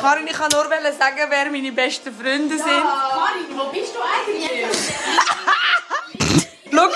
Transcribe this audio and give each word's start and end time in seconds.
Karin, 0.00 0.26
ich 0.26 0.32
kann 0.32 0.50
nur 0.50 0.64
sagen, 0.64 1.26
wer 1.28 1.50
meine 1.50 1.72
besten 1.72 2.14
Freunde 2.14 2.56
sind. 2.56 2.66
Karin, 2.66 3.46
wo 3.56 3.64
bist 3.70 3.94
du 3.94 3.98
eigentlich? 4.00 4.66
Schau, 6.72 6.86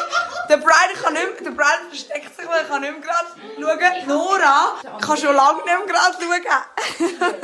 der 0.49 0.57
Brian 0.58 1.02
kann 1.02 1.12
nicht 1.14 1.25
mehr, 1.25 1.42
der 1.42 1.50
Brian 1.50 1.88
versteckt 1.88 2.36
sich, 2.36 2.46
weil 2.48 2.58
er 2.58 2.64
kann 2.64 2.80
nicht 2.80 2.92
mehr 2.92 3.00
gerade 3.00 3.28
schauen. 3.60 4.08
Nora 4.08 4.75
kann 5.00 5.17
schon 5.17 5.34
lange 5.34 5.58
nicht 5.58 5.67
mehr 5.67 5.86
gerade 5.86 6.17
schauen. 6.20 7.34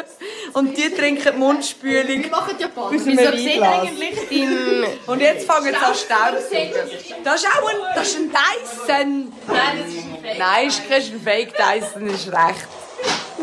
Und 0.53 0.77
die 0.77 0.95
trinken 0.95 1.39
Mundspülung. 1.39 2.23
Wir 2.23 2.31
machen 2.31 2.57
ja 2.59 2.67
einem 2.67 2.91
Wieso 2.93 3.37
sieht 3.37 3.63
eigentlich 3.63 4.29
dein... 4.31 4.87
Und 5.07 5.21
jetzt 5.21 5.47
fangen 5.47 5.75
sie 5.75 5.77
an 5.77 5.95
Staub 5.95 6.39
zu 6.39 6.49
suchen. 6.49 7.25
Das 7.25 7.43
ist 7.43 7.49
auch 7.49 7.69
ein, 7.69 7.77
das 7.95 8.09
ist 8.09 8.17
ein 8.17 8.31
Dyson. 8.31 9.33
Nein, 9.47 9.79
das 9.79 9.89
ist 9.89 10.05
ein 10.05 10.19
Fake. 10.23 10.39
Nein, 10.39 10.69
ist 10.69 10.89
kein 10.89 11.21
Fake 11.21 11.55
Dyson, 11.57 12.07
ist 12.07 12.29
recht. 12.29 12.80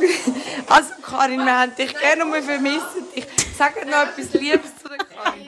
Also 0.69 0.89
Karin, 1.01 1.39
wir 1.45 1.59
haben 1.59 1.73
dich 1.75 1.93
gerne 1.97 2.25
und 2.25 2.33
wir 2.33 2.43
vermissen 2.43 3.05
dich. 3.15 3.25
Sag 3.57 3.75
noch 3.85 4.03
etwas 4.03 4.33
Liebes 4.33 4.75
zu 4.81 4.89
der 4.89 4.97
Karin. 4.97 5.47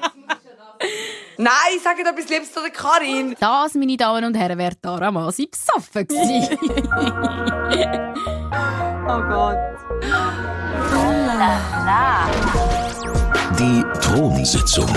Nein, 1.37 1.79
sag 1.83 1.99
etwas 1.99 2.29
Liebes 2.29 2.53
zu 2.53 2.61
der 2.61 2.69
Karin. 2.71 3.35
Das, 3.39 3.73
meine 3.75 3.97
Damen 3.97 4.23
und 4.25 4.35
Herren, 4.35 4.57
wäre 4.57 4.79
Tara 4.81 5.11
Masi 5.11 5.47
besoffen 5.47 6.07
gewesen. 6.07 6.57
Oh 9.11 9.21
Gott. 9.23 9.57
Die 13.57 13.83
Thronsitzung. 14.01 14.87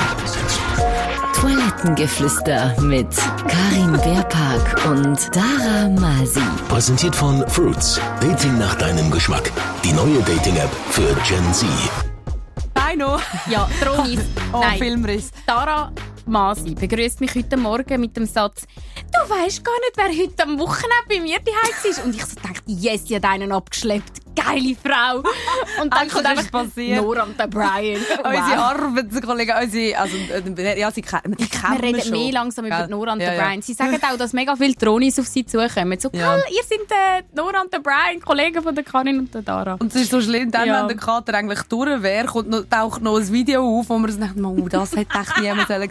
Toilettengeflüster 1.43 2.81
mit 2.83 3.09
Karin 3.49 3.91
Beerpark 3.95 4.87
und 4.87 5.29
Dara 5.35 5.89
Masi. 5.89 6.41
Präsentiert 6.69 7.17
von 7.17 7.45
Fruits. 7.49 8.01
Dating 8.21 8.59
nach 8.61 8.77
deinem 8.77 9.11
Geschmack. 9.11 9.51
Die 9.83 9.93
neue 9.93 10.21
Dating-App 10.23 10.71
für 10.91 11.13
Gen 11.27 11.53
Z. 11.53 11.69
Dino. 12.77 13.19
ja, 13.51 13.69
Tronis. 13.83 14.21
Oh, 14.53 14.61
Nein. 14.61 14.79
Filmriss. 14.79 15.31
Tara 15.45 15.91
Masi 16.27 16.75
begrüßt 16.75 17.21
mich 17.21 17.35
heute 17.35 17.57
Morgen 17.57 18.01
mit 18.01 18.17
dem 18.17 18.27
Satz: 18.27 18.63
Du 18.97 19.31
weißt 19.31 19.65
gar 19.65 19.75
nicht, 19.81 19.97
wer 19.97 20.09
heute 20.09 20.43
am 20.45 20.59
Wochenende 20.59 20.91
bei 21.09 21.21
mir 21.21 21.39
daheim 21.39 21.97
war. 21.97 22.05
Und 22.05 22.15
ich 22.15 22.25
so 22.25 22.37
dachte, 22.41 22.63
yes, 22.67 23.07
sie 23.07 23.17
hat 23.17 23.25
einen 23.25 23.53
abgeschleppt. 23.53 24.21
Geile 24.35 24.75
Frau. 24.83 25.19
Und 25.83 25.93
dann 25.93 26.09
kommt 26.09 26.25
einfach 26.25 26.43
ist 26.45 26.51
passiert. 26.51 27.03
Nora 27.03 27.25
und 27.25 27.39
der 27.39 27.49
Brian. 27.49 28.01
Unsere 28.25 28.57
Arbeitskollegen, 28.65 29.55
unsere, 29.63 29.99
also, 29.99 30.17
äh, 30.17 30.81
ja, 30.81 30.91
sie 30.91 31.03
kennen, 31.03 31.37
die 31.39 31.47
kennen 31.47 31.75
Wir 31.77 31.83
reden 31.83 32.01
schon. 32.01 32.11
mehr 32.13 32.33
langsam 32.33 32.65
über 32.65 32.85
die 32.87 32.91
Nora 32.93 33.13
und 33.13 33.21
Ja, 33.21 33.35
ja. 33.35 33.43
Brian. 33.45 33.61
Sie 33.61 33.75
sagen 33.75 33.99
auch, 34.11 34.17
dass 34.17 34.33
mega 34.33 34.57
viele 34.57 34.75
Tronis 34.75 35.19
auf 35.19 35.27
sie 35.27 35.45
zukommen. 35.45 36.01
So, 36.01 36.09
Ja. 36.15 36.37
«Gell, 36.37 36.45
ihr 36.51 36.63
seid 36.63 36.81
äh, 36.91 37.23
Nora 37.37 37.61
und 37.61 37.75
der 37.75 37.81
Brian, 37.81 38.21
Kollegen 38.25 38.63
von 38.63 38.75
der 38.75 38.85
Karin 38.85 39.19
und 39.19 39.35
der 39.35 39.43
Dara. 39.43 39.75
Und 39.79 39.95
es 39.95 40.01
ist 40.01 40.11
so 40.11 40.23
schlimm, 40.23 40.51
dann, 40.51 40.67
wenn 40.67 40.89
der 40.89 40.97
Kater 40.97 41.35
eigentlich 41.35 41.63
durch 41.65 42.03
wäre, 42.03 42.27
kommt 42.27 42.49
noch, 42.49 42.65
taucht 42.71 43.03
noch 43.03 43.19
ein 43.19 43.31
Video 43.31 43.63
auf, 43.81 43.91
wo 43.91 43.99
man 43.99 44.11
sich 44.11 44.19
denkt, 44.19 44.37
oh, 44.43 44.67
das 44.67 44.93
hätte 44.97 45.15
echt 45.19 45.39
niemand 45.43 45.69
sollen 45.69 45.91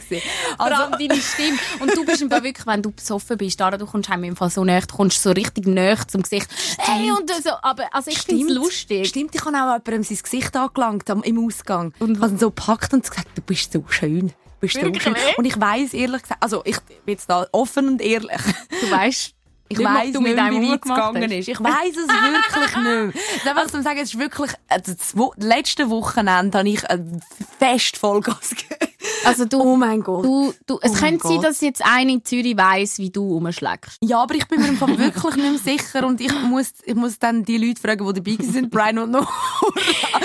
Also, 0.57 0.83
allem 0.83 0.91
deine 0.91 1.21
Stimme. 1.21 1.57
Und 1.79 1.95
du 1.95 2.05
bist 2.05 2.21
im 2.21 2.29
Fall 2.29 2.43
wirklich, 2.43 2.67
wenn 2.67 2.81
du 2.81 2.91
besoffen 2.91 3.37
bist, 3.37 3.59
Dara, 3.59 3.77
du 3.77 3.85
kommst 3.85 4.09
einem 4.09 4.25
im 4.25 4.35
Fall 4.35 4.49
so 4.49 4.63
näher, 4.63 4.81
du 4.81 4.95
kommst 4.95 5.21
so 5.21 5.31
richtig 5.31 5.65
näher 5.65 5.97
zum 6.07 6.21
Gesicht. 6.23 6.47
Hey, 6.77 7.11
und 7.11 7.29
so. 7.43 7.51
Aber 7.61 7.93
also 7.93 8.11
ich 8.11 8.19
finde 8.19 8.45
es 8.45 8.53
lustig. 8.53 9.07
Stimmt, 9.07 9.35
ich 9.35 9.41
habe 9.43 9.55
auch 9.57 9.85
jemandem 9.85 10.03
sein 10.03 10.19
Gesicht 10.21 10.55
angelangt 10.55 11.09
am, 11.09 11.23
im 11.23 11.45
Ausgang. 11.45 11.93
Und 11.99 12.21
habe 12.21 12.31
ihn 12.31 12.37
so 12.39 12.47
gepackt 12.49 12.93
und 12.93 13.07
gesagt, 13.07 13.27
du 13.35 13.41
bist 13.41 13.71
so 13.73 13.83
schön. 13.89 14.27
Du 14.27 14.33
bist 14.67 14.75
Wirklich? 14.75 15.01
schön. 15.03 15.15
Und 15.37 15.45
ich 15.45 15.59
weiss 15.59 15.93
ehrlich 15.93 16.21
gesagt, 16.21 16.43
also 16.43 16.61
ich 16.65 16.79
bin 16.81 17.13
jetzt 17.13 17.29
da 17.29 17.47
offen 17.51 17.87
und 17.87 18.01
ehrlich. 18.01 18.41
Du 18.81 18.91
weißt, 18.91 19.33
Ich 19.69 19.79
weiss 19.79 20.11
du 20.11 20.19
nicht, 20.19 20.21
mit 20.21 20.35
mehr, 20.35 20.43
einem 20.43 20.61
wie 20.61 20.69
weit 20.69 20.81
es 20.83 20.89
rumgemacht 20.89 21.13
gegangen 21.13 21.31
ist. 21.31 21.47
Ich 21.47 21.59
weiss 21.59 21.95
es 21.95 22.07
wirklich 22.07 22.75
nicht 22.75 22.83
mehr. 22.83 23.11
Ich 23.37 23.43
darf 23.43 23.57
einfach 23.57 23.81
sagen, 23.81 23.99
es 23.99 24.13
ist 24.13 24.19
wirklich, 24.19 24.51
also 24.67 24.93
das 24.93 25.15
letzte 25.37 25.89
Wochenende 25.89 26.57
habe 26.59 26.69
ich 26.69 26.87
ein 26.89 27.21
fest 27.57 27.97
Vollgas 27.97 28.49
gegeben. 28.49 28.80
Also 29.25 29.45
du, 29.45 29.61
Oh 29.61 29.75
mein 29.75 30.01
Gott. 30.01 30.23
du, 30.25 30.53
du 30.65 30.79
es 30.81 30.91
Oh 30.91 30.95
könnte 30.95 31.27
sein, 31.27 31.37
Gott. 31.37 31.45
dass 31.45 31.61
jetzt 31.61 31.83
einer 31.85 32.11
in 32.11 32.23
Zürich 32.25 32.57
weiss, 32.57 32.97
wie 32.97 33.09
du 33.09 33.27
rumschlägst. 33.33 33.97
Ja, 34.01 34.21
aber 34.23 34.35
ich 34.35 34.47
bin 34.47 34.61
mir 34.61 34.67
im 34.69 34.77
Fall 34.77 34.97
wirklich 34.97 35.35
nicht 35.35 35.65
mehr 35.65 35.77
sicher 35.77 36.05
und 36.05 36.19
ich 36.21 36.33
muss, 36.43 36.73
ich 36.83 36.95
muss 36.95 37.19
dann 37.19 37.43
die 37.43 37.57
Leute 37.57 37.81
fragen, 37.81 38.05
die 38.13 38.21
dabei 38.21 38.43
sind, 38.45 38.69
Brian 38.71 38.97
und 38.99 39.11
Nora. 39.11 39.27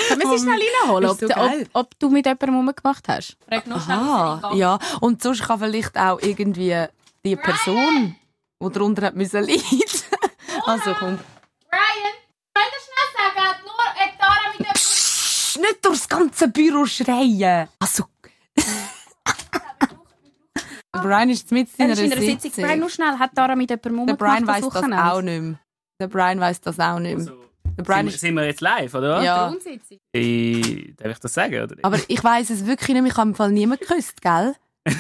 Können 0.09 0.21
wir 0.21 0.39
sie 0.39 0.43
schnell 0.45 0.61
reinholen, 0.83 1.11
ob, 1.11 1.19
so 1.21 1.27
ob, 1.27 1.53
ob 1.73 1.99
du 1.99 2.11
mit 2.11 2.27
jemandem 2.27 2.55
rumgemacht 2.57 3.07
hast? 3.09 3.37
Frag 3.49 3.67
noch 3.67 3.85
schnell. 3.85 4.59
Ja. 4.59 4.79
Und 5.01 5.23
sonst 5.23 5.43
kann 5.43 5.59
vielleicht 5.59 5.97
auch 5.99 6.21
irgendwie 6.21 6.85
die 7.25 7.37
Person, 7.37 8.17
die 8.63 8.69
darunter 8.73 9.07
hat 9.07 9.17
müssen 9.17 9.43
leiden. 9.43 9.63
Also 10.65 10.95
komm. 10.99 11.19
Brian, 11.71 12.15
könnt 12.55 12.73
ihr 12.73 12.83
schnell 12.83 13.35
sagen, 13.35 13.61
nur 13.65 13.85
äh, 13.97 14.19
Tara 14.19 14.53
mit 14.59 14.67
dem... 14.67 15.63
Nicht 15.63 15.85
durchs 15.85 16.09
ganze 16.09 16.49
Büro 16.49 16.87
schreien. 16.87 17.69
Also. 17.79 18.05
Brian 21.03 21.31
ist 21.31 21.51
mit 21.53 21.69
in 21.79 21.91
ist 21.91 21.99
einer 21.99 22.07
in 22.07 22.13
einer 22.13 22.21
Sitzung. 22.21 22.41
Sitzung. 22.41 22.65
Brian, 22.65 22.79
nur 22.81 22.91
schnell, 22.91 23.19
hat 23.19 23.35
Tara 23.35 23.55
mit 23.57 23.71
jemandem 23.71 23.93
Der 23.93 23.99
rumgemacht 23.99 24.19
Brian 24.19 24.47
weiß 24.47 24.65
das 24.65 24.75
Wochenende? 24.75 25.05
auch 25.13 25.23
nicht 25.23 25.43
mehr. 25.43 25.59
Der 26.01 26.07
Brian 26.09 26.41
weiß 26.41 26.61
das 26.61 26.79
auch 26.81 26.99
nicht 26.99 27.17
mehr. 27.19 27.33
Der 27.79 27.83
Brian 27.83 28.07
Sind, 28.07 28.15
ist, 28.15 28.21
sind 28.21 28.35
wir 28.35 28.45
jetzt 28.47 28.61
live, 28.61 28.95
oder? 28.95 29.23
ja. 29.23 29.53
Ich, 30.13 30.97
darf 30.97 31.13
ich 31.13 31.19
das 31.19 31.35
sagen? 31.35 31.55
Oder? 31.63 31.75
nicht? 31.75 31.85
Aber 31.85 31.99
ich 32.09 32.25
weiß 32.25 32.49
es 32.51 32.65
wirklich 32.67 32.97
nicht. 33.01 33.07
Ich 33.13 33.17
habe 33.17 33.29
im 33.31 33.35
Fall 33.35 33.51
niemand 33.53 33.81
geküsst, 33.81 34.23
gell? 34.23 34.55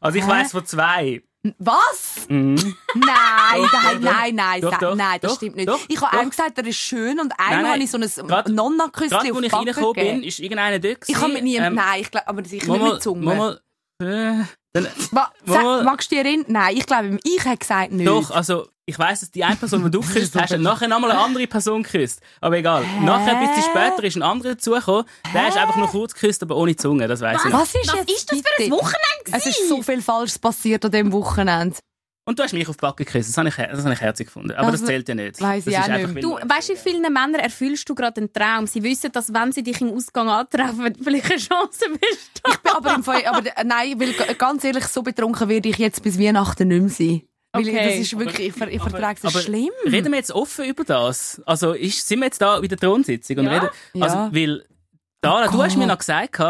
also 0.00 0.18
ich 0.18 0.26
weiss 0.26 0.52
von 0.52 0.64
zwei. 0.66 1.22
Was? 1.58 2.26
Mhm. 2.30 2.54
Nein, 2.54 2.74
Doch, 2.94 3.72
nein, 3.72 4.00
doch, 4.00 4.00
nein, 4.00 4.34
nein, 4.34 4.60
Doch, 4.62 4.78
doch, 4.78 4.94
nein, 4.94 5.18
das 5.20 5.32
doch, 5.32 5.36
stimmt 5.36 5.56
nicht. 5.56 5.68
doch, 5.68 5.78
ich 5.88 6.00
habe 6.00 6.18
einem 6.18 6.30
gesagt, 6.30 6.56
er 6.56 6.66
ist 6.66 6.76
schön 6.78 7.20
und 7.20 7.28
Nein, 7.36 7.48
einmal 7.48 7.62
nein. 7.62 7.72
habe 7.72 7.82
ich 7.82 7.90
so 7.90 8.22
ein 8.22 8.26
Grad- 8.28 8.48
Nonna-Küsschen 8.48 9.10
Gerade 9.10 9.30
auf 9.30 9.36
als 9.36 9.40
die 9.42 9.46
ich 9.46 9.52
reingekommen 9.52 9.92
bin, 9.94 10.22
ist 10.22 10.38
irgendeiner 10.38 10.78
dort. 10.78 11.06
Ich 11.06 11.16
habe 11.16 11.32
mit 11.34 11.42
niemandem, 11.44 11.78
Ähm, 11.78 11.84
nein, 11.84 12.00
ich 12.00 12.10
glaube, 12.10 12.28
aber 12.28 12.44
sicher 12.46 12.72
nicht 12.72 12.82
mit 12.82 13.02
Zunge. 13.02 13.20
mal, 13.34 13.52
äh, 13.56 13.58
dann, 14.04 14.88
Ma, 15.12 15.32
sag, 15.44 15.84
magst 15.84 16.10
du 16.10 16.16
dich 16.16 16.24
erinnern? 16.24 16.46
Nein, 16.48 16.76
ich 16.76 16.86
glaube, 16.86 17.18
ich 17.22 17.44
habe 17.44 17.56
gesagt 17.56 17.92
nicht. 17.92 18.08
Doch, 18.08 18.30
also 18.30 18.68
ich 18.86 18.98
weiss, 18.98 19.20
dass 19.20 19.30
die 19.30 19.44
eine 19.44 19.56
Person, 19.56 19.84
die 19.84 19.90
du 19.90 20.00
geküsst 20.00 20.34
hast, 20.34 20.52
hat 20.52 20.60
nachher 20.60 20.88
nochmal 20.88 21.12
eine 21.12 21.20
andere 21.20 21.46
Person 21.46 21.82
geküsst. 21.82 22.20
Aber 22.40 22.58
egal. 22.58 22.84
Nachher, 23.02 23.38
ein 23.38 23.48
bisschen 23.48 23.70
später, 23.70 24.04
ist 24.04 24.16
ein 24.16 24.22
anderer 24.22 24.50
dazugekommen. 24.50 25.04
Der 25.32 25.48
ist 25.48 25.56
einfach 25.56 25.76
nur 25.76 25.88
kurz 25.88 26.12
geküsst, 26.12 26.42
aber 26.42 26.56
ohne 26.56 26.76
Zunge, 26.76 27.08
das 27.08 27.20
weiss 27.20 27.44
ich 27.44 27.50
noch. 27.50 27.60
Was 27.60 27.74
ist 27.74 27.88
Was 27.88 27.94
jetzt 28.00 28.10
ist 28.12 28.32
das 28.32 28.38
für 28.40 28.64
ein? 28.64 28.70
Wochenende 28.70 29.32
Es 29.32 29.46
ist 29.46 29.68
so 29.68 29.80
viel 29.82 30.02
Falsches 30.02 30.38
passiert 30.38 30.84
an 30.84 30.90
diesem 30.90 31.12
Wochenende. 31.12 31.76
Und 32.26 32.38
du 32.38 32.42
hast 32.42 32.54
mich 32.54 32.66
auf 32.68 32.76
die 32.76 32.80
Backe 32.80 33.04
geküsst, 33.04 33.28
das 33.28 33.36
habe 33.36 33.48
ich, 33.50 33.56
das 33.56 33.84
habe 33.84 33.92
ich 33.92 34.00
herzig 34.00 34.28
gefunden. 34.28 34.52
Aber 34.52 34.70
das, 34.70 34.80
Das 34.80 34.88
zählt 34.88 35.06
ja 35.10 35.14
nicht. 35.14 35.40
weiss 35.42 35.64
das 35.66 35.74
ich 35.74 35.78
auch 35.80 35.88
nicht. 35.88 36.14
weil- 36.14 36.22
Du, 36.22 36.36
weißt 36.36 36.68
du, 36.70 36.72
wie 36.72 36.76
vielen 36.78 37.02
Männern 37.02 37.34
erfüllst 37.34 37.86
du 37.88 37.94
gerade 37.94 38.18
einen 38.22 38.32
Traum? 38.32 38.66
Sie 38.66 38.82
wissen, 38.82 39.12
dass 39.12 39.32
wenn 39.34 39.52
sie 39.52 39.62
dich 39.62 39.78
im 39.82 39.92
Ausgang 39.92 40.28
antreffen, 40.30 40.94
vielleicht 41.02 41.26
eine 41.26 41.36
Chance 41.38 41.80
bist. 42.00 42.40
Ich 42.48 42.56
bin 42.58 42.72
aber 42.72 42.94
im 42.94 43.04
Fall, 43.04 43.22
aber 43.26 43.42
nein, 43.64 44.00
weil 44.00 44.14
ganz 44.36 44.64
ehrlich, 44.64 44.86
so 44.86 45.02
betrunken 45.02 45.48
werde 45.50 45.68
ich 45.68 45.76
jetzt 45.76 46.02
bis 46.02 46.18
Weihnachten 46.18 46.68
nicht 46.68 46.80
mehr 46.80 46.88
sein. 46.90 47.22
Weil 47.52 47.68
ich- 47.68 47.74
Okay. 47.74 47.84
das 47.90 47.94
ist 47.98 48.18
wirklich, 48.18 48.48
ich, 48.48 48.52
ver- 48.54 48.68
ich 48.68 48.80
Aber- 48.80 48.90
vertrage 48.90 49.18
es 49.22 49.24
aber 49.26 49.42
schlimm. 49.42 49.70
Reden 49.84 50.10
wir 50.10 50.18
jetzt 50.18 50.32
offen 50.32 50.64
über 50.64 50.84
das? 50.84 51.42
Also 51.44 51.72
ist, 51.72 52.08
sind 52.08 52.20
wir 52.20 52.26
jetzt 52.26 52.40
da 52.40 52.58
bei 52.58 52.66
der 52.68 52.78
Thronsitzung? 52.78 53.36
Und 53.38 53.44
Ja. 53.44 53.52
reden, 53.52 53.68
also, 54.00 54.16
Ja. 54.16 54.30
Weil, 54.32 54.64
Dara, 55.20 55.48
du 55.48 55.62
hast 55.62 55.76
mir 55.76 55.86
noch 55.86 55.98
gesagt, 55.98 56.40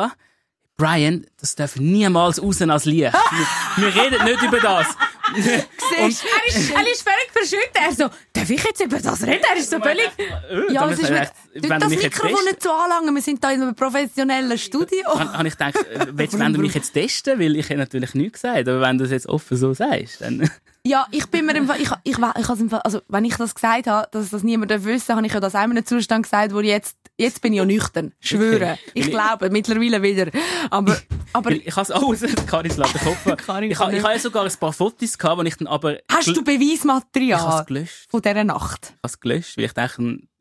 Brian, 0.77 1.25
das 1.41 1.55
darf 1.55 1.77
niemals 1.77 2.43
raus 2.43 2.61
als 2.63 2.85
Licht. 2.85 3.13
wir, 3.13 3.85
wir 3.93 4.03
reden 4.03 4.25
nicht 4.25 4.43
über 4.43 4.59
das. 4.61 4.87
Er, 5.35 6.07
ist, 6.09 6.25
er 6.71 6.93
ist 6.93 7.03
völlig 7.03 7.31
verschüttet. 7.33 7.71
Er 7.75 7.93
so, 7.93 8.11
darf 8.33 8.51
ich 8.51 8.63
jetzt 8.63 8.81
über 8.81 8.99
das 8.99 9.23
reden? 9.23 9.43
Er 9.51 9.57
ist 9.57 9.71
so 9.71 9.81
völlig... 9.81 10.11
Äh, 10.19 10.73
Ja, 10.73 10.89
es 10.89 10.99
ist 10.99 11.09
wir 11.09 11.17
wirklich, 11.17 11.31
wenn 11.55 11.71
du 11.71 11.79
das 11.79 11.89
Mikrofon 11.91 12.45
nicht 12.45 12.63
so 12.63 12.71
anlangen, 12.73 13.15
wir 13.15 13.23
sind 13.23 13.43
da 13.43 13.51
in 13.51 13.63
einem 13.63 13.75
professionellen 13.75 14.59
Studio. 14.59 15.07
Habe 15.07 15.33
habe 15.33 15.49
ich 15.49 15.57
gedacht, 15.57 15.77
äh, 15.77 16.07
wenn 16.13 16.53
du 16.53 16.61
mich 16.61 16.75
jetzt 16.75 16.93
testen, 16.93 17.39
weil 17.39 17.57
ich 17.57 17.67
habe 17.67 17.79
natürlich 17.79 18.15
nichts 18.15 18.43
gesagt, 18.43 18.69
aber 18.69 18.81
wenn 18.81 18.99
du 18.99 19.05
es 19.05 19.11
jetzt 19.11 19.29
offen 19.29 19.57
so 19.57 19.73
sagst, 19.73 20.21
dann... 20.21 20.51
Ja, 20.87 21.07
ich 21.11 21.27
bin 21.29 21.47
mir 21.47 21.57
im 21.57 21.67
Fall, 21.67 21.81
ich, 21.81 21.89
ich, 22.05 22.19
ich, 22.19 22.19
ich, 22.19 22.61
im 22.61 22.69
Fall, 22.69 22.81
also, 22.81 23.01
wenn 23.09 23.25
ich 23.25 23.37
das 23.37 23.55
gesagt 23.55 23.87
habe, 23.87 24.07
dass 24.11 24.29
das 24.29 24.43
niemand 24.43 24.71
darf 24.71 24.85
wissen, 24.85 25.17
habe 25.17 25.27
ich 25.27 25.33
ja 25.33 25.41
das 25.41 25.55
auch 25.55 25.65
in 25.65 25.71
einem 25.71 25.87
Zustand 25.87 26.25
gesagt, 26.25 26.53
wo 26.53 26.61
ich 26.61 26.67
jetzt, 26.69 26.95
jetzt 27.17 27.41
bin 27.41 27.55
ich 27.55 27.57
ja 27.57 27.65
nüchtern. 27.65 28.13
Schwöre. 28.21 28.73
Okay. 28.73 28.79
Ich 28.93 29.07
ich- 29.07 29.11
glaube, 29.11 29.49
mittlerweile 29.49 30.03
wieder. 30.03 30.31
Aber, 30.69 30.99
aber, 31.33 31.51
Weil 31.51 31.63
ich 31.65 31.75
habe 31.75 31.81
es 31.83 31.91
auch, 31.91 32.15
Karin 32.47 32.71
lässt 32.77 32.95
den 32.95 33.01
Kopf. 33.01 33.25
Karin 33.47 33.71
ich 33.71 33.81
ich 33.81 33.87
nicht. 33.87 34.03
habe 34.03 34.13
ja 34.13 34.19
sogar 34.19 34.45
ein 34.45 34.53
paar 34.61 34.75
Fotos 34.75 35.17
gehabt, 35.17 35.41
die 35.43 35.49
ich 35.49 35.57
dann 35.57 35.69
aber... 35.69 35.97
hast 36.13 36.29
du 36.37 36.45
Beweismaterial? 36.45 37.39
Ich 37.41 37.47
habe 37.47 37.61
es 37.63 37.67
gelöscht. 37.67 38.11
Von 38.11 38.21
dieser 38.21 38.45
Nacht. 38.45 38.81
Ich 38.85 38.91
habe 38.91 38.99
es 39.05 39.21
gelöscht, 39.21 39.57
weil 39.57 39.65
ich 39.65 39.73
ich 39.73 39.99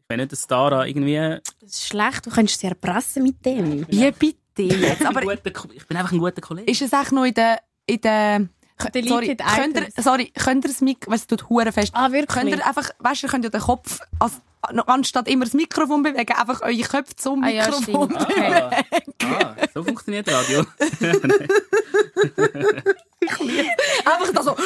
will 0.09 0.17
nicht, 0.17 0.31
dass 0.33 0.45
Dara 0.45 0.85
irgendwie... 0.85 1.15
Das 1.61 1.71
ist 1.71 1.87
schlecht, 1.87 2.25
du 2.25 2.29
könntest 2.29 2.59
sie 2.59 2.67
erpressen 2.67 3.23
mit 3.23 3.43
dem. 3.45 3.87
Wie 3.89 4.11
bitte 4.11 4.61
jetzt? 4.61 5.05
Aber 5.05 5.23
ich 5.23 5.39
bin 5.87 5.97
einfach 5.97 6.11
ein 6.11 6.19
guter 6.19 6.41
Kollege. 6.41 6.69
ist 6.69 6.81
es 6.81 6.91
echt 6.91 7.13
noch 7.13 7.23
in 7.23 7.33
der, 7.33 7.59
in 7.85 8.01
der, 8.01 8.47
sorry, 8.79 9.35
könnt 9.35 9.75
ihr, 9.77 10.03
sorry, 10.03 10.31
könnt 10.37 10.65
ihr 10.65 10.69
das 10.69 10.81
Mikro, 10.81 11.11
weißt 11.11 11.31
du, 11.31 11.35
tut 11.37 11.49
hure 11.49 11.71
fest. 11.71 11.91
Ah, 11.93 12.11
wirklich? 12.11 12.27
Könnt 12.27 12.49
ihr 12.49 12.65
einfach, 12.65 12.89
weißt 12.99 13.23
du, 13.23 13.27
ihr 13.27 13.31
könnt 13.31 13.43
ja 13.43 13.49
den 13.49 13.61
Kopf, 13.61 13.99
als, 14.19 14.41
anstatt 14.61 15.27
immer 15.27 15.45
das 15.45 15.53
Mikrofon 15.53 16.03
bewegen, 16.03 16.33
einfach 16.33 16.61
eure 16.61 16.81
Köpfe 16.81 17.15
zum 17.15 17.43
Ah, 17.43 17.49
ja, 17.49 17.65
Mikrofon. 17.67 18.15
Okay. 18.15 18.53
Ah, 18.53 18.83
ah, 19.25 19.55
so 19.73 19.83
funktioniert 19.83 20.31
Radio. 20.31 20.63
Einfach 24.05 24.33
da 24.33 24.43
so. 24.43 24.55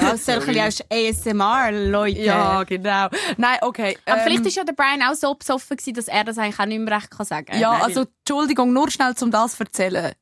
Ja, 0.00 0.16
so 0.16 0.32
ein 0.32 0.40
bisschen 0.40 0.86
ASMR, 0.90 1.72
Leute. 1.72 2.20
Ja, 2.20 2.62
genau. 2.64 3.08
Nein, 3.36 3.58
okay. 3.62 3.96
Aber 4.06 4.18
ähm, 4.18 4.22
vielleicht 4.24 4.44
war 4.44 4.52
ja 4.52 4.64
der 4.64 4.72
Brian 4.72 5.02
auch 5.02 5.14
so 5.14 5.34
besoffen, 5.34 5.76
gewesen, 5.76 5.94
dass 5.94 6.08
er 6.08 6.24
das 6.24 6.38
eigentlich 6.38 6.58
auch 6.58 6.66
nicht 6.66 6.80
mehr 6.80 6.96
recht 6.96 7.10
kann 7.10 7.26
sagen 7.26 7.46
kann. 7.46 7.60
Ja, 7.60 7.72
also, 7.72 8.06
Entschuldigung, 8.20 8.72
nur 8.72 8.90
schnell 8.90 9.14
zum 9.14 9.30
das 9.30 9.56
zu 9.56 9.64
erzählen. 9.64 10.12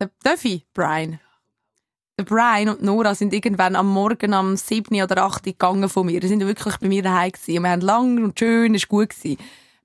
Der, 0.00 0.10
ich, 0.42 0.64
Brian? 0.74 1.18
Der 2.18 2.24
Brian 2.24 2.68
und 2.68 2.82
Nora 2.82 3.16
sind 3.16 3.32
irgendwann 3.32 3.74
am 3.74 3.92
Morgen 3.92 4.32
am 4.32 4.56
7. 4.56 5.02
oder 5.02 5.24
8. 5.24 5.42
gegangen 5.42 5.88
von 5.88 6.06
mir. 6.06 6.20
Die 6.20 6.28
sind 6.28 6.46
wirklich 6.46 6.76
bei 6.78 6.86
mir 6.86 7.02
daheim 7.02 7.32
gewesen. 7.32 7.62
Wir 7.64 7.70
haben 7.70 7.80
lang 7.80 8.22
und 8.22 8.38
schön, 8.38 8.76
es 8.76 8.82
war 8.82 8.98
gut 9.00 9.10
gewesen. 9.10 9.38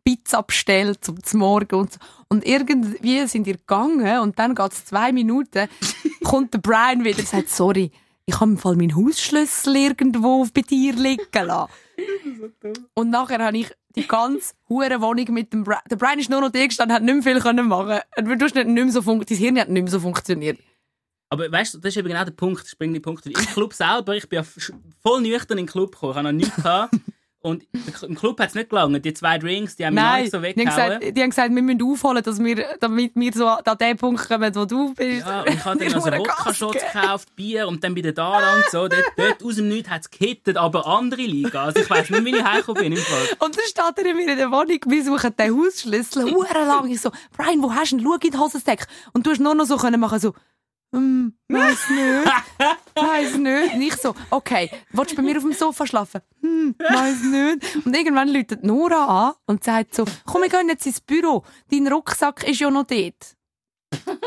Pizza 0.03 0.43
bestellt 0.43 1.03
zum, 1.03 1.39
Morgen 1.39 1.75
und 1.75 1.93
so. 1.93 1.99
Und 2.27 2.45
irgendwie 2.45 3.25
sind 3.25 3.47
wir 3.47 3.57
gegangen 3.57 4.19
und 4.19 4.37
dann 4.37 4.53
geht's 4.53 4.85
zwei 4.85 5.11
Minuten, 5.11 5.67
kommt 6.23 6.53
der 6.53 6.59
Brian 6.59 7.03
wieder 7.03 7.19
und 7.19 7.27
sagt, 7.27 7.49
sorry, 7.49 7.91
ich 8.25 8.39
habe 8.39 8.51
im 8.51 8.57
Fall 8.57 8.75
meinen 8.75 8.95
Hausschlüssel 8.95 9.75
irgendwo 9.75 10.45
bei 10.53 10.61
dir 10.61 10.93
liegen 10.93 11.25
lassen. 11.33 11.71
Und 12.93 13.09
nachher 13.09 13.39
habe 13.39 13.57
ich 13.57 13.71
die 13.95 14.07
ganze 14.07 14.53
hure 14.69 15.01
Wohnung 15.01 15.31
mit 15.33 15.53
dem 15.53 15.63
Brian. 15.63 15.81
Der 15.89 15.97
Brian 15.97 16.19
ist 16.19 16.29
nur 16.29 16.41
noch 16.41 16.49
da 16.49 16.65
gestanden, 16.65 16.95
hat 16.95 17.03
nicht 17.03 17.13
mehr 17.13 17.23
viel 17.23 17.41
können 17.41 17.67
machen. 17.67 17.99
Du 18.17 18.45
hast 18.45 18.55
nicht, 18.55 18.67
nicht 18.67 18.83
mehr 18.83 18.91
so 18.91 19.01
dein 19.01 19.37
Hirn 19.37 19.59
hat 19.59 19.69
nicht 19.69 19.83
mehr 19.83 19.91
so 19.91 19.99
funktioniert. 19.99 20.57
Aber 21.29 21.51
weißt 21.51 21.73
du, 21.73 21.77
das 21.79 21.89
ist 21.89 21.97
eben 21.97 22.09
genau 22.09 22.23
der 22.23 22.31
Punkt, 22.31 22.63
der 22.63 22.69
springende 22.69 22.99
Punkt. 22.99 23.25
Im 23.25 23.33
Club 23.33 23.73
selber, 23.73 24.15
ich 24.15 24.29
bin 24.29 24.37
ja 24.37 24.43
voll 25.01 25.21
nüchtern 25.21 25.57
in 25.57 25.65
den 25.65 25.71
Club 25.71 25.91
gekommen, 25.91 26.11
ich 26.11 26.17
habe 26.17 26.27
noch 26.27 26.31
nichts 26.31 26.55
gehabt. 26.55 26.95
Und 27.45 27.65
im 28.01 28.15
Club 28.15 28.39
hat 28.39 28.49
es 28.49 28.55
nicht 28.55 28.69
gelangt. 28.69 29.03
Die 29.03 29.13
zwei 29.13 29.37
Drinks, 29.37 29.75
die 29.75 29.85
haben 29.85 29.95
mich 29.95 30.03
Nein, 30.03 30.21
nicht 30.21 30.31
so 30.31 30.39
die 30.39 30.47
haben, 30.47 30.57
weggehauen. 30.57 30.99
gesagt, 30.99 31.17
die 31.17 31.21
haben 31.21 31.29
gesagt, 31.29 31.53
wir 31.53 31.61
müssen 31.61 31.83
aufholen, 31.83 32.23
dass 32.23 32.39
wir, 32.41 32.65
damit 32.79 33.11
wir 33.15 33.33
so 33.33 33.47
an 33.47 33.77
den 33.77 33.97
Punkt 33.97 34.25
kommen, 34.29 34.55
wo 34.55 34.63
du 34.63 34.93
bist. 34.93 35.27
Ja, 35.27 35.41
und 35.41 35.49
ich 35.49 35.65
habe 35.65 35.77
dann 35.77 35.87
noch 35.91 35.99
so 35.99 36.05
Hure 36.05 36.19
Wodka-Shots 36.19 36.85
gekauft, 36.93 37.35
Bier 37.35 37.67
und 37.67 37.83
dann 37.83 37.93
bei 37.93 37.99
der 37.99 38.13
Dara 38.13 38.55
und 38.55 38.63
so. 38.71 38.87
Dort, 38.87 39.03
dort 39.17 39.43
aus 39.43 39.55
dem 39.55 39.67
Nichts 39.67 39.89
hat 39.89 40.01
es 40.03 40.09
gehittet, 40.09 40.55
aber 40.55 40.87
andere 40.87 41.21
Liga. 41.21 41.65
Also 41.65 41.81
ich 41.81 41.89
weiss 41.89 42.09
nicht, 42.09 42.23
wie 42.23 42.33
ich 42.33 42.43
heimgekommen 42.43 42.81
bin 42.81 42.93
im 42.93 42.99
Fall. 42.99 43.27
Und 43.39 43.57
dann 43.57 43.65
steht 43.65 43.97
er 43.97 44.09
in 44.09 44.15
mir 44.15 44.31
in 44.31 44.37
der 44.37 44.49
Wohnung, 44.49 44.79
wir 44.85 45.03
suchen 45.03 45.35
den 45.37 45.57
Hausschlüssel, 45.57 46.29
lang. 46.65 46.89
Ich 46.89 47.01
so, 47.01 47.11
Brian, 47.35 47.61
wo 47.61 47.73
hast 47.73 47.91
du 47.91 47.97
ihn? 47.97 48.03
Schau 48.03 48.13
in 48.13 48.31
die 48.31 48.37
Hosensäcke. 48.37 48.85
Und 49.11 49.25
du 49.25 49.31
hast 49.31 49.39
nur 49.39 49.53
noch 49.53 49.65
so 49.65 49.75
können 49.75 49.99
machen, 49.99 50.19
so, 50.19 50.33
hm, 50.93 51.33
weiss 51.49 51.89
nicht, 51.89 52.31
weiss 52.95 53.35
nicht. 53.37 53.73
Und 53.73 53.81
ich 53.81 53.95
so, 53.95 54.13
okay, 54.29 54.69
willst 54.91 55.11
du 55.11 55.15
bei 55.17 55.21
mir 55.23 55.37
auf 55.37 55.43
dem 55.43 55.53
Sofa 55.53 55.85
schlafen? 55.87 56.21
Hm, 56.41 56.75
weiss 56.79 57.23
nicht. 57.23 57.85
Und 57.85 57.95
irgendwann 57.95 58.29
läutet 58.29 58.63
Nora 58.63 59.29
an 59.29 59.33
und 59.47 59.63
sagt 59.63 59.95
so, 59.95 60.05
komm, 60.25 60.43
wir 60.43 60.49
gehen 60.49 60.69
jetzt 60.69 60.85
ins 60.85 61.01
Büro. 61.01 61.43
Dein 61.69 61.87
Rucksack 61.87 62.47
ist 62.47 62.59
ja 62.59 62.69
noch 62.69 62.85
dort. 62.85 63.35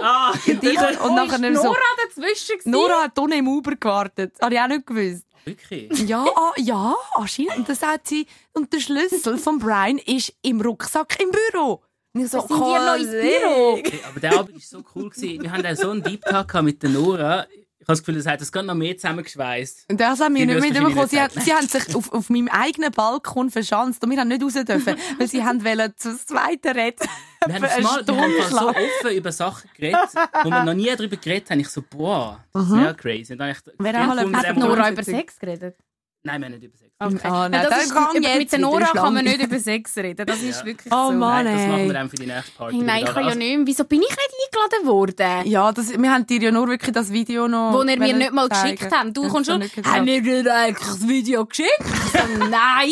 Ah, 0.01 0.31
Und, 0.47 0.63
ich, 0.63 1.01
und 1.01 1.15
nachher 1.17 1.51
Ist 1.51 1.57
so, 1.63 1.65
Nora 1.65 1.81
dazwischen 2.07 2.59
gewesen? 2.59 2.71
Nora 2.71 3.03
hat 3.03 3.19
unten 3.19 3.39
im 3.39 3.49
Uber 3.49 3.75
gewartet. 3.77 4.35
Habe 4.41 4.55
ich 4.55 4.61
auch 4.61 4.69
nicht 4.69 4.87
gewusst. 4.87 5.25
wirklich? 5.45 6.09
Ja, 6.09 6.25
ah, 6.37 6.53
ja, 6.57 6.95
anscheinend. 7.15 7.57
Und 7.57 7.69
dann 7.69 7.77
sagt 7.77 8.07
sie, 8.09 8.27
und 8.53 8.73
der 8.73 8.81
Schlüssel 8.81 9.39
von 9.39 9.59
Brian 9.59 9.99
ist 9.99 10.33
im 10.43 10.61
Rucksack 10.61 11.19
im 11.21 11.31
Büro. 11.33 11.83
Ich 12.19 12.31
so, 12.31 12.41
sind 12.41 12.51
noch 12.51 12.97
ins 12.97 13.11
Büro? 13.11 13.83
Aber 14.09 14.21
der 14.21 14.39
Abend 14.39 14.55
war 14.55 14.61
so 14.61 14.83
cool. 14.95 15.11
Gewesen. 15.11 15.43
Wir 15.43 15.53
haben 15.53 15.63
dann 15.63 15.77
so 15.77 15.91
einen 15.91 16.03
Deep 16.03 16.23
Talk 16.23 16.49
gehabt 16.49 16.65
mit 16.65 16.83
der 16.83 16.91
Nora. 16.91 17.47
Ich 17.79 17.89
habe 17.89 17.99
das 17.99 18.05
Gefühl, 18.05 18.17
das 18.17 18.27
hat 18.27 18.41
das 18.41 18.51
gerade 18.51 18.67
noch 18.67 18.75
mehr 18.75 18.97
zusammengeschweißt. 18.97 19.87
Und 19.89 20.01
das 20.01 20.19
haben 20.19 20.35
wir 20.35 20.45
nicht 20.45 20.61
mitbekommen. 20.61 21.07
Sie, 21.07 21.41
sie 21.41 21.53
haben 21.53 21.69
sich 21.69 21.95
auf, 21.95 22.13
auf 22.13 22.31
meinem 22.31 22.49
eigenen 22.49 22.91
Balkon 22.91 23.49
verschanzt 23.49 24.03
und 24.03 24.11
wir 24.11 24.19
haben 24.19 24.27
nicht 24.27 24.43
raus 24.43 24.55
dürfen, 24.55 24.97
weil 25.19 25.29
sie 25.29 25.45
haben 25.45 25.65
wollen 25.65 25.93
zu 25.97 26.17
zweiten 26.19 26.77
reden. 26.77 27.07
Wir 27.47 27.55
haben, 27.55 27.63
mal, 27.63 27.69
wir 27.69 27.87
haben 27.87 28.03
Stunde 28.03 28.13
mal 28.13 28.51
so 28.51 28.69
offen 28.71 29.17
über 29.17 29.31
Sachen 29.31 29.71
geredet, 29.77 30.01
wo 30.43 30.51
wir 30.51 30.65
noch 30.65 30.75
nie 30.75 30.91
darüber 30.97 31.17
geredet 31.17 31.49
haben. 31.49 31.61
Ich 31.61 31.69
so, 31.69 31.81
boah, 31.89 32.45
das 32.53 32.65
ist 32.65 32.71
sehr 32.71 32.95
crazy. 32.95 33.33
Und 33.35 33.39
dann 33.39 33.51
ich 33.51 33.59
auch 33.59 34.07
mal 34.07 34.31
der 34.31 34.43
Hat 34.43 34.57
Nora 34.57 34.91
über 34.91 35.05
Sex 35.05 35.39
geredet? 35.39 35.77
Nein, 36.25 36.41
wir 36.41 36.47
haben 36.47 36.53
nicht 36.55 36.65
über 36.65 36.77
Sex. 36.77 36.86
Okay. 36.99 37.19
Ah, 37.25 37.47
nein, 37.51 37.63
Ja, 37.63 37.69
das 37.69 37.85
ist, 37.85 37.95
jetzt 38.23 38.39
mit 38.39 38.53
der 38.53 38.59
Nora 38.59 38.87
kann 38.87 39.13
man 39.13 39.23
nicht 39.23 39.43
über 39.43 39.59
Sex 39.59 39.99
reden. 39.99 40.25
Das 40.25 40.41
ist 40.43 40.65
wirklich 40.65 40.91
Oh 40.91 41.09
so. 41.09 41.13
Mann. 41.13 41.45
Nein, 41.45 41.55
das 41.59 41.67
machen 41.67 41.87
wir 41.87 41.93
dann 41.93 42.09
für 42.09 42.17
die 42.17 42.27
nächste 42.27 42.53
Party. 42.53 42.75
Hey, 42.77 42.83
nein, 42.85 43.05
ich 43.05 43.13
kann 43.13 43.25
ja 43.29 43.35
nicht 43.35 43.57
mehr. 43.59 43.67
Wieso 43.67 43.85
bin 43.85 44.01
ich 44.01 44.09
nicht 44.09 44.19
eingeladen 44.55 44.87
worden? 44.87 45.47
Ja, 45.51 45.73
das, 45.73 45.91
wir 45.91 46.11
haben 46.11 46.27
dir 46.27 46.41
ja 46.41 46.51
nur 46.51 46.69
wirklich 46.69 46.93
das 46.95 47.13
Video 47.13 47.49
noch 47.49 47.75
Wo 47.75 47.81
ihr 47.83 47.85
mir 47.85 48.01
wollen 48.01 48.19
nicht 48.19 48.33
mal 48.33 48.49
zeigen. 48.49 48.77
geschickt 48.77 48.95
habt. 48.97 49.15
Du 49.15 49.25
Hast 49.25 49.31
kommst 49.33 49.51
schon, 49.51 49.63
haben 49.85 50.07
wir 50.07 50.23
dir 50.23 50.55
eigentlich 50.55 50.87
das 50.89 51.07
Video 51.07 51.45
geschickt? 51.45 51.71
Nein. 52.39 52.91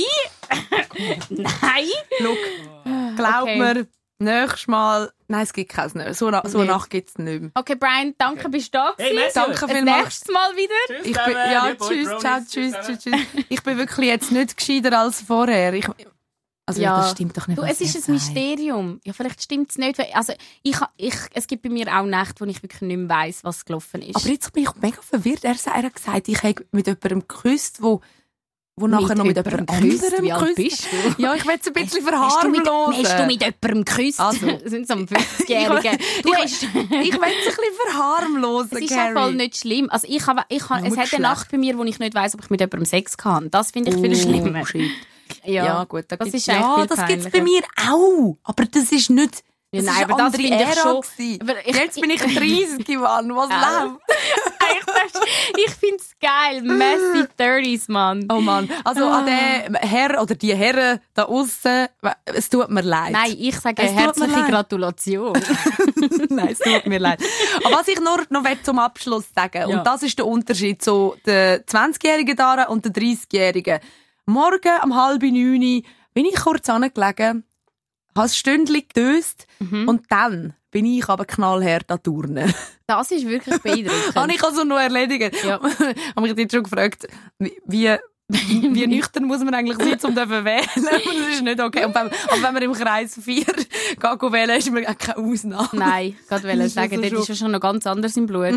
nein. 1.30 1.88
Glaub 3.16 3.42
Okay. 3.42 3.58
mir, 3.58 3.86
nächstes 4.18 4.66
Mal, 4.68 5.12
nein, 5.28 5.42
es 5.42 5.52
gibt 5.52 5.70
keins 5.72 5.94
mehr. 5.94 6.14
So, 6.14 6.30
na- 6.30 6.46
so 6.48 6.58
eine. 6.60 6.68
Nacht 6.70 6.90
gibt 6.90 7.08
es 7.10 7.18
nicht 7.18 7.40
mehr. 7.42 7.50
Okay, 7.54 7.74
Brian, 7.74 8.14
danke, 8.18 8.48
bist 8.48 8.74
du 8.74 8.78
da 8.78 8.94
Hey, 8.96 9.10
gewesen. 9.10 9.16
merci. 9.34 9.34
Danke 9.58 9.68
vielmals. 9.74 10.04
nächste 10.04 10.32
Mal 10.32 10.56
wieder. 10.56 10.74
Tschüss 10.86 11.06
Ich 11.06 11.24
bin, 11.24 11.34
ja, 11.34 11.74
tschüss, 11.74 11.78
Brownies. 12.08 12.20
ciao, 12.20 12.38
tschüss, 12.48 12.74
tschüss, 12.86 12.98
tschüss. 13.00 13.44
Ich 13.48 13.62
bin 13.62 13.76
wirklich 13.78 14.08
jetzt 14.08 14.32
nicht 14.32 14.56
gescheiter 14.56 14.98
als 14.98 15.22
vorher. 15.22 15.72
Ich, 15.74 15.86
also, 16.66 16.80
Ja. 16.80 16.96
das 16.98 17.10
stimmt 17.10 17.36
doch 17.36 17.46
nicht. 17.46 17.58
Du, 17.58 17.62
es 17.62 17.80
ist 17.82 18.08
ein. 18.08 18.14
Mysterium. 18.14 19.00
Ja, 19.04 19.12
vielleicht 19.12 19.42
stimmt 19.42 19.70
es 19.70 19.76
nicht. 19.78 19.98
weil- 19.98 20.12
Also, 20.14 20.32
ich, 20.62 20.76
ich, 20.96 21.14
es 21.34 21.46
gibt 21.46 21.62
bei 21.62 21.68
mir 21.68 21.86
auch 21.94 22.04
Nächte, 22.06 22.40
wo 22.40 22.44
ich 22.48 22.62
wirklich 22.62 22.80
nicht 22.82 22.96
mehr 22.96 23.08
weiss, 23.10 23.44
was 23.44 23.64
gelaufen 23.66 24.00
ist. 24.00 24.16
Aber 24.16 24.28
jetzt 24.28 24.50
bin 24.52 24.62
ich 24.62 24.74
mega 24.76 25.02
verwirrt. 25.02 25.44
Er, 25.44 25.54
er 25.66 25.82
hat 25.82 25.94
gesagt, 25.94 26.28
ich 26.28 26.42
habe 26.42 26.64
mit 26.72 26.86
jemandem 26.86 27.20
geküsst, 27.28 27.82
wo, 27.82 28.00
wo 28.76 28.86
nachher 28.88 29.14
noch 29.14 29.24
mit 29.24 29.36
jemandem 29.36 29.66
geküsst? 29.66 30.04
anderem 30.14 30.38
geküsst. 30.48 30.56
bist 30.56 30.86
du? 31.18 31.22
Ja, 31.22 31.34
ich 31.34 31.46
will 31.46 31.54
es 31.60 31.66
ein 31.68 31.72
bisschen 31.72 32.02
verharmlosen. 32.02 33.04
hast 33.06 33.18
du 33.20 33.26
mit 33.26 33.40
jemandem 33.42 33.84
geküsst? 33.84 34.20
Also. 34.20 34.46
Sind 34.64 34.88
so 34.88 34.94
ein 34.94 35.06
50-Jährigen. 35.06 35.98
Du 36.22 36.32
ich- 36.32 36.38
hast... 36.38 36.62
Ich 36.64 36.68
will 36.72 36.80
es 36.90 37.12
ein 37.12 37.12
bisschen 37.14 37.74
verharmlosen, 37.86 38.76
Es 38.78 38.82
ist 38.84 38.94
Carrie. 38.94 39.12
voll 39.14 39.34
nicht 39.34 39.56
schlimm. 39.58 39.88
Also 39.90 40.08
ich 40.10 40.26
habe, 40.26 40.42
ich 40.48 40.68
habe, 40.68 40.86
es 40.86 40.96
hat 40.96 41.12
eine 41.14 41.22
Nacht 41.22 41.50
bei 41.52 41.58
mir, 41.58 41.78
wo 41.78 41.84
ich 41.84 41.98
nicht 42.00 42.14
weiss, 42.14 42.34
ob 42.34 42.42
ich 42.42 42.50
mit 42.50 42.60
jemandem 42.60 42.84
Sex 42.84 43.16
kann. 43.16 43.50
Das 43.50 43.70
finde 43.70 43.90
ich 43.90 43.96
viel 43.96 44.16
schlimmer. 44.16 44.60
Oh, 44.62 44.66
shit. 44.66 44.90
Ja, 45.44 45.64
Ja, 45.64 45.84
gut, 45.84 46.04
da 46.08 46.16
das 46.16 46.26
gibt's- 46.26 46.40
ist 46.40 46.46
ja, 46.48 46.84
das 46.86 47.06
gibt's 47.06 47.24
bei 47.26 47.30
peinlicher. 47.30 47.42
mir 47.44 47.92
auch. 47.92 48.36
Aber 48.42 48.64
das 48.66 48.90
ist 48.92 49.08
nicht. 49.10 49.42
Ja, 49.72 49.82
nein, 49.82 50.04
aber 50.04 50.16
das 50.16 50.36
finde 50.36 50.62
ich 50.62 50.78
schon- 50.78 51.02
ich- 51.18 51.74
Jetzt 51.76 52.00
bin 52.00 52.10
ich 52.10 52.20
30 52.20 52.98
Mann. 52.98 53.34
Was 53.34 53.48
läuft? 53.48 54.00
Ich, 55.56 55.70
finde 55.72 55.96
es 55.96 56.10
geil. 56.20 56.62
Messy 56.62 57.26
30s, 57.38 57.90
Mann. 57.90 58.26
Oh 58.30 58.40
Mann. 58.40 58.68
Also 58.84 59.06
an 59.06 59.26
den 59.26 59.74
Herr 59.76 60.20
oder 60.22 60.34
die 60.34 60.54
Herren 60.54 61.00
da 61.14 61.24
außen, 61.24 61.86
es 62.26 62.48
tut 62.48 62.70
mir 62.70 62.82
leid. 62.82 63.12
Nein, 63.12 63.36
ich 63.38 63.58
sage 63.58 63.82
Es 63.82 63.92
herzliche. 63.92 64.42
Gratulation. 64.48 65.32
Nein, 66.30 66.48
es 66.50 66.58
tut 66.58 66.86
mir 66.86 66.98
leid. 66.98 67.20
Aber 67.64 67.76
was 67.78 67.88
ich 67.88 68.00
nur 68.00 68.22
noch 68.30 68.44
zum 68.62 68.78
Abschluss 68.78 69.24
sagen, 69.34 69.68
Ja. 69.70 69.78
und 69.78 69.86
das 69.86 70.02
ist 70.02 70.18
der 70.18 70.26
Unterschied 70.26 70.82
zu 70.82 71.14
der 71.26 71.64
20-jährigen 71.66 72.36
Dara 72.36 72.64
und 72.64 72.84
der 72.84 72.92
30-jährigen. 72.92 73.80
Morgen 74.26 74.72
um 74.82 74.96
halb 74.96 75.22
neun 75.22 75.82
bin 76.14 76.26
ich 76.26 76.36
kurz 76.36 76.68
angelegen, 76.70 77.44
habe 78.16 78.26
ein 78.26 78.28
Stündchen 78.28 78.82
gedöst 78.88 79.46
Mhm. 79.58 79.88
und 79.88 80.04
dann 80.08 80.54
bin 80.74 80.86
ich 80.86 81.08
aber 81.08 81.24
knallhart 81.24 81.90
an 81.90 82.02
Turnen. 82.02 82.52
Das 82.86 83.10
ist 83.12 83.26
wirklich 83.26 83.56
beeindruckend. 83.62 84.14
Habe 84.14 84.32
ich 84.34 84.44
also 84.44 84.62
noch 84.62 84.78
erledigt. 84.78 85.42
Ja. 85.42 85.58
habe 86.16 86.20
mich 86.20 86.36
jetzt 86.36 86.52
schon 86.52 86.64
gefragt, 86.64 87.06
wie, 87.38 87.56
wie, 87.64 87.96
nüchtern 88.86 89.24
muss 89.24 89.38
man 89.42 89.54
eigentlich 89.54 89.78
sein, 89.78 89.94
um 90.10 90.14
zu 90.14 90.28
wählen? 90.44 90.66
das 90.74 91.32
ist 91.32 91.42
nicht 91.42 91.60
okay. 91.60 91.86
Und 91.86 91.94
wenn, 91.94 92.08
aber 92.08 92.42
wenn 92.42 92.52
man 92.52 92.62
im 92.62 92.72
Kreis 92.74 93.18
4 93.18 93.42
geht 93.42 94.02
wählen, 94.02 94.58
ist 94.58 94.70
man 94.70 94.84
auch 94.84 94.98
keine 94.98 95.16
Ausnahme. 95.16 95.68
Nein, 95.72 96.16
wollte 96.28 96.48
ist 96.48 96.74
sagen, 96.74 96.96
also 97.02 97.08
schon- 97.08 97.22
ist 97.22 97.28
ja 97.28 97.34
schon 97.36 97.52
noch 97.52 97.60
ganz 97.60 97.86
anders 97.86 98.14
im 98.18 98.26
Blut. 98.26 98.52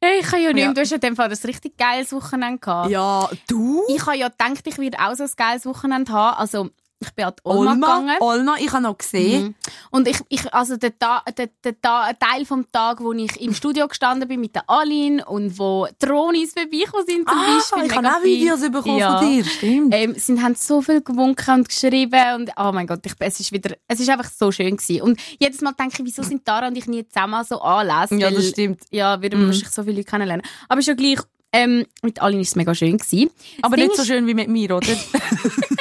Hey, 0.00 0.18
ich 0.20 0.26
kann 0.26 0.42
ja 0.42 0.52
nicht, 0.52 0.64
Ja. 0.64 0.72
du 0.72 0.80
hast 0.80 0.90
ja 0.90 0.96
in 0.96 1.00
dem 1.02 1.14
Fall 1.16 1.30
ein 1.30 1.38
richtig 1.44 1.76
geiles 1.76 2.12
Wochenende 2.12 2.58
gehabt. 2.58 2.90
Ja, 2.90 3.30
du? 3.48 3.82
Ich 3.88 4.04
habe 4.04 4.16
ja 4.16 4.30
gedacht, 4.30 4.66
ich 4.66 4.78
werde 4.78 4.98
auch 4.98 5.14
so 5.14 5.22
ein 5.22 5.30
geiles 5.36 5.64
Wochenende 5.64 6.10
haben. 6.10 6.36
Also, 6.38 6.70
ich 6.98 7.12
bin 7.14 7.24
an 7.26 7.34
die 7.38 7.40
Olma, 7.44 7.70
Olma, 7.72 7.86
gegangen. 7.86 8.16
Olma, 8.20 8.54
ich 8.58 8.72
habe 8.72 8.82
noch 8.82 8.98
gesehen. 8.98 9.42
Mhm. 9.44 9.54
Und 9.94 10.08
ich, 10.08 10.16
ich, 10.28 10.52
also 10.52 10.76
der, 10.76 10.98
Ta 10.98 11.22
der, 11.38 11.48
der, 11.62 11.74
ein 12.02 12.18
Teil 12.18 12.44
vom 12.44 12.66
Tag, 12.72 13.00
wo 13.00 13.12
ich 13.12 13.40
im 13.40 13.54
Studio 13.54 13.86
gestanden 13.86 14.26
bin 14.28 14.40
mit 14.40 14.52
der 14.56 14.68
Aline 14.68 15.24
und 15.24 15.56
wo 15.56 15.86
Drohnis 16.00 16.52
vorbeigekommen 16.52 17.06
sind 17.06 17.28
zum 17.28 17.38
Ah, 17.38 17.54
Beispiel. 17.56 17.84
ich 17.86 17.96
habe 17.96 18.08
auch. 18.08 18.24
Videos 18.24 18.60
bekommen 18.72 18.98
Ja. 18.98 19.18
von 19.18 19.28
dir, 19.30 19.44
stimmt. 19.44 19.94
Ähm, 19.94 20.14
sie 20.16 20.42
haben 20.42 20.56
so 20.56 20.82
viel 20.82 21.00
gewunken 21.00 21.54
und 21.54 21.68
geschrieben 21.68 22.34
und 22.34 22.50
oh 22.56 22.72
mein 22.72 22.88
Gott, 22.88 23.06
ich, 23.06 23.12
es 23.20 23.38
ist 23.38 23.52
wieder, 23.52 23.76
es 23.86 24.00
ist 24.00 24.08
einfach 24.10 24.28
so 24.30 24.50
schön 24.50 24.76
gewesen. 24.76 25.02
Und 25.02 25.20
jedes 25.38 25.60
Mal 25.60 25.72
denke 25.78 25.94
ich, 26.00 26.04
wieso 26.04 26.24
sind 26.24 26.44
Tara 26.44 26.66
und 26.66 26.76
ich 26.76 26.86
nie 26.86 27.06
zusammen 27.06 27.44
so 27.44 27.60
anlesen? 27.60 28.18
Ja, 28.18 28.32
das 28.32 28.48
stimmt. 28.48 28.82
Ja, 28.90 29.22
würden 29.22 29.38
wir 29.42 29.46
wahrscheinlich 29.46 29.70
so 29.70 29.84
viele 29.84 29.98
Leute 29.98 30.10
kennenlernen. 30.10 30.44
Aber 30.68 30.82
schon 30.82 30.96
gleich, 30.96 31.20
ähm, 31.52 31.86
mit 32.02 32.20
Aline 32.20 32.42
ist 32.42 32.48
es 32.48 32.56
mega 32.56 32.74
schön 32.74 32.98
gewesen. 32.98 33.30
Aber 33.62 33.76
Ding 33.76 33.86
nicht 33.86 33.96
so 33.96 34.04
schön 34.04 34.26
wie 34.26 34.34
mit 34.34 34.48
mir, 34.48 34.74
oder? 34.74 34.88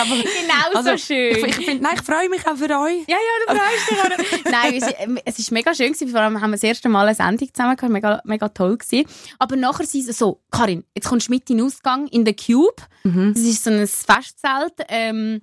aber, 0.00 0.16
Genau 0.16 0.78
also, 0.78 0.90
so 0.90 0.96
schön. 0.96 1.36
Ich, 1.36 1.58
ich 1.58 1.66
find, 1.66 1.82
nein, 1.82 1.92
ich 1.94 2.02
freue 2.02 2.28
mich 2.28 2.46
auch 2.46 2.56
für 2.56 2.64
euch. 2.64 3.04
Ja, 3.06 3.16
ja, 3.16 3.34
du 3.46 3.54
freust 3.56 4.32
dich. 4.34 4.44
Nein, 4.50 4.74
es, 4.74 4.94
ähm, 4.98 5.18
es 5.24 5.38
ist 5.38 5.50
mega 5.50 5.74
schön 5.74 5.92
gewesen. 5.92 6.08
Vor 6.08 6.20
allem 6.20 6.40
haben 6.40 6.50
wir 6.50 6.56
das 6.56 6.62
erste 6.62 6.88
Mal 6.88 7.06
eine 7.06 7.14
Sendung 7.14 7.52
zusammen 7.52 7.76
gehabt. 7.76 7.92
Mega, 7.92 8.20
mega 8.24 8.48
toll 8.48 8.78
gewesen. 8.78 9.06
Aber 9.38 9.56
nachher 9.56 9.86
sind 9.86 10.04
sie 10.04 10.12
so, 10.12 10.40
Karin, 10.50 10.84
jetzt 10.94 11.08
kommst 11.08 11.28
du 11.28 11.32
mit 11.32 11.48
in 11.50 11.58
den 11.58 11.66
Ausgang 11.66 12.06
in 12.08 12.24
den 12.24 12.36
Cube. 12.36 12.82
Das 13.02 13.42
ist 13.42 13.64
so 13.64 13.70
ein 13.70 13.86
Festzelt. 13.86 14.74
Ähm, 14.88 15.42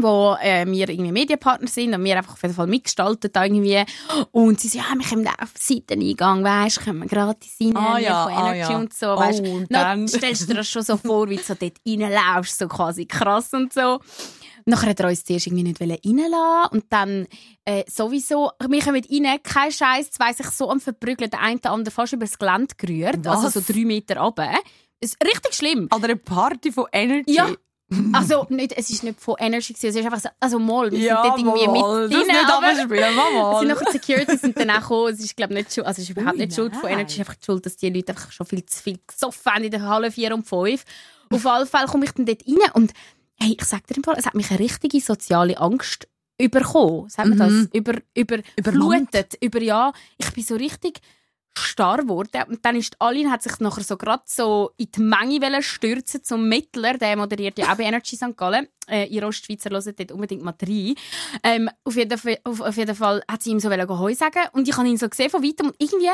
wo 0.00 0.36
äh, 0.40 0.64
wir 0.66 0.88
irgendwie 0.88 1.12
Medienpartner 1.12 1.68
sind 1.68 1.92
und 1.94 2.04
wir 2.04 2.16
einfach 2.16 2.34
auf 2.34 2.42
jeden 2.42 2.54
Fall 2.54 2.66
mitgestaltet 2.66 3.34
irgendwie. 3.36 3.84
Und 4.30 4.60
sie 4.60 4.68
so, 4.68 4.78
ja, 4.78 4.84
wir 4.96 5.06
kommen 5.06 5.26
auf 5.26 5.52
den 5.52 5.60
Seiteneingang, 5.60 6.44
weisst, 6.44 6.80
können 6.80 7.00
wir 7.00 7.06
gratis 7.08 7.56
rein, 7.60 7.76
Ah, 7.76 7.98
ja, 7.98 8.24
von 8.24 8.32
ah, 8.32 8.52
Energy 8.54 8.72
ja. 8.72 8.78
und 8.78 8.94
so, 8.94 9.06
weisst. 9.08 9.42
Oh, 9.44 9.56
und 9.56 9.66
Dann 9.72 9.98
dann- 10.00 10.08
stellst 10.08 10.42
du 10.42 10.46
dir 10.46 10.54
das 10.54 10.68
schon 10.68 10.82
so 10.82 10.96
vor, 10.96 11.28
wie 11.28 11.36
du 11.36 11.42
so 11.42 11.54
dort 11.54 11.74
reinlaufst, 11.86 12.58
so 12.58 12.68
quasi 12.68 13.06
krass 13.06 13.52
und 13.52 13.72
so. 13.72 13.98
Nachher 14.66 14.90
hat 14.90 15.00
er 15.00 15.08
uns 15.08 15.24
zuerst 15.24 15.46
irgendwie 15.46 15.62
nicht 15.64 15.80
reinlassen 15.80 16.70
und 16.72 16.84
dann 16.90 17.26
äh, 17.64 17.84
sowieso, 17.90 18.50
wir 18.68 18.82
kommen 18.82 19.02
rein, 19.10 19.38
kein 19.42 19.72
Scheiß, 19.72 20.10
zwei 20.10 20.32
sich 20.32 20.46
so 20.50 20.70
am 20.70 20.78
Verprügeln, 20.80 21.30
der 21.30 21.40
eine 21.40 21.58
der 21.58 21.70
andere 21.72 21.90
fast 21.92 22.12
über 22.12 22.26
das 22.26 22.38
Gelände 22.38 22.74
gerührt, 22.76 23.24
Was? 23.24 23.44
also 23.44 23.60
so 23.60 23.72
drei 23.72 23.84
Meter 23.84 24.18
runter. 24.20 24.50
Ist 25.00 25.16
richtig 25.24 25.54
schlimm. 25.54 25.86
An 25.90 26.04
einer 26.04 26.16
Party 26.16 26.70
von 26.72 26.86
Energy. 26.92 27.32
Ja. 27.34 27.48
Also, 28.12 28.44
nicht, 28.50 28.72
es 28.76 28.90
ist 28.90 29.02
nicht 29.02 29.18
von 29.18 29.36
Energy, 29.38 29.72
gewesen, 29.72 29.88
es 29.88 29.96
ist 29.96 30.04
einfach 30.04 30.20
so, 30.20 30.28
also 30.38 30.58
mal, 30.58 30.90
wir 30.92 30.98
Ja, 30.98 31.22
sind 31.22 31.30
dort 31.30 31.38
irgendwie 31.38 31.66
mal, 31.68 32.02
mit 32.02 32.12
das 32.12 32.20
drin, 32.20 32.36
nicht 32.36 32.52
aber 32.52 32.66
abspielen, 32.68 33.14
mal. 33.16 33.58
sind 33.60 33.68
nachher 33.68 33.84
die 33.86 33.92
Securities 33.92 34.40
sind 34.42 34.58
dann 34.58 34.70
auch 34.70 34.80
gekommen, 34.80 35.14
es 35.14 35.20
ist 35.20 35.36
glaube 35.36 35.54
nicht 35.54 35.72
schuld, 35.72 35.86
also 35.86 36.02
es 36.02 36.10
ist 36.10 36.10
überhaupt 36.10 36.34
Ui, 36.34 36.38
nicht 36.46 36.54
schuld 36.54 36.76
von. 36.76 36.90
Energy, 36.90 37.06
es 37.06 37.12
ist 37.14 37.18
einfach 37.20 37.34
die 37.36 37.44
Schuld, 37.46 37.64
dass 37.64 37.76
die 37.76 37.88
Leute 37.88 38.12
einfach 38.12 38.30
schon 38.30 38.46
viel 38.46 38.64
zu 38.66 38.82
viel 38.82 38.98
gesoffen 39.06 39.52
haben 39.52 39.64
in 39.64 39.70
der 39.70 39.82
Halle 39.88 40.10
4 40.12 40.34
und 40.34 40.46
5. 40.46 40.84
Auf 41.30 41.46
alle 41.46 41.64
Fälle 41.66 41.86
komme 41.86 42.04
ich 42.04 42.12
dann 42.12 42.26
dort 42.26 42.42
rein 42.46 42.70
und 42.74 42.92
hey, 43.40 43.56
ich 43.58 43.64
sag 43.64 43.86
dir 43.86 43.96
im 43.96 44.04
Fall, 44.04 44.16
es 44.18 44.26
hat 44.26 44.34
mich 44.34 44.50
eine 44.50 44.58
richtige 44.60 45.00
soziale 45.00 45.56
Angst 45.58 46.08
überkommen, 46.38 47.08
sagt 47.08 47.28
man 47.28 47.38
Mhm. 47.38 47.68
das? 47.68 47.68
Über, 47.72 47.94
über, 48.14 48.38
Übermannt. 48.56 49.08
überflutet, 49.14 49.38
über 49.40 49.62
ja, 49.62 49.92
ich 50.18 50.30
bin 50.32 50.44
so 50.44 50.56
richtig 50.56 51.00
starr 51.58 51.98
geworden 51.98 52.44
und 52.48 52.64
dann 52.64 52.76
ist 52.76 52.96
Aline 53.00 53.30
hat 53.30 53.42
sich 53.42 53.58
nachher 53.60 53.84
so 53.84 53.96
gerade 53.96 54.22
so 54.26 54.70
in 54.76 54.90
die 54.90 55.00
Menge 55.00 55.62
stürzen 55.62 56.22
zum 56.22 56.48
Mittler, 56.48 56.98
der 56.98 57.16
moderiert 57.16 57.58
ja 57.58 57.72
auch 57.72 57.76
bei 57.76 57.84
Energy 57.84 58.16
St. 58.16 58.36
Gallen. 58.36 58.68
Äh, 58.88 59.06
ihr 59.06 59.26
Ostschweizer 59.26 59.70
hört 59.70 59.98
dort 59.98 60.12
unbedingt 60.12 60.42
mal 60.42 60.54
rein. 60.60 60.94
Ähm, 61.42 61.70
auf, 61.84 61.96
jeden 61.96 62.18
Fall, 62.18 62.38
auf, 62.44 62.60
auf 62.60 62.76
jeden 62.76 62.94
Fall 62.94 63.22
hat 63.30 63.42
sie 63.42 63.50
ihm 63.50 63.60
so 63.60 63.70
Heu 63.70 64.14
sagen 64.14 64.42
und 64.52 64.68
ich 64.68 64.76
habe 64.76 64.88
ihn 64.88 64.96
so 64.96 65.08
gesehen 65.08 65.30
von 65.30 65.42
weitem 65.42 65.68
und 65.68 65.76
irgendwie 65.78 66.10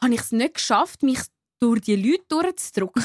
habe 0.00 0.14
ich 0.14 0.20
es 0.20 0.32
nicht 0.32 0.54
geschafft, 0.54 1.02
mich 1.02 1.20
durch 1.60 1.80
die 1.82 1.96
Leute 1.96 2.24
durchzudrücken 2.28 3.02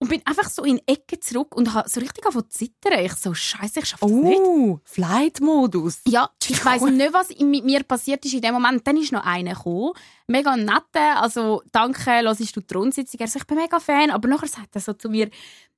und 0.00 0.08
bin 0.08 0.22
einfach 0.24 0.48
so 0.48 0.62
in 0.62 0.80
Ecken 0.86 1.20
zurück 1.20 1.56
und 1.56 1.74
habe 1.74 1.88
so 1.88 2.00
richtig 2.00 2.24
angefangen 2.24 2.50
zu 2.50 2.58
zittern. 2.58 3.04
Ich 3.04 3.14
so, 3.14 3.34
scheiße, 3.34 3.80
ich 3.80 3.86
schaffe 3.86 4.06
das 4.06 4.14
nicht. 4.14 4.40
Oh, 4.40 4.80
Flight-Modus. 4.84 6.02
Ja, 6.06 6.30
ich 6.48 6.64
weiß 6.64 6.82
nicht, 6.82 7.12
was 7.12 7.30
mit 7.30 7.64
mir 7.64 7.82
passiert 7.82 8.24
ist 8.24 8.34
in 8.34 8.40
dem 8.40 8.54
Moment. 8.54 8.86
Dann 8.86 8.96
ist 8.96 9.12
noch 9.12 9.24
einer 9.24 9.54
gekommen. 9.54 9.92
Mega 10.28 10.56
netter. 10.56 11.20
Also, 11.20 11.62
danke, 11.72 12.22
hörst 12.22 12.56
du 12.56 12.60
die 12.60 12.66
Thronsitzung? 12.66 13.20
Er 13.20 13.26
so, 13.26 13.38
ich 13.38 13.46
bin 13.46 13.56
mega 13.56 13.80
Fan. 13.80 14.10
Aber 14.10 14.28
nachher 14.28 14.48
sagt 14.48 14.74
er 14.74 14.80
so 14.80 14.92
zu 14.92 15.08
mir, 15.08 15.30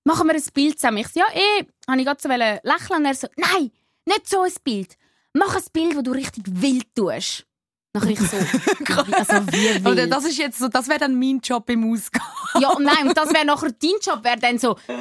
machen 0.05 0.27
wir 0.29 0.35
ein 0.35 0.45
Bild 0.53 0.79
zusammen. 0.79 0.99
Ich 0.99 1.09
so, 1.09 1.21
ja, 1.21 1.27
eh. 1.33 1.67
Habe 1.89 1.99
ich 2.01 2.07
gerade 2.07 2.21
so 2.21 2.29
lächeln. 2.29 2.99
Und 2.99 3.05
er 3.07 3.15
so, 3.15 3.29
nein, 3.37 3.71
nicht 4.05 4.29
so 4.29 4.43
ein 4.43 4.53
Bild. 4.63 4.97
Mach 5.33 5.55
ein 5.57 5.63
Bild, 5.73 5.97
wo 5.97 6.03
du 6.03 6.11
richtig 6.11 6.45
wild 6.47 6.95
tust. 6.95 7.47
Nachher 7.93 8.11
ich 8.11 8.21
so, 8.21 8.37
wie- 8.39 9.15
also 9.15 9.47
wie 9.53 9.89
Oder 9.89 10.07
das 10.07 10.25
ist 10.25 10.39
jetzt 10.39 10.59
so, 10.61 10.69
das 10.69 10.87
wäre 10.89 11.01
dann 11.01 11.19
mein 11.19 11.41
Job 11.41 11.69
im 11.71 11.93
Ausgang. 11.93 12.23
Ja, 12.61 12.69
und 12.71 12.85
nein, 12.85 13.09
und 13.09 13.17
das 13.17 13.33
wäre 13.35 13.45
nachher 13.45 13.71
dein 13.73 13.91
Job, 14.01 14.23
wäre 14.23 14.39
dann 14.39 14.59
so, 14.59 14.77
hey, 14.87 14.97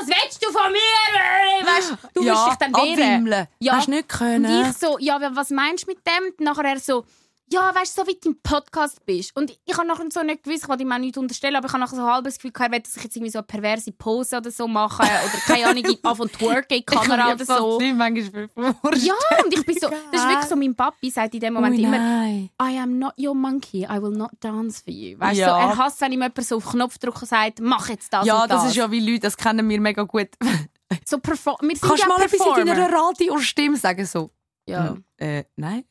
was 0.00 0.08
willst 0.08 0.44
du 0.44 0.50
von 0.50 0.72
mir? 0.72 1.66
Weißt, 1.66 1.94
du 2.14 2.22
ja, 2.24 2.32
willst 2.34 2.46
dich 2.48 2.54
dann 2.56 2.74
wehren. 2.74 2.92
abwimmeln. 2.92 3.46
Ja. 3.60 3.72
Hast 3.76 3.88
nicht 3.88 4.08
können. 4.08 4.44
Und 4.62 4.70
ich 4.70 4.76
so, 4.76 4.98
ja, 4.98 5.20
was 5.36 5.50
meinst 5.50 5.84
du 5.86 5.92
mit 5.92 5.98
dem? 6.04 6.30
Und 6.30 6.40
nachher 6.40 6.64
er 6.64 6.80
so, 6.80 7.04
ja, 7.52 7.74
weißt 7.74 7.96
du, 7.98 8.02
so 8.02 8.08
wie 8.08 8.18
du 8.20 8.30
im 8.30 8.40
Podcast 8.42 9.04
bist. 9.06 9.36
Und 9.36 9.50
ich 9.64 9.76
habe 9.76 9.86
nachher 9.86 10.04
so 10.10 10.22
nicht 10.22 10.42
gewusst, 10.42 10.62
ich 10.64 10.68
wollte 10.68 10.82
ihm 10.82 10.92
auch 10.92 10.98
nicht 10.98 11.16
unterstellen, 11.16 11.56
aber 11.56 11.66
ich 11.66 11.72
habe 11.72 11.80
nachher 11.80 11.96
so 11.96 12.02
ein 12.02 12.08
halbes 12.12 12.36
Gefühl 12.36 12.52
gehabt, 12.52 12.70
er 12.70 12.76
will, 12.76 12.80
dass 12.82 12.96
ich 12.96 13.04
jetzt 13.04 13.16
irgendwie 13.16 13.30
so 13.30 13.38
eine 13.38 13.46
perverse 13.46 13.92
Pose 13.92 14.36
oder 14.38 14.50
so 14.50 14.66
mache 14.66 15.02
oder 15.02 15.38
keine 15.46 15.66
Ahnung, 15.66 15.84
anfangen 16.02 16.32
twerken 16.32 16.66
in 16.76 16.78
die 16.78 16.84
Kamera 16.84 17.32
oder 17.32 17.44
so. 17.44 17.78
Das 17.78 17.92
manchmal 17.94 18.48
vorstellen. 18.48 19.04
Ja, 19.06 19.44
und 19.44 19.52
ich 19.54 19.66
bin 19.66 19.76
so, 19.78 19.88
das 19.88 20.22
ist 20.22 20.28
wirklich 20.28 20.48
so, 20.48 20.56
mein 20.56 20.74
Papi 20.74 21.10
sagt 21.10 21.34
in 21.34 21.40
dem 21.40 21.54
Moment 21.54 21.76
Ui, 21.78 21.84
immer. 21.84 21.98
I 22.62 22.78
am 22.78 22.98
not 22.98 23.14
your 23.18 23.34
monkey, 23.34 23.82
I 23.84 24.00
will 24.02 24.16
not 24.16 24.30
dance 24.40 24.82
for 24.82 24.92
you. 24.92 25.18
Weißt 25.18 25.36
du, 25.36 25.40
Ja. 25.42 25.48
so, 25.48 25.54
er 25.70 25.76
hasst, 25.78 26.00
wenn 26.00 26.12
ihm 26.12 26.22
jemand 26.22 26.44
so 26.44 26.56
auf 26.56 26.64
den 26.70 26.78
Knopf 26.78 26.96
und 27.02 27.28
sagt, 27.28 27.60
mach 27.60 27.88
jetzt 27.88 28.12
das 28.12 28.26
Ja, 28.26 28.42
und 28.42 28.50
das 28.50 28.62
das. 28.62 28.70
ist 28.70 28.76
ja 28.76 28.90
wie 28.90 29.00
Leute, 29.00 29.20
das 29.20 29.36
kennen 29.36 29.68
wir 29.68 29.80
mega 29.80 30.02
gut. 30.04 30.28
so 31.04 31.18
perform 31.18 31.56
wir 31.62 31.76
sind 31.76 31.82
Kannst 31.88 32.02
ja 32.02 32.08
du 32.08 32.12
mal 32.14 32.22
etwas 32.22 32.32
in 32.32 32.38
Performer. 32.54 32.74
deiner 32.74 32.92
Radiostimme 32.92 33.76
sagen? 33.76 34.04
So, 34.06 34.30
Ja. 34.68 34.96
äh, 35.18 35.44
nein. 35.56 35.84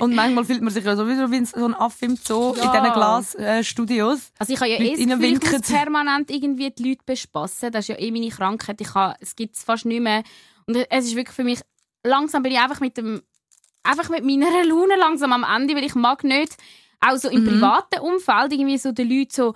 Und 0.00 0.14
manchmal 0.14 0.44
fühlt 0.44 0.62
man 0.62 0.72
sich 0.72 0.84
ja 0.84 0.96
sowieso 0.96 1.30
wie 1.30 1.44
so 1.44 1.64
ein 1.66 1.74
Affe 1.74 2.06
im 2.06 2.16
Zoo 2.16 2.54
Ja. 2.56 2.64
in 2.64 2.70
diesen 2.82 2.92
Glasstudios. 2.94 4.32
Also 4.38 4.52
ich 4.54 4.60
habe 4.60 4.70
ja 4.70 4.78
eh 4.80 5.38
das 5.38 5.62
permanent 5.62 6.30
irgendwie 6.30 6.70
die 6.70 6.88
Leute 6.90 7.02
bespassen. 7.04 7.70
Das 7.70 7.84
ist 7.84 7.88
ja 7.88 7.98
eh 7.98 8.10
meine 8.10 8.28
Krankheit. 8.30 8.80
Ich 8.80 8.94
habe, 8.94 9.14
es 9.20 9.36
gibt 9.36 9.56
es 9.56 9.62
fast 9.64 9.84
nicht 9.84 10.00
mehr. 10.00 10.22
Und 10.66 10.76
es 10.90 11.04
ist 11.06 11.16
wirklich 11.16 11.34
für 11.36 11.44
mich, 11.44 11.60
langsam 12.02 12.42
bin 12.42 12.52
ich 12.52 12.58
einfach 12.58 12.80
mit 12.80 12.96
dem, 12.96 13.22
einfach 13.82 14.08
mit 14.08 14.24
meiner 14.24 14.50
Laune 14.64 14.96
langsam 14.98 15.32
am 15.32 15.44
Ende, 15.44 15.74
weil 15.76 15.84
ich 15.84 15.94
mag 15.94 16.24
nicht, 16.24 16.56
auch 17.00 17.16
so 17.16 17.28
im 17.28 17.42
Mhm. 17.44 17.48
privaten 17.48 18.00
Umfeld, 18.00 18.52
irgendwie 18.52 18.78
so 18.78 18.90
den 18.92 19.08
Leuten 19.08 19.30
so, 19.30 19.54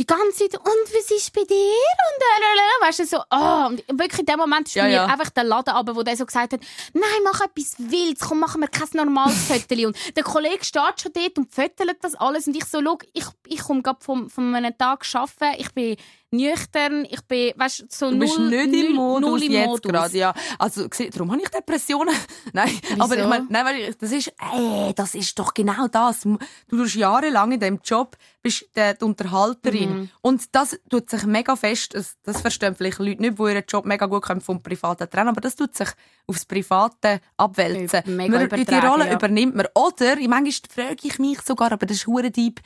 die 0.00 0.06
ganze 0.06 0.48
Zeit, 0.48 0.54
und 0.58 0.94
was 0.94 1.10
ist 1.10 1.30
bei 1.34 1.42
dir? 1.42 1.54
Und 1.54 2.22
äh, 2.22 2.86
weißt 2.86 3.00
du, 3.00 3.04
so, 3.06 3.18
oh, 3.30 3.66
und 3.68 3.84
wirklich 4.00 4.20
in 4.20 4.26
dem 4.26 4.38
Moment 4.38 4.66
ist 4.66 4.74
Ja, 4.74 4.84
mir 4.84 4.92
ja. 4.92 5.04
einfach 5.04 5.28
der 5.28 5.44
Laden 5.44 5.74
aber, 5.74 5.94
wo 5.94 6.02
der 6.02 6.16
so 6.16 6.24
gesagt 6.24 6.54
hat, 6.54 6.60
nein, 6.94 7.04
mach 7.22 7.42
etwas 7.42 7.74
Wildes, 7.76 8.26
komm, 8.26 8.40
machen 8.40 8.62
wir 8.62 8.68
kein 8.68 8.88
normales 8.94 9.44
Foto. 9.46 9.88
Und 9.88 10.16
der 10.16 10.24
Kollege 10.24 10.64
steht 10.64 11.02
schon 11.02 11.12
dort 11.12 11.36
und 11.36 11.52
fötelt 11.52 11.98
das 12.00 12.14
alles 12.14 12.46
und 12.46 12.56
ich 12.56 12.64
so, 12.64 12.80
schau, 12.82 12.98
ich, 13.12 13.26
ich 13.46 13.60
komme 13.60 13.82
gerade 13.82 14.02
vom, 14.02 14.30
von 14.30 14.54
einem 14.54 14.76
Tag 14.78 15.04
arbeiten, 15.12 15.60
ich 15.60 15.70
bin 15.74 15.96
nüchtern, 16.30 17.06
ich 17.10 17.22
bin, 17.22 17.52
weißt 17.56 17.80
du, 17.80 17.84
so 17.88 18.10
Du 18.10 18.18
bist 18.18 18.38
null, 18.38 18.48
nicht 18.66 18.90
im 18.90 18.96
Modus 18.96 19.30
null 19.30 19.42
im 19.42 19.52
jetzt 19.52 19.66
Modus. 19.66 19.82
gerade, 19.82 20.18
ja. 20.18 20.34
Also, 20.58 20.86
darum 20.88 21.32
habe 21.32 21.42
ich 21.42 21.48
Depressionen. 21.48 22.14
nein, 22.52 22.70
aber 22.98 23.14
ich 23.14 23.20
Wieso? 23.20 23.28
meine, 23.28 23.46
nein, 23.48 23.64
weil 23.64 23.94
das 23.94 24.12
ist, 24.12 24.28
äh, 24.28 24.92
das 24.94 25.14
ist 25.14 25.38
doch 25.38 25.52
genau 25.52 25.88
das. 25.88 26.20
Du 26.20 26.38
tust 26.68 26.94
jahrelang 26.94 27.52
in 27.52 27.60
diesem 27.60 27.80
Job, 27.84 28.16
bist 28.42 28.66
die, 28.76 28.92
die 28.98 29.04
Unterhalterin. 29.04 29.90
Mhm. 29.90 30.10
Und 30.22 30.54
das 30.54 30.78
tut 30.88 31.10
sich 31.10 31.24
mega 31.24 31.56
fest, 31.56 31.94
das, 31.94 32.16
das 32.22 32.40
verstehen 32.40 32.74
vielleicht 32.74 32.98
Leute 32.98 33.20
nicht, 33.20 33.38
die 33.38 33.42
ihren 33.42 33.64
Job 33.66 33.84
mega 33.84 34.06
gut 34.06 34.22
können 34.22 34.40
vom 34.40 34.62
Privaten 34.62 35.10
trennen, 35.10 35.28
aber 35.28 35.40
das 35.40 35.56
tut 35.56 35.76
sich 35.76 35.88
aufs 36.26 36.44
Private 36.46 37.20
abwälzen. 37.36 38.02
Mega 38.06 38.38
Man, 38.38 38.48
die 38.48 38.74
Rolle 38.74 39.06
ja. 39.06 39.14
übernimmt 39.14 39.56
man. 39.56 39.66
Oder, 39.74 40.16
manchmal 40.28 40.52
frage 40.72 41.08
ich 41.08 41.18
mich 41.18 41.40
sogar, 41.42 41.72
aber 41.72 41.86
das 41.86 41.98
ist 41.98 42.06
hure 42.06 42.30
deep, 42.30 42.60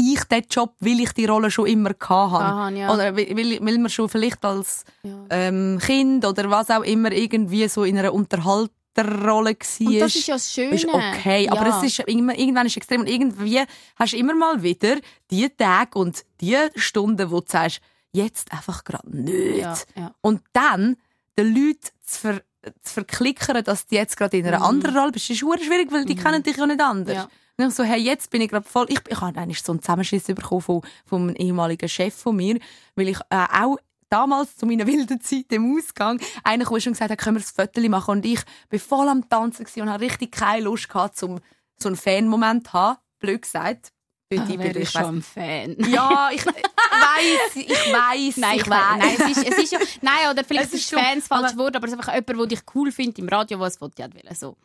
ich 0.00 0.24
diesen 0.24 0.46
Job, 0.50 0.74
weil 0.80 1.00
ich 1.00 1.12
die 1.12 1.26
Rolle 1.26 1.50
schon 1.50 1.66
immer 1.66 1.90
habe. 2.08 2.44
Aha, 2.44 2.68
ja. 2.70 2.92
Oder 2.92 3.16
weil, 3.16 3.58
weil 3.60 3.78
man 3.78 3.90
schon 3.90 4.08
vielleicht 4.08 4.44
als 4.44 4.84
Ja. 5.02 5.24
ähm, 5.30 5.78
Kind 5.80 6.24
oder 6.24 6.50
was 6.50 6.70
auch 6.70 6.82
immer 6.82 7.12
irgendwie 7.12 7.68
so 7.68 7.84
in 7.84 7.98
einer 7.98 8.12
Unterhalterrolle 8.12 9.56
war. 9.56 9.86
Und 9.86 10.00
das 10.00 10.16
ist 10.16 10.26
ja 10.26 10.34
das 10.34 10.52
Schöne. 10.52 10.74
ist 10.74 10.86
okay, 10.88 11.48
aber 11.48 11.66
Ja. 11.68 11.78
es 11.78 11.84
ist 11.98 12.00
immer, 12.08 12.36
irgendwann 12.36 12.66
ist 12.66 12.72
es 12.72 12.76
extrem 12.78 13.00
und 13.02 13.08
irgendwie 13.08 13.62
hast 13.96 14.12
du 14.12 14.16
immer 14.16 14.34
mal 14.34 14.62
wieder 14.62 14.96
die 15.30 15.48
Tage 15.50 15.98
und 15.98 16.24
die 16.40 16.56
Stunden, 16.76 17.30
wo 17.30 17.40
du 17.40 17.46
sagst, 17.48 17.80
jetzt 18.12 18.52
einfach 18.52 18.82
gerade 18.84 19.08
nicht. 19.16 19.86
Und 20.20 20.42
dann 20.52 20.96
den 21.38 21.54
Leuten 21.54 21.88
zu, 22.04 22.18
ver 22.20 22.40
zu 22.82 22.92
verklickern, 22.94 23.64
dass 23.64 23.86
du 23.86 23.94
jetzt 23.94 24.16
gerade 24.18 24.36
in 24.36 24.46
einer 24.46 24.62
anderen 24.62 24.94
Rolle 24.96 25.12
bist, 25.12 25.30
ist 25.30 25.38
schwierig, 25.38 25.90
weil 25.90 26.04
die 26.04 26.14
kennen 26.14 26.42
dich 26.42 26.56
ja 26.58 26.66
nicht 26.66 26.80
anders. 26.80 27.28
Und 27.62 27.68
ich 27.70 27.74
so, 27.74 27.82
hey, 27.84 28.00
jetzt 28.00 28.30
bin 28.30 28.40
ich 28.42 28.48
gerade 28.50 28.68
voll, 28.68 28.86
ich, 28.88 29.00
ich 29.08 29.20
habe 29.20 29.38
eigentlich 29.40 29.62
so 29.62 29.72
einen 29.72 29.80
Zusammenschiss 29.82 30.24
bekommen 30.24 30.60
von, 30.62 30.82
von 31.06 31.22
einem 31.22 31.36
ehemaligen 31.36 31.88
Chef 31.88 32.14
von 32.14 32.36
mir, 32.36 32.58
weil 32.96 33.08
ich 33.08 33.18
äh, 33.30 33.46
auch 33.60 33.76
damals 34.08 34.56
zu 34.56 34.66
meiner 34.66 34.86
wilden 34.88 35.20
Zeit 35.20 35.46
im 35.50 35.76
Ausgang 35.76 36.20
einer 36.44 36.64
kam 36.64 36.80
schon 36.80 36.92
gesagt 36.94 37.10
hat, 37.10 37.18
können 37.18 37.36
wir 37.36 37.42
ein 37.44 37.68
Foto 37.72 37.88
machen 37.88 38.10
und 38.12 38.26
ich 38.26 38.40
bin 38.68 38.80
voll 38.80 39.08
am 39.08 39.28
Tanzen 39.28 39.66
und 39.80 39.88
habe 39.90 40.04
richtig 40.04 40.32
keine 40.32 40.64
Lust 40.64 40.88
gehabt, 40.88 41.16
zum 41.16 41.40
so 41.80 41.88
einen 41.88 41.96
Fan-Moment 41.96 42.66
zu 42.66 42.72
haben, 42.74 42.98
blöd 43.20 43.42
gesagt. 43.42 43.92
Dort 44.32 44.42
Ah, 44.42 44.46
ich 44.52 44.58
wäre 44.58 44.72
bin, 44.74 44.82
ich 44.82 44.88
ich 44.88 44.94
weiss- 44.94 45.02
schon 45.02 45.16
ein 45.16 45.22
Fan. 45.22 45.76
ja, 45.90 46.30
ich 46.32 46.46
weiß, 46.46 47.56
ich 47.56 47.68
weiß, 47.68 48.36
Nein, 48.36 48.54
ich 48.56 48.62
ich 48.62 48.70
weiß. 48.70 48.98
nein, 48.98 49.16
es 49.18 49.36
ist, 49.38 49.48
es 49.48 49.58
ist 49.64 49.72
ja, 49.72 49.78
nein, 50.02 50.30
oder 50.30 50.44
vielleicht 50.44 50.68
Es 50.68 50.74
ist 50.74 50.80
ist 50.82 50.92
es 50.92 50.98
Fans 51.00 51.26
falsch 51.26 51.56
Wort, 51.56 51.74
aber 51.74 51.86
es 51.86 51.92
ist 51.92 51.98
einfach 51.98 52.12
jemand, 52.14 52.28
der 52.28 52.46
dich 52.46 52.60
cool 52.74 52.92
findet 52.92 53.18
im 53.18 53.28
Radio, 53.28 53.58
was 53.58 53.74
es 53.74 53.80
wollte 53.80 54.08
will. 54.14 54.22
So. 54.36 54.56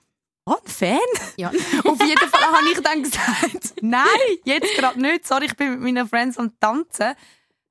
Oh, 0.45 0.53
ein 0.63 0.71
Fan? 0.71 0.99
Ja. 1.37 1.49
Auf 1.83 1.99
jeden 2.03 2.29
Fall 2.29 2.45
habe 2.45 2.71
ich 2.71 2.79
dann 2.79 3.01
gesagt, 3.01 3.73
nein, 3.81 4.05
jetzt 4.43 4.75
gerade 4.75 5.01
nicht. 5.01 5.25
Sorry, 5.25 5.45
ich 5.45 5.55
bin 5.55 5.71
mit 5.71 5.81
meinen 5.81 6.07
Friends 6.07 6.37
am 6.37 6.51
Tanzen. 6.59 7.15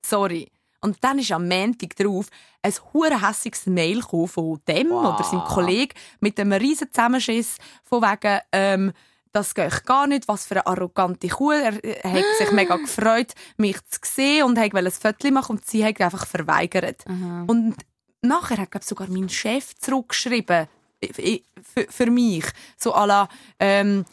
Sorry. 0.05 0.51
Und 0.81 1.03
dann 1.03 1.19
ist 1.19 1.33
am 1.33 1.49
Montag 1.49 1.97
drauf 1.97 2.27
ein 2.63 2.75
hure 2.93 3.27
hässiges 3.27 3.67
Mail 3.67 4.03
von 4.03 4.61
dem 4.69 4.91
oder 4.91 5.23
seinem 5.23 5.45
Kollegen 5.45 5.95
mit 6.21 6.39
einem 6.39 6.53
riesen 6.53 6.93
Zusammenschiss 6.93 7.57
von 7.85 8.03
wegen, 8.03 8.41
ähm, 8.53 8.93
das 9.33 9.55
geht 9.55 9.85
gar 9.87 10.07
nicht, 10.07 10.29
was 10.29 10.47
für 10.47 10.55
eine 10.55 10.67
arrogante 10.67 11.29
Kuh. 11.29 11.53
Er, 11.53 11.83
er 11.83 12.13
hat 12.13 12.25
sich 12.39 12.51
mega 12.53 12.77
gefreut, 12.77 13.33
mich 13.57 13.77
zu 13.87 14.01
sehen 14.05 14.45
und 14.45 14.59
wollte 14.59 14.79
ein 14.79 14.91
Foto 14.91 15.31
machen 15.31 15.57
und 15.57 15.67
sie 15.67 15.85
hat 15.85 16.01
einfach 16.01 16.27
verweigert. 16.27 17.05
Und 17.07 17.77
nachher 18.21 18.59
hat 18.59 18.75
ich, 18.75 18.83
sogar 18.83 19.09
mein 19.09 19.29
Chef 19.29 19.75
zurückgeschrieben 19.77 20.69
für, 21.13 21.87
für 21.91 22.11
mich. 22.11 22.45
So 22.77 22.95
à 22.95 23.07
la, 23.07 23.29
ähm, 23.59 24.05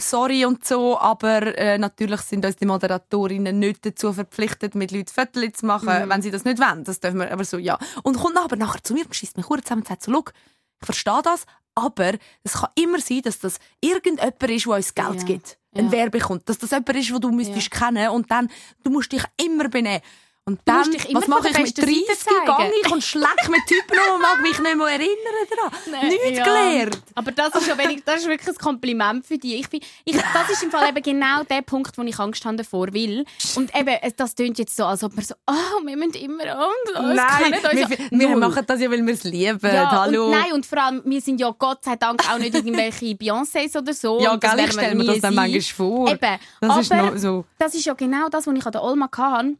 sorry 0.00 0.44
und 0.44 0.64
so, 0.64 0.98
aber 0.98 1.56
äh, 1.58 1.76
natürlich 1.78 2.20
sind 2.20 2.44
uns 2.44 2.56
die 2.56 2.66
Moderatorinnen 2.66 3.58
nicht 3.58 3.84
dazu 3.84 4.12
verpflichtet, 4.12 4.74
mit 4.74 4.92
Leuten 4.92 5.08
Fotos 5.12 5.52
zu 5.54 5.66
machen, 5.66 5.88
Mhm. 6.04 6.08
wenn 6.08 6.22
sie 6.22 6.30
das 6.30 6.44
nicht 6.44 6.60
wollen. 6.60 6.84
Das 6.84 7.00
dürfen 7.00 7.18
wir, 7.18 7.32
aber 7.32 7.44
so, 7.44 7.58
ja. 7.58 7.78
Und 8.02 8.16
kommt 8.18 8.36
dann 8.36 8.44
aber 8.44 8.56
nachher 8.56 8.82
zu 8.82 8.94
mir 8.94 9.04
und 9.04 9.14
schießt 9.14 9.36
mich 9.36 9.46
kurz 9.46 9.62
zusammen 9.64 9.82
und 9.82 9.88
sagt 9.88 10.04
so, 10.04 10.12
«Look, 10.12 10.32
ich 10.80 10.86
verstehe 10.86 11.20
das, 11.24 11.44
aber 11.74 12.12
es 12.44 12.52
kann 12.54 12.70
immer 12.76 13.00
sein, 13.00 13.22
dass 13.22 13.40
das 13.40 13.58
irgendjemand 13.80 14.40
ist, 14.50 14.66
der 14.66 14.74
uns 14.76 14.94
Geld 14.94 15.16
Ja. 15.16 15.24
gibt. 15.24 15.58
Ein 15.74 15.86
Ja. 15.86 15.92
Werbekunden. 15.92 16.44
Dass 16.46 16.58
das 16.58 16.70
jemand 16.70 16.90
ist, 16.96 17.10
den 17.10 17.20
du 17.20 17.30
müsstest 17.32 17.70
kennen 17.70 18.08
und 18.10 18.30
dann, 18.30 18.48
du 18.84 18.90
musst 18.90 19.10
dich 19.12 19.22
immer 19.44 19.68
benehmen. 19.68 20.00
Und 20.48 20.60
dann, 20.64 20.78
musst 20.78 20.94
dich 20.94 21.08
immer 21.10 21.20
was 21.20 21.28
mache 21.28 21.48
ich 21.48 21.58
mit 21.58 21.62
besten 21.64 21.80
30 21.82 22.06
Seite 22.06 22.18
zeigen. 22.46 22.56
gehe 22.70 22.80
ich 22.82 22.90
und 22.90 23.04
schleck 23.04 23.48
mit 23.50 23.60
Typen 23.66 23.98
um 24.08 24.14
und 24.14 24.22
mag 24.22 24.40
mich 24.40 24.58
nicht 24.58 24.76
mehr 24.76 24.86
erinnern 24.86 25.46
daran. 25.50 26.08
Nichts 26.08 26.38
Ja. 26.38 26.44
gelernt. 26.44 26.98
Aber 27.14 27.32
das 27.32 27.54
ist, 27.54 27.66
ja 27.68 27.76
wenig, 27.76 28.02
das 28.06 28.20
ist 28.22 28.28
wirklich 28.28 28.48
ein 28.48 28.54
Kompliment 28.56 29.26
für 29.26 29.36
dich. 29.36 29.60
Ich, 29.60 29.68
bin- 29.68 29.80
ich, 30.06 30.16
das 30.16 30.48
ist 30.50 30.62
im 30.62 30.70
Fall 30.70 30.88
eben 30.88 31.02
genau 31.02 31.42
der 31.44 31.60
Punkt, 31.60 31.98
wo 31.98 32.02
ich 32.02 32.18
Angst 32.18 32.44
habe 32.46 32.56
davor 32.56 32.92
will. 32.94 33.26
Und 33.56 33.74
eben, 33.78 33.94
das 34.16 34.34
tönt 34.34 34.58
jetzt 34.58 34.74
so, 34.74 34.86
als 34.86 35.04
ob 35.04 35.14
wir 35.16 35.22
so, 35.22 35.34
oh, 35.46 35.84
wir 35.84 35.96
müssen 35.98 36.14
immer 36.14 36.44
Angst 36.44 36.94
haben. 36.94 37.14
Nein, 37.14 37.52
uns 37.52 37.90
wir, 38.10 38.18
wir 38.28 38.36
machen 38.36 38.64
das 38.66 38.80
ja, 38.80 38.90
weil 38.90 39.04
wir 39.06 39.12
es 39.14 39.24
lieben. 39.24 39.58
ja, 39.62 39.90
Hallo. 39.90 40.26
Und, 40.26 40.30
nein, 40.30 40.52
und 40.54 40.64
vor 40.64 40.82
allem, 40.82 41.02
wir 41.04 41.20
sind 41.20 41.40
ja 41.40 41.50
Gott 41.58 41.84
sei 41.84 41.96
Dank 41.96 42.22
auch 42.32 42.38
nicht 42.38 42.54
irgendwelche 42.54 43.04
Beyoncés 43.16 43.76
oder 43.76 43.92
so. 43.92 44.18
ja, 44.20 44.34
gell, 44.36 44.60
ich 44.60 44.72
stelle 44.72 44.94
mir 44.94 45.04
das 45.04 45.20
dann 45.20 45.34
manchmal 45.34 45.60
vor. 45.60 46.08
Eben. 46.10 46.38
Das 46.60 46.70
aber 46.90 47.14
ist 47.14 47.20
so. 47.22 47.44
das 47.58 47.74
ist 47.74 47.84
ja 47.84 47.92
genau 47.94 48.28
das, 48.30 48.46
was 48.46 48.54
ich 48.56 48.64
an 48.64 48.72
der 48.72 48.82
Olma 48.82 49.10
hatte. 49.14 49.56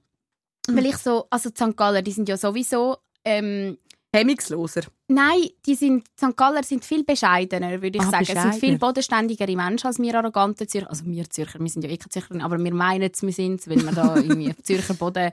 Weil 0.69 0.87
ich 0.87 0.97
so, 0.97 1.27
also 1.31 1.51
die 1.51 1.57
St. 1.63 1.77
Galler, 1.77 2.03
die 2.03 2.13
sind 2.13 2.29
ja 2.29 2.37
sowieso, 2.37 2.99
ähm, 3.25 3.79
Hemmungsloser. 4.15 4.83
Nein, 5.09 5.49
die 5.67 5.75
sind, 5.75 6.07
St. 6.19 6.35
Galler 6.37 6.63
sind 6.63 6.83
viel 6.85 7.05
bescheidener, 7.05 7.83
würde 7.83 7.99
ich 7.99 8.03
Ah, 8.03 8.11
sagen. 8.11 8.25
Es 8.25 8.43
sind 8.43 8.55
viel 8.55 8.79
bodenständigere 8.79 9.55
Menschen 9.55 9.87
als 9.87 9.99
wir 9.99 10.15
arrogante 10.15 10.67
Zürcher. 10.67 10.89
Also 10.89 11.05
wir 11.05 11.29
Zürcher, 11.29 11.61
wir 11.61 11.69
sind 11.69 11.83
ja 11.85 11.91
eh 11.91 11.99
keine 11.99 12.09
Zürcherin, 12.09 12.41
aber 12.41 12.59
wir 12.59 12.73
meinen 12.73 13.11
es, 13.13 13.23
wir 13.23 13.33
sind 13.33 13.67
weil 13.69 13.85
wir 13.85 13.93
da 13.93 14.17
irgendwie 14.17 14.51
auf, 14.51 14.63
Zürcher 14.63 14.95
Boden, 14.95 15.31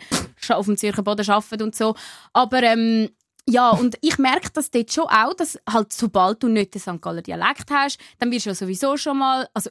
auf 0.50 0.66
dem 0.66 0.78
Zürcher 0.78 1.04
Boden 1.04 1.30
arbeiten 1.30 1.64
und 1.64 1.76
so. 1.76 1.96
Aber 2.34 2.62
ähm, 2.64 3.10
ja, 3.48 3.70
und 3.70 3.98
ich 4.02 4.18
merke 4.18 4.50
das 4.54 4.72
dort 4.72 4.92
schon 4.92 5.06
auch, 5.06 5.34
dass 5.36 5.58
halt 5.70 5.94
sobald 5.94 6.44
du 6.44 6.50
nicht 6.50 6.74
den 6.74 6.82
St. 6.82 7.02
Galler 7.02 7.22
Dialekt 7.22 7.72
hast, 7.72 7.98
dann 8.20 8.30
wirst 8.32 8.46
du 8.46 8.50
ja 8.50 8.56
sowieso 8.56 8.98
schon 8.98 9.20
mal, 9.20 9.48
also 9.54 9.70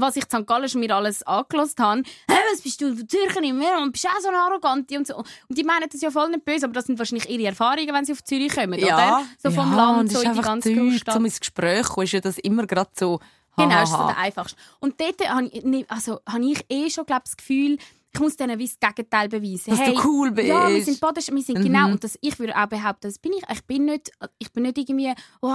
was 0.00 0.16
ich 0.16 0.24
in 0.24 0.30
St. 0.40 0.46
Gallen 0.46 0.70
mir 0.80 0.94
alles 0.96 1.22
angelassen 1.24 1.84
habe, 1.84 2.02
hey, 2.28 2.38
was 2.52 2.62
bist 2.62 2.80
du 2.80 2.94
für 2.94 3.06
Zürcherin 3.06 3.58
mehr 3.58 3.78
und 3.78 3.92
bist 3.92 4.06
auch 4.06 4.20
so 4.20 4.28
eine 4.28 4.38
Arrogante 4.38 4.96
und 4.96 5.06
so. 5.06 5.16
Und 5.16 5.58
die 5.58 5.64
meinen 5.64 5.88
das 5.90 6.00
ja 6.00 6.10
voll 6.10 6.30
nicht 6.30 6.44
böse, 6.44 6.64
aber 6.66 6.74
das 6.74 6.86
sind 6.86 6.98
wahrscheinlich 6.98 7.28
ihre 7.28 7.46
Erfahrungen, 7.48 7.92
wenn 7.92 8.04
sie 8.04 8.12
auf 8.12 8.22
Zürich 8.24 8.54
kommen, 8.54 8.82
oder? 8.82 9.24
So 9.42 9.50
vom 9.50 9.70
ja, 9.70 9.76
Land, 9.76 10.12
so 10.12 10.20
in 10.20 10.32
die 10.32 10.40
ganze 10.40 10.74
Großstadt. 10.74 11.16
um 11.16 11.24
ins 11.24 11.40
Gespräch 11.40 11.86
ist 11.96 12.12
ja 12.12 12.20
das 12.20 12.38
immer 12.38 12.66
gerade 12.66 12.90
so. 12.98 13.20
Genau, 13.56 13.82
ist 13.82 13.90
so 13.90 14.06
der 14.06 14.16
einfachste. 14.18 14.56
Und 14.78 15.00
dort 15.00 15.28
habe 15.28 15.46
ich, 15.48 15.64
nicht- 15.64 15.90
also, 15.90 16.20
habe 16.28 16.44
ich 16.44 16.64
eh 16.68 16.88
schon 16.90 17.04
glaub, 17.06 17.24
das 17.24 17.36
Gefühl, 17.36 17.78
ich 18.18 18.22
muss 18.22 18.36
denen 18.36 18.58
wie 18.58 18.66
das 18.68 18.78
Gegenteil 18.80 19.28
beweisen. 19.28 19.70
Dass 19.70 19.78
du 19.78 19.84
hey, 19.84 19.98
cool 20.04 20.30
bist. 20.32 20.48
Ja, 20.48 20.68
wir 20.68 20.84
sind 20.84 21.00
Boden, 21.00 21.22
wir 21.30 21.42
sind 21.42 21.58
Mhm. 21.58 21.62
genau. 21.62 21.86
Und 21.86 22.02
das, 22.02 22.18
ich 22.20 22.38
würde 22.38 22.56
auch 22.56 22.66
behaupten, 22.66 23.02
das 23.08 23.18
bin 23.18 23.32
ich. 23.32 23.42
Ich 23.50 23.64
bin 23.64 23.84
nicht, 23.84 24.10
ich 24.38 24.52
bin 24.52 24.64
nicht 24.64 24.76
irgendwie, 24.78 25.12
oh, 25.40 25.48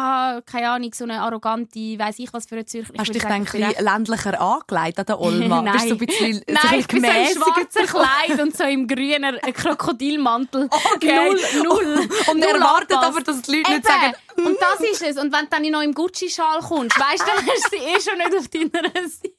keine 0.45 0.69
Ahnung, 0.69 0.91
so 0.93 1.03
eine 1.03 1.21
arrogante, 1.21 1.79
weiß 1.79 2.19
ich 2.19 2.31
was 2.33 2.45
für 2.45 2.55
eine 2.55 2.65
Zürcher. 2.65 2.93
Hast 2.97 3.09
du 3.09 3.13
dich 3.13 3.23
dann 3.23 3.43
ich 3.43 3.53
ein 3.53 3.83
ländlicher 3.83 4.39
angelegt 4.39 4.99
an 4.99 5.05
der 5.05 5.19
Olma? 5.19 5.61
Nein. 5.61 5.73
Bist 5.73 5.85
du 5.85 5.89
so 5.89 5.93
ein 5.95 5.97
bisschen, 6.05 6.33
so 6.35 6.41
ein 6.47 6.53
Nein, 6.69 6.79
ich 6.79 6.87
bin 6.87 7.01
so 7.03 7.07
im 7.09 7.43
schwarzen? 7.43 7.85
Kleid 7.85 8.41
und 8.41 8.55
so 8.57 8.63
im 8.63 8.87
grünen 8.87 9.37
Krokodilmantel. 9.53 10.69
Okay. 10.95 11.15
Null, 11.15 11.39
null. 11.63 12.09
Und 12.31 12.39
null 12.39 12.49
erwartet 12.49 12.91
angepasst. 12.93 13.03
aber, 13.07 13.21
dass 13.21 13.41
die 13.41 13.51
Leute 13.57 13.71
nicht 13.71 13.79
Eben. 13.79 13.87
sagen, 13.87 14.13
Und 14.37 14.57
das 14.59 14.79
ist 14.79 15.01
es. 15.01 15.17
Und 15.17 15.31
wenn 15.33 15.45
du 15.45 15.49
dann 15.49 15.71
noch 15.71 15.81
im 15.81 15.93
Gucci-Schal 15.93 16.59
kommst, 16.59 16.99
weißt 16.99 17.21
du, 17.21 17.25
dann 17.35 17.45
du 17.45 17.51
sie 17.69 17.77
eh 17.77 18.01
schon 18.01 18.17
nicht 18.17 18.37
auf 18.37 18.47
deiner 18.47 19.09
Seite. 19.09 19.33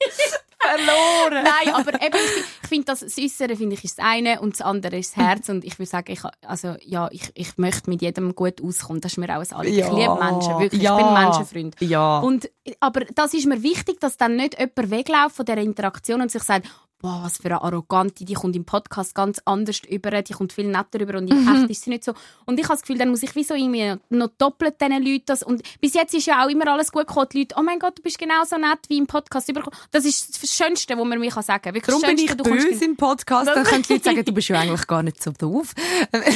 verloren. 0.64 1.44
Nein, 1.44 1.74
aber 1.74 2.02
eben, 2.02 2.18
ich, 2.62 2.68
finde, 2.68 2.86
das, 2.86 3.00
das 3.00 3.18
Äußere 3.18 3.56
finde 3.56 3.74
ich 3.74 3.84
ist 3.84 3.98
das 3.98 4.04
eine 4.04 4.40
und 4.40 4.54
das 4.54 4.60
andere 4.60 4.98
ist 4.98 5.16
das 5.16 5.24
Herz. 5.24 5.48
Und 5.48 5.64
ich 5.64 5.78
würde 5.78 5.90
sagen, 5.90 6.12
ich, 6.12 6.20
also, 6.46 6.76
ja, 6.82 7.08
ich, 7.10 7.30
ich 7.34 7.56
möchte 7.58 7.90
mit 7.90 8.02
jedem 8.02 8.34
gut 8.34 8.62
auskommen. 8.62 9.00
Das 9.00 9.12
ist 9.12 9.18
mir 9.18 9.28
auch 9.36 9.40
ein 9.40 9.52
Anliegen. 9.52 9.78
Ja. 9.78 9.86
Ich 9.86 9.94
liebe 9.94 10.14
Menschen, 10.14 10.58
wirklich. 10.58 10.82
Ja. 10.82 10.98
Ich 10.98 11.04
bin 11.04 11.14
Menschenfreund. 11.14 11.76
Ja. 11.80 12.18
Und, 12.20 12.50
aber 12.80 13.00
das 13.14 13.34
ist 13.34 13.46
mir 13.46 13.62
wichtig, 13.62 14.00
dass 14.00 14.16
dann 14.16 14.36
nicht 14.36 14.58
jemand 14.58 14.90
wegläuft 14.90 15.36
von 15.36 15.44
dieser 15.44 15.58
Interaktion 15.58 16.22
und 16.22 16.30
sich 16.30 16.42
sagt, 16.42 16.66
boah, 17.04 17.20
was 17.23 17.37
für 17.37 17.44
eine 17.49 17.61
Arrogante, 17.61 18.25
die 18.25 18.32
kommt 18.32 18.56
im 18.56 18.64
Podcast 18.64 19.14
ganz 19.14 19.38
anders 19.44 19.82
über, 19.87 20.23
die 20.23 20.32
kommt 20.32 20.54
viel 20.54 20.68
netter 20.68 20.99
über 20.99 21.18
und 21.18 21.30
in 21.30 21.46
echt 21.46 21.70
ist 21.70 21.82
sie 21.82 21.90
nicht 21.90 22.02
so. 22.02 22.14
Und 22.46 22.58
ich 22.58 22.64
habe 22.64 22.76
das 22.76 22.80
Gefühl, 22.80 22.96
dann 22.96 23.11
muss 23.11 23.23
ich 23.23 23.34
wie 23.34 23.44
so 23.44 23.52
irgendwie 23.52 23.94
noch 24.08 24.30
doppelt 24.38 24.80
diesen 24.80 25.04
Leuten 25.04 25.25
das, 25.26 25.42
und 25.42 25.61
bis 25.82 25.92
jetzt 25.92 26.14
ist 26.14 26.25
ja 26.25 26.42
auch 26.42 26.49
immer 26.49 26.66
alles 26.66 26.90
gut 26.90 27.06
gekommen, 27.06 27.26
die 27.30 27.40
Leute, 27.40 27.56
oh 27.58 27.62
mein 27.62 27.78
Gott, 27.78 27.99
du 27.99 28.02
bist 28.02 28.19
genauso 28.19 28.56
nett 28.56 28.78
wie 28.88 28.97
im 28.97 29.06
Podcast 29.06 29.50
überkommen. 29.50 29.78
Das 29.90 30.06
ist 30.06 30.43
das 30.43 30.50
Schönste, 30.50 30.97
was 30.97 31.04
man 31.04 31.21
mir 31.21 31.30
sagen 31.30 31.60
kann. 31.60 31.75
Wirklich 31.75 31.84
Darum 31.95 32.00
das 32.00 32.10
bin 32.10 32.19
Schönste, 32.26 32.43
ich 32.43 32.71
böse 32.71 32.84
im 32.86 32.97
Podcast. 32.97 33.49
Dann 33.49 33.64
können 33.64 33.82
die 33.82 33.93
Leute 33.93 34.04
sagen, 34.04 34.25
du 34.25 34.32
bist 34.32 34.49
ja 34.49 34.60
eigentlich 34.60 34.86
gar 34.86 35.02
nicht 35.02 35.23
so 35.23 35.30
doof. 35.30 35.75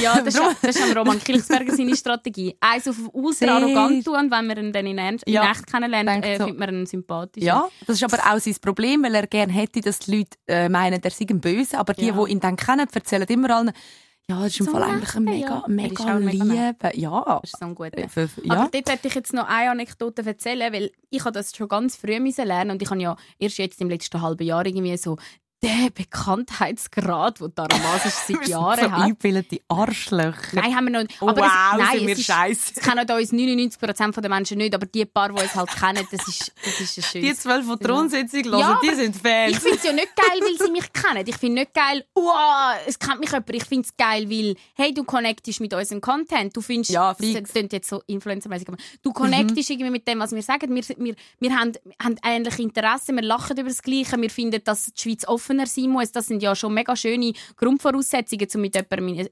Ja, 0.02 0.20
das 0.20 0.34
ist, 0.34 0.42
das 0.62 0.76
ist 0.76 0.82
am 0.82 0.96
Roman 0.96 1.18
Kilchsberger 1.18 1.74
seine 1.74 1.96
Strategie. 1.96 2.54
Eins 2.60 2.86
auf 2.86 2.96
ultra 3.12 3.56
arrogant 3.56 4.04
tun 4.04 4.16
und 4.16 4.30
wenn 4.30 4.46
man 4.46 4.58
ihn 4.58 4.72
dann 4.72 4.86
in, 4.86 4.98
Ernst, 4.98 5.24
in 5.26 5.32
Ja. 5.32 5.50
echt 5.50 5.66
kennenlernt, 5.66 6.24
äh, 6.24 6.36
so. 6.36 6.44
findet 6.44 6.58
man 6.58 6.74
ihn 6.74 6.86
sympathisch. 6.86 7.42
Ja, 7.42 7.68
das 7.86 7.96
ist 7.96 8.04
aber 8.04 8.18
auch 8.18 8.38
sein 8.38 8.54
Problem, 8.60 9.02
weil 9.02 9.14
er 9.14 9.26
gerne 9.26 9.52
hätte, 9.52 9.80
dass 9.80 10.00
die 10.00 10.18
Leute 10.18 10.36
äh, 10.46 10.57
meinen, 10.68 11.02
er 11.02 11.10
sei 11.10 11.26
ein 11.30 11.40
Böse. 11.40 11.78
Aber 11.78 11.94
die, 11.94 12.06
Ja. 12.06 12.24
die 12.24 12.32
ihn 12.32 12.40
dann 12.40 12.56
kennen, 12.56 12.86
erzählen 12.92 13.26
immer 13.28 13.50
allen, 13.56 13.72
ja, 14.30 14.36
das 14.42 14.48
ist 14.48 14.60
im 14.60 14.66
So 14.66 14.72
Fall 14.72 14.80
nett, 14.82 14.90
eigentlich 14.90 15.14
ein 15.14 15.24
mega, 15.24 15.48
ja. 15.48 15.64
Mega 15.68 16.18
liebe. 16.18 16.90
Ja. 17.00 17.40
Das 17.40 17.50
ist 17.52 17.58
so 17.58 17.64
ein 17.66 17.74
guter. 17.74 17.96
Äh, 17.96 18.08
für- 18.08 18.28
Aber 18.48 18.54
ja. 18.62 18.68
dort 18.70 18.90
hätte 18.90 19.08
ich 19.08 19.14
jetzt 19.14 19.32
noch 19.32 19.48
eine 19.48 19.70
Anekdote 19.70 20.24
erzählen, 20.26 20.70
weil 20.72 20.90
ich 21.08 21.20
habe 21.20 21.32
das 21.32 21.56
schon 21.56 21.66
ganz 21.68 21.96
früh 21.96 22.18
lernen 22.18 22.72
und 22.72 22.82
ich 22.82 22.90
habe 22.90 23.00
ja 23.00 23.16
erst 23.38 23.56
jetzt 23.56 23.80
im 23.80 23.88
letzten 23.88 24.20
halben 24.20 24.44
Jahr 24.44 24.66
irgendwie 24.66 24.96
so 24.98 25.16
den 25.62 25.92
Bekanntheitsgrad, 25.92 27.40
den 27.40 27.54
Taramas 27.54 28.02
seit 28.04 28.28
Wir 28.28 28.36
sind 28.36 28.48
Jahren 28.48 28.80
so 28.84 28.90
hat. 28.90 29.00
eingebildete 29.02 29.60
Arschlöcher. 29.68 30.36
Nein, 30.52 30.74
haben 30.76 30.84
wir 30.86 30.90
noch 30.92 31.02
nicht. 31.02 31.20
Aber 31.20 31.36
wow, 31.36 31.46
es, 31.72 31.78
nein, 31.78 31.98
sind 31.98 32.06
wir 32.06 32.16
scheisse. 32.16 32.72
es 32.76 32.82
kennen 32.82 33.10
uns 33.10 33.32
99% 33.32 34.20
der 34.20 34.30
Menschen 34.30 34.58
nicht, 34.58 34.74
aber 34.74 34.86
die 34.86 35.04
paar, 35.04 35.30
die 35.30 35.42
uns 35.42 35.54
halt 35.54 35.70
kennen, 35.70 36.06
das 36.10 36.28
ist, 36.28 36.52
das 36.64 36.80
ist 36.80 36.98
ein 36.98 37.02
Die 37.02 37.20
schönes. 37.26 37.40
zwölf, 37.40 37.66
die 37.68 37.78
die 37.84 37.90
Rundsitzung 37.90 38.44
hören, 38.44 38.60
Ja, 38.60 38.80
die 38.82 38.94
sind 38.94 39.16
Fans. 39.16 39.50
Ich 39.52 39.58
finde 39.58 39.76
es 39.78 39.82
ja 39.84 39.92
nicht 39.92 40.16
geil, 40.16 40.40
weil 40.40 40.66
sie 40.66 40.72
mich 40.72 40.92
kennen. 40.92 41.24
Ich 41.26 41.36
finde 41.36 41.60
nicht 41.62 41.74
geil, 41.74 42.04
wow, 42.14 42.74
es 42.86 42.98
kennt 42.98 43.20
mich 43.20 43.30
jemand. 43.30 43.50
Ich 43.54 43.64
finde 43.64 43.86
es 43.88 43.96
geil, 43.96 44.30
weil, 44.30 44.54
hey, 44.74 44.94
du 44.94 45.04
connectest 45.04 45.60
mit 45.60 45.74
unserem 45.74 46.00
Content. 46.00 46.56
Du 46.56 46.60
findest, 46.60 46.90
Ja, 46.90 47.14
das 47.14 47.50
klingt 47.50 47.72
jetzt 47.72 47.88
so 47.88 48.02
influencermäßig, 48.06 48.68
aber 48.68 48.76
du 49.02 49.12
connectest 49.12 49.70
irgendwie 49.70 49.90
mit 49.90 50.06
dem, 50.06 50.20
was 50.20 50.32
wir 50.32 50.42
sagen. 50.42 50.74
Wir, 50.74 50.84
wir, 50.98 51.14
wir 51.40 51.56
haben, 51.56 51.72
haben 52.02 52.16
ähnliche 52.24 52.62
Interessen, 52.62 53.16
wir 53.16 53.22
lachen 53.24 53.56
über 53.58 53.68
das 53.68 53.82
Gleiche, 53.82 54.20
wir 54.20 54.30
finden, 54.30 54.62
dass 54.64 54.86
die 54.86 55.00
Schweiz 55.00 55.24
offener 55.48 55.66
sein 55.66 55.90
muss. 55.90 56.12
Das 56.12 56.26
sind 56.26 56.42
ja 56.42 56.54
schon 56.54 56.74
mega 56.74 56.94
schöne 56.94 57.32
Grundvoraussetzungen, 57.56 58.48
um 58.54 58.60
mit 58.60 58.74
jemandem 58.74 59.08
in, 59.08 59.28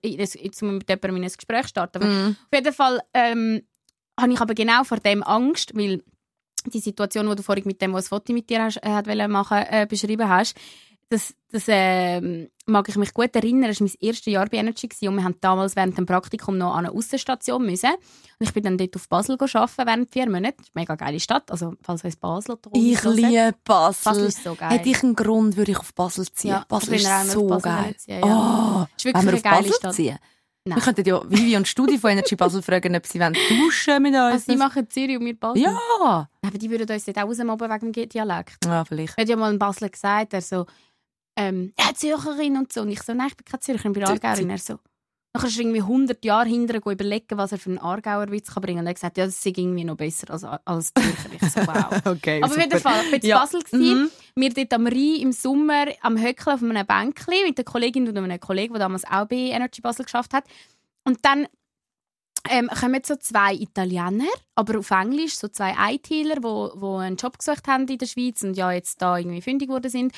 ein 1.25 1.33
Gespräch 1.37 1.63
zu 1.63 1.69
starten. 1.69 2.03
Aber 2.03 2.29
Auf 2.29 2.55
jeden 2.55 2.73
Fall 2.73 3.01
ähm, 3.15 3.63
habe 4.19 4.33
ich 4.33 4.41
aber 4.41 4.55
genau 4.55 4.85
vor 4.85 4.99
dem 4.99 5.23
Angst, 5.23 5.73
weil 5.75 6.03
die 6.73 6.81
Situation, 6.81 7.29
die 7.29 7.37
du 7.37 7.43
vorhin 7.43 7.67
mit 7.67 7.81
dem, 7.81 7.93
was 7.93 8.09
Foto 8.09 8.33
mit 8.33 8.51
dir 8.51 8.65
hast, 8.65 8.79
äh, 8.79 8.89
hat 8.89 9.07
machen, 9.29 9.59
äh, 9.59 9.87
beschrieben 9.89 10.29
hast, 10.29 10.57
das, 11.09 11.35
das 11.53 11.65
ähm, 11.69 12.49
mag 12.67 12.89
ich 12.89 12.97
mich 12.97 13.15
gut 13.15 13.35
erinnern. 13.37 13.69
Das 13.69 13.81
war 13.81 13.87
mein 13.87 13.95
erstes 14.01 14.33
Jahr 14.33 14.47
bei 14.49 14.57
Energy 14.59 14.89
gewesen, 14.89 15.09
und 15.09 15.17
wir 15.17 15.25
haben 15.25 15.37
damals 15.41 15.77
während 15.77 15.97
dem 15.97 16.07
Praktikum 16.07 16.59
noch 16.59 16.75
an 16.75 16.87
eine 16.87 16.95
Aussenstation 16.95 17.65
müssen. 17.65 17.91
Und 18.39 18.47
ich 18.47 18.53
bin 18.53 18.65
dann 18.65 18.77
dort 18.77 18.97
auf 18.97 19.09
Basel 19.09 19.37
arbeiten 19.41 19.87
während 19.87 20.11
vier 20.13 20.29
Monaten. 20.29 20.57
Das 20.59 20.67
ist 20.67 20.73
eine 20.75 20.83
mega 20.83 20.95
geile 20.97 21.21
Stadt. 21.21 21.51
Also, 21.51 21.75
falls 21.83 22.05
euch 22.05 22.19
Basel 22.19 22.59
Ich 22.73 23.05
hört. 23.05 23.15
liebe 23.17 23.55
Basel. 23.65 24.05
Basel 24.13 24.27
ist 24.27 24.43
so 24.43 24.55
geil. 24.55 24.71
Hätte 24.71 24.89
ich 24.89 25.03
einen 25.03 25.15
Grund, 25.15 25.57
würde 25.57 25.73
ich 25.73 25.79
auf 25.79 25.95
Basel 25.95 26.27
ziehen. 26.33 26.51
Ja, 26.51 26.65
Basel 26.69 26.95
ich 26.95 27.03
bin 27.05 27.13
auch 27.13 27.23
ist 27.25 27.31
so 27.33 27.43
auf 27.45 27.63
Basel 27.63 27.83
geil. 27.83 27.97
ziehen, 27.97 28.21
Oh, 28.23 28.27
ja. 28.27 28.89
Ist 28.97 29.05
wirklich 29.05 29.15
Wollen 29.15 29.25
wir 29.27 29.29
eine 29.31 29.37
auf 29.37 29.43
geile 29.43 29.63
Basel 29.63 29.75
Stadt. 29.75 29.95
ziehen? 29.95 30.19
Nein. 30.69 30.79
Wir 30.79 30.83
könnten 30.83 31.05
ja 31.09 31.23
Vivi 31.31 31.57
und 31.57 31.69
Studi 31.69 31.97
von 31.97 32.11
Energy 32.11 32.35
Basel 32.35 32.61
fragen, 32.61 32.97
ob 32.97 33.07
sie 33.07 33.21
duschen 33.21 34.03
mit 34.03 34.13
uns. 34.15 34.17
Also, 34.33 34.51
die 34.53 34.59
machen 34.59 34.91
Zürich 34.91 35.17
und 35.17 35.25
wir 35.25 35.39
Basel. 35.39 35.63
ja. 35.63 36.29
Aber 36.43 36.59
die 36.59 36.69
würden 36.69 36.91
uns 36.91 37.05
dort 37.05 37.19
auch 37.19 37.23
rausmobben 37.29 37.71
wegen 37.71 37.93
dem 37.93 38.09
Dialekt. 38.09 38.65
ja, 38.65 38.85
vielleicht. 38.85 39.17
Hat 39.17 39.29
ja 39.29 39.37
mal 39.37 39.53
ein 39.53 39.61
Basler 39.61 39.89
gesagt, 39.89 40.35
er 40.35 40.41
so, 40.41 40.67
ähm, 41.37 41.73
ja, 41.79 41.95
Zürcherin 41.95 42.57
und 42.57 42.73
so. 42.73 42.83
Und 42.83 42.91
ich 42.91 43.03
so, 43.03 43.15
nein, 43.15 43.29
ich 43.29 43.37
bin 43.37 43.45
keine 43.45 43.61
Zürcherin, 43.61 43.93
ich 43.93 43.99
bin 43.99 44.05
Aargauerin. 44.05 44.51
Er 44.51 44.59
so, 44.59 44.79
nachher 45.35 45.49
ist 45.49 45.57
er 45.57 45.61
irgendwie 45.61 45.81
100 45.83 46.25
Jahre 46.25 46.49
hinterher 46.49 46.85
überlegen, 46.85 47.39
was 47.39 47.53
er 47.53 47.59
für 47.59 47.71
einen 47.71 47.79
Aargauer 47.79 48.31
Witz 48.31 48.53
kann 48.53 48.63
bringen. 48.63 48.81
Und 48.81 48.87
er 48.87 48.91
hat 48.91 48.97
gesagt, 48.97 49.19
ja, 49.19 49.27
das 49.27 49.37
ist 49.37 49.47
irgendwie 49.47 49.85
noch 49.85 49.97
besser 49.97 50.31
als, 50.31 50.45
als 50.45 50.93
Zürcher. 50.95 51.31
Ich 51.33 51.51
so, 51.51 51.61
wow. 51.67 52.01
Okay, 52.07 52.43
Aber 52.43 52.53
auf 52.53 52.59
jeden 52.59 52.81
Fall, 52.81 53.05
ich 53.05 53.13
war 53.13 53.23
in 53.23 53.27
Ja. 53.29 53.39
Basel. 53.41 53.61
Mhm. 53.73 54.11
Wir 54.35 54.51
dort 54.51 54.73
am 54.73 54.87
Rhein 54.87 55.17
im 55.21 55.33
Sommer 55.33 55.87
am 56.01 56.19
Höckeln 56.19 56.55
auf 56.55 56.63
einem 56.63 56.87
Bänkchen 56.87 57.47
mit 57.47 57.59
einer 57.59 57.65
Kollegin 57.65 58.09
und 58.09 58.17
einem 58.17 58.41
Kollegen, 58.41 58.73
der 58.73 58.81
damals 58.81 59.05
auch 59.05 59.27
bei 59.27 59.37
Energy 59.37 59.81
Basel 59.81 60.05
geschafft 60.05 60.33
hat. 60.33 60.45
Und 61.05 61.19
dann 61.23 61.47
ähm, 62.49 62.69
kommen 62.69 63.03
so 63.05 63.17
zwei 63.17 63.55
Italiener, 63.55 64.25
aber 64.55 64.79
auf 64.79 64.91
Englisch, 64.91 65.37
so 65.37 65.49
zwei 65.49 65.75
ITler, 65.95 66.37
die 66.37 66.43
wo, 66.43 66.73
wo 66.77 66.97
einen 66.97 67.17
Job 67.17 67.39
gesucht 67.39 67.67
haben 67.67 67.87
in 67.89 67.99
der 67.99 68.07
Schweiz 68.07 68.43
und 68.43 68.55
ja 68.55 68.73
jetzt 68.73 69.03
da 69.03 69.19
irgendwie 69.19 69.43
fündig 69.43 69.69
geworden 69.69 69.91
sind. 69.91 70.13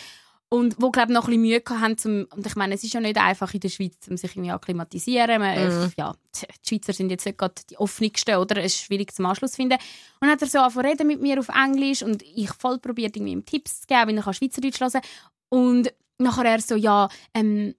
Und 0.51 0.77
wo 0.79 0.91
glaube 0.91 1.13
noch 1.13 1.25
ein 1.29 1.41
bisschen 1.41 1.43
Mühe 1.43 1.63
haben 1.81 1.99
zum 1.99 2.27
und 2.35 2.47
ich 2.47 2.57
meine 2.57 2.75
es 2.75 2.83
ist 2.85 2.95
ja 2.95 3.01
nicht 3.01 3.19
einfach 3.19 3.53
in 3.53 3.61
der 3.61 3.69
Schweiz 3.69 3.95
um 4.09 4.17
sich 4.17 4.31
irgendwie 4.35 4.51
akklimatisieren 4.51 5.41
man, 5.41 5.59
Mhm. 5.69 5.93
ja 5.97 6.15
die 6.35 6.47
Schweizer 6.69 6.93
sind 6.93 7.11
jetzt 7.11 7.27
nicht 7.27 7.37
gerade 7.39 7.55
die 7.71 7.77
offensten 7.79 8.37
oder 8.37 8.57
es 8.59 8.75
ist 8.75 8.83
schwierig 8.85 9.13
zum 9.15 9.27
Anschluss 9.27 9.51
zu 9.53 9.57
finden 9.57 9.75
und 9.75 9.81
dann 10.23 10.31
hat 10.31 10.41
er 10.43 10.49
so 10.49 10.59
angefangen 10.59 10.87
reden 10.87 11.07
mit 11.07 11.21
mir 11.21 11.39
auf 11.39 11.49
Englisch 11.49 12.03
und 12.03 12.23
ich 12.23 12.51
voll 12.55 12.79
probiert 12.79 13.17
irgendwie 13.17 13.33
ihm 13.33 13.45
Tipps 13.45 13.81
zu 13.83 13.87
geben 13.87 14.09
wie 14.09 14.17
er 14.27 14.33
Schweizerdeutsch 14.33 14.81
hören 14.81 15.03
und 15.51 15.93
nachher 16.19 16.45
er 16.47 16.61
so 16.61 16.77
ja 16.77 17.09
ähm, 17.35 17.75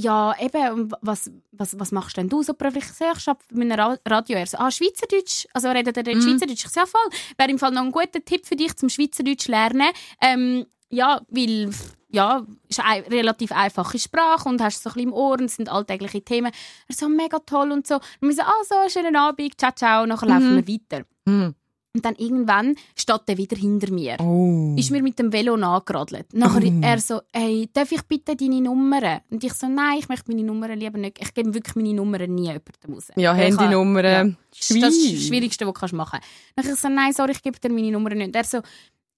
ja, 0.00 0.32
eben, 0.40 0.92
was, 1.00 1.28
was, 1.50 1.76
was 1.76 1.90
machst 1.90 2.16
denn 2.16 2.28
du 2.28 2.44
so 2.44 2.54
beruflich? 2.54 2.84
Ich 2.84 2.92
so, 2.92 3.04
ich 3.04 3.26
arbeite 3.26 3.52
bei 3.52 3.62
einem 3.62 3.72
Ra- 3.80 3.98
Radio. 4.06 4.36
Er 4.38 4.46
so, 4.46 4.56
ah, 4.58 4.70
Schweizerdeutsch? 4.70 5.48
Also 5.52 5.70
redet 5.70 5.96
er 5.96 6.04
Mhm. 6.04 6.12
dort 6.12 6.22
Schweizerdeutsch? 6.22 6.64
Ich 6.66 6.70
so, 6.70 6.78
ja, 6.78 6.86
voll. 6.86 7.10
Wäre 7.36 7.50
im 7.50 7.58
Fall 7.58 7.72
noch 7.72 7.82
ein 7.82 7.90
guter 7.90 8.24
Tipp 8.24 8.46
für 8.46 8.54
dich, 8.54 8.76
zum 8.76 8.90
Schweizerdeutsch 8.90 9.48
lernen. 9.48 9.88
Ähm, 10.22 10.66
ja, 10.90 11.20
weil, 11.28 11.70
ja, 12.10 12.46
ist 12.68 12.80
eine 12.84 13.06
relativ 13.10 13.52
einfache 13.52 13.98
Sprache 13.98 14.48
und 14.48 14.62
hast 14.62 14.82
so 14.82 14.90
ein 14.90 14.94
bisschen 14.94 15.08
im 15.10 15.14
Ohr 15.14 15.32
und 15.38 15.44
es 15.44 15.56
sind 15.56 15.68
alltägliche 15.68 16.22
Themen. 16.22 16.52
Er 16.88 16.94
so, 16.94 17.08
mega 17.08 17.38
toll 17.40 17.70
und 17.72 17.86
so. 17.86 17.96
Und 17.96 18.28
wir 18.28 18.32
so, 18.32 18.42
ah, 18.42 18.62
so, 18.68 18.74
schönen 18.88 19.16
Abend, 19.16 19.58
ciao, 19.58 19.72
ciao, 19.72 20.06
nachher 20.06 20.26
laufen 20.28 20.56
wir 20.56 20.66
weiter. 20.68 21.04
Mhm. 21.26 21.54
Und 21.94 22.04
dann 22.04 22.14
irgendwann 22.16 22.76
steht 22.94 23.22
er 23.26 23.36
wieder 23.38 23.56
hinter 23.56 23.90
mir 23.90 24.16
Oh. 24.20 24.74
ist 24.78 24.90
mir 24.90 25.02
mit 25.02 25.18
dem 25.18 25.32
Velo 25.32 25.56
nachgeradelt. 25.56 26.32
Nachher 26.34 26.62
Oh. 26.64 26.80
er 26.82 27.00
so, 27.00 27.20
hey, 27.32 27.68
darf 27.72 27.90
ich 27.90 28.02
bitte 28.02 28.36
deine 28.36 28.60
Nummern? 28.60 29.20
Und 29.30 29.42
ich 29.42 29.52
so, 29.54 29.66
nein, 29.66 29.98
ich 29.98 30.08
möchte 30.08 30.30
meine 30.30 30.44
Nummern 30.44 30.78
lieber 30.78 30.98
nicht. 30.98 31.18
Ich 31.20 31.32
gebe 31.34 31.52
wirklich 31.52 31.74
meine 31.76 31.94
Nummern 31.94 32.32
nie 32.34 32.42
jemandem 32.44 32.92
raus. 32.94 33.08
Ja, 33.16 33.32
Weil 33.36 33.48
ich 33.48 33.52
habe- 33.54 33.62
Handynummer. 33.64 34.04
Ja. 34.04 34.24
Das 34.24 34.70
ist 34.70 34.82
das 34.82 34.94
schwierig. 34.94 35.26
Schwierigste, 35.26 35.66
was 35.66 35.72
du 35.74 35.80
kannst 35.80 35.94
machen 35.94 36.20
kannst. 36.54 36.70
ich 36.70 36.76
so, 36.78 36.88
nein, 36.88 37.12
sorry, 37.12 37.32
ich 37.32 37.42
gebe 37.42 37.58
dir 37.58 37.70
meine 37.72 37.90
Nummern 37.90 38.18
nicht. 38.18 38.36
Er 38.36 38.44
so, 38.44 38.60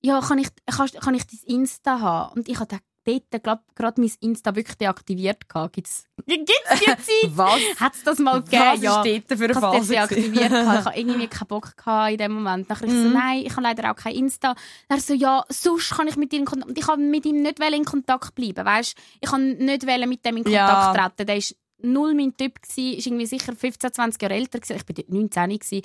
ja, 0.02 0.20
kann 0.20 0.38
ich, 0.38 0.48
kann, 0.66 0.88
kann 0.88 1.14
ich 1.14 1.24
dein 1.26 1.56
Insta 1.56 2.00
haben? 2.00 2.32
Und 2.38 2.48
ich 2.48 2.58
habe 2.58 2.78
dort 3.04 3.58
gerade 3.74 4.00
mein 4.00 4.12
Insta 4.20 4.54
wirklich 4.54 4.76
deaktiviert. 4.76 5.48
gehabt. 5.48 5.74
Gibt's, 5.74 6.04
gibt's 6.26 6.52
die 6.80 6.84
Zeit? 6.86 7.30
Was? 7.36 7.60
Hat 7.78 7.94
es 7.94 8.02
das 8.04 8.18
mal 8.18 8.42
gegeben? 8.42 8.62
Was 8.62 8.82
ja. 8.82 9.02
ist 9.02 9.28
dort 9.30 9.38
für 9.38 9.44
eine 9.46 9.54
habe 9.54 9.76
Phase? 9.78 9.92
deaktiviert. 9.92 10.50
gehabt. 10.50 10.80
Ich 10.80 10.84
habe 10.86 10.98
irgendwie 10.98 11.26
keinen 11.26 11.48
Bock 11.48 11.76
gehabt 11.76 12.12
in 12.12 12.18
dem 12.18 12.32
Moment. 12.32 12.68
Nachher 12.68 12.84
ich 12.86 12.92
so, 12.92 12.96
Mhm. 13.08 13.12
nein, 13.14 13.42
ich 13.44 13.52
habe 13.52 13.62
leider 13.62 13.90
auch 13.90 13.96
kein 13.96 14.14
Insta. 14.14 14.54
Er 14.88 15.00
so, 15.00 15.14
ja, 15.14 15.44
sonst 15.48 15.90
kann 15.90 16.08
ich 16.08 16.16
mit 16.16 16.32
ihm 16.32 16.40
in 16.40 16.44
Kontakt. 16.46 16.68
Und 16.70 16.78
ich 16.78 16.86
habe 16.86 17.00
mit 17.02 17.24
ihm 17.26 17.42
nicht 17.42 17.58
in 17.58 17.84
Kontakt 17.84 18.34
bleiben, 18.34 18.64
weißt? 18.64 18.96
Ich 19.20 19.32
habe 19.32 19.42
nicht 19.42 19.84
mit 20.06 20.24
dem 20.24 20.36
in 20.36 20.44
Kontakt 20.44 20.52
Ja. 20.52 21.08
treten. 21.08 21.26
Der 21.26 21.36
ist 21.36 21.56
null 21.82 22.14
mein 22.14 22.36
Typ 22.36 22.58
ist 22.76 23.06
irgendwie 23.06 23.24
sicher 23.24 23.54
15, 23.56 23.94
20 23.94 24.20
Jahre 24.20 24.34
älter 24.34 24.60
gsi. 24.60 24.74
Ich 24.74 24.84
bin 24.84 24.96
dort 24.96 25.08
19 25.08 25.58
gsi. 25.58 25.82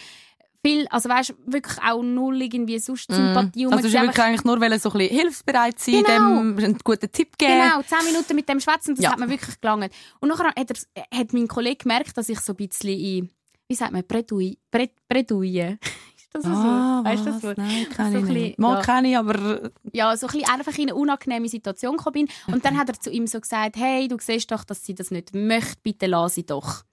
Viel, 0.66 0.88
also 0.88 1.10
weißt, 1.10 1.36
wirklich 1.46 1.78
auch 1.84 2.02
null 2.02 2.42
irgendwie 2.42 2.80
sonst 2.80 3.12
Sympathie. 3.12 3.66
Also 3.68 3.78
du 3.78 3.84
hast 3.94 3.94
wirklich 3.94 4.20
eigentlich 4.26 4.44
nur 4.46 4.60
wollen 4.60 4.80
so 4.80 4.90
ein 4.92 4.98
bisschen 4.98 5.16
hilfsbereit 5.18 5.80
sein, 5.80 6.04
Genau. 6.04 6.40
dem 6.40 6.58
einen 6.58 6.78
guten 6.84 7.12
Tipp 7.12 7.38
geben. 7.38 7.52
Genau, 7.54 7.82
zehn 7.84 8.04
Minuten 8.12 8.36
mit 8.36 8.50
dem 8.50 8.60
Schwätzen, 8.60 8.96
das 8.96 9.04
Ja. 9.04 9.12
hat 9.12 9.20
mir 9.20 9.30
wirklich 9.30 9.62
gelangt. 9.62 9.94
Und 10.22 10.30
nachher 10.30 10.48
hat, 10.48 10.72
er, 10.96 11.20
hat 11.20 11.34
mein 11.34 11.48
Kollege 11.48 11.78
gemerkt, 11.78 12.18
dass 12.18 12.30
ich 12.30 12.40
so 12.40 12.54
ein 12.54 12.56
bisschen 12.56 12.90
in, 13.00 13.30
wie 13.68 13.76
sagt 13.76 13.92
man, 13.92 14.04
Bredouille, 14.08 14.56
Bred, 14.72 14.92
Bredouille. 15.08 15.78
Ist 16.18 16.34
das 16.34 16.44
so? 16.44 16.50
Ah, 16.50 17.02
weißt 17.04 17.26
du 17.28 17.32
das? 17.32 17.58
Nein, 17.58 17.86
So 17.90 17.96
kenne 17.96 18.08
ein 18.10 18.16
ich 18.16 18.22
bisschen, 18.22 18.34
nicht. 18.34 18.60
Mal 18.60 18.76
ja. 18.76 18.82
kenne 18.82 19.10
ich, 19.12 19.18
aber... 19.18 19.72
Ja, 19.94 20.18
so 20.18 20.26
ein 20.28 20.34
bisschen 20.34 20.50
einfach 20.50 20.78
in 20.78 20.90
eine 20.90 20.96
unangenehme 20.96 21.48
Situation 21.48 21.96
gekommen 21.98 22.26
bin. 22.26 22.54
Und 22.54 22.66
dann 22.66 22.76
hat 22.78 22.90
er 22.90 23.00
zu 23.00 23.10
ihm 23.12 23.28
so 23.28 23.40
gesagt, 23.40 23.76
hey, 23.78 24.08
du 24.08 24.18
siehst 24.20 24.52
doch, 24.52 24.64
dass 24.64 24.84
sie 24.84 24.96
das 24.96 25.12
nicht 25.12 25.34
möchte, 25.36 25.78
bitte 25.84 26.08
lass 26.08 26.34
sie 26.36 26.46
doch. 26.46 26.84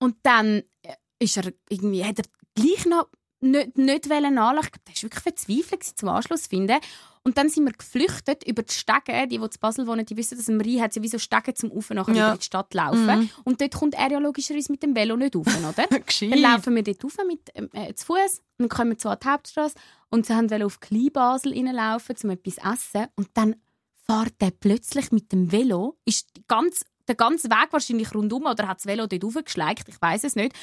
Und 0.00 0.16
dann 0.22 0.62
äh, 0.82 0.94
ist 1.18 1.36
er 1.36 1.52
irgendwie, 1.70 2.04
hat 2.04 2.18
er 2.18 2.24
gleich 2.60 2.86
noch 2.86 3.08
nicht, 3.40 3.78
nicht 3.78 4.10
wollen 4.10 4.34
nachlachen. 4.34 4.70
Ich 4.74 4.82
glaube, 4.82 4.84
der 4.86 4.94
war 4.94 5.02
wirklich 5.02 5.22
verzweifelt 5.22 5.84
zum 5.84 6.08
Anschluss 6.08 6.46
finden. 6.48 6.76
Und 7.24 7.36
dann 7.36 7.48
sind 7.50 7.66
wir 7.66 7.72
geflüchtet 7.72 8.44
über 8.46 8.62
die 8.62 8.72
Stege. 8.72 9.26
Die, 9.28 9.38
die 9.38 9.50
zu 9.50 9.58
Basel 9.60 9.86
wohnen, 9.86 10.04
die 10.06 10.16
wissen, 10.16 10.38
dass 10.38 10.48
im 10.48 10.60
Rhein 10.60 10.80
hat 10.80 10.92
sie 10.94 11.02
wie 11.02 11.08
so 11.08 11.18
Stege 11.18 11.52
zum 11.54 11.70
Rauf 11.70 11.90
nachher 11.90 12.14
Ja. 12.14 12.32
in 12.32 12.38
die 12.38 12.44
Stadt 12.44 12.72
laufen. 12.74 13.30
Und 13.44 13.60
dort 13.60 13.74
kommt 13.74 13.94
er 13.94 14.10
ja 14.10 14.18
logischerweise 14.18 14.72
mit 14.72 14.82
dem 14.82 14.96
Velo 14.96 15.16
nicht 15.16 15.36
rauf, 15.36 15.46
oder? 15.46 15.86
Dann 16.20 16.38
laufen 16.40 16.74
wir 16.74 16.82
dort 16.82 17.04
rauf 17.04 17.16
mit, 17.26 17.40
äh, 17.74 17.94
zu 17.94 18.06
Fuß 18.06 18.42
und 18.58 18.68
kommen 18.70 18.92
wir 18.92 18.96
so 18.98 19.08
an 19.10 19.18
die 19.22 19.28
Hauptstraße 19.28 19.74
und 20.10 20.26
sie 20.26 20.34
wollten 20.34 20.62
auf 20.62 20.80
Kleinbasel 20.80 21.52
reinlaufen, 21.52 22.16
um 22.24 22.30
etwas 22.30 22.54
zu 22.54 22.60
essen. 22.62 23.06
Und 23.16 23.28
dann 23.34 23.56
fährt 24.06 24.34
er 24.38 24.50
plötzlich 24.50 25.12
mit 25.12 25.30
dem 25.32 25.52
Velo, 25.52 25.98
ist 26.06 26.28
ganz, 26.48 26.84
der 27.06 27.14
ganze 27.14 27.48
Weg 27.50 27.68
wahrscheinlich 27.72 28.14
rundum 28.14 28.46
oder 28.46 28.66
hat 28.68 28.78
das 28.78 28.86
Velo 28.86 29.06
dort 29.06 29.22
raufgeschleicht, 29.22 29.86
ich 29.88 30.00
weiß 30.00 30.24
es 30.24 30.34
nicht, 30.34 30.54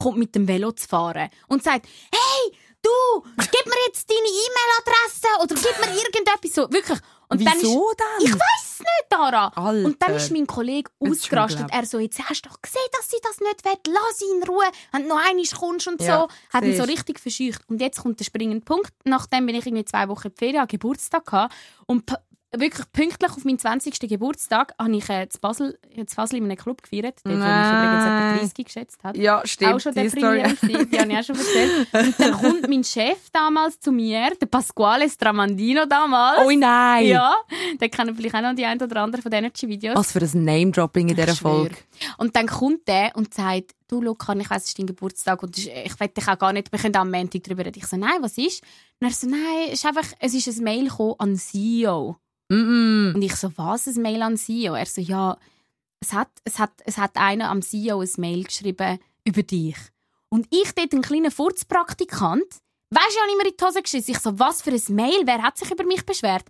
kommt 0.00 0.18
mit 0.18 0.34
dem 0.34 0.48
Velo 0.48 0.72
zu 0.72 0.88
fahren 0.88 1.28
und 1.48 1.62
sagt, 1.62 1.86
hey, 2.12 2.58
du, 2.82 3.20
gib 3.36 3.66
mir 3.66 3.80
jetzt 3.86 4.10
deine 4.10 4.20
E-Mail-Adresse 4.20 5.28
oder 5.42 5.54
gib 5.54 5.86
mir 5.86 5.96
irgendetwas 5.96 6.54
so, 6.54 6.72
wirklich. 6.72 6.98
Und 7.28 7.46
dann 7.46 7.56
ist, 7.58 7.62
Wieso 7.62 7.92
denn? 7.96 8.26
ich 8.26 8.34
weiß 8.34 8.62
es 8.64 8.78
nicht, 8.80 9.04
Dara. 9.08 9.52
Alter. 9.54 9.86
Und 9.86 10.02
dann 10.02 10.16
ist 10.16 10.32
mein 10.32 10.48
Kollege 10.48 10.90
ausgerastet. 10.98 11.66
Er 11.70 11.86
so, 11.86 12.00
jetzt 12.00 12.18
hast 12.28 12.44
du 12.44 12.48
doch 12.48 12.60
gesehen, 12.60 12.80
dass 12.90 13.08
sie 13.08 13.18
das 13.22 13.38
nicht 13.38 13.64
will. 13.64 13.94
Lass 13.94 14.18
sie 14.18 14.24
in 14.36 14.42
Ruhe. 14.42 14.64
Wenn 14.90 15.02
du 15.02 15.10
noch 15.10 15.24
einmal 15.24 15.44
kommst 15.56 15.86
und 15.86 16.02
Ja, 16.02 16.22
so. 16.22 16.28
Hat 16.52 16.64
ihn 16.64 16.76
so 16.76 16.82
richtig 16.82 17.20
verscheucht. 17.20 17.62
Und 17.68 17.80
jetzt 17.80 18.02
kommt 18.02 18.18
der 18.18 18.24
springende 18.24 18.64
Punkt. 18.64 18.92
Nachdem 19.04 19.46
bin 19.46 19.54
ich 19.54 19.64
irgendwie 19.64 19.84
zwei 19.84 20.08
Wochen 20.08 20.26
in 20.26 20.32
die 20.34 20.38
Ferien, 20.38 20.60
hatte 20.60 20.76
Geburtstag 20.76 21.24
gehabt. 21.24 21.54
Und 21.86 22.10
wirklich 22.52 22.90
pünktlich 22.92 23.30
auf 23.30 23.44
meinen 23.44 23.58
20. 23.58 23.98
Geburtstag 24.08 24.74
habe 24.78 24.96
ich 24.96 25.08
äh, 25.08 25.28
zu 25.28 25.38
Basel, 25.40 25.78
in 25.90 26.06
Basel 26.06 26.38
in 26.38 26.44
einem 26.44 26.56
Club 26.56 26.82
gefeiert. 26.82 27.16
Dort, 27.22 27.24
wo 27.24 27.28
mich 27.28 27.38
übrigens 27.38 28.04
etwa 28.04 28.20
Nein. 28.20 28.38
30 28.40 28.64
geschätzt 28.64 29.04
hat 29.04 29.16
Ja, 29.16 29.42
stimmt. 29.44 29.74
auch 29.74 29.80
schon 29.80 29.94
die 29.94 30.02
deprimierend 30.02 30.60
gewesen. 30.60 30.90
Die 30.90 30.98
habe 30.98 31.12
ich 31.12 31.18
auch 31.18 31.24
schon 31.24 31.36
erzählt. 31.36 31.86
Und 31.92 32.20
dann 32.20 32.32
kommt 32.32 32.68
mein 32.68 32.84
Chef 32.84 33.30
damals 33.32 33.78
zu 33.80 33.92
mir, 33.92 34.30
der 34.40 34.46
Pasquale 34.46 35.08
Stramandino 35.08 35.86
damals. 35.86 36.40
Oh 36.44 36.50
nein! 36.50 37.06
Ja, 37.06 37.34
den 37.80 37.90
kennen 37.90 38.14
vielleicht 38.16 38.34
auch 38.34 38.42
noch 38.42 38.54
die 38.54 38.64
ein 38.64 38.80
oder 38.80 39.02
andere 39.02 39.22
von 39.22 39.30
den 39.30 39.38
Energy-Videos. 39.44 39.96
Was 39.96 40.12
für 40.12 40.20
ein 40.20 40.44
Name-Dropping 40.44 41.08
in 41.08 41.16
dieser. 41.16 41.34
Folge. 41.36 41.76
Und 42.18 42.34
dann 42.36 42.46
kommt 42.46 42.86
der 42.88 43.12
und 43.14 43.32
sagt, 43.32 43.72
du 43.90 44.00
Lucan, 44.00 44.40
ich 44.40 44.50
weiss, 44.50 44.64
es 44.64 44.68
ist 44.68 44.78
dein 44.78 44.86
Geburtstag 44.86 45.42
und 45.42 45.56
ich 45.58 46.00
will 46.00 46.08
dich 46.08 46.28
auch 46.28 46.38
gar 46.38 46.52
nicht, 46.52 46.70
wir 46.70 46.78
können 46.78 46.96
am 46.96 47.10
Montag 47.10 47.42
darüber 47.44 47.64
reden. 47.64 47.78
Ich 47.78 47.86
so, 47.86 47.96
nein, 47.96 48.22
was 48.22 48.38
ist? 48.38 48.62
Und 49.00 49.08
er 49.08 49.12
so, 49.12 49.26
nein, 49.26 49.68
es 49.68 49.74
ist 49.74 49.86
einfach, 49.86 50.06
es 50.18 50.34
ist 50.34 50.48
ein 50.48 50.64
Mail 50.64 50.88
gekommen 50.88 51.14
an 51.18 51.36
CEO. 51.36 52.16
Mm 52.48 52.54
-mm. 52.54 53.14
Und 53.14 53.22
ich 53.22 53.36
so, 53.36 53.50
was, 53.56 53.86
ein 53.86 54.02
Mail 54.02 54.22
an 54.22 54.36
CEO? 54.36 54.74
Er 54.74 54.86
so, 54.86 55.00
ja, 55.00 55.36
es 56.00 56.12
hat, 56.12 56.30
es 56.44 56.58
hat, 56.58 56.72
es 56.84 56.98
hat 56.98 57.16
einer 57.16 57.50
am 57.50 57.62
CEO 57.62 58.00
ein 58.00 58.10
Mail 58.16 58.44
geschrieben 58.44 58.98
über 59.24 59.42
dich. 59.42 59.76
Und 60.28 60.46
ich 60.50 60.72
dort 60.72 60.92
ein 60.92 61.02
kleiner 61.02 61.30
Furzpraktikant, 61.30 62.44
weisst 62.90 63.06
du, 63.06 63.14
ich 63.14 63.20
habe 63.20 63.32
immer 63.32 63.46
in 63.46 63.56
die 63.58 63.64
Hose 63.64 63.82
geschissen. 63.82 64.12
Ich 64.12 64.20
so, 64.20 64.38
was 64.38 64.62
für 64.62 64.70
ein 64.70 64.94
Mail? 64.94 65.22
Wer 65.24 65.42
hat 65.42 65.58
sich 65.58 65.70
über 65.70 65.84
mich 65.84 66.06
beschwert? 66.06 66.44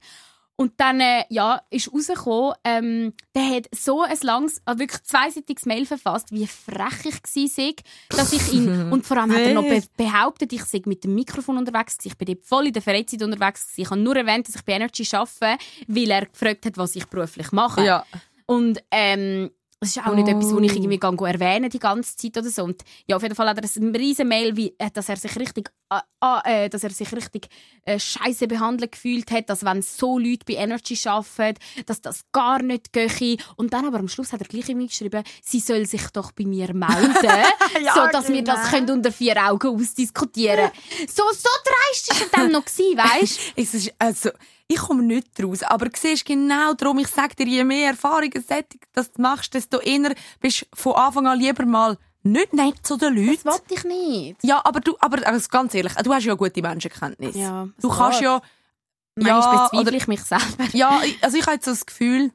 Und 0.60 0.74
dann 0.76 1.00
äh, 1.00 1.24
ja, 1.30 1.62
ist 1.70 1.90
rausgekommen, 1.90 2.52
ähm, 2.64 3.14
der 3.34 3.48
hat 3.48 3.68
so 3.74 4.02
ein 4.02 4.18
langes, 4.20 4.58
äh, 4.66 4.76
wirklich 4.76 5.02
zweiseitiges 5.04 5.64
Mail 5.64 5.86
verfasst, 5.86 6.32
wie 6.32 6.46
frech 6.46 7.06
ich 7.06 7.50
sei, 7.50 7.74
dass 8.10 8.34
ich 8.34 8.52
ihn, 8.52 8.68
und 8.92 9.06
vor 9.06 9.16
allem 9.16 9.32
hat 9.32 9.40
er 9.40 9.54
noch 9.54 9.62
be 9.62 9.82
behauptet, 9.96 10.52
ich 10.52 10.64
sei 10.64 10.82
mit 10.84 11.02
dem 11.02 11.14
Mikrofon 11.14 11.56
unterwegs 11.56 11.96
gewesen. 11.96 12.12
Ich 12.12 12.18
bin 12.18 12.26
dort 12.26 12.44
voll 12.44 12.66
in 12.66 12.74
der 12.74 12.82
Freizeit 12.82 13.22
unterwegs 13.22 13.68
gewesen. 13.68 13.80
Ich 13.80 13.90
habe 13.90 14.00
nur 14.02 14.14
erwähnt, 14.14 14.48
dass 14.48 14.56
ich 14.56 14.62
bei 14.62 14.74
Energy 14.74 15.08
arbeite, 15.10 15.64
weil 15.88 16.10
er 16.10 16.26
gefragt 16.26 16.66
hat, 16.66 16.76
was 16.76 16.94
ich 16.94 17.06
beruflich 17.06 17.52
mache. 17.52 17.82
Ja. 17.82 18.04
Und 18.44 18.82
ähm, 18.90 19.50
das 19.80 19.96
ist 19.96 20.06
auch 20.06 20.14
nicht 20.14 20.28
Oh. 20.28 20.30
etwas, 20.30 20.54
was 20.54 20.62
ich 20.62 20.76
irgendwie 20.76 20.98
gehe 20.98 21.28
erwähne 21.28 21.70
die 21.70 21.78
ganze 21.78 22.14
Zeit 22.14 22.36
oder 22.36 22.50
so. 22.50 22.64
Und 22.64 22.82
ja, 23.06 23.16
auf 23.16 23.22
jeden 23.22 23.34
Fall 23.34 23.48
hat 23.48 23.56
er 23.56 23.82
ein 23.82 23.96
riesen 23.96 24.28
Mail, 24.28 24.54
wie, 24.54 24.74
äh, 24.76 24.90
dass 24.92 25.08
er 25.08 25.16
sich 25.16 25.34
richtig, 25.36 25.70
äh, 25.90 26.64
äh, 26.64 26.68
dass 26.68 26.84
er 26.84 26.90
sich 26.90 27.10
richtig 27.12 27.48
äh, 27.86 27.98
scheiße 27.98 28.46
behandelt 28.46 28.92
gefühlt 28.92 29.30
hat, 29.30 29.48
dass 29.48 29.64
wenn 29.64 29.80
so 29.80 30.18
Leute 30.18 30.44
bei 30.46 30.54
Energy 30.54 30.98
arbeiten, 31.08 31.58
dass 31.86 32.02
das 32.02 32.24
gar 32.30 32.62
nicht 32.62 32.92
gehe. 32.92 33.38
Und 33.56 33.72
dann 33.72 33.86
aber 33.86 34.00
am 34.00 34.08
Schluss 34.08 34.34
hat 34.34 34.42
er 34.42 34.48
gleich 34.48 34.68
irgendwie 34.68 34.88
geschrieben, 34.88 35.24
sie 35.42 35.60
soll 35.60 35.86
sich 35.86 36.06
doch 36.12 36.32
bei 36.32 36.44
mir 36.44 36.74
melden, 36.74 37.14
so 37.94 38.06
dass 38.12 38.28
wir 38.28 38.44
das 38.44 38.60
genau. 38.60 38.70
können 38.70 38.90
unter 38.90 39.12
vier 39.12 39.34
Augen 39.42 39.80
ausdiskutieren. 39.80 40.70
so 41.08 41.22
so 41.32 41.48
dreist 41.64 42.12
ist 42.12 42.20
er 42.20 42.38
dann 42.38 42.52
noch 42.52 42.66
gewesen, 42.66 42.98
weißt? 42.98 43.40
Es 43.56 43.72
ist, 43.74 43.94
also, 43.98 44.30
ich 44.72 44.78
komme 44.78 45.02
nicht 45.02 45.28
raus. 45.42 45.62
Aber 45.64 45.86
du 45.86 45.98
siehst 45.98 46.24
genau 46.24 46.74
darum, 46.74 46.98
ich 46.98 47.08
sage 47.08 47.34
dir, 47.34 47.46
je 47.46 47.64
mehr 47.64 47.88
Erfahrungen 47.90 48.30
du 48.32 49.02
machst, 49.18 49.52
desto 49.54 49.78
eher 49.80 50.14
bist 50.40 50.62
du 50.62 50.66
von 50.74 50.94
Anfang 50.94 51.26
an 51.26 51.38
lieber 51.38 51.66
mal 51.66 51.98
nicht 52.22 52.52
nett 52.52 52.76
zu 52.86 52.96
den 52.96 53.14
Leuten. 53.14 53.40
Das 53.44 53.54
wollte 53.60 53.74
ich 53.74 53.84
nicht. 53.84 54.44
Ja, 54.44 54.60
aber 54.64 54.80
du, 54.80 54.96
aber 55.00 55.26
also 55.26 55.48
ganz 55.48 55.74
ehrlich, 55.74 55.94
du 55.94 56.12
hast 56.14 56.24
ja 56.24 56.34
gute 56.34 56.62
Menschenkenntnis. 56.62 57.34
Ja, 57.34 57.68
du 57.80 57.90
es 57.90 57.96
kannst 57.96 58.18
geht. 58.20 58.26
ja, 58.26 58.42
Manchmal 59.16 59.40
Ja, 59.40 59.62
bezweifle 59.64 59.80
oder- 59.80 59.92
ich 59.94 60.06
mich 60.06 60.22
selber. 60.22 60.64
ja, 60.72 61.00
also 61.22 61.36
ich 61.36 61.42
habe 61.46 61.54
jetzt 61.54 61.64
so 61.64 61.70
das 61.72 61.84
Gefühl, 61.86 62.30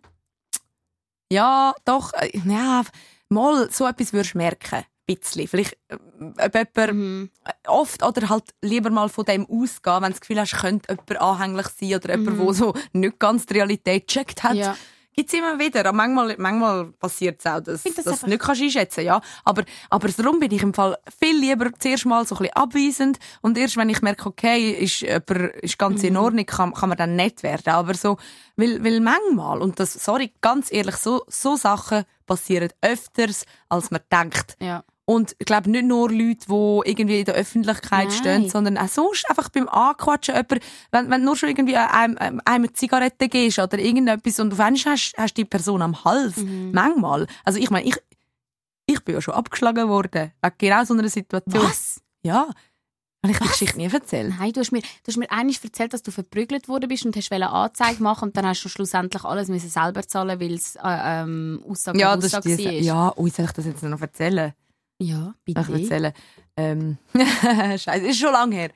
ja, 1.31 1.73
doch, 1.85 2.13
äh, 2.13 2.31
ja, 2.45 2.83
mal 3.29 3.71
so 3.71 3.85
etwas 3.87 4.11
würdest 4.13 4.33
du 4.33 4.37
merken. 4.39 4.83
Bisschen. 5.05 5.47
Vielleicht, 5.47 5.77
äh, 5.89 5.95
ob 6.43 6.53
jemand 6.55 6.93
Mhm. 6.95 7.29
oft 7.67 8.01
oder 8.03 8.29
halt 8.29 8.45
lieber 8.61 8.89
mal 8.89 9.07
von 9.09 9.25
dem 9.25 9.45
ausgehen, 9.45 9.95
wenn 10.01 10.03
du 10.03 10.09
das 10.09 10.21
Gefühl 10.21 10.39
hast, 10.39 10.57
könnte 10.57 10.89
jemand 10.89 11.21
anhänglich 11.21 11.67
sein 11.67 11.95
oder 11.95 12.15
jemand, 12.17 12.39
der 12.39 12.53
so 12.53 12.73
nicht 12.93 13.19
ganz 13.19 13.45
die 13.45 13.53
Realität 13.53 14.07
gecheckt 14.07 14.43
hat. 14.43 14.55
Ja. 14.55 14.75
Gibt 15.17 15.29
es 15.31 15.39
immer 15.39 15.57
wieder. 15.59 15.79
Aber 15.81 15.93
manchmal, 15.93 16.35
manchmal 16.37 16.87
passiert 16.87 17.39
es 17.39 17.45
auch, 17.49 17.61
dass, 17.61 17.83
finde 17.83 18.03
das 18.03 18.19
du 18.19 18.27
nicht 18.27 18.41
kannst 18.41 18.61
einschätzen 18.61 19.05
ja. 19.05 19.21
Aber, 19.45 19.63
aber 19.89 20.09
darum 20.09 20.41
bin 20.41 20.51
ich 20.51 20.61
im 20.61 20.73
Fall 20.73 20.97
viel 21.21 21.39
lieber 21.39 21.69
zuerst 21.79 22.05
mal 22.05 22.25
so 22.25 22.35
ein 22.35 22.39
bisschen 22.39 22.55
abweisend 22.55 23.19
und 23.41 23.57
erst 23.57 23.77
wenn 23.77 23.87
ich 23.87 24.01
merke, 24.01 24.27
okay, 24.27 24.71
ist, 24.71 25.03
jemand, 25.03 25.53
ist 25.61 25.77
ganz 25.77 26.01
Mhm. 26.01 26.07
in 26.09 26.17
Ordnung, 26.17 26.45
kann, 26.45 26.73
kann 26.73 26.89
man 26.89 26.97
dann 26.97 27.15
nett 27.15 27.43
werden. 27.43 27.71
Aber 27.73 27.93
so, 27.93 28.17
weil, 28.57 28.83
weil 28.83 28.99
manchmal, 28.99 29.61
und 29.61 29.79
das, 29.79 29.93
sorry, 29.93 30.33
ganz 30.41 30.69
ehrlich, 30.73 30.97
so, 30.97 31.23
so 31.29 31.55
Sachen 31.55 32.03
passieren 32.25 32.69
öfters, 32.81 33.45
als 33.69 33.91
man 33.91 34.01
denkt. 34.11 34.57
Ja. 34.59 34.83
Und 35.07 35.35
ich 35.37 35.45
glaube 35.45 35.69
nicht 35.69 35.85
nur 35.85 36.09
Leute, 36.09 36.47
die 36.47 36.89
irgendwie 36.89 37.19
in 37.19 37.25
der 37.25 37.35
Öffentlichkeit 37.35 38.07
Nein. 38.07 38.11
stehen, 38.11 38.49
sondern 38.49 38.77
auch 38.77 38.87
sonst 38.87 39.29
einfach 39.29 39.49
beim 39.49 39.69
Anquatschen. 39.69 40.33
Jemand, 40.33 40.63
wenn, 40.91 41.09
wenn 41.11 41.21
du 41.21 41.25
nur 41.25 41.35
schon 41.35 41.49
irgendwie 41.49 41.77
einem, 41.77 42.17
einem 42.17 42.41
eine 42.43 42.73
Zigarette 42.73 43.29
gehst 43.29 43.59
oder 43.59 43.77
irgendetwas 43.77 44.39
und 44.39 44.49
du 44.49 44.57
weißt, 44.57 44.85
hast, 44.87 45.13
hast 45.15 45.37
die 45.37 45.45
Person 45.45 45.83
am 45.83 46.03
Hals. 46.03 46.37
Mhm. 46.37 46.71
Manchmal. 46.73 47.27
Also 47.43 47.59
ich 47.59 47.69
meine, 47.69 47.87
ich, 47.87 47.95
ich 48.87 48.99
bin 49.03 49.13
ja 49.13 49.21
schon 49.21 49.35
abgeschlagen 49.35 49.87
worden. 49.89 50.31
Wegen 50.41 50.55
genau 50.57 50.83
so 50.83 50.95
einer 50.95 51.07
Situation. 51.07 51.63
Was? 51.63 52.01
Ja. 52.23 52.47
Habe 53.23 53.31
ich 53.33 53.39
die 53.39 53.47
Geschichte 53.47 53.77
nie 53.77 53.85
erzählt? 53.91 54.33
Nein, 54.39 54.53
du 54.53 54.59
hast 54.59 54.71
mir, 54.71 54.81
du 54.81 55.07
hast 55.07 55.17
mir 55.17 55.29
eigentlich 55.31 55.63
erzählt, 55.63 55.93
dass 55.93 56.03
du 56.03 56.11
verprügelt 56.11 56.67
worden 56.67 56.87
bist 56.87 57.05
und 57.05 57.15
hast 57.15 57.31
eine 57.31 57.49
Anzeige 57.51 58.01
machen 58.01 58.29
und 58.29 58.37
dann 58.37 58.45
hast 58.47 58.63
du 58.63 58.69
schlussendlich 58.69 59.23
alles 59.23 59.47
müssen 59.49 59.69
selber 59.69 60.07
zahlen, 60.07 60.39
weil 60.39 60.53
es 60.53 60.75
äh, 60.75 60.81
ähm, 60.83 61.63
Aussage 61.67 61.99
Ja, 61.99 62.13
auf 62.15 62.23
Aussage 62.23 62.49
war. 62.57 62.71
ja, 62.71 63.13
soll 63.15 63.27
ich 63.27 63.51
das 63.51 63.65
jetzt 63.65 63.83
noch 63.83 64.01
erzählen? 64.01 64.53
Ja, 64.99 65.35
bitte. 65.43 65.61
Ich 65.61 65.81
erzählen. 65.81 66.13
Ähm, 66.57 66.97
Scheiße, 67.13 68.07
ist 68.07 68.19
schon 68.19 68.31
lange 68.31 68.55
her. 68.55 68.71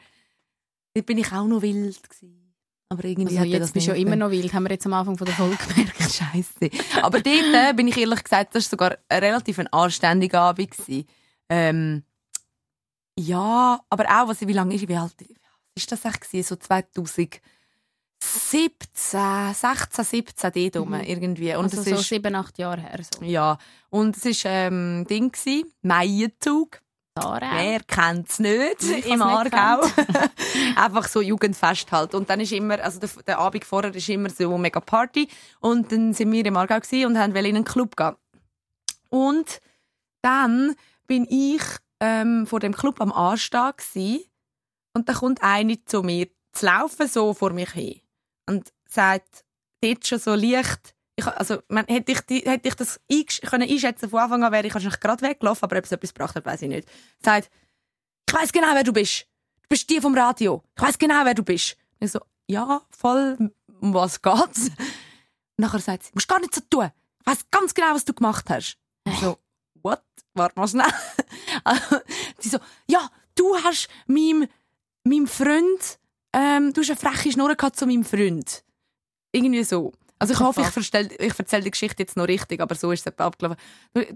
Dort 0.93 1.05
bin 1.05 1.17
ich 1.17 1.31
auch 1.31 1.45
noch 1.45 1.61
wild. 1.61 2.09
Gewesen. 2.09 2.39
Aber 2.89 3.05
irgendwie 3.05 3.37
also 3.37 3.49
jetzt 3.49 3.73
bist 3.73 3.87
du 3.87 3.91
ja 3.91 3.97
immer 3.97 4.15
noch 4.15 4.31
wild, 4.31 4.51
haben 4.51 4.63
wir 4.63 4.71
jetzt 4.71 4.85
am 4.87 4.93
Anfang 4.93 5.15
von 5.15 5.25
der 5.25 5.35
Folge 5.35 5.57
gemerkt. 5.67 6.01
Scheiße. 6.01 6.69
Aber 7.03 7.21
dort 7.21 7.53
äh, 7.53 7.73
bin 7.73 7.87
ich 7.87 7.97
ehrlich 7.97 8.23
gesagt, 8.23 8.55
das 8.55 8.65
war 8.65 8.69
sogar 8.69 8.97
ein 9.07 9.23
relativ 9.23 9.59
ein 9.59 9.67
anständiger 9.67 10.41
Abend. 10.41 10.73
Ähm, 11.49 12.03
ja, 13.17 13.79
aber 13.89 14.05
auch, 14.05 14.27
was, 14.27 14.41
wie 14.41 14.53
lange 14.53 14.73
ist, 14.73 14.87
wie 14.87 14.95
alt 14.95 15.13
ist 15.75 15.91
das 15.91 16.05
eigentlich? 16.05 16.47
So 16.47 16.55
2000. 16.55 17.39
17, 18.21 19.53
16, 19.53 20.05
17 20.05 20.51
dort 20.53 20.77
rum, 20.77 20.89
mhm. 20.89 21.01
irgendwie. 21.01 21.55
Und 21.55 21.65
also 21.65 21.81
so 21.81 21.95
ist, 21.95 22.09
7, 22.09 22.35
8 22.35 22.57
Jahre 22.57 22.81
her. 22.81 22.99
So. 23.01 23.23
Ja, 23.23 23.57
und 23.89 24.17
es 24.17 24.43
war 24.43 24.51
ähm, 24.51 25.05
Ding, 25.09 25.31
Maienzug. 25.81 26.81
Wer 27.15 27.81
kennt 27.81 28.29
es 28.29 28.39
nicht 28.39 28.81
ich 28.81 29.05
im 29.07 29.21
Aargau? 29.21 29.85
Einfach 30.77 31.07
so 31.07 31.21
Jugendfest 31.21 31.91
halt. 31.91 32.15
Und 32.15 32.29
dann 32.29 32.39
ist 32.39 32.53
immer, 32.53 32.81
also 32.81 32.99
der, 32.99 33.09
der 33.27 33.39
Abend 33.39 33.65
vorher 33.65 33.93
ist 33.93 34.07
immer 34.07 34.29
so 34.29 34.57
mega 34.57 34.79
Party. 34.79 35.27
Und 35.59 35.91
dann 35.91 36.13
sind 36.13 36.31
wir 36.31 36.45
im 36.45 36.55
Aargau 36.55 36.77
und 37.05 37.17
haben 37.17 37.35
in 37.35 37.45
einen 37.45 37.63
Club 37.65 37.97
gehen. 37.97 38.15
Und 39.09 39.59
dann 40.21 40.75
bin 41.07 41.25
ich 41.29 41.61
ähm, 41.99 42.47
vor 42.47 42.59
dem 42.59 42.73
Club 42.73 43.01
am 43.01 43.11
Anstehen 43.11 44.21
und 44.93 45.09
da 45.09 45.13
kommt 45.13 45.43
eine 45.43 45.83
zu 45.85 46.03
mir 46.03 46.27
zu 46.51 46.65
laufen 46.65 47.07
so 47.07 47.33
vor 47.33 47.51
mich 47.51 47.71
hin. 47.71 48.01
Und 48.49 48.73
sagt, 48.87 49.45
dort 49.81 50.07
schon 50.07 50.19
so 50.19 50.33
leicht, 50.33 50.95
ich, 51.15 51.27
also, 51.27 51.61
man, 51.67 51.85
hätte, 51.85 52.11
ich, 52.13 52.45
hätte 52.45 52.67
ich 52.67 52.75
das 52.75 52.99
eingesch- 53.11 53.45
können 53.47 53.69
einschätzen 53.69 54.09
von 54.09 54.19
Anfang 54.19 54.43
an, 54.43 54.51
wäre 54.51 54.65
ich 54.65 54.73
wahrscheinlich 54.73 54.99
gerade 54.99 55.21
weggelaufen, 55.21 55.65
aber 55.65 55.77
ob 55.77 55.83
es 55.85 55.91
etwas 55.91 56.13
gebracht 56.13 56.35
hat, 56.35 56.45
weiß 56.45 56.61
ich 56.63 56.69
nicht. 56.69 56.87
Sagt, 57.23 57.49
ich 58.27 58.33
weiß 58.33 58.51
genau, 58.51 58.73
wer 58.73 58.83
du 58.83 58.93
bist. 58.93 59.27
Du 59.63 59.67
bist 59.69 59.89
die 59.89 60.01
vom 60.01 60.17
Radio. 60.17 60.63
Ich 60.75 60.81
weiß 60.81 60.97
genau, 60.97 61.25
wer 61.25 61.33
du 61.33 61.43
bist. 61.43 61.77
Und 61.99 62.05
ich 62.05 62.11
so, 62.11 62.19
ja, 62.47 62.81
voll, 62.89 63.51
um 63.81 63.93
was 63.93 64.21
geht's? 64.21 64.71
Nachher 65.57 65.79
sagt 65.79 66.03
sie, 66.03 66.11
musst 66.13 66.27
gar 66.27 66.39
nicht 66.39 66.55
so 66.55 66.61
tun. 66.69 66.89
Ich 67.21 67.27
weiß 67.27 67.45
ganz 67.51 67.73
genau, 67.73 67.93
was 67.93 68.05
du 68.05 68.13
gemacht 68.13 68.49
hast. 68.49 68.77
Ich 69.05 69.19
so, 69.19 69.37
what? 69.83 70.01
Warte 70.33 70.59
mal 70.59 70.67
schnell. 70.67 70.87
sie 72.39 72.49
so, 72.49 72.59
ja, 72.87 73.09
du 73.35 73.55
hast 73.63 73.89
meinem, 74.07 74.47
meinem 75.03 75.27
Freund, 75.27 75.99
ähm, 76.33 76.73
du 76.73 76.81
hast 76.81 76.89
eine 76.89 76.97
freche 76.97 77.29
gehabt 77.55 77.75
zu 77.75 77.85
meinem 77.85 78.03
Freund. 78.03 78.63
Irgendwie 79.31 79.63
so. 79.63 79.93
Also 80.21 80.33
ich 80.33 80.39
hoffe, 80.41 80.59
ich, 80.61 80.67
verstell, 80.67 81.07
ich 81.17 81.39
erzähle 81.39 81.63
die 81.63 81.71
Geschichte 81.71 82.03
jetzt 82.03 82.17
noch 82.17 82.27
richtig, 82.27 82.59
aber 82.59 82.75
so 82.75 82.91
ist 82.91 83.07
es 83.07 83.17
abgelaufen. 83.19 83.57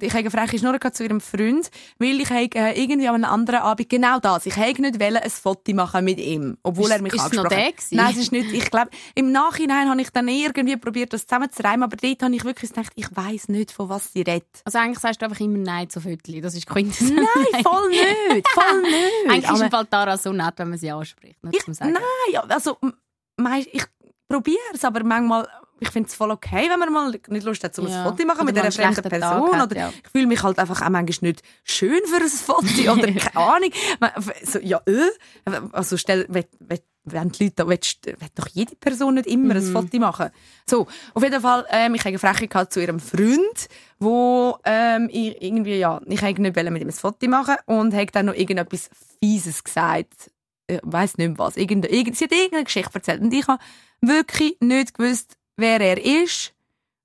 Ich 0.02 0.14
habe 0.14 0.30
freche 0.30 0.60
Schnurre 0.60 0.78
gehabt 0.78 0.98
zu 0.98 1.04
ihrem 1.06 1.22
Freund, 1.22 1.72
weil 1.98 2.20
ich 2.20 2.30
habe, 2.30 2.50
äh, 2.56 2.78
irgendwie 2.82 3.08
an 3.08 3.16
einem 3.16 3.32
anderen 3.34 3.62
Abend 3.62 3.88
genau 3.90 4.20
das. 4.20 4.46
Ich 4.46 4.58
wollte 4.58 4.82
nicht 4.82 5.00
wollen, 5.00 5.16
ein 5.16 5.30
Foto 5.30 5.74
machen 5.74 6.04
mit 6.04 6.20
ihm, 6.20 6.58
obwohl 6.62 6.86
Ist- 6.88 6.92
er 6.92 7.02
mich 7.02 7.14
ist 7.14 7.26
es 7.26 7.32
noch 7.32 7.46
angesprochen 7.46 7.66
hat. 7.68 7.74
Nein, 7.92 8.12
es 8.12 8.18
ist 8.22 8.32
nicht. 8.34 8.52
Ich 8.52 8.70
glaube, 8.70 8.90
im 9.16 9.32
Nachhinein 9.32 9.90
habe 9.90 10.02
ich 10.02 10.10
dann 10.10 10.28
irgendwie 10.28 10.76
probiert, 10.76 11.14
das 11.14 11.26
zusammenzureimen, 11.26 11.84
aber 11.84 11.96
dort 11.96 12.22
habe 12.22 12.36
ich 12.36 12.44
wirklich 12.44 12.72
gedacht, 12.74 12.92
ich 12.96 13.08
weiß 13.16 13.48
nicht, 13.48 13.72
von 13.72 13.88
was 13.88 14.12
sie 14.12 14.24
redet. 14.24 14.44
Also 14.66 14.80
eigentlich 14.80 15.00
sagst 15.00 15.22
du 15.22 15.26
einfach 15.26 15.40
immer 15.40 15.58
Nein 15.60 15.90
zu 15.90 16.02
Viertel. 16.02 16.42
Das 16.42 16.54
ist 16.54 16.68
Quintessenz. 16.68 17.12
Nein, 17.14 17.64
voll 17.64 17.90
nicht, 18.34 18.48
voll 18.50 18.82
nicht. 18.82 19.30
Eigentlich 19.30 19.44
ist 19.46 19.50
Aber- 19.52 19.64
im 19.64 19.72
Fall 19.72 19.86
Tara 19.86 20.18
so 20.18 20.34
nett, 20.34 20.54
wenn 20.58 20.70
man 20.70 20.78
sie 20.78 20.92
anspricht. 20.92 21.42
Nur 21.42 21.54
Ich, 21.54 21.66
nein, 21.80 21.96
also 22.50 22.78
ich 23.72 23.84
probiere 24.28 24.58
es, 24.74 24.84
aber 24.84 25.04
manchmal 25.04 25.48
ich 25.84 25.92
finde 25.92 26.08
es 26.10 26.16
voll 26.16 26.32
okay, 26.32 26.70
wenn 26.70 26.80
man 26.80 26.92
mal 26.92 27.12
nicht 27.12 27.44
Lust 27.44 27.64
hat, 27.64 27.78
um 27.78 27.88
Ja. 27.88 28.04
ein 28.04 28.10
Foto 28.10 28.26
machen 28.26 28.42
Oder 28.42 28.46
mit 28.46 28.58
einer 28.58 28.72
fremden 28.72 29.02
Person. 29.10 29.54
Hat, 29.56 29.72
oder 29.72 29.78
ja. 29.80 29.90
Ich 30.04 30.10
fühle 30.12 30.28
mich 30.28 30.42
halt 30.42 30.58
einfach 30.60 30.82
auch 30.82 30.90
manchmal 30.90 31.30
nicht 31.32 31.42
schön 31.64 32.02
für 32.06 32.16
ein 32.18 32.28
Foto 32.30 32.66
oder 32.94 33.12
keine 33.12 33.36
Ahnung. 33.36 33.70
So, 34.44 34.60
ja, 34.60 34.82
äh, 34.86 35.52
also 35.72 35.98
stell, 35.98 36.26
wenn, 36.30 36.46
die 37.32 37.44
Leute, 37.44 37.68
willst, 37.68 38.06
will 38.06 38.16
doch 38.36 38.48
jede 38.48 38.76
Person 38.76 39.16
nicht 39.16 39.28
immer 39.28 39.54
Mhm. 39.54 39.60
ein 39.60 39.72
Foto 39.74 39.98
machen. 40.00 40.30
So, 40.66 40.88
auf 41.14 41.22
jeden 41.24 41.42
Fall, 41.42 41.66
ähm, 41.70 41.96
ich 41.96 42.02
habe 42.02 42.10
eine 42.10 42.20
Freche 42.20 42.48
gehabt 42.48 42.74
zu 42.74 42.82
ihrem 42.82 43.00
Freund, 43.00 43.68
wo 44.00 44.58
ähm, 44.64 45.10
ich 45.12 45.42
irgendwie, 45.42 45.76
ja, 45.76 46.00
ich 46.08 46.22
wollte 46.22 46.42
nicht 46.42 46.56
mit 46.56 46.82
ihm 46.82 46.88
ein 46.88 46.92
Foto 46.92 47.28
machen 47.28 47.56
und 47.66 47.94
habe 47.94 48.06
dann 48.08 48.28
noch 48.28 48.36
irgendetwas 48.36 48.90
Fieses 49.20 49.64
gesagt 49.64 50.32
ich 50.66 50.80
weiß 50.82 51.18
nicht 51.18 51.28
mehr 51.28 51.38
was. 51.40 51.58
Irgende, 51.58 51.90
irgend, 51.90 52.16
sie 52.16 52.24
hat 52.24 52.32
irgendeine 52.32 52.64
Geschichte 52.64 52.92
erzählt. 52.94 53.22
Und 53.22 53.34
ich 53.34 53.46
habe 53.50 53.62
wirklich 54.00 54.56
nicht 54.62 54.98
gewusst, 54.98 55.36
wer 55.58 55.82
er 55.82 56.04
ist 56.04 56.54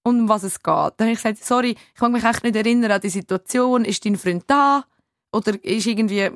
und 0.02 0.20
um 0.20 0.28
was 0.28 0.42
es 0.42 0.62
geht. 0.62 0.64
Dann 0.66 1.08
habe 1.08 1.10
ich 1.12 1.22
gesagt, 1.22 1.44
sorry, 1.44 1.76
ich 1.94 2.00
kann 2.00 2.12
mich 2.12 2.24
echt 2.24 2.44
nicht 2.44 2.56
erinnern 2.56 2.92
an 2.92 3.00
die 3.00 3.08
Situation. 3.08 3.84
Ist 3.84 4.04
dein 4.04 4.16
Freund 4.16 4.44
da? 4.46 4.84
Oder 5.32 5.62
ist 5.62 5.86
irgendwie... 5.86 6.30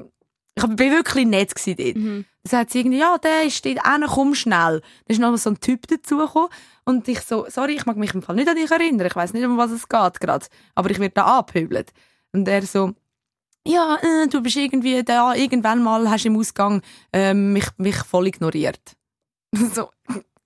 Ich 0.55 0.67
bin 0.67 0.91
wirklich 0.91 1.27
nett 1.27 1.55
dort. 1.67 1.97
Mhm. 1.97 2.27
Dann 2.43 2.51
sagt 2.51 2.71
sie 2.71 2.81
irgendwie, 2.81 2.99
ja, 2.99 3.17
der 3.17 3.45
ist 3.45 3.65
dort 3.65 3.87
hin, 3.87 4.05
komm 4.07 4.35
schnell. 4.35 4.81
Dann 4.81 5.07
ist 5.07 5.19
noch 5.19 5.35
so 5.39 5.51
ein 5.51 5.61
Typ 5.61 5.87
dazugekommen. 5.87 6.51
Und 6.85 7.09
ich 7.09 7.21
so, 7.21 7.47
sorry, 7.49 7.75
ich 7.77 7.87
mag 7.87 7.97
mich 7.97 8.13
im 8.13 8.23
Fall 8.23 8.37
nicht 8.37 8.49
an 8.49 8.57
dich 8.57 8.71
erinnern. 8.71 9.07
Ich 9.07 9.17
weiß 9.17 9.33
nicht, 9.33 9.45
um 9.45 9.57
was 9.57 9.71
es 9.71 9.89
geht 9.89 10.21
gerade. 10.21 10.47
Aber 10.75 10.91
ich 10.91 10.99
werde 10.99 11.15
da 11.15 11.39
angepöbelt. 11.39 11.93
Und 12.33 12.47
er 12.49 12.63
so, 12.63 12.93
ja, 13.67 13.97
äh, 14.03 14.29
du 14.29 14.43
bist 14.43 14.57
irgendwie 14.57 15.03
da, 15.05 15.35
irgendwann 15.35 15.83
mal 15.83 16.11
hast 16.11 16.25
du 16.25 16.29
im 16.29 16.37
Ausgang 16.37 16.83
ähm, 17.13 17.53
mich, 17.53 17.67
mich 17.79 17.97
voll 17.97 18.27
ignoriert. 18.27 18.97
so, 19.75 19.91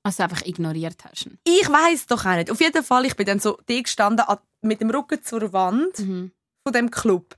Also 0.06 0.22
einfach 0.22 0.42
ignoriert 0.46 1.04
hast. 1.04 1.28
ich 1.44 1.68
weiß 1.68 2.06
doch 2.06 2.24
auch 2.24 2.36
nicht. 2.36 2.50
Auf 2.50 2.60
jeden 2.60 2.84
Fall, 2.84 3.04
ich 3.06 3.16
bin 3.16 3.26
dann 3.26 3.40
so 3.40 3.58
da 3.66 3.80
gestanden, 3.80 4.24
an- 4.26 4.38
mit 4.62 4.80
dem 4.80 4.90
Rücken 4.90 5.22
zur 5.22 5.52
Wand 5.52 5.98
Mhm. 5.98 6.30
von 6.62 6.72
dem 6.72 6.90
Club. 6.90 7.34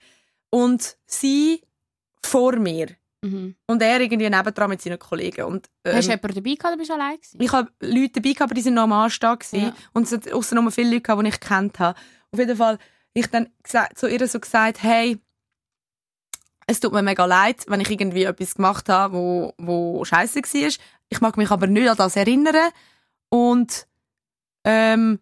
Und 0.51 0.97
sie 1.07 1.63
vor 2.23 2.57
mir. 2.57 2.89
Mhm. 3.23 3.55
Und 3.67 3.83
er 3.83 4.01
irgendwie 4.01 4.29
nebendran 4.31 4.69
mit 4.71 4.81
seinen 4.83 4.99
Kollegen. 4.99 5.45
Und, 5.47 5.69
ähm, 5.85 5.97
Hast 5.97 6.07
du 6.09 6.13
jemanden 6.13 6.35
dabei 6.35 6.55
gehabt 6.55 6.65
oder 6.67 6.77
bist 6.77 6.91
du 6.91 6.95
allein 6.95 7.17
gewesen? 7.17 7.41
ich 7.41 7.53
habe 7.53 7.71
Leute 7.81 8.21
dabei 8.21 8.29
gehabt, 8.33 8.43
aber 8.43 8.55
die 8.55 8.61
sind 8.63 8.75
noch 8.75 8.83
am 8.85 9.09
gewesen. 9.09 9.61
Ja. 9.61 9.75
Und 9.95 10.05
es 10.05 10.13
hat 10.13 10.31
außer 10.33 10.55
noch 10.55 10.71
viele 10.71 10.91
Leute 10.91 11.01
gehabt, 11.03 11.23
die 11.25 11.29
ich 11.29 11.41
kennt 11.41 11.79
habe. 11.79 11.99
Auf 12.33 12.39
jeden 12.39 12.57
Fall, 12.57 12.79
ich 13.15 13.27
dann 13.29 13.49
gesagt, 13.63 13.99
zu 13.99 14.09
ihr 14.09 14.29
so 14.29 14.39
gesagt, 14.39 14.83
hey, 14.83 15.19
es 16.67 16.81
tut 16.81 16.93
mir 16.93 17.03
mega 17.03 17.25
leid, 17.25 17.65
wenn 17.69 17.81
ich 17.81 17.91
irgendwie 17.91 18.25
etwas 18.25 18.55
gemacht 18.55 18.89
habe, 18.91 19.15
wo, 19.15 19.55
wo 19.57 20.05
scheiße 20.05 20.41
war. 20.43 20.73
Ich 21.09 21.21
mag 21.21 21.37
mich 21.37 21.51
aber 21.51 21.67
nicht 21.67 21.89
an 21.89 21.97
das 21.97 22.17
erinnern. 22.17 22.71
Und, 23.31 23.87
ähm, 24.65 25.21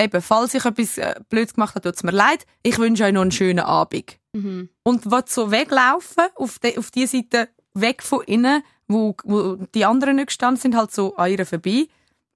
eben, 0.00 0.22
falls 0.22 0.54
ich 0.54 0.64
etwas 0.64 0.98
äh, 0.98 1.14
Blödes 1.28 1.54
gemacht 1.54 1.74
habe, 1.74 1.88
tut 1.88 1.96
es 1.96 2.02
mir 2.02 2.12
leid. 2.12 2.46
Ich 2.62 2.78
wünsche 2.78 3.04
euch 3.04 3.12
noch 3.12 3.22
einen 3.22 3.32
schönen 3.32 3.60
Abend. 3.60 4.18
Mhm. 4.32 4.68
Und 4.82 5.10
will 5.10 5.24
so 5.26 5.50
weglaufen, 5.50 6.26
auf 6.34 6.58
die, 6.58 6.78
auf 6.78 6.90
die 6.90 7.06
Seite 7.06 7.48
weg 7.74 8.02
von 8.02 8.22
innen, 8.22 8.62
wo, 8.88 9.16
wo 9.24 9.56
die 9.74 9.84
anderen 9.84 10.16
nicht 10.16 10.28
gestanden 10.28 10.60
sind, 10.60 10.76
halt 10.76 10.92
so 10.92 11.16
an 11.16 11.30
ihr 11.30 11.44
vorbei, 11.44 11.88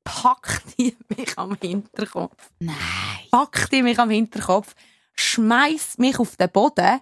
packt 0.05 0.79
die 0.79 0.97
mich 1.09 1.37
am 1.39 1.57
Hinterkopf. 1.61 2.51
Nein. 2.59 2.77
Packt 3.31 3.73
die 3.73 3.83
mich 3.83 3.99
am 3.99 4.11
Hinterkopf, 4.11 4.75
schmeißt 5.15 5.99
mich 5.99 6.19
auf 6.19 6.37
den 6.37 6.51
Boden 6.51 7.01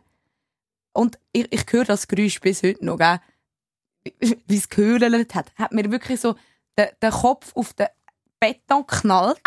und 0.92 1.18
ich, 1.32 1.46
ich 1.50 1.64
höre 1.70 1.84
das 1.84 2.08
Geräusch 2.08 2.40
bis 2.40 2.62
heute 2.62 2.84
noch, 2.84 2.98
gell? 2.98 3.20
Wie- 4.20 4.56
es 4.56 4.68
gehört 4.68 5.34
hat. 5.34 5.46
Hat 5.56 5.72
mir 5.72 5.90
wirklich 5.90 6.20
so 6.20 6.34
den, 6.76 6.88
den 7.02 7.10
Kopf 7.10 7.52
auf 7.54 7.72
den 7.74 7.88
Beton 8.40 8.86
geknallt, 8.86 9.40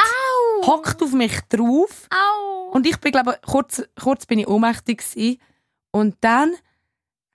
hockt 0.65 1.01
auf 1.01 1.13
mich 1.13 1.39
drauf 1.49 2.07
Au. 2.09 2.71
und 2.71 2.85
ich 2.85 2.97
bin, 2.99 3.11
glaube 3.11 3.39
kurz, 3.45 3.81
kurz 4.01 4.25
bin 4.25 4.39
ich 4.39 4.47
ohnmächtig 4.47 4.99
gewesen. 4.99 5.39
Und 5.91 6.15
dann 6.21 6.55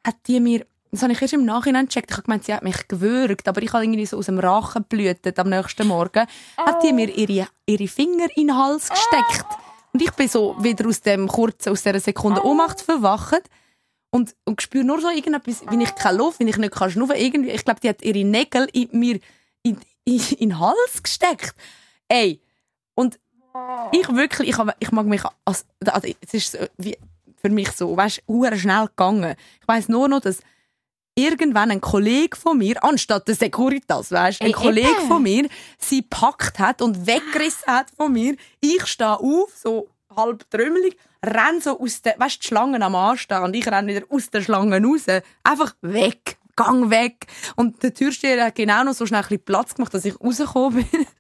hat 0.07 0.17
die 0.27 0.41
mir 0.41 0.67
das 0.93 1.03
habe 1.03 1.13
ich 1.13 1.21
erst 1.21 1.35
im 1.35 1.45
Nachhinein 1.45 1.87
gecheckt. 1.89 2.11
Ich 2.11 2.17
habe 2.17 2.23
gemeint, 2.25 2.45
sie 2.45 2.55
hat 2.55 2.63
mich 2.63 2.89
gewürgt, 2.89 3.49
aber 3.49 3.61
ich 3.61 3.71
habe 3.73 3.85
irgendwie 3.85 4.07
so 4.07 4.17
aus 4.17 4.27
dem 4.27 4.39
Rachen 4.39 4.85
blühtet 4.85 5.39
am 5.39 5.51
nächsten 5.51 5.87
Morgen. 5.89 6.27
Hat 6.57 6.83
die 6.83 6.93
mir 6.93 7.09
ihre, 7.15 7.49
ihre 7.67 7.89
Finger 7.89 8.29
in 8.37 8.47
den 8.47 8.57
Hals 8.57 8.89
gesteckt. 8.89 9.45
Und 9.93 10.01
ich 10.01 10.11
bin 10.13 10.29
so 10.29 10.57
wieder 10.63 10.87
aus 10.89 11.03
dem 11.03 11.27
kurzen, 11.29 11.73
aus 11.73 11.83
dieser 11.83 12.01
Sekunde 12.01 12.43
Ohnmacht 12.47 12.81
verwacht. 12.81 13.43
Und, 14.17 14.35
und 14.45 14.63
spüre 14.63 14.83
nur 14.83 14.99
so 14.99 15.11
irgendetwas, 15.11 15.63
wenn 15.69 15.83
ich 15.83 15.95
keine 15.95 16.17
Luft, 16.17 16.41
wenn 16.41 16.49
ich 16.49 16.57
nicht 16.57 16.73
kann 16.73 16.91
schnaufen, 16.91 17.17
irgendwie, 17.17 17.51
ich 17.51 17.65
glaube, 17.65 17.81
die 17.81 17.91
hat 17.91 18.01
ihre 18.01 18.25
Nägel 18.25 18.67
in 18.73 18.89
mir 18.93 19.21
in, 19.63 19.79
in, 20.05 20.21
in 20.39 20.49
den 20.49 20.59
Hals 20.59 21.03
gesteckt. 21.03 21.55
Ey. 22.09 22.41
Und 22.95 23.19
ich 23.93 24.09
wirklich, 24.09 24.49
ich, 24.49 24.57
ich 24.79 24.91
mag 24.91 25.05
mich, 25.05 25.23
als, 25.45 25.67
also, 25.85 26.09
es 26.21 26.33
ist 26.33 26.59
wie, 26.79 26.97
für 27.37 27.51
mich 27.51 27.71
so, 27.73 27.95
weißt, 27.95 28.23
du, 28.27 28.57
schnell 28.57 28.87
gegangen. 28.87 29.37
Ich 29.61 29.69
weiß 29.69 29.91
nur 29.91 30.09
noch, 30.09 30.21
dass 30.21 30.39
irgendwann 31.15 31.71
ein 31.71 31.83
Kollege 31.83 32.39
von 32.39 32.57
mir, 32.57 32.83
anstatt 32.83 33.29
der 33.29 33.35
Securitas, 33.35 34.13
weißt, 34.13 34.41
ein 34.41 34.49
Ey, 34.49 34.53
Kollege 34.53 34.89
eben. 34.89 35.09
von 35.09 35.23
mir, 35.23 35.47
sie 35.79 36.01
gepackt 36.01 36.59
hat 36.59 36.81
und 36.81 37.07
weggerissen 37.07 37.67
hat 37.67 37.91
von 37.91 38.15
mir. 38.15 38.35
Ich 38.61 38.87
stehe 38.87 39.21
auf, 39.21 39.55
so 39.55 39.89
halb 40.17 40.49
trümmelig, 40.51 40.97
renn 41.27 41.61
so 41.61 41.81
aus 41.81 42.03
der, 42.03 42.19
weißt, 42.19 42.43
die 42.43 42.47
Schlangen 42.47 42.83
am 42.83 42.95
Anstehen 42.95 43.43
und 43.43 43.55
ich 43.55 43.67
renn 43.67 43.87
wieder 43.87 44.07
aus 44.09 44.31
der 44.31 44.43
Schlange 44.43 44.83
raus. 44.83 45.07
Einfach 45.43 45.75
weg. 45.83 46.39
Gang 46.57 46.89
weg. 46.91 47.27
Und 47.57 47.83
der 47.83 47.93
Türsteher 47.93 48.47
hat 48.47 48.55
genau 48.55 48.85
noch 48.85 48.95
so 48.95 49.05
schnell 49.05 49.21
ein 49.21 49.29
bisschen 49.29 49.45
Platz 49.45 49.75
gemacht, 49.75 49.93
dass 49.93 50.05
ich 50.05 50.21
rausgekommen 50.21 50.87
bin. 50.91 51.07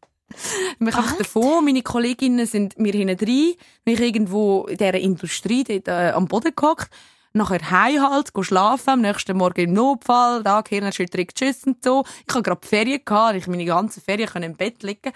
Ich 0.80 0.86
einfach 0.86 1.16
davon, 1.16 1.64
meine 1.64 1.82
Kolleginnen 1.82 2.46
sind 2.46 2.78
mir 2.78 2.92
hinten 2.92 3.24
rein, 3.24 3.54
mich 3.84 4.00
irgendwo 4.00 4.64
in 4.64 4.76
dieser 4.76 4.94
Industrie 4.94 5.62
dort, 5.62 5.88
äh, 5.88 6.10
am 6.10 6.26
Boden 6.26 6.52
gehockt, 6.54 6.90
nachher 7.32 7.70
heim 7.70 8.02
halt, 8.02 8.32
go 8.32 8.42
schlafen, 8.42 8.90
am 8.90 9.00
nächsten 9.02 9.36
Morgen 9.36 9.60
im 9.60 9.72
Notfall, 9.72 10.42
da 10.42 10.62
Gehirnerschütterung, 10.62 11.28
tschüss 11.28 11.64
und 11.64 11.82
so. 11.82 12.04
Ich 12.26 12.34
hatte 12.34 12.42
gerade 12.42 12.66
Ferien, 12.66 13.02
gehabt, 13.04 13.36
ich 13.36 13.46
meine 13.46 13.64
ganze 13.64 14.00
Ferien 14.00 14.28
können 14.28 14.50
im 14.50 14.56
Bett 14.56 14.82
liegen. 14.82 15.12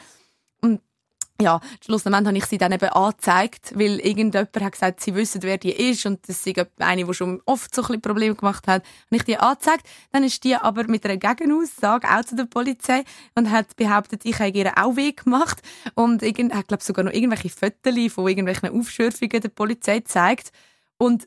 Und 1.41 1.45
ja, 1.45 1.61
schlussendlich 1.83 2.27
habe 2.27 2.37
ich 2.37 2.45
sie 2.45 2.59
dann 2.59 2.73
eben 2.73 2.91
angezeigt, 2.91 3.73
weil 3.75 3.99
irgendjemand 4.01 4.55
hat 4.55 4.73
gesagt, 4.73 5.01
sie 5.01 5.15
wissen, 5.15 5.43
wer 5.43 5.57
die 5.57 5.73
ist 5.73 6.05
und 6.05 6.29
das 6.29 6.47
ist 6.47 6.67
eine, 6.79 7.05
die 7.05 7.15
schon 7.15 7.41
oft 7.47 7.75
so 7.75 7.83
ein 7.83 8.01
Probleme 8.03 8.35
gemacht 8.35 8.67
hat. 8.69 8.83
Habe 9.07 9.17
ich 9.17 9.25
die 9.25 9.39
angezeigt. 9.39 9.87
Dann 10.13 10.23
ist 10.23 10.45
die 10.45 10.55
aber 10.55 10.85
mit 10.85 11.05
einer 11.07 11.17
Gegenaussage 11.17 12.07
auch 12.09 12.25
zu 12.27 12.37
der 12.37 12.45
Polizei 12.45 13.05
und 13.35 13.51
hat 13.51 13.75
behauptet, 13.77 14.27
ich 14.27 14.39
habe 14.39 14.51
ihr 14.51 14.73
auch 14.77 14.97
weh 14.97 15.13
gemacht 15.13 15.63
und 15.95 16.23
irgend, 16.23 16.55
hat, 16.55 16.69
glaube 16.69 16.85
sogar 16.85 17.07
noch 17.07 17.13
irgendwelche 17.13 17.49
Fotos 17.49 18.13
von 18.13 18.29
irgendwelchen 18.29 18.79
Aufschürfungen 18.79 19.41
der 19.41 19.49
Polizei 19.49 20.01
gezeigt. 20.01 20.53
Und 20.99 21.27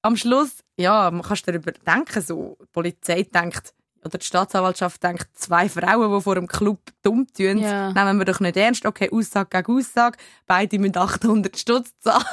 am 0.00 0.16
Schluss, 0.16 0.64
ja, 0.78 1.10
man 1.10 1.20
kannst 1.20 1.46
darüber 1.46 1.72
denken, 1.72 2.22
so, 2.22 2.56
die 2.62 2.66
Polizei 2.72 3.24
denkt, 3.24 3.74
oder 4.04 4.18
die 4.18 4.24
Staatsanwaltschaft 4.26 5.02
denkt, 5.02 5.28
zwei 5.34 5.68
Frauen, 5.68 6.12
die 6.14 6.20
vor 6.22 6.34
dem 6.34 6.46
Club 6.46 6.80
dumm 7.02 7.26
tun, 7.36 7.58
Ja. 7.58 7.92
nehmen 7.92 8.18
wir 8.18 8.24
doch 8.24 8.40
nicht 8.40 8.56
ernst. 8.56 8.86
Okay, 8.86 9.10
Aussage 9.12 9.62
gegen 9.62 9.78
Aussage, 9.78 10.16
beide 10.46 10.78
müssen 10.78 10.96
800 10.96 11.56
Stutz 11.58 11.92
zahlen. 12.00 12.24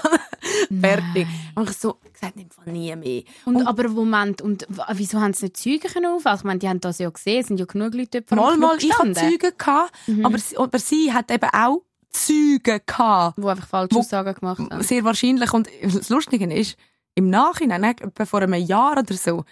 Fertig. 0.81 1.27
Und 1.55 1.69
ich 1.69 1.77
so, 1.77 1.97
gesagt, 2.13 2.37
im 2.37 2.49
Fall 2.49 2.71
nie 2.73 2.95
mehr. 2.95 3.23
Und, 3.45 3.65
aber 3.67 3.89
Moment, 3.89 4.41
und 4.41 4.65
wieso 4.93 5.19
haben 5.19 5.33
sie 5.33 5.45
nicht 5.45 5.57
Zeugen 5.57 5.91
können 5.91 6.05
aufweisen? 6.13 6.39
Ich 6.39 6.43
meine, 6.45 6.59
die 6.59 6.69
haben 6.69 6.79
das 6.81 6.99
ja 6.99 7.09
gesehen, 7.09 7.41
es 7.41 7.47
sind 7.47 7.59
ja 7.59 7.65
genug 7.65 7.93
Leute 7.93 8.23
vor 8.25 8.37
Mal, 8.37 8.57
mal, 8.57 8.77
ich 8.79 8.97
hatte 8.97 9.13
Zeugen, 9.13 9.51
gehabt, 9.57 9.91
aber, 10.23 10.37
sie, 10.37 10.57
aber 10.57 10.79
sie 10.79 11.11
hat 11.13 11.29
eben 11.31 11.49
auch 11.51 11.81
Zeugen 12.09 12.79
gehabt. 12.85 13.37
die 13.37 13.45
einfach 13.47 13.67
falsche 13.67 13.95
Aussagen 13.97 14.33
gemacht 14.33 14.59
haben. 14.71 14.83
Sehr 14.83 15.03
wahrscheinlich. 15.03 15.51
Und 15.53 15.67
das 15.83 16.09
Lustige 16.09 16.51
ist, 16.53 16.77
im 17.15 17.29
Nachhinein, 17.29 17.81
ne, 17.81 17.95
vor 18.25 18.41
einem 18.41 18.53
Jahr 18.53 18.97
oder 18.99 19.13
so, 19.15 19.43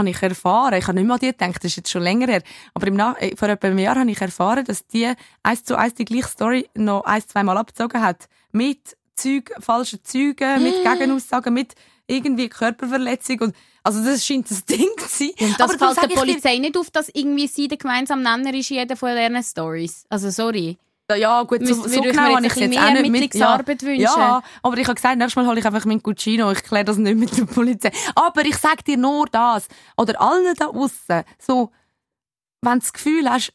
habe 0.00 0.10
ich 0.10 0.22
erfahren, 0.22 0.74
ich 0.74 0.86
habe 0.86 0.94
nicht 0.98 1.06
mehr 1.06 1.14
an 1.14 1.20
die 1.20 1.26
gedacht, 1.28 1.56
das 1.56 1.64
ist 1.66 1.76
jetzt 1.76 1.90
schon 1.90 2.02
länger 2.02 2.26
her, 2.26 2.42
aber 2.74 2.86
im 2.88 2.96
Nach 2.96 3.16
äh, 3.20 3.36
vor 3.36 3.48
etwa 3.48 3.68
einem 3.68 3.78
Jahr 3.78 3.96
habe 3.96 4.10
ich 4.10 4.20
erfahren, 4.20 4.64
dass 4.64 4.86
die 4.86 5.12
eins 5.42 5.64
zu 5.64 5.76
eins 5.78 5.94
die 5.94 6.04
gleiche 6.04 6.28
Story 6.28 6.68
noch 6.74 7.04
ein, 7.04 7.22
zweimal 7.26 7.56
abgezogen 7.56 8.02
hat. 8.02 8.28
Mit 8.52 8.96
Zeug, 9.14 9.52
falschen 9.60 10.02
Zeugen, 10.02 10.62
mit 10.62 10.82
Gegenaussagen, 10.82 11.54
mit 11.54 11.74
irgendwie 12.06 12.48
Körperverletzung. 12.48 13.38
Und, 13.40 13.56
also 13.84 14.02
das 14.04 14.24
scheint 14.26 14.50
das 14.50 14.64
Ding 14.66 14.88
zu 14.98 15.06
sein. 15.08 15.30
Und 15.40 15.60
das 15.60 15.70
Aber 15.70 15.78
fällt 15.78 15.96
der 15.96 16.04
ich 16.04 16.08
dir- 16.10 16.20
Polizei 16.20 16.58
nicht 16.58 16.76
auf, 16.76 16.90
dass 16.90 17.08
irgendwie 17.12 17.46
sie 17.46 17.68
der 17.68 17.78
gemeinsame 17.78 18.22
Nenner 18.22 18.52
ist 18.54 18.70
in 18.70 18.78
jeder 18.78 18.96
von 18.96 19.10
ihren 19.16 19.42
Stories. 19.44 20.04
Also 20.08 20.30
sorry. 20.30 20.76
Ja, 21.16 21.42
gut, 21.42 21.66
so, 21.66 21.74
so 21.74 22.00
genau 22.00 22.34
habe 22.34 22.46
ich 22.46 22.54
jetzt 22.54 22.78
auch 22.78 22.92
mehr 22.92 23.02
nicht 23.02 23.10
mit. 23.10 23.82
Wünschen. 23.82 24.00
Ja, 24.00 24.42
aber 24.62 24.76
ich 24.78 24.86
habe 24.86 24.94
gesagt, 24.94 25.18
nächstes 25.18 25.36
Mal 25.36 25.46
hole 25.46 25.60
ich 25.60 25.66
einfach 25.66 25.84
meinen 25.84 26.02
Guccino. 26.02 26.50
Ich 26.52 26.62
kläre 26.62 26.84
das 26.84 26.96
nicht 26.96 27.16
mit 27.16 27.36
der 27.36 27.44
Polizei. 27.44 27.90
Aber 28.14 28.44
ich 28.44 28.56
sage 28.56 28.82
dir 28.82 28.96
nur 28.96 29.26
das. 29.26 29.68
Oder 29.96 30.20
allen 30.20 30.54
da 30.56 30.66
aussen. 30.66 31.24
So, 31.38 31.70
wenn 32.62 32.74
du 32.74 32.78
das 32.80 32.92
Gefühl 32.92 33.28
hast, 33.28 33.52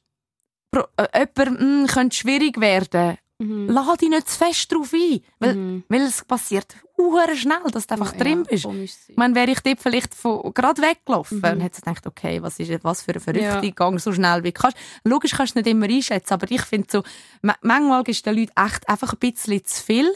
äh, 0.98 1.28
jemand 1.38 1.62
mm, 1.62 1.86
könnte 1.88 2.16
schwierig 2.16 2.60
werden, 2.60 3.18
Mhm. 3.38 3.68
lade 3.68 3.98
dich 3.98 4.10
nicht 4.10 4.30
zu 4.30 4.38
fest 4.38 4.72
drauf 4.72 4.94
ein. 4.94 5.22
Weil, 5.40 5.56
Mhm. 5.56 5.84
weil 5.90 6.02
es 6.04 6.24
passiert 6.24 6.76
uhr 6.98 7.22
schnell, 7.36 7.60
dass 7.72 7.86
du 7.88 7.94
einfach 7.96 8.14
drin 8.14 8.40
Ja, 8.40 8.50
bist. 8.50 8.64
komisch 8.64 8.92
sein. 8.94 9.06
Ich 9.10 9.18
meine, 9.18 9.36
wäre 9.36 9.52
ich 9.52 9.60
dort 9.60 9.80
vielleicht 9.82 10.14
von, 10.16 10.54
gerade 10.54 10.82
weggelaufen 10.82 11.40
Mhm. 11.40 11.44
und 11.52 11.60
hätte 11.62 11.82
gedacht, 11.82 12.08
okay, 12.08 12.42
was 12.42 12.60
ist 12.60 12.84
was 12.84 13.02
für 13.02 13.14
ein 13.14 13.20
verrückter 13.20 13.62
Ja. 13.64 13.70
Gang, 13.72 14.00
so 14.00 14.14
schnell 14.14 14.44
wie 14.44 14.52
du 14.54 14.62
kannst. 14.62 14.78
Logisch 15.04 15.32
kannst 15.32 15.56
du 15.56 15.60
es 15.60 15.66
nicht 15.66 15.72
immer 15.74 15.88
einschätzen, 15.88 16.34
aber 16.34 16.50
ich 16.50 16.62
finde 16.62 16.88
so, 16.90 17.04
ma- 17.42 17.58
manchmal 17.62 18.04
ist 18.08 18.26
den 18.26 18.36
Leuten 18.38 18.54
echt 18.56 18.88
einfach 18.88 19.12
ein 19.14 19.20
bisschen 19.20 19.66
zu 19.66 19.84
viel 19.84 20.14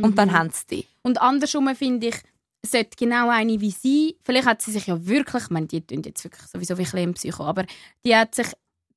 und 0.00 0.16
dann 0.16 0.28
Mhm. 0.28 0.32
haben 0.32 0.50
sie 0.50 0.66
dich. 0.66 0.88
Und 1.02 1.20
andersrum 1.20 1.74
finde 1.76 2.08
ich, 2.08 2.16
sollte 2.64 2.96
genau 2.96 3.28
eine 3.28 3.60
wie 3.60 3.70
sie, 3.70 4.16
vielleicht 4.24 4.46
hat 4.46 4.62
sie 4.62 4.72
sich 4.72 4.86
ja 4.86 5.06
wirklich, 5.06 5.44
ich 5.44 5.50
meine, 5.50 5.66
die 5.66 5.80
tun 5.86 6.02
jetzt 6.02 6.24
wirklich 6.24 6.42
sowieso 6.46 6.76
wie 6.78 6.82
ein 6.82 7.12
bisschen 7.12 7.14
Psycho, 7.14 7.44
aber 7.44 7.66
die 8.04 8.16
hat 8.16 8.34
sich, 8.34 8.46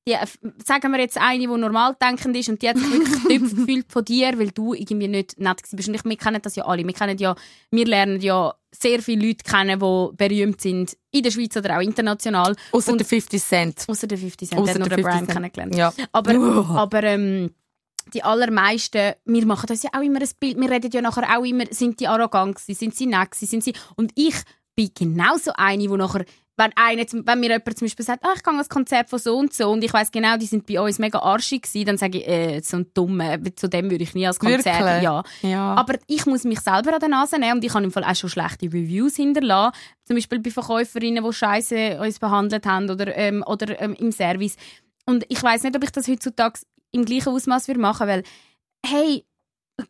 die, 0.07 0.15
sagen 0.63 0.91
wir 0.91 0.99
jetzt 0.99 1.17
eine, 1.17 1.39
die 1.39 1.47
normal 1.47 1.95
denkend 2.01 2.35
ist 2.35 2.49
und 2.49 2.61
die 2.61 2.69
hat 2.69 2.77
sich 2.77 2.91
wirklich 2.91 3.23
getüpft 3.27 3.55
gefühlt 3.55 3.91
von 3.91 4.05
dir, 4.05 4.37
weil 4.39 4.49
du 4.51 4.73
irgendwie 4.73 5.07
nicht 5.07 5.39
nett 5.39 5.61
bist. 5.71 5.87
Und 5.87 5.95
ich, 5.95 6.03
wir 6.03 6.17
kennen 6.17 6.41
das 6.41 6.55
ja 6.55 6.65
alle. 6.65 6.85
Wir, 6.85 6.93
kennen 6.93 7.17
ja, 7.17 7.35
wir 7.69 7.85
lernen 7.85 8.19
ja 8.19 8.53
sehr 8.71 9.01
viele 9.01 9.27
Leute 9.27 9.43
kennen, 9.43 9.79
die 9.79 10.15
berühmt 10.15 10.61
sind, 10.61 10.97
in 11.11 11.23
der 11.23 11.31
Schweiz 11.31 11.55
oder 11.55 11.77
auch 11.77 11.81
international. 11.81 12.55
Außer 12.71 12.97
der 12.97 13.05
50 13.05 13.43
Cent. 13.43 13.85
Außer 13.87 14.07
der 14.07 14.17
50 14.17 14.49
Cent, 14.49 14.67
der 14.67 14.79
nur 14.79 14.89
der 14.89 14.97
den 14.97 15.03
Brian 15.03 15.17
50 15.19 15.33
Cent. 15.35 15.53
kennengelernt. 15.53 15.75
Ja. 15.75 15.93
Aber, 16.11 16.33
Uah. 16.33 16.75
aber 16.77 17.03
ähm, 17.03 17.53
die 18.13 18.23
allermeisten, 18.23 19.13
wir 19.25 19.45
machen 19.45 19.69
uns 19.69 19.83
ja 19.83 19.91
auch 19.93 20.01
immer 20.01 20.19
ein 20.19 20.29
Bild, 20.39 20.59
wir 20.59 20.71
reden 20.71 20.89
ja 20.91 21.01
nachher 21.01 21.37
auch 21.37 21.43
immer, 21.43 21.65
sind 21.69 21.99
die 21.99 22.07
arrogant 22.07 22.55
gewesen, 22.55 22.79
sind 22.79 22.95
sie 22.95 23.05
nett 23.05 23.31
gewesen, 23.31 23.47
sind 23.47 23.63
sie... 23.63 23.73
Und 23.95 24.11
ich 24.15 24.35
bin 24.75 24.89
genauso 24.97 25.51
eine, 25.55 25.81
die 25.87 25.87
nachher, 25.89 26.25
wenn, 26.57 26.71
eine, 26.75 27.05
zum- 27.05 27.25
wenn 27.25 27.39
mir 27.39 27.49
jemand 27.49 27.77
zum 27.77 27.85
Beispiel 27.87 28.05
sagt, 28.05 28.23
ah, 28.23 28.33
ich 28.35 28.43
gehe 28.43 28.53
an 28.53 28.59
ein 28.59 28.67
Konzert 28.67 29.09
von 29.09 29.17
so 29.19 29.37
und 29.37 29.53
so 29.53 29.71
und 29.71 29.83
ich 29.83 29.91
weiß 29.91 30.11
genau, 30.11 30.37
die 30.37 30.45
sind 30.45 30.65
bei 30.67 30.79
uns 30.79 30.99
mega 30.99 31.19
arschig 31.19 31.63
gewesen, 31.63 31.85
dann 31.85 31.97
sage 31.97 32.19
ich, 32.19 32.27
äh, 32.27 32.61
so 32.61 32.77
ein 32.77 32.87
Dummer, 32.93 33.37
zu 33.55 33.67
dem 33.67 33.89
würde 33.89 34.03
ich 34.03 34.13
nie 34.13 34.27
als 34.27 34.39
Konzert... 34.39 34.63
Ja. 35.01 35.23
Ja. 35.41 35.73
Aber 35.75 35.95
ich 36.07 36.25
muss 36.25 36.43
mich 36.43 36.59
selber 36.59 36.93
an 36.93 36.99
der 36.99 37.09
Nase 37.09 37.39
nehmen 37.39 37.53
und 37.53 37.63
ich 37.63 37.73
habe 37.73 37.83
im 37.83 37.91
Fall 37.91 38.03
auch 38.03 38.15
schon 38.15 38.29
schlechte 38.29 38.67
Reviews 38.67 39.15
hinterlassen. 39.15 39.75
Zum 40.05 40.15
Beispiel 40.17 40.39
bei 40.39 40.51
Verkäuferinnen, 40.51 41.23
die 41.23 41.33
Scheiße 41.33 41.99
uns 41.99 42.19
behandelt 42.19 42.65
haben 42.65 42.89
oder, 42.89 43.15
ähm, 43.17 43.43
oder 43.47 43.79
ähm, 43.81 43.95
im 43.95 44.11
Service. 44.11 44.55
Und 45.05 45.25
ich 45.29 45.41
weiß 45.41 45.63
nicht, 45.63 45.75
ob 45.75 45.83
ich 45.83 45.91
das 45.91 46.07
heutzutage 46.07 46.59
im 46.91 47.05
gleichen 47.05 47.29
Ausmaß 47.29 47.67
würde 47.69 47.79
machen, 47.79 48.07
weil 48.07 48.23
hey, 48.85 49.25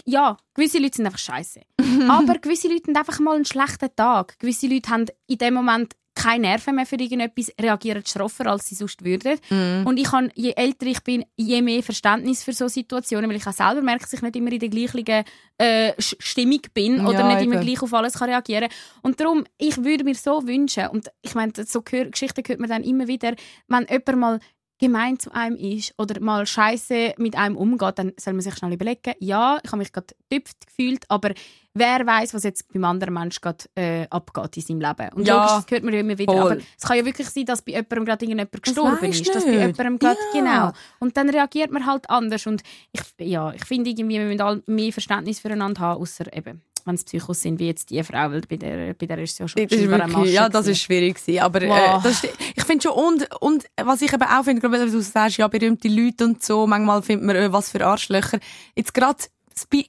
ja, 0.06 0.38
gewisse 0.54 0.80
Leute 0.80 0.98
sind 0.98 1.06
einfach 1.06 1.20
scheiße. 1.20 1.62
Aber 2.10 2.38
gewisse 2.40 2.68
Leute 2.68 2.88
haben 2.88 2.98
einfach 2.98 3.20
mal 3.20 3.36
einen 3.36 3.46
schlechten 3.46 3.90
Tag. 3.96 4.38
Gewisse 4.40 4.68
Leute 4.68 4.90
haben 4.90 5.06
in 5.28 5.38
dem 5.38 5.54
Moment 5.54 5.96
keine 6.14 6.48
Nerven 6.48 6.76
mehr 6.76 6.86
für 6.86 6.98
irgendetwas, 6.98 7.52
reagieren 7.60 8.04
schroffer, 8.06 8.48
als 8.48 8.68
sie 8.68 8.76
sonst 8.76 9.04
würden. 9.04 9.40
Mhm. 9.50 9.88
Und 9.88 9.98
ich 9.98 10.12
habe, 10.12 10.30
je 10.36 10.52
älter 10.52 10.86
ich 10.86 11.02
bin, 11.02 11.26
je 11.36 11.62
mehr 11.62 11.82
Verständnis 11.82 12.44
für 12.44 12.54
so 12.54 12.68
Situationen, 12.68 13.30
weil 13.30 13.38
ich 13.38 13.48
auch 13.48 13.54
selber 13.54 13.82
merke, 13.82 14.04
dass 14.04 14.14
ich 14.14 14.22
nicht 14.22 14.36
immer 14.36 14.52
in 14.52 14.60
der 14.60 14.70
gleichen 14.70 15.26
äh, 15.58 15.94
Stimmung 15.98 16.62
bin 16.74 17.06
oder 17.06 17.20
Ja, 17.20 17.34
nicht 17.34 17.46
immer 17.46 17.62
gleich 17.62 17.82
auf 17.82 17.94
alles 17.94 18.16
kann 18.16 18.30
reagieren 18.30 18.70
Und 19.02 19.20
darum, 19.20 19.46
ich 19.58 19.84
würde 19.84 20.04
mir 20.04 20.16
so 20.16 20.46
wünschen, 20.46 20.88
und 20.88 21.10
ich 21.22 21.34
meine, 21.34 21.54
so 21.56 21.82
Geschichten 21.82 22.44
hört 22.46 22.60
man 22.60 22.70
dann 22.70 22.84
immer 22.84 23.08
wieder, 23.08 23.34
wenn 23.68 23.88
jemand 23.90 24.18
mal 24.18 24.40
gemein 24.82 25.18
zu 25.20 25.34
einem 25.34 25.56
ist 25.56 25.94
oder 25.98 26.20
mal 26.20 26.46
Scheiße 26.46 27.14
mit 27.18 27.38
einem 27.38 27.56
umgeht, 27.56 27.98
dann 28.00 28.12
soll 28.20 28.34
man 28.34 28.42
sich 28.42 28.56
schnell 28.56 28.74
überlegen, 28.74 29.14
ja, 29.20 29.60
ich 29.64 29.70
habe 29.72 29.78
mich 29.78 29.94
gerade 29.94 30.08
getüpft 30.30 30.68
gefühlt, 30.68 31.06
aber 31.10 31.32
wer 31.74 32.06
weiß, 32.06 32.34
was 32.34 32.44
jetzt 32.44 32.68
beim 32.74 32.84
anderen 32.84 33.14
Menschen 33.14 33.40
gerade 33.42 33.64
äh, 33.76 34.08
abgeht 34.10 34.58
in 34.58 34.62
seinem 34.64 34.82
Leben. 34.82 35.14
Und 35.16 35.26
Ja, 35.28 35.36
logisch, 35.36 35.52
das 35.64 35.72
hört 35.72 35.84
man 35.84 35.94
ja 35.94 36.00
immer 36.02 36.18
wieder. 36.18 36.34
voll. 36.34 36.52
Aber 36.54 36.58
es 36.78 36.84
kann 36.86 36.98
ja 36.98 37.06
wirklich 37.06 37.30
sein, 37.30 37.46
dass 37.46 37.62
bei 37.62 37.72
jemandem 37.74 38.06
gerade 38.06 38.26
irgendjemand 38.26 38.64
gestorben 38.64 39.06
ist, 39.06 39.28
dass 39.36 39.46
bei 39.46 39.52
nicht. 39.52 39.78
jemandem 39.78 40.00
gerade, 40.00 40.20
Ja. 40.34 40.40
genau. 40.42 40.72
Und 41.00 41.16
dann 41.16 41.30
reagiert 41.30 41.72
man 41.72 41.86
halt 41.86 42.10
anders. 42.10 42.46
Und 42.48 42.64
ich, 42.92 43.02
ja, 43.20 43.54
ich 43.54 43.64
finde 43.64 43.92
irgendwie, 43.92 44.18
wir 44.20 44.26
müssen 44.26 44.42
alle 44.42 44.64
mehr 44.66 44.92
Verständnis 44.92 45.40
füreinander 45.40 45.80
haben, 45.82 46.02
außer 46.02 46.26
eben, 46.36 46.62
wenn 46.86 46.96
es 46.96 47.04
Psychos 47.04 47.42
sind, 47.42 47.60
wie 47.60 47.68
jetzt 47.68 47.90
die 47.90 48.04
Frau, 48.04 48.32
weil 48.32 48.42
bei 48.42 48.58
der, 48.58 48.94
bei 48.94 49.06
der 49.06 49.18
ist 49.20 49.34
es 49.34 49.38
ja 49.40 49.48
schon 49.48 49.64
Das 49.68 49.78
ist 49.78 49.88
wirklich, 49.90 50.34
ja, 50.34 50.50
das 50.50 50.68
ist 50.68 50.80
schwierig 50.82 51.16
gewesen. 51.16 51.40
Aber 51.42 51.62
Wow. 51.62 52.06
äh, 52.06 52.10
ist, 52.10 52.28
ich 52.56 52.64
finde 52.64 52.84
schon 52.84 52.92
und 52.94 53.28
und 53.42 53.66
was 53.82 54.02
ich 54.02 54.12
eben 54.14 54.24
auch 54.24 54.44
finde, 54.44 54.62
gerade 54.62 54.80
weil 54.80 54.92
du 54.92 55.02
sagst, 55.02 55.38
ja 55.38 55.48
berühmte 55.48 55.88
Leute 55.88 56.26
und 56.26 56.44
so, 56.44 56.66
manchmal 56.68 57.02
findet 57.02 57.26
man 57.28 57.36
äh, 57.36 57.52
was 57.52 57.72
für 57.72 57.86
Arschlöcher. 57.86 58.40
Jetzt 58.76 58.94
gerade 58.94 59.18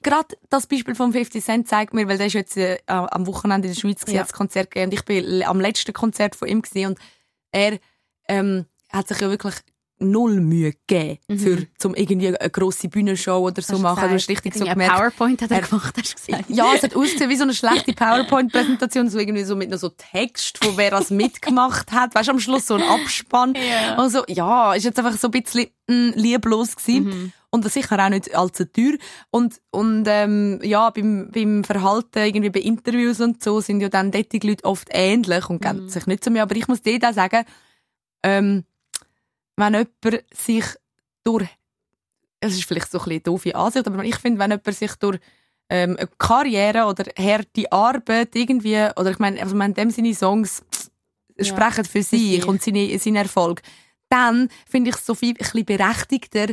Gerade 0.02 0.37
das 0.50 0.66
Beispiel 0.66 0.94
von 0.96 1.12
50 1.12 1.42
Cent 1.42 1.68
zeigt 1.68 1.94
mir, 1.94 2.07
weil 2.09 2.18
der 2.18 2.26
ist 2.26 2.33
jetzt 2.35 2.57
äh, 2.57 2.78
am 2.87 3.26
Wochenende 3.28 3.68
in 3.68 3.74
der 3.74 3.81
Schweiz 3.81 4.00
gewesen, 4.00 4.16
Ja. 4.16 4.22
das 4.22 4.33
Konzert 4.33 4.70
gegeben 4.70 4.90
und 4.90 4.94
ich 4.94 5.05
bin 5.05 5.42
am 5.44 5.61
letzten 5.61 5.92
Konzert 5.92 6.35
von 6.37 6.48
ihm 6.48 6.62
gewesen 6.62 6.88
und 6.88 6.98
er 7.52 7.78
ähm, 8.28 8.66
hat 8.92 9.09
sich 9.09 9.20
ja 9.20 9.31
wirklich 9.31 9.55
null 10.02 10.40
Mühe 10.40 10.72
gegeben, 10.86 11.18
für, 11.38 11.66
zum 11.78 11.94
irgendwie 11.94 12.28
eine 12.28 12.50
grosse 12.50 12.88
Bühnenshow 12.88 13.38
oder 13.38 13.62
so 13.62 13.74
Hast 13.74 13.80
machen. 13.82 14.08
Du 14.08 14.14
hast 14.14 14.26
gesagt, 14.26 14.44
richtig 14.46 14.54
so 14.54 14.64
gemerkt. 14.64 14.94
PowerPoint 14.96 15.42
hat 15.42 15.50
er 15.50 15.60
Er- 15.60 15.68
gemacht, 15.68 15.94
hast 15.98 16.12
du 16.12 16.27
gesagt. 16.27 16.50
Ja, 16.50 16.72
es 16.74 16.83
hat 16.83 16.94
ausgesehen 16.96 17.31
wie 17.31 17.37
so 17.37 17.44
eine 17.44 17.54
schlechte 17.54 17.92
PowerPoint-Präsentation, 17.94 19.08
so 19.08 19.18
irgendwie 19.18 19.44
so 19.44 19.56
mit 19.56 19.70
noch 19.70 19.79
so 19.79 19.88
Text, 19.90 20.62
von 20.64 20.77
wer 20.77 20.90
das 20.90 21.10
mitgemacht 21.10 21.92
hat. 21.92 22.14
Weißt 22.14 22.29
du, 22.29 22.33
am 22.33 22.40
Schluss 22.40 22.66
so 22.66 22.74
ein 22.74 22.83
Abspann. 22.83 23.54
Ja. 23.62 23.96
Also, 23.96 24.24
ja, 24.29 24.74
ist 24.74 24.85
jetzt 24.85 24.98
einfach 24.98 25.16
so 25.16 25.29
ein 25.29 25.31
bisschen 25.31 25.66
mm, 25.88 26.10
lieblos 26.14 26.74
gewesen. 26.77 27.33
Und 27.50 27.64
das 27.66 27.74
sicher 27.74 28.02
auch 28.04 28.08
nicht 28.08 28.35
allzu 28.35 28.64
teuer. 28.64 28.94
Und, 29.31 29.60
und, 29.70 30.04
ähm, 30.08 30.58
ja, 30.62 30.88
beim, 30.90 31.31
beim 31.31 31.64
Verhalten, 31.64 32.18
irgendwie 32.20 32.48
bei 32.50 32.60
Interviews 32.60 33.20
und 33.20 33.42
so, 33.42 33.60
sind 33.60 33.81
ja 33.81 33.88
dann 33.90 34.10
die 34.10 34.38
Leute 34.42 34.64
oft 34.64 34.88
ähnlich 34.90 35.48
und 35.50 35.60
kennen 35.60 35.88
sich 35.88 36.06
nicht 36.06 36.24
so 36.24 36.31
mehr. 36.31 36.44
Aber 36.44 36.56
ich 36.56 36.66
muss 36.66 36.81
dir 36.83 36.98
da 36.98 37.12
sagen, 37.12 37.44
ähm, 38.22 38.64
wenn 39.63 39.75
jemand 39.75 40.25
sich 40.35 40.65
durch, 41.25 41.48
es 42.40 42.54
ist 42.54 42.65
vielleicht 42.65 42.90
so 42.90 42.98
ein 42.98 43.04
bisschen 43.04 43.23
doofe 43.23 43.54
Ansicht, 43.54 43.87
aber 43.87 44.04
ich 44.04 44.17
finde, 44.17 44.38
wenn 44.40 44.50
jemand 44.50 44.75
sich 44.75 44.94
durch 44.96 45.19
ähm, 45.69 45.96
eine 45.96 46.08
Karriere 46.19 46.85
oder 46.87 47.04
harte 47.17 47.71
Arbeit 47.73 48.35
irgendwie, 48.35 48.77
oder 48.96 49.10
ich 49.10 49.19
meine, 49.19 49.40
also 49.40 49.58
in 49.58 49.75
dem 49.75 49.90
seine 49.90 50.15
Songs 50.15 50.63
Ja, 51.38 51.44
sprechen 51.46 51.85
für 51.85 52.02
sich 52.02 52.38
sich. 52.38 52.46
und 52.46 52.63
seine, 52.63 52.98
seinen 52.98 53.17
Erfolg, 53.17 53.63
dann 54.08 54.48
finde 54.69 54.90
ich 54.90 54.96
es 54.96 55.06
so 55.06 55.15
viel 55.15 55.31
ein 55.31 55.35
bisschen 55.37 55.65
berechtigter, 55.65 56.46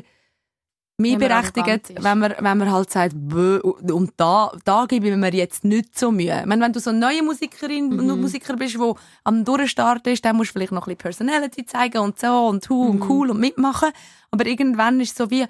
man 1.00 1.18
berechtigt, 1.18 1.94
wenn 2.04 2.20
man, 2.20 2.34
wenn 2.40 2.58
man 2.58 2.72
halt 2.72 2.92
sagt, 2.92 3.14
«Bö, 3.16 3.60
und 3.60 4.12
da, 4.18 4.52
da 4.66 4.86
gebe 4.86 5.10
ich 5.10 5.16
mir 5.16 5.34
jetzt 5.34 5.64
nicht 5.64 5.98
so 5.98 6.12
Mühe. 6.12 6.38
Ich 6.42 6.46
meine, 6.46 6.64
wenn 6.66 6.74
du 6.74 6.80
so 6.80 6.90
eine 6.92 7.00
neue 7.00 7.24
Musikerin, 7.24 7.90
Mhm. 7.90 8.22
Musiker 8.22 8.56
bist, 8.56 8.76
der 8.76 8.94
am 9.24 9.46
Durchstarten 9.46 10.14
ist, 10.14 10.24
dann 10.26 10.36
musst 10.36 10.50
du 10.50 10.54
vielleicht 10.54 10.72
noch 10.74 10.88
ein 10.88 10.96
bisschen 10.96 11.26
Personality 11.28 11.66
zeigen 11.66 12.00
und 12.00 12.20
so 12.20 12.48
und 12.48 12.70
hu 12.70 12.84
Mhm. 12.84 12.90
und 13.02 13.10
cool 13.10 13.30
und 13.32 13.40
mitmachen. 13.40 13.90
Aber 14.32 14.46
irgendwann 14.46 15.00
ist 15.00 15.12
es 15.12 15.18
so 15.18 15.30
wie, 15.32 15.46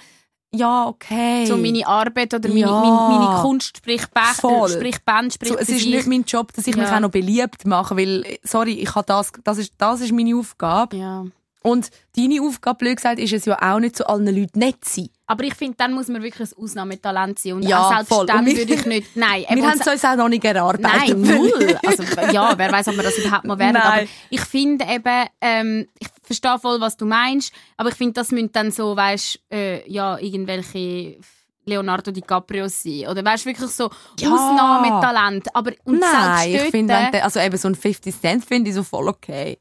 ja, 0.51 0.87
okay. 0.87 1.45
So 1.45 1.57
meine 1.57 1.85
Arbeit 1.85 2.33
oder 2.33 2.49
meine, 2.49 2.61
Ja. 2.61 2.79
meine, 2.79 2.97
meine 3.19 3.41
Kunst, 3.41 3.77
sprich, 3.77 4.07
Be 4.07 4.19
Voll. 4.35 4.69
äh, 4.71 4.73
sprich 4.73 4.99
Band, 5.03 5.33
sprich 5.33 5.49
So, 5.51 5.57
es 5.57 5.69
ist 5.69 5.85
nicht 5.85 6.07
mein 6.07 6.23
Job, 6.23 6.53
dass 6.53 6.65
ich 6.65 6.75
mich 6.75 6.89
Ja. 6.89 6.95
auch 6.95 7.01
noch 7.01 7.11
beliebt 7.11 7.65
mache, 7.67 7.95
weil, 7.97 8.23
sorry, 8.43 8.73
ich 8.73 8.95
habe 8.95 9.05
das, 9.05 9.31
das 9.43 9.57
ist, 9.59 9.73
das 9.77 10.01
ist 10.01 10.11
meine 10.11 10.35
Aufgabe. 10.35 10.95
Ja. 10.97 11.25
Und 11.61 11.89
deine 12.15 12.41
Aufgabe, 12.41 12.77
blöd 12.77 12.95
gesagt, 12.95 13.19
ist 13.19 13.33
es 13.33 13.43
ja 13.45 13.57
auch 13.61 13.79
nicht 13.79 13.97
zu 13.97 14.07
allen 14.07 14.25
Leuten 14.33 14.59
nett 14.59 14.83
zu 14.85 15.01
sein. 15.01 15.09
Aber 15.27 15.43
ich 15.43 15.53
finde, 15.55 15.75
dann 15.77 15.93
muss 15.93 16.07
man 16.07 16.23
wirklich 16.23 16.49
ein 16.51 16.63
Ausnahmetalent 16.63 17.37
sein. 17.37 17.53
Und 17.53 17.63
Ja, 17.63 17.89
selbst 17.89 18.07
voll. 18.07 18.25
dann 18.25 18.45
wir- 18.45 18.55
würde 18.57 18.73
ich 18.73 18.85
nicht, 18.85 19.15
nein. 19.15 19.43
Wir 19.49 19.69
haben 19.69 19.79
es 19.79 19.85
uns 19.87 20.05
auch 20.05 20.15
noch 20.15 20.29
nicht 20.29 20.45
erarbeitet. 20.45 21.17
Nein, 21.17 21.21
null. 21.21 21.77
Also, 21.85 22.03
ja, 22.31 22.57
wer 22.57 22.71
weiß, 22.71 22.87
ob 22.87 22.95
wir 22.95 23.03
das 23.03 23.17
überhaupt 23.17 23.43
mal 23.45 23.59
werden. 23.59 23.73
Nein. 23.73 23.83
Aber 23.85 24.01
ich 24.29 24.41
finde 24.41 24.85
eben, 24.85 25.27
ähm, 25.41 25.87
ich 25.99 26.07
verstehe 26.23 26.57
voll, 26.59 26.79
was 26.79 26.95
du 26.95 27.05
meinst, 27.05 27.51
aber 27.77 27.89
ich 27.89 27.95
finde, 27.95 28.13
das 28.13 28.31
müssen 28.31 28.51
dann 28.53 28.71
so, 28.71 28.95
weißt, 28.95 29.39
äh, 29.51 29.89
ja, 29.91 30.17
irgendwelche 30.17 31.17
Leonardo 31.65 32.11
DiCaprio 32.11 32.67
sein. 32.69 33.05
Oder 33.09 33.23
weißt 33.23 33.45
wirklich 33.45 33.69
so 33.69 33.89
Ja. 34.19 34.29
Ausnahmetalent. 34.33 35.53
Aber, 35.55 35.71
und 35.83 35.99
Nein, 35.99 36.55
ich 36.55 36.61
finde, 36.71 36.95
also 37.23 37.39
eben 37.39 37.57
so 37.57 37.67
ein 37.67 37.75
50 37.75 38.19
Cent 38.19 38.45
finde 38.45 38.69
ich 38.69 38.75
so 38.75 38.83
voll 38.83 39.07
okay. 39.09 39.59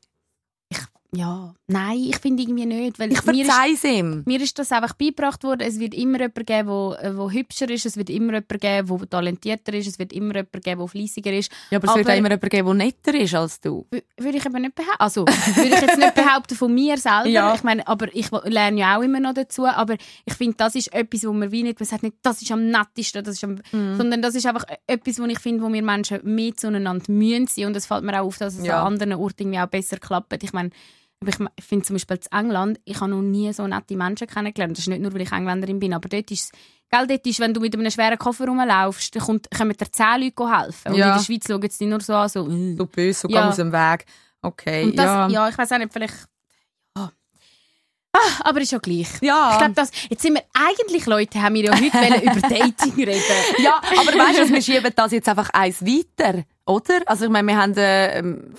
Ja, 1.15 1.55
nein, 1.69 1.99
ich 1.99 2.19
finde 2.19 2.43
irgendwie 2.43 2.67
nicht. 2.67 2.99
Weil 2.99 3.11
Ich 3.13 3.25
mir 3.25 3.33
ist, 3.43 3.51
verzeih 3.51 3.73
es 3.73 3.85
ihm. 3.85 4.23
mir 4.27 4.41
ist 4.43 4.59
das 4.59 4.71
einfach 4.73 4.93
beigebracht 4.93 5.43
worden. 5.43 5.63
Es 5.67 5.79
wird 5.81 5.95
immer 5.95 6.19
jemanden 6.21 6.45
geben, 6.45 6.69
der 7.03 7.17
wo 7.17 7.31
hübscher 7.31 7.71
ist. 7.71 7.87
Es 7.87 7.97
wird 7.97 8.11
immer 8.11 8.35
jemanden 8.35 8.59
geben, 8.59 8.99
der 8.99 9.09
talentierter 9.09 9.73
ist. 9.73 9.87
Es 9.87 9.99
wird 9.99 10.13
immer 10.13 10.35
jemanden 10.35 10.61
geben, 10.61 10.79
der 10.81 10.89
fleissiger 10.89 11.33
ist. 11.33 11.51
Ja, 11.71 11.79
aber 11.79 11.89
es 11.89 11.95
wird 11.97 12.07
Aber- 12.07 12.15
auch 12.15 12.19
immer 12.19 12.29
jemanden 12.29 12.49
geben, 12.51 12.67
der 12.79 12.87
netter 12.87 13.15
ist 13.15 13.35
als 13.35 13.59
du. 13.61 13.87
Würde 14.19 14.37
ich 14.39 14.45
eben 14.45 14.61
nicht 14.61 14.75
behaupten. 14.75 14.97
Also, 15.01 15.25
würde 15.27 15.75
ich 15.75 15.81
jetzt 15.81 15.97
nicht 15.97 16.15
behaupten 16.15 16.55
von 16.55 16.75
mir 16.75 16.99
selber. 16.99 17.27
Ja. 17.29 17.55
Ich 17.55 17.63
meine, 17.63 17.89
aber 17.89 18.15
ich 18.15 18.31
wo- 18.31 18.43
lerne 18.45 18.79
ja 18.81 18.99
auch 18.99 19.03
immer 19.03 19.21
noch 19.21 19.33
dazu. 19.33 19.65
Aber 19.67 19.97
ich 20.27 20.35
finde, 20.35 20.57
das 20.59 20.75
ist 20.75 20.93
etwas, 20.93 21.25
wo 21.25 21.33
man 21.33 21.51
wie 21.51 21.63
nicht, 21.63 21.81
man 21.81 21.87
sagt 21.87 22.03
nicht, 22.03 22.17
das 22.23 22.43
ist 22.43 22.53
am 22.53 22.67
nettesten, 22.69 23.25
das 23.25 23.37
ist 23.37 23.45
am, 23.45 23.57
Mhm. 23.73 23.97
sondern 23.97 24.21
das 24.21 24.35
ist 24.35 24.45
einfach 24.45 24.65
etwas, 24.87 25.19
wo 25.19 25.25
ich 25.25 25.39
finde, 25.39 25.63
wo 25.65 25.73
wir 25.73 25.83
Menschen 25.83 26.21
mehr 26.25 26.55
zueinander 26.55 27.11
mühen 27.11 27.47
sein. 27.47 27.65
Und 27.65 27.77
es 27.77 27.87
fällt 27.87 28.05
mir 28.05 28.21
auch 28.21 28.27
auf, 28.27 28.37
dass 28.37 28.59
es 28.59 28.67
Ja. 28.67 28.81
an 28.83 28.89
anderen 28.93 29.15
Orten 29.15 29.45
irgendwie 29.45 29.61
auch 29.61 29.67
besser 29.69 29.97
klappt. 29.97 30.43
Ich 30.43 30.53
meine, 30.53 30.69
aber 31.21 31.31
ich 31.57 31.65
finde 31.65 31.85
zum 31.85 31.95
Beispiel 31.95 32.17
in 32.31 32.39
England, 32.39 32.81
ich 32.85 33.01
habe 33.01 33.11
noch 33.11 33.23
nie 33.23 33.53
so 33.53 33.67
nette 33.67 33.97
Menschen 33.97 34.27
kennengelernt. 34.29 34.73
Das 34.77 34.81
ist 34.81 34.89
nicht 34.89 35.03
nur, 35.03 35.13
weil 35.13 35.23
ich 35.23 35.33
Engländerin 35.33 35.81
bin, 35.81 35.93
aber 35.95 36.09
dort 36.09 36.31
ist 36.31 36.53
gell, 36.91 37.07
dort 37.07 37.27
ist, 37.27 37.41
wenn 37.41 37.53
du 37.53 37.61
mit 37.61 37.75
einem 37.75 37.91
schweren 37.91 38.17
Koffer 38.19 38.47
rumlaufst, 38.47 39.15
dann 39.15 39.23
kommt, 39.23 39.51
kommen 39.51 39.77
dir 39.77 39.91
zehn 39.91 40.21
Leute 40.23 40.57
helfen. 40.59 40.93
Und 40.93 40.99
Ja. 40.99 41.11
in 41.13 41.19
der 41.19 41.25
Schweiz 41.25 41.45
schauen 41.47 41.61
sie 41.63 41.69
dich 41.69 41.89
nur 41.89 42.01
so 42.01 42.15
an, 42.15 42.29
so, 42.29 42.49
äh. 42.49 42.77
So 42.77 42.87
böse, 42.87 43.21
so 43.21 43.29
Ja. 43.29 43.41
komm 43.41 43.49
aus 43.51 43.57
dem 43.57 43.73
Weg. 43.73 44.07
Okay, 44.41 44.93
das, 44.95 45.05
ja. 45.05 45.29
ja. 45.29 45.49
ich 45.49 45.59
weiß 45.59 45.73
auch 45.73 45.79
nicht, 45.79 45.93
vielleicht. 45.93 46.15
Ja. 46.97 47.13
Ah, 48.13 48.19
aber 48.49 48.61
ist 48.61 48.73
ja 48.73 48.79
gleich. 48.79 49.09
Ja. 49.21 49.51
Ich 49.53 49.59
glaube, 49.59 49.75
das. 49.75 49.91
Jetzt 50.09 50.23
sind 50.23 50.35
wir 50.35 50.43
eigentlich 50.55 51.05
Leute, 51.07 51.43
haben 51.43 51.55
wir 51.57 51.65
ja 51.65 51.73
heute 51.75 52.23
über 52.23 52.41
Dating 52.49 52.95
reden. 52.95 53.23
Ja, 53.59 53.81
aber 53.99 54.13
weißt 54.19 54.39
du, 54.41 54.55
wir 54.55 54.63
schieben 54.63 54.93
das 54.95 55.13
jetzt 55.13 55.29
einfach 55.29 55.51
eins 55.51 55.83
weiter, 55.85 56.45
oder? 56.69 57.01
Also 57.07 57.25
ich 57.25 57.31
meine, 57.31 57.49
wir 57.49 57.57
haben 57.57 57.75
äh, 57.77 58.19
ähm, 58.19 58.55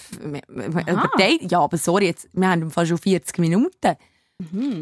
über 0.49 1.09
Date, 1.17 1.49
ja, 1.51 1.61
aber 1.61 1.77
sorry, 1.77 2.07
jetzt, 2.07 2.27
wir 2.33 2.49
haben 2.49 2.69
fast 2.71 2.89
schon 2.89 2.97
40 2.97 3.37
Minuten. 3.39 3.95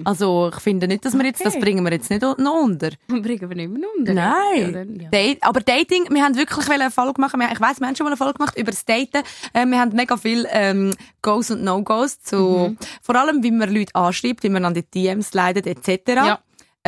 Also 0.04 0.52
ich 0.54 0.60
finde 0.62 0.88
nicht, 0.88 1.04
dass 1.04 1.18
wir 1.18 1.26
jetzt, 1.26 1.44
das 1.44 1.60
bringen 1.60 1.84
wir 1.84 1.92
jetzt 1.92 2.12
nicht 2.12 2.22
noch 2.22 2.38
unter. 2.38 2.92
Bringen 3.08 3.50
wir 3.50 3.56
nicht 3.56 3.72
mehr 3.72 3.90
unter. 3.98 4.14
Nein. 4.14 4.62
Ja, 4.62 4.68
dann, 4.72 5.00
ja. 5.00 5.10
Date, 5.10 5.40
aber 5.42 5.62
Dating, 5.62 6.06
wir 6.12 6.24
haben 6.24 6.36
wirklich 6.36 6.70
eine 6.70 6.92
machen. 7.18 7.40
Wir- 7.40 7.52
Ich 7.52 7.60
weiss, 7.60 7.80
wir 7.80 7.88
haben 7.88 7.96
schon 7.96 8.04
mal 8.04 8.12
eine 8.12 8.18
Folge 8.18 8.36
gemacht 8.36 8.56
über 8.56 8.70
das 8.70 8.86
Daten. 8.86 9.24
Äh, 9.54 9.66
wir 9.66 9.80
haben 9.80 9.96
mega 9.96 10.16
viel 10.16 10.46
ähm, 10.52 10.94
Goes 11.24 11.50
und 11.50 11.64
No-Goes 11.64 12.22
zu, 12.22 12.38
Mhm. 12.70 12.78
vor 13.02 13.16
allem, 13.16 13.42
wie 13.42 13.50
man 13.50 13.74
Leute 13.74 13.96
anschreibt, 13.96 14.44
wie 14.44 14.50
man 14.50 14.64
an 14.64 14.76
die 14.76 14.84
DMs 14.84 15.34
leidet, 15.34 15.66
etc. 15.66 16.02
Ja. 16.08 16.40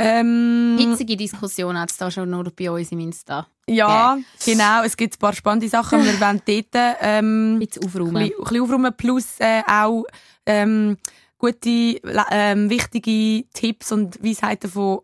Ähm, 0.01 0.77
Hitzige 0.79 1.17
Diskussion 1.17 1.77
hat 1.79 1.91
es 1.91 1.97
da 1.97 2.09
schon 2.09 2.29
nur 2.29 2.45
bei 2.55 2.71
uns 2.71 2.91
im 2.91 2.99
Insta. 2.99 3.47
ja, 3.67 4.17
genau. 4.45 4.83
Es 4.83 4.95
gibt 4.95 5.15
ein 5.15 5.19
paar 5.19 5.33
spannende 5.33 5.67
Sachen. 5.69 6.03
Wir 6.03 6.19
wollen 6.19 6.41
dort 6.45 6.97
ähm, 7.01 7.55
Ein 7.55 7.59
bisschen 7.59 7.85
aufräumen. 7.85 8.15
ein 8.17 8.31
bisschen 8.37 8.61
aufräumen. 8.61 8.93
Plus 8.95 9.25
äh, 9.39 9.61
auch 9.67 10.05
ähm, 10.45 10.97
gute, 11.37 11.99
ähm, 12.31 12.69
wichtige 12.69 13.45
Tipps 13.53 13.91
und 13.91 14.23
Weisheiten 14.23 14.69
von 14.69 14.99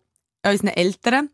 unseren 0.46 0.68
Eltern, 0.70 1.30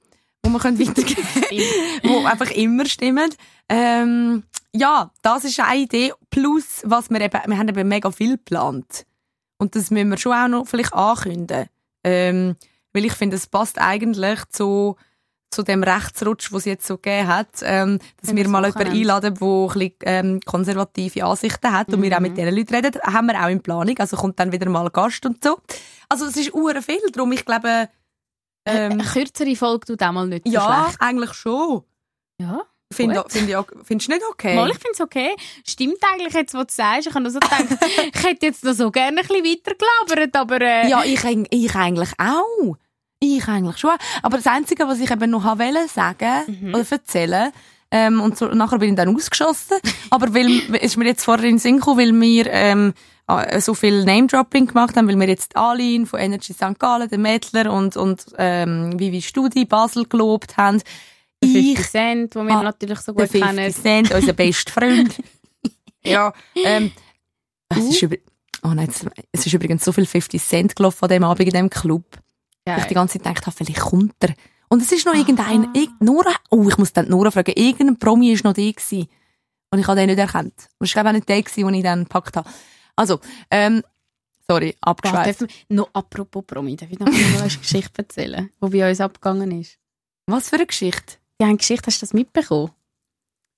die 0.45 0.49
wir 0.49 0.59
können 0.59 0.79
weitergeben 0.87 1.27
können, 1.33 1.61
die 2.03 2.25
einfach 2.25 2.51
immer 2.51 2.85
stimmen. 2.85 3.29
Ähm, 3.69 4.43
ja, 4.73 5.11
das 5.21 5.43
ist 5.43 5.59
eine 5.59 5.81
Idee. 5.83 6.13
Plus, 6.29 6.81
was 6.83 7.09
wir 7.09 7.21
eben, 7.21 7.39
wir 7.45 7.57
haben 7.57 7.67
eben 7.69 7.87
mega 7.87 8.09
viel 8.11 8.37
geplant. 8.37 9.05
Und 9.57 9.75
das 9.75 9.91
müssen 9.91 10.09
wir 10.09 10.17
schon 10.17 10.33
auch 10.33 10.47
noch 10.47 10.67
vielleicht 10.67 10.93
ankündigen. 10.93 11.67
Ähm, 12.03 12.55
weil 12.93 13.05
ich 13.05 13.13
finde, 13.13 13.37
es 13.37 13.47
passt 13.47 13.79
eigentlich 13.79 14.39
zu, 14.49 14.95
zu 15.49 15.63
dem 15.63 15.83
Rechtsrutsch, 15.83 16.51
was 16.53 16.59
es 16.59 16.65
jetzt 16.65 16.87
so 16.87 16.95
gegeben 16.97 17.27
hat, 17.27 17.47
ähm, 17.63 17.99
dass 18.21 18.29
Wenn 18.29 18.37
wir 18.37 18.47
mal 18.47 18.65
jemanden 18.65 18.91
einladen, 18.93 19.33
der 19.35 19.47
ein 19.47 19.67
bisschen, 19.67 19.93
ähm, 20.03 20.39
konservative 20.45 21.25
Ansichten 21.25 21.71
hat 21.71 21.93
und 21.93 22.01
wir 22.01 22.15
auch 22.15 22.19
Mhm. 22.19 22.23
mit 22.27 22.37
diesen 22.37 22.55
Leuten 22.55 22.75
reden. 22.75 23.01
Haben 23.03 23.27
wir 23.27 23.43
auch 23.43 23.49
in 23.49 23.61
Planung. 23.61 23.97
Also 23.99 24.15
kommt 24.17 24.39
dann 24.39 24.51
wieder 24.51 24.69
mal 24.69 24.89
Gast 24.89 25.25
und 25.25 25.43
so. 25.43 25.59
Also 26.07 26.25
es 26.25 26.37
ist 26.37 26.53
uhr 26.53 26.81
viel. 26.81 27.01
Darum, 27.11 27.31
ich 27.33 27.43
glaube, 27.45 27.89
ähm, 28.65 28.91
Eine 28.93 29.03
kürzere 29.03 29.55
Folge 29.55 29.87
tut 29.87 30.03
auch 30.03 30.11
mal 30.11 30.27
nicht 30.27 30.45
so 30.45 30.51
ja, 30.53 30.83
schlecht. 30.83 31.01
eigentlich 31.01 31.33
schon. 31.33 31.83
Ja. 32.39 32.61
Find, 32.91 33.15
Gut. 33.15 33.31
find 33.31 33.49
ich, 33.49 33.55
auch- 33.55 33.65
findest 33.83 34.09
du 34.09 34.13
nicht 34.13 34.25
okay? 34.29 34.55
Mal, 34.55 34.67
ich 34.69 34.75
finde 34.77 34.91
es 34.93 35.01
okay. 35.01 35.29
Stimmt 35.67 35.97
eigentlich 36.11 36.33
jetzt, 36.33 36.53
was 36.53 36.67
du 36.67 36.73
sagst. 36.73 37.07
Ich 37.07 37.13
habe 37.13 37.21
nur 37.23 37.31
so 37.31 37.39
gedacht, 37.39 37.65
ich 38.13 38.23
hätte 38.23 38.45
jetzt 38.45 38.63
noch 38.63 38.73
so 38.73 38.91
gerne 38.91 39.21
ein 39.21 39.27
bisschen 39.27 39.43
weiter 39.45 39.75
gelabert, 40.07 40.35
aber... 40.35 40.61
Äh, 40.61 40.89
Ja, 40.89 41.03
ich, 41.03 41.23
ich 41.49 41.75
eigentlich 41.75 42.09
auch. 42.19 42.75
Ich 43.19 43.47
eigentlich 43.47 43.77
schon. 43.77 43.91
Aber 44.23 44.37
das 44.37 44.47
Einzige, 44.47 44.87
was 44.87 44.99
ich 44.99 45.11
eben 45.11 45.29
noch 45.29 45.45
wollen 45.45 45.87
sagen 45.87 46.69
oder 46.73 46.85
erzählen, 46.89 47.51
ähm, 47.93 48.21
und 48.21 48.37
so, 48.37 48.45
nachher 48.47 48.79
bin 48.79 48.91
ich 48.91 48.95
dann 48.95 49.13
ausgeschossen, 49.15 49.77
aber 50.09 50.33
weil, 50.33 50.49
ist 50.81 50.95
mir 50.97 51.05
jetzt 51.05 51.25
vorher 51.25 51.43
in 51.45 51.55
den 51.55 51.59
Sinn 51.59 51.75
gekommen, 51.77 51.99
weil 51.99 52.21
wir 52.21 52.47
ähm, 52.49 52.93
äh, 53.27 53.59
so 53.59 53.73
viel 53.73 54.05
Name-Dropping 54.05 54.67
gemacht 54.67 54.95
haben, 54.95 55.09
weil 55.09 55.19
wir 55.19 55.27
jetzt 55.27 55.57
Aline 55.57 56.05
von 56.05 56.19
Energy 56.21 56.53
St. 56.53 56.79
Gallen, 56.79 57.09
den 57.09 57.21
Mädler 57.21 57.71
und, 57.71 57.97
und 57.97 58.25
ähm, 58.37 58.97
Vivi 58.97 59.21
Studi 59.21 59.65
Basel 59.65 60.05
gelobt 60.05 60.55
haben. 60.57 60.81
50 61.43 61.79
Ich 61.79 61.89
Cent, 61.89 62.33
die 62.35 62.39
wir 62.39 62.51
Ah, 62.51 62.63
natürlich 62.63 62.99
so 62.99 63.13
der 63.13 63.25
gut 63.27 63.31
50 63.31 63.41
kennen. 63.55 63.73
Cent, 63.73 64.11
unser 64.13 64.33
bester 64.33 64.71
Freund. 64.71 65.15
ja, 66.03 66.33
ähm, 66.55 66.91
es 67.69 67.77
ist, 67.85 68.01
über, 68.03 68.17
oh 68.63 68.69
nein, 68.69 68.89
es- 68.89 69.05
es 69.31 69.45
ist 69.45 69.53
übrigens 69.53 69.83
so 69.83 69.91
viel 69.91 70.05
50 70.05 70.41
Cent 70.41 70.75
gelaufen 70.75 71.03
an 71.05 71.09
dem 71.09 71.23
Abend 71.23 71.47
in 71.47 71.53
dem 71.53 71.69
Club. 71.69 72.05
Geil. 72.65 72.77
Ich 72.79 72.85
die 72.85 72.93
ganze 72.93 73.13
Zeit 73.17 73.23
gedacht 73.23 73.47
habe, 73.47 73.55
vielleicht 73.55 73.79
kommt 73.79 74.13
er. 74.19 74.33
Und 74.69 74.81
es 74.81 74.91
ist 74.91 75.05
noch 75.05 75.15
irgendein, 75.15 75.73
irg- 75.73 75.89
Nora, 75.99 76.31
oh, 76.49 76.67
ich 76.69 76.77
muss 76.77 76.93
dann 76.93 77.09
Nora 77.09 77.31
fragen, 77.31 77.53
irgendein 77.55 77.97
Promi 77.97 78.31
ist 78.31 78.43
noch 78.43 78.53
da 78.53 78.61
gewesen. 78.61 79.07
Und 79.71 79.79
ich 79.79 79.87
habe 79.87 79.99
den 79.99 80.07
nicht 80.07 80.19
erkannt. 80.19 80.53
Und 80.79 80.85
ich 80.85 80.93
glaube 80.93 81.09
auch 81.09 81.13
nicht 81.13 81.27
der 81.27 81.41
gewesen, 81.41 81.65
den 81.65 81.73
ich 81.75 81.83
dann 81.83 82.03
gepackt 82.03 82.35
habe. 82.37 82.49
Also, 82.95 83.19
ähm, 83.49 83.83
sorry, 84.47 84.75
abgeschweift. 84.81 85.45
noch 85.69 85.89
apropos 85.93 86.43
Promi, 86.45 86.75
darf 86.75 86.91
ich 86.91 86.99
noch 86.99 87.07
eine 87.07 87.47
Geschichte 87.47 87.99
erzählen, 87.99 88.49
die 88.63 88.69
bei 88.69 88.89
uns 88.89 89.01
abgegangen 89.01 89.59
ist? 89.59 89.77
Was 90.27 90.49
für 90.49 90.57
eine 90.57 90.67
Geschichte? 90.67 91.15
Die 91.41 91.45
eine 91.45 91.57
Geschichte, 91.57 91.87
hast 91.87 91.99
du 91.99 92.05
das 92.05 92.13
mitbekommen? 92.13 92.69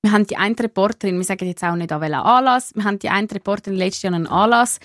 Wir 0.03 0.13
haben 0.13 0.25
die 0.25 0.37
eine 0.37 0.57
Reporterin, 0.57 1.17
wir 1.17 1.25
sagen 1.25 1.45
jetzt 1.45 1.65
auch 1.65 1.75
nicht 1.75 1.91
an 1.91 1.99
welchen 1.99 2.15
Anlass, 2.15 2.73
wir 2.75 2.85
haben 2.85 2.97
die 2.97 3.09
eine 3.09 3.29
Reporterin 3.29 3.77
letztes 3.77 4.03
Jahr 4.03 4.13
einen 4.13 4.25
Anlass 4.25 4.79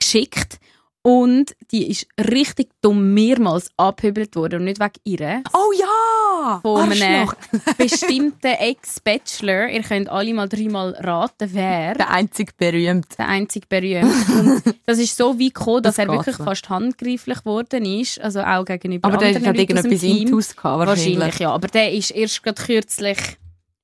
geschickt 0.00 0.58
und 1.02 1.54
die 1.70 1.88
ist 1.88 2.08
richtig 2.18 2.70
dumm 2.82 3.14
mehrmals 3.14 3.70
abgehübelt 3.76 4.34
worden 4.34 4.56
und 4.56 4.64
nicht 4.64 4.80
wegen 4.80 4.94
ihr. 5.04 5.44
Oh 5.52 5.70
ja! 5.78 6.19
Von 6.62 6.90
einem 6.92 7.30
bestimmten 7.78 8.46
Ex-Bachelor. 8.46 9.68
Ihr 9.68 9.82
könnt 9.82 10.08
alle 10.08 10.32
mal 10.34 10.48
dreimal 10.48 10.94
raten, 10.98 11.50
wer. 11.52 11.94
Der 11.94 12.10
einzig 12.10 12.56
berühmt. 12.56 13.06
der 13.18 13.28
einzig 13.28 13.68
berühmt. 13.68 14.12
Und 14.28 14.62
das 14.86 14.98
ist 14.98 15.16
so 15.16 15.38
weit 15.38 15.54
gekommen, 15.54 15.82
dass 15.82 15.96
Das 15.96 16.06
er 16.06 16.12
wirklich 16.12 16.36
so. 16.36 16.44
fast 16.44 16.68
handgreiflich 16.68 17.38
geworden 17.38 17.84
ist. 17.84 18.20
Also 18.20 18.40
auch 18.42 18.64
gegenüber 18.64 19.08
Aber 19.08 19.16
der 19.18 19.28
anderen 19.28 19.46
hat 19.46 19.56
Leuten 19.56 19.76
aus 19.78 19.82
dem 19.84 19.92
irgendetwas. 19.92 20.20
Intus 20.22 20.56
gehabt, 20.56 20.78
Wahrscheinlich, 20.86 21.18
wahrscheinlich. 21.18 21.38
ja. 21.40 21.50
Aber 21.52 21.68
der 21.68 21.92
ist 21.92 22.10
erst 22.10 22.42
gerade 22.42 22.62
kürzlich 22.62 23.18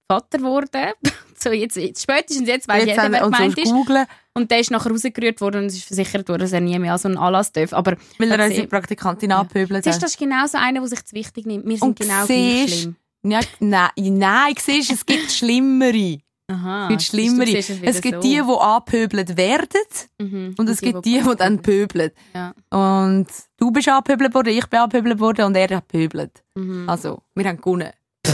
Vater 0.09 0.39
geworden. 0.39 0.93
so 1.39 1.51
jetzt, 1.51 1.77
jetzt, 1.77 2.03
spätestens 2.03 2.49
jetzt 2.49 2.69
weiß 2.69 2.85
Jetzt 2.85 2.97
jeder, 2.97 3.11
wer 3.13 3.21
gemeint 3.23 3.59
ist. 3.59 3.73
googeln, 3.73 4.07
Und 4.37 4.51
der 4.51 4.61
ist 4.61 4.71
nachher 4.71 4.91
rausgerührt 4.91 5.41
worden 5.41 5.63
und 5.63 5.67
es 5.67 5.77
ist 5.77 5.85
versichert 5.87 6.29
worden, 6.29 6.41
dass 6.43 6.53
er 6.53 6.61
nie 6.61 6.79
mehr 6.79 6.93
an 6.93 6.99
so 6.99 7.09
einen 7.09 7.17
Anlass 7.17 7.53
darf. 7.53 7.73
Aber 7.73 7.97
weil 8.19 8.31
er 8.31 8.45
unsere 8.47 8.67
Praktikantin 8.67 9.33
abgehübelt 9.33 9.83
siehst, 9.85 9.97
hat. 9.97 10.03
das 10.03 10.11
ist 10.13 10.19
genau 10.19 10.47
so 10.47 10.59
einer, 10.59 10.81
der 10.81 10.89
sich 10.89 11.05
zu 11.05 11.15
wichtig 11.17 11.47
nimmt. 11.47 11.65
Wir 11.67 11.79
sind 11.79 11.89
Und 11.89 11.99
genau 11.99 12.27
gleich 12.27 12.69
siehst- 12.69 12.81
schlimm. 12.83 12.97
Ja, 13.25 13.41
nein, 13.61 13.89
nein, 13.97 14.55
siehst, 14.61 14.93
es 14.93 15.05
gibt 15.07 15.33
Schlimmere. 15.33 16.19
Aha. 16.49 16.83
Es 16.85 16.89
gibt 16.91 17.01
siehst 17.01 17.11
Schlimmere. 17.11 17.47
siehst 17.47 17.71
es 17.71 17.79
Es 17.83 18.01
gibt 18.01 18.23
so. 18.23 18.29
die, 18.29 18.35
die 18.37 18.61
abgehöbelt 18.61 19.37
werden 19.37 19.81
Mhm. 20.21 20.55
und 20.59 20.69
es 20.69 20.81
gibt 20.81 21.05
die, 21.05 21.21
die 21.21 21.37
dann 21.37 21.61
pöbeln. 21.63 22.11
Ja. 22.35 22.53
Und 22.71 23.27
du 23.57 23.71
bist 23.73 23.89
abgehöbelt 23.89 24.33
worden, 24.35 24.51
ich 24.51 24.67
bin 24.67 24.79
abgehöbelt 24.79 25.19
worden 25.19 25.47
und 25.47 25.57
er 25.57 25.77
hat 25.77 25.89
pöbelt. 25.89 26.45
Mhm. 26.55 26.89
Also, 26.89 27.23
wir 27.35 27.47
haben 27.49 27.57
gewonnen. 27.57 27.91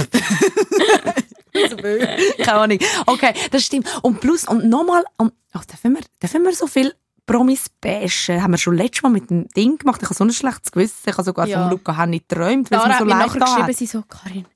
Keine 1.53 2.53
Ahnung. 2.61 2.78
Okay, 3.07 3.32
das 3.50 3.64
stimmt. 3.64 3.86
Und 4.03 4.20
plus, 4.20 4.46
und 4.48 4.64
nochmal, 4.68 5.05
und, 5.18 5.32
oh, 5.55 5.61
dürfen, 5.70 5.94
wir, 5.94 6.03
dürfen 6.20 6.42
wir 6.44 6.55
so 6.55 6.66
viel 6.66 6.94
Promis 7.26 7.66
bashen? 7.80 8.42
Haben 8.42 8.53
wir 8.53 8.59
schon 8.59 8.76
letztes 8.76 9.03
Mal 9.03 9.11
mit 9.11 9.30
dem 9.30 9.48
Ding 9.48 9.78
gemacht? 9.78 10.00
Ich 10.03 10.07
habe 10.09 10.14
so 10.14 10.24
ein 10.24 10.32
schlechtes 10.32 10.72
Gewissen. 10.72 10.96
Ich 11.07 11.12
habe 11.12 11.22
sogar 11.24 11.46
Ja. 11.46 11.61
von 11.62 11.70
Luca 11.70 11.96
Henni 11.96 12.20
geträumt, 12.20 12.70
weil 12.70 12.78
es 12.80 12.84
mir 12.86 12.92
hat 12.92 12.98
so 12.98 13.05
mir 13.05 13.11
leid 13.11 13.26
nachher 13.26 13.38
da 13.40 13.44
geschrieben, 13.46 13.68
hat. 13.68 13.76
sie 13.76 13.86
so, 13.86 14.03
Karin, 14.03 14.46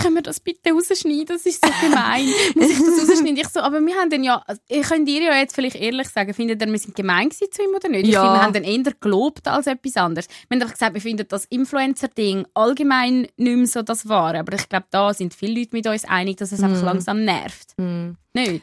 können 0.00 0.14
wir 0.16 0.22
das 0.22 0.40
bitte 0.40 0.72
rausschneiden? 0.72 1.26
Das 1.26 1.46
ist 1.46 1.64
so 1.64 1.70
gemein. 1.80 2.24
Muss 2.54 2.70
ich 2.70 2.78
das 2.78 3.08
rausschneiden? 3.10 3.36
Ich 3.36 3.48
so, 3.48 3.60
aber 3.60 3.80
wir 3.80 3.94
haben 3.94 4.10
den 4.10 4.24
ja, 4.24 4.42
ihr 4.68 4.82
könnt 4.82 5.08
ihr 5.08 5.22
ja 5.22 5.36
jetzt 5.38 5.54
vielleicht 5.54 5.76
ehrlich 5.76 6.08
sagen, 6.08 6.32
findet 6.34 6.60
ihr, 6.60 6.68
wir 6.68 6.78
sind 6.78 6.94
gemein 6.96 7.28
gewesen 7.28 7.52
zu 7.52 7.62
ihm 7.62 7.74
oder 7.74 7.88
nicht? 7.88 8.06
Ich 8.08 8.12
Ja. 8.14 8.22
finde, 8.22 8.36
wir 8.38 8.42
haben 8.42 8.52
den 8.52 8.64
eher 8.64 8.92
gelobt 9.00 9.46
als 9.48 9.66
etwas 9.66 9.96
anderes. 9.96 10.26
Wir 10.48 10.56
haben 10.56 10.62
einfach 10.62 10.74
gesagt, 10.74 10.94
wir 10.94 11.00
finden 11.00 11.26
das 11.28 11.44
Influencer-Ding 11.46 12.46
allgemein 12.54 13.28
nicht 13.36 13.56
mehr 13.56 13.66
so 13.66 13.82
das 13.82 14.08
Wahre. 14.08 14.38
Aber 14.40 14.52
ich 14.54 14.68
glaube, 14.68 14.86
da 14.90 15.12
sind 15.14 15.34
viele 15.34 15.58
Leute 15.60 15.70
mit 15.76 15.86
uns 15.86 16.04
einig, 16.04 16.36
dass 16.38 16.52
es 16.52 16.58
Mhm. 16.60 16.64
einfach 16.66 16.82
langsam 16.84 17.24
nervt. 17.24 17.74
Hm. 17.78 18.16
Nicht? 18.34 18.62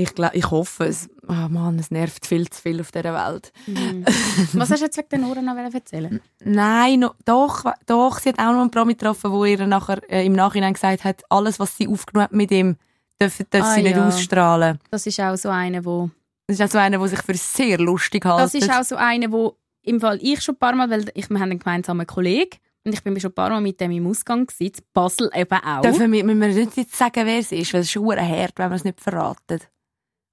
Ich, 0.00 0.14
glaub, 0.14 0.32
ich 0.32 0.48
hoffe 0.48 0.84
es. 0.84 1.10
Oh 1.26 1.48
Mann, 1.48 1.76
es 1.80 1.90
nervt 1.90 2.24
viel 2.24 2.48
zu 2.48 2.62
viel 2.62 2.80
auf 2.80 2.92
dieser 2.92 3.12
Welt. 3.14 3.52
Was 4.52 4.70
hast 4.70 4.78
du 4.80 4.84
jetzt 4.84 4.96
wegen 4.96 5.08
der 5.10 5.18
Nora 5.18 5.42
noch 5.42 5.56
erzählen? 5.74 6.20
Nein, 6.44 7.00
no, 7.00 7.10
doch, 7.24 7.64
doch. 7.84 8.20
Sie 8.20 8.28
hat 8.28 8.38
auch 8.38 8.52
noch 8.52 8.60
einen 8.60 8.70
Promi 8.70 8.94
getroffen, 8.94 9.32
wo 9.32 9.44
ihr 9.44 9.66
nachher, 9.66 10.00
äh, 10.08 10.24
im 10.24 10.34
Nachhinein 10.34 10.74
gesagt 10.74 11.02
hat, 11.02 11.24
alles, 11.28 11.58
was 11.58 11.76
sie 11.76 11.88
aufgenommen 11.88 12.24
hat 12.26 12.32
mit 12.32 12.52
ihm, 12.52 12.76
darf, 13.18 13.38
darf 13.50 13.64
Ah, 13.64 13.74
sie 13.74 13.82
nicht 13.82 13.96
ja. 13.96 14.06
ausstrahlen. 14.06 14.78
Das 14.92 15.04
ist 15.04 15.18
auch 15.18 15.34
so 15.36 15.48
eine, 15.48 15.84
wo 15.84 16.10
Das 16.46 16.60
ist 16.60 16.62
auch 16.64 16.70
so 16.70 16.78
einer, 16.78 16.98
der 16.98 17.08
sich 17.08 17.22
für 17.22 17.34
sehr 17.34 17.78
lustig 17.78 18.24
hält. 18.24 18.38
Das 18.38 18.54
ist 18.54 18.70
auch 18.70 18.84
so 18.84 18.94
eine, 18.94 19.32
wo 19.32 19.56
im 19.82 20.00
Fall 20.00 20.20
ich 20.22 20.40
schon 20.42 20.54
ein 20.54 20.58
paar 20.60 20.76
Mal, 20.76 20.88
weil 20.90 21.10
ich, 21.14 21.28
wir 21.28 21.40
haben 21.40 21.50
einen 21.50 21.58
gemeinsamen 21.58 22.06
Kollegen 22.06 22.56
und 22.84 22.92
ich 22.92 23.02
bin 23.02 23.18
schon 23.18 23.32
ein 23.32 23.34
paar 23.34 23.50
Mal 23.50 23.60
mit 23.60 23.80
dem 23.80 23.90
im 23.90 24.06
Ausgang 24.06 24.46
gewesen, 24.46 24.76
Basel 24.94 25.28
eben 25.34 25.58
auch. 25.58 25.82
Dürfen 25.82 26.12
wir, 26.12 26.22
müssen 26.22 26.40
wir 26.40 26.48
nicht 26.48 26.76
jetzt 26.76 26.96
sagen, 26.96 27.26
wer 27.26 27.40
es 27.40 27.50
ist, 27.50 27.74
weil 27.74 27.80
es 27.80 27.96
ist 27.96 27.96
hart, 28.00 28.52
wenn 28.58 28.70
wir 28.70 28.76
es 28.76 28.84
nicht 28.84 29.00
verraten. 29.00 29.58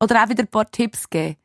Oder 0.02 0.24
auch 0.24 0.30
wieder 0.30 0.44
ein 0.44 0.48
paar 0.48 0.70
Tipps 0.70 1.10
geben. 1.10 1.38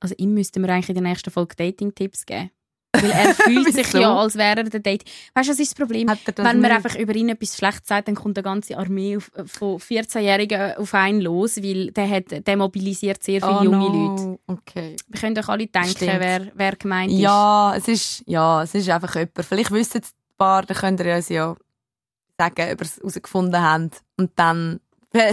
Also 0.00 0.14
ihm 0.18 0.34
müssten 0.34 0.62
wir 0.62 0.70
eigentlich 0.70 0.88
in 0.90 0.96
der 0.96 1.04
nächsten 1.04 1.30
Folge 1.30 1.56
Dating-Tipps 1.56 2.26
geben. 2.26 2.50
Weil 2.94 3.10
er 3.10 3.34
fühlt 3.34 3.72
sich 3.72 3.90
ja, 3.94 4.14
als 4.14 4.36
wäre 4.36 4.58
er 4.58 4.64
der 4.64 4.80
Date. 4.80 5.04
Weißt 5.32 5.48
du, 5.48 5.52
was 5.52 5.60
ist 5.60 5.70
das 5.70 5.74
Problem? 5.74 6.08
Das 6.08 6.18
Wenn 6.36 6.60
man 6.60 6.60
nicht? 6.60 6.72
einfach 6.72 6.94
über 6.94 7.14
ihn 7.14 7.30
etwas 7.30 7.56
Schlechtes 7.56 7.88
sagt, 7.88 8.06
dann 8.06 8.14
kommt 8.14 8.36
eine 8.36 8.42
ganze 8.42 8.76
Armee 8.76 9.16
auf, 9.16 9.30
von 9.46 9.78
14-Jährigen 9.78 10.76
auf 10.76 10.92
einen 10.92 11.22
los, 11.22 11.56
weil 11.56 11.90
der, 11.92 12.10
hat, 12.10 12.46
der 12.46 12.56
mobilisiert 12.58 13.22
sehr 13.22 13.40
viele 13.40 13.60
Oh 13.60 13.64
junge 13.64 13.78
no. 13.78 14.16
Leute. 14.16 14.38
Okay. 14.46 14.96
Wir 15.08 15.20
können 15.20 15.34
doch 15.34 15.48
alle 15.48 15.66
denken, 15.66 15.88
Stimmt. 15.88 16.20
wer, 16.20 16.52
wer 16.54 16.76
gemeint 16.76 17.12
ist. 17.12 17.18
Ja, 17.20 17.74
es 17.74 17.88
ist, 17.88 18.24
ja, 18.26 18.62
es 18.62 18.74
ist 18.74 18.90
einfach 18.90 19.14
jemand. 19.14 19.42
Vielleicht 19.42 19.70
wissen 19.70 20.02
es 20.02 20.10
ein 20.10 20.36
paar, 20.36 20.62
dann 20.62 20.76
könnt 20.76 21.00
ihr 21.00 21.16
uns 21.16 21.30
ja 21.30 21.56
sagen, 22.38 22.72
ob 22.72 22.80
ihr 22.80 22.82
es 22.82 22.98
herausgefunden 22.98 23.62
habt. 23.62 24.02
Und 24.18 24.32
dann, 24.36 24.80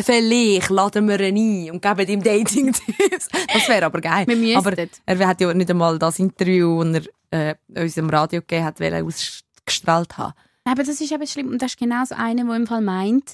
vielleicht 0.02 0.70
laden 0.70 1.08
wir 1.08 1.20
ihn 1.22 1.38
ein 1.68 1.72
und 1.72 1.82
geben 1.82 2.08
ihm 2.10 2.24
Dating-Tipps. 2.24 3.28
Das 3.54 3.68
wäre 3.70 3.86
aber 3.86 4.02
geil. 4.02 4.26
Aber 4.56 4.74
er 4.78 5.28
hat 5.28 5.42
ja 5.42 5.54
nicht 5.54 5.70
einmal 5.70 5.98
das 6.00 6.20
Interview, 6.20 6.84
das 6.84 7.06
er 7.32 7.56
äh, 7.76 7.82
uns 7.84 7.98
im 7.98 8.10
Radio 8.10 8.42
gegeben 8.42 8.66
hat, 8.66 8.80
wollen 8.80 9.06
ausgestrahlt 9.06 10.18
haben. 10.18 10.34
Aber 10.66 10.84
das 10.84 11.02
ist 11.02 11.12
eben 11.12 11.26
schlimm. 11.28 11.50
Und 11.50 11.62
das 11.62 11.72
ist 11.72 11.80
genau 11.80 12.04
so 12.06 12.16
einer, 12.16 12.44
der 12.46 12.56
im 12.56 12.68
Fall 12.68 12.82
meint, 12.82 13.34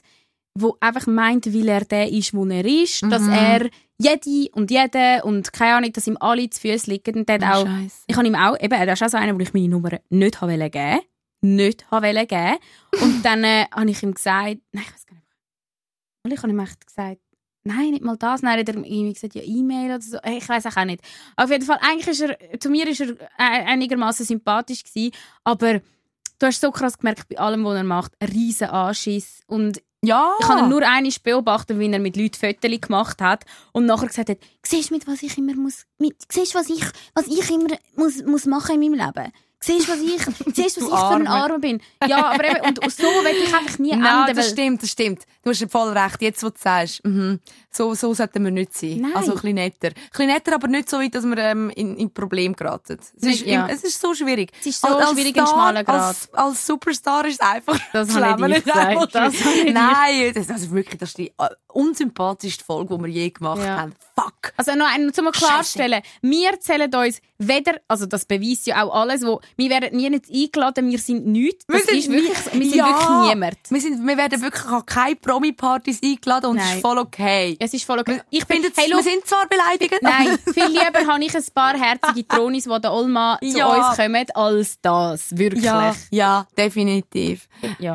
wo 0.58 0.78
einfach 0.80 1.08
meint, 1.08 1.54
weil 1.54 1.68
er 1.68 1.84
der 1.86 2.10
ist, 2.10 2.34
wo 2.34 2.46
er 2.46 2.64
ist, 2.66 3.04
dass 3.04 3.24
Mhm. 3.24 3.32
er 3.34 3.70
jede 3.98 4.50
und 4.54 4.72
jede 4.72 5.22
und 5.24 5.52
keine 5.54 5.76
Ahnung, 5.76 5.92
dass 5.94 6.08
ihm 6.08 6.18
alle 6.20 6.50
zu 6.50 6.62
Füßen 6.62 6.92
liegen. 6.94 7.16
Und 7.20 7.30
der 7.30 7.36
hat 7.40 7.56
auch, 7.56 7.66
Scheiße. 7.66 8.04
ich 8.08 8.16
habe 8.16 8.28
ihm 8.28 8.36
auch, 8.36 8.60
eben, 8.60 8.74
er 8.74 8.94
ist 8.94 9.04
auch 9.04 9.10
so 9.10 9.18
einer, 9.18 9.36
wo 9.36 9.40
ich 9.40 9.54
meine 9.54 9.70
Nummer 9.70 9.90
nicht 10.10 10.40
geben 10.40 11.00
Nicht 11.42 11.86
habe 11.92 12.08
wollen 12.08 12.28
geben 12.28 12.56
Und 13.02 13.24
dann 13.24 13.44
äh, 13.44 13.66
habe 13.74 13.90
ich 13.90 14.02
ihm 14.04 14.14
gesagt, 14.14 14.58
nein, 14.72 14.84
ich 14.86 14.94
weiß 14.94 15.05
nicht. 15.05 15.05
Und 16.26 16.32
ich 16.34 16.40
habe 16.42 16.50
ihm 16.50 16.60
echt 16.60 16.86
gesagt, 16.88 17.22
nein, 17.64 17.92
nicht 17.92 18.04
mal 18.04 18.18
das. 18.18 18.42
Nein, 18.42 18.60
hat 18.60 18.68
er 18.68 18.76
irgendwie 18.78 19.14
gesagt, 19.14 19.36
ja, 19.36 19.44
E-Mail 19.44 19.92
oder 19.92 20.02
so. 20.02 20.18
Ich 20.26 20.50
weiß 20.50 20.66
auch 20.66 20.86
nicht. 20.86 21.02
Auf 21.36 21.52
jeden 21.52 21.64
Fall, 21.64 21.78
eigentlich 21.82 22.08
ist 22.08 22.22
er, 22.22 22.60
zu 22.60 22.70
mir 22.72 22.88
ist 22.88 23.00
er 23.02 23.10
äh, 23.12 23.18
einigermaßen 23.38 24.26
sympathisch 24.26 24.84
gewesen, 24.84 25.12
aber 25.44 25.82
du 26.40 26.48
hast 26.48 26.60
so 26.62 26.72
krass 26.72 26.98
gemerkt, 26.98 27.30
bei 27.30 27.38
allem, 27.38 27.64
was 27.64 27.76
er 27.76 27.84
macht, 27.84 28.14
ein 28.20 28.30
riesen 28.30 28.70
Anschiss. 28.70 29.42
Und 29.46 29.84
Ja. 30.04 30.34
ich 30.40 30.50
ihn 30.50 30.68
nur 30.68 30.82
einmal 30.82 31.12
beobachtet, 31.24 31.78
wie 31.78 31.92
er 31.92 32.00
mit 32.00 32.18
Leuten 32.18 32.40
Fotos 32.40 32.82
gemacht 32.82 33.22
hat 33.22 33.46
und 33.72 33.86
nachher 33.86 34.08
gesagt 34.08 34.30
hat, 34.30 34.40
siehst 34.66 34.90
du, 34.90 34.96
mit 34.96 35.08
was 35.08 35.22
ich 35.22 35.38
immer 35.38 35.54
muss, 35.54 35.86
mit, 36.00 36.16
siehst 36.32 36.56
was 36.56 36.70
ich, 36.72 36.84
was 37.14 37.28
ich 37.28 37.52
immer 37.52 37.76
muss, 37.96 38.24
muss 38.24 38.48
machen 38.48 38.82
in 38.82 38.92
meinem 38.92 39.06
Leben? 39.06 39.32
Siehst 39.60 39.88
du, 39.88 39.92
was 39.94 40.00
ich, 40.02 40.22
siehst 40.56 40.78
was 40.78 40.88
Du 40.88 40.94
ich 40.94 41.00
für 41.00 41.06
ein 41.16 41.28
Arme. 41.28 41.60
Bin? 41.60 41.82
Ja, 42.08 42.26
aber 42.32 42.44
eben, 42.46 42.78
und 42.78 42.92
so 42.94 43.04
will 43.04 43.36
ich 43.44 43.54
einfach 43.54 43.80
nie 43.80 43.90
Nein, 43.96 44.28
enden. 44.30 44.36
das 44.36 44.50
stimmt, 44.50 44.84
das 44.84 44.92
stimmt. 44.92 45.24
Du 45.44 45.50
hast 45.50 45.66
voll 45.72 45.90
recht, 45.98 46.22
jetzt, 46.22 46.44
wo 46.44 46.50
du 46.50 46.56
sagst. 46.58 47.04
Mhm. 47.06 47.40
So, 47.76 47.94
so 47.94 48.14
sollten 48.14 48.44
wir 48.44 48.52
nicht 48.52 48.76
sein. 48.76 49.00
Nein. 49.02 49.12
Also 49.16 49.32
ein 49.32 49.36
bisschen 49.36 49.56
netter. 49.56 49.88
Ein 49.90 49.94
bisschen 50.12 50.28
netter, 50.28 50.56
aber 50.56 50.68
nicht 50.68 50.90
so 50.90 50.98
weit, 51.00 51.14
dass 51.14 51.26
wir 51.26 51.38
ähm, 51.38 51.70
in, 51.76 51.98
in 51.98 52.10
Problem 52.14 52.56
geraten. 52.56 52.98
Es 53.00 53.24
ist, 53.28 53.46
Ja. 53.46 53.66
im- 53.66 53.76
es 53.76 53.84
ist 53.84 54.00
so 54.00 54.14
schwierig. 54.14 54.52
Es 54.62 54.68
ist 54.68 54.82
so 54.82 54.88
schwierig, 54.88 55.38
ein 55.38 55.46
Star, 55.46 55.48
schmaler 55.48 55.84
Grat. 55.84 55.96
Als, 56.06 56.34
als 56.34 56.66
Superstar 56.66 57.26
ist 57.26 57.34
es 57.36 57.40
einfach... 57.42 57.78
Das 57.92 58.16
habe 58.16 58.42
ich 58.42 58.48
nicht 58.54 58.66
gesagt. 58.66 59.14
Das 59.16 59.34
ich. 59.34 59.74
Nein, 59.74 60.32
das, 60.34 60.50
ist 60.50 60.72
wirklich 60.72 60.98
das 61.00 61.10
ist 61.10 61.18
die 61.18 61.28
äh, 61.38 61.50
unsympathischste 61.90 62.64
Folge, 62.64 62.96
die 62.98 63.04
wir 63.04 63.10
je 63.10 63.30
gemacht 63.30 63.62
Ja. 63.62 63.82
haben. 63.82 63.94
Fuck. 64.16 64.54
Also 64.58 64.74
noch 64.76 64.88
einmal 64.94 65.12
zum 65.14 65.30
klarstellen, 65.32 66.02
wir 66.22 66.60
zählen 66.60 66.94
uns 66.94 67.20
weder, 67.38 67.74
also 67.88 68.06
das 68.06 68.26
beweist 68.26 68.66
ja 68.68 68.84
auch 68.84 68.94
alles, 68.96 69.24
wo, 69.26 69.42
wir 69.58 69.70
werden 69.70 69.96
nie 69.98 70.10
nicht 70.10 70.26
eingeladen, 70.34 70.90
wir 70.90 71.00
sind 71.00 71.26
nichts. 71.28 71.66
Das 71.68 71.82
ist 71.82 72.08
nie- 72.10 72.16
wirklich, 72.16 72.38
wir 72.54 72.70
sind 72.70 72.76
Ja. 72.76 72.88
wirklich 72.88 73.30
niemand. 73.34 73.58
Wir, 73.70 73.82
sind, 73.82 74.08
wir 74.08 74.18
werden 74.18 74.42
wirklich 74.42 74.66
an 74.66 74.86
keine 74.86 75.16
Promi-Partys 75.18 76.00
eingeladen 76.04 76.52
und 76.52 76.58
es 76.60 76.76
ist 76.76 76.82
voll 76.82 76.98
okay. 76.98 77.58
Es 77.66 77.74
ist 77.74 77.84
voll 77.84 77.98
okay. 77.98 78.22
Ich 78.30 78.46
bin, 78.46 78.62
hey, 78.62 78.88
wir 78.90 78.96
look, 78.96 79.04
sind 79.04 79.26
zwar 79.26 79.48
beleidigt, 79.48 79.96
Nein, 80.02 80.38
viel 80.54 80.68
lieber 80.68 81.12
habe 81.12 81.24
ich 81.24 81.36
ein 81.36 81.44
paar 81.52 81.76
herzige 81.76 82.28
Tronis, 82.28 82.66
die 82.66 82.80
der 82.82 82.94
Olma 82.94 83.40
zu 83.42 83.58
Ja. 83.58 83.68
uns 83.90 83.98
kommen, 83.98 84.26
als 84.36 84.80
das. 84.82 85.36
Wirklich. 85.36 85.64
Ja, 85.64 85.90
Ja. 85.90 85.96
ja, 86.12 86.48
definitiv. 86.56 87.48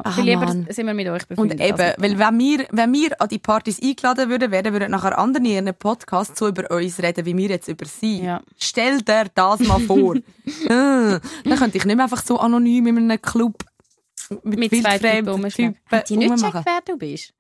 Ah, 0.02 0.10
viel 0.10 0.24
lieber 0.24 0.46
Mann. 0.46 0.66
sind 0.70 0.86
wir 0.86 0.94
mit 0.94 1.06
euch 1.06 1.22
Und 1.22 1.28
befreundet. 1.28 1.60
eben, 1.60 1.80
als 1.80 1.98
mit 1.98 2.18
weil 2.18 2.18
wenn 2.18 2.38
wir, 2.40 2.66
wenn 2.72 2.92
wir 2.92 3.20
an 3.22 3.28
die 3.28 3.38
Partys 3.38 3.80
eingeladen 3.80 4.28
würden, 4.28 4.50
werden 4.50 4.72
würden 4.72 4.90
nachher 4.90 5.16
andere 5.16 5.40
in 5.44 5.50
ihren 5.50 5.74
Podcast 5.74 6.36
so 6.36 6.48
über 6.48 6.68
uns 6.70 7.00
reden, 7.00 7.24
wie 7.24 7.36
wir 7.36 7.48
jetzt 7.50 7.68
über 7.68 7.86
sie. 7.86 8.24
Ja. 8.24 8.40
Stell 8.58 9.02
dir 9.02 9.26
das 9.32 9.60
mal 9.60 9.78
vor. 9.80 10.16
äh, 10.46 10.60
dann 10.68 11.20
könnte 11.58 11.78
ich 11.78 11.84
nicht 11.84 11.94
mehr 11.94 12.06
einfach 12.06 12.24
so 12.24 12.40
anonym 12.40 12.88
in 12.88 12.98
einem 13.08 13.22
Club 13.22 13.62
mit, 14.42 14.58
mit 14.58 14.70
zwei 14.82 14.98
Typen. 14.98 15.48
Typen 15.50 15.76
Hat 15.90 16.08
die 16.08 16.16
nicht 16.16 16.34
gecheckt, 16.34 16.66
wer 16.66 16.80
du 16.84 16.96
bist? 16.98 17.32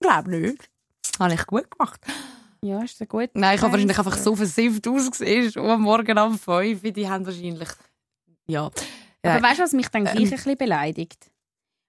Ich 0.00 0.06
glaube 0.06 0.30
nicht. 0.30 0.68
Habe 1.18 1.34
ich 1.34 1.46
gut 1.46 1.70
gemacht. 1.70 2.00
Ja, 2.62 2.82
ist 2.82 2.98
ja 3.00 3.06
gut. 3.06 3.30
Nein, 3.34 3.56
ich 3.56 3.62
habe 3.62 3.72
wahrscheinlich 3.72 3.98
einfach 3.98 4.16
so 4.16 4.34
versifft 4.34 4.86
ausgesehen, 4.88 5.50
schon 5.52 5.68
am 5.68 5.82
Morgen 5.82 6.18
um 6.18 6.38
5 6.38 6.82
Uhr. 6.84 6.90
Die 6.90 7.08
haben 7.08 7.24
wahrscheinlich... 7.24 7.68
Ja. 8.46 8.70
ja. 9.24 9.34
Aber 9.34 9.42
weißt 9.42 9.58
du, 9.60 9.62
was 9.64 9.72
mich 9.72 9.88
dann 9.88 10.04
gleich 10.04 10.16
Ähm. 10.16 10.24
ein 10.24 10.30
bisschen 10.30 10.56
beleidigt? 10.56 11.30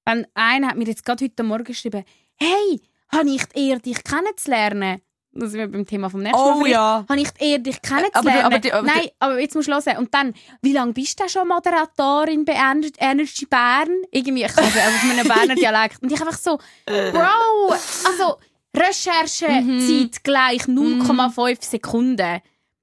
Wenn 0.06 0.28
einer 0.34 0.68
hat 0.70 0.78
mir 0.78 0.86
jetzt 0.86 1.06
gerade 1.06 1.26
heute 1.26 1.44
Morgen 1.44 1.64
geschrieben, 1.64 2.04
hey, 2.36 2.82
habe 3.12 3.30
ich 3.30 3.46
die 3.48 3.70
Ehre, 3.70 3.80
dich 3.80 4.04
kennenzulernen? 4.04 5.02
da 5.32 5.46
sind 5.48 5.60
wir 5.60 5.68
beim 5.72 5.86
Thema 5.86 6.10
vom 6.10 6.22
nächsten 6.24 6.42
Oh, 6.42 6.56
Mal. 6.60 6.70
Ja. 6.70 7.06
Habe 7.08 7.22
ich 7.22 7.30
die 7.32 7.46
Ehre, 7.52 7.60
dich 7.62 7.82
kennenzulernen. 7.82 8.44
Aber 8.46 8.56
aber 8.56 8.74
aber 8.78 8.88
Nein, 8.88 9.10
aber 9.20 9.40
jetzt 9.40 9.56
musst 9.56 9.68
du 9.68 9.72
hören. 9.74 9.98
Und 9.98 10.14
dann, 10.14 10.34
wie 10.62 10.74
lange 10.74 10.92
bist 10.94 11.20
du 11.20 11.30
schon 11.30 11.48
Moderatorin 11.48 12.46
bei 12.46 12.54
Ener- 12.54 12.92
Energy 13.00 13.46
Bern? 13.46 13.90
Irgendwie, 14.12 14.44
ich 14.44 14.54
kann 14.54 14.66
auf 14.66 15.04
meinem 15.04 15.28
Berner 15.28 15.56
Dialekt. 15.56 16.02
Und 16.02 16.12
ich 16.12 16.20
einfach 16.20 16.38
so, 16.38 16.58
Bro, 16.86 17.74
also 18.06 18.38
Recherchezeit 18.76 19.64
Mhm. 19.64 20.12
gleich 20.24 20.68
0,5 20.68 21.64
Sekunden. 21.64 22.40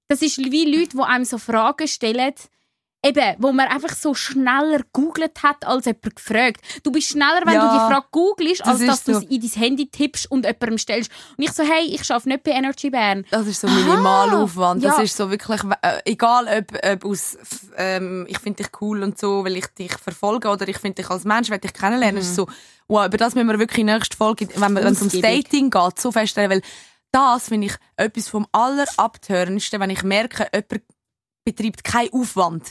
Das 0.09 0.23
ist 0.23 0.39
wie 0.39 0.65
Leute, 0.65 0.97
die 0.97 1.03
einem 1.03 1.25
so 1.25 1.39
Fragen 1.39 1.89
stellen, 1.89 2.35
eben, 3.05 3.37
wo 3.39 3.53
man 3.53 3.69
einfach 3.69 3.95
so 3.95 4.15
schneller 4.15 4.81
googelt 4.93 5.43
hat, 5.43 5.65
als 5.67 5.85
jemand 5.87 6.17
gefragt. 6.17 6.61
Du 6.83 6.91
bist 6.91 7.09
schneller, 7.09 7.43
wenn 7.45 7.55
Ja, 7.55 7.67
du 7.67 7.73
die 7.73 7.93
Frage 7.93 8.07
googelst, 8.11 8.61
das 8.61 8.69
als 8.69 8.81
dass 8.81 8.99
ist 8.99 9.09
du 9.09 9.13
es 9.13 9.23
in 9.25 9.41
dein 9.41 9.51
Handy 9.51 9.89
tippst 9.89 10.31
und 10.31 10.45
jemandem 10.45 10.79
stellst. 10.79 11.11
Und 11.37 11.45
ich 11.45 11.53
so, 11.53 11.63
hey, 11.63 11.87
ich 11.87 12.11
arbeite 12.11 12.29
nicht 12.29 12.43
bei 12.43 12.53
Energy 12.53 12.91
Bern. 12.91 13.25
Das 13.31 13.47
ist 13.47 13.61
so 13.61 13.69
Minimalaufwand. 13.69 14.85
Das 14.85 14.97
ja. 14.97 15.03
ist 15.03 15.17
so 15.17 15.31
wirklich, 15.31 15.61
äh, 15.83 16.01
egal 16.05 16.47
ob, 16.49 16.79
ob 16.85 17.05
aus, 17.05 17.39
ähm, 17.77 18.27
ich 18.29 18.39
finde 18.39 18.63
dich 18.63 18.73
cool 18.81 19.03
und 19.03 19.19
so, 19.19 19.45
weil 19.45 19.57
ich 19.57 19.67
dich 19.69 19.93
verfolge 19.93 20.49
oder 20.49 20.67
ich 20.69 20.79
finde 20.79 21.03
dich 21.03 21.11
als 21.11 21.25
Mensch, 21.25 21.51
will 21.51 21.59
dich 21.59 21.73
kennenlernen, 21.73 22.21
ist 22.21 22.35
so, 22.35 22.47
wow, 22.89 23.07
über 23.07 23.17
das 23.17 23.35
müssen 23.35 23.49
wir 23.49 23.59
wirklich 23.59 23.81
in 23.81 23.87
der 23.89 23.97
nächsten 23.97 24.17
Folge, 24.17 24.49
wenn 24.55 24.77
es 24.79 25.01
ums. 25.01 25.21
Dating 25.21 25.71
geht, 25.71 26.01
so 26.01 26.13
feststellen, 26.13 26.51
weil 26.51 26.63
das 27.13 27.49
finde 27.49 27.69
ich 27.69 27.75
etwas 27.97 28.29
vom 28.29 28.47
allerabtörendsten, 28.53 29.81
wenn 29.81 29.91
ich 29.91 30.03
merke, 30.03 30.47
jemand 30.53 30.83
betreibt 31.47 31.85
keinen 31.85 32.13
Aufwand. 32.13 32.65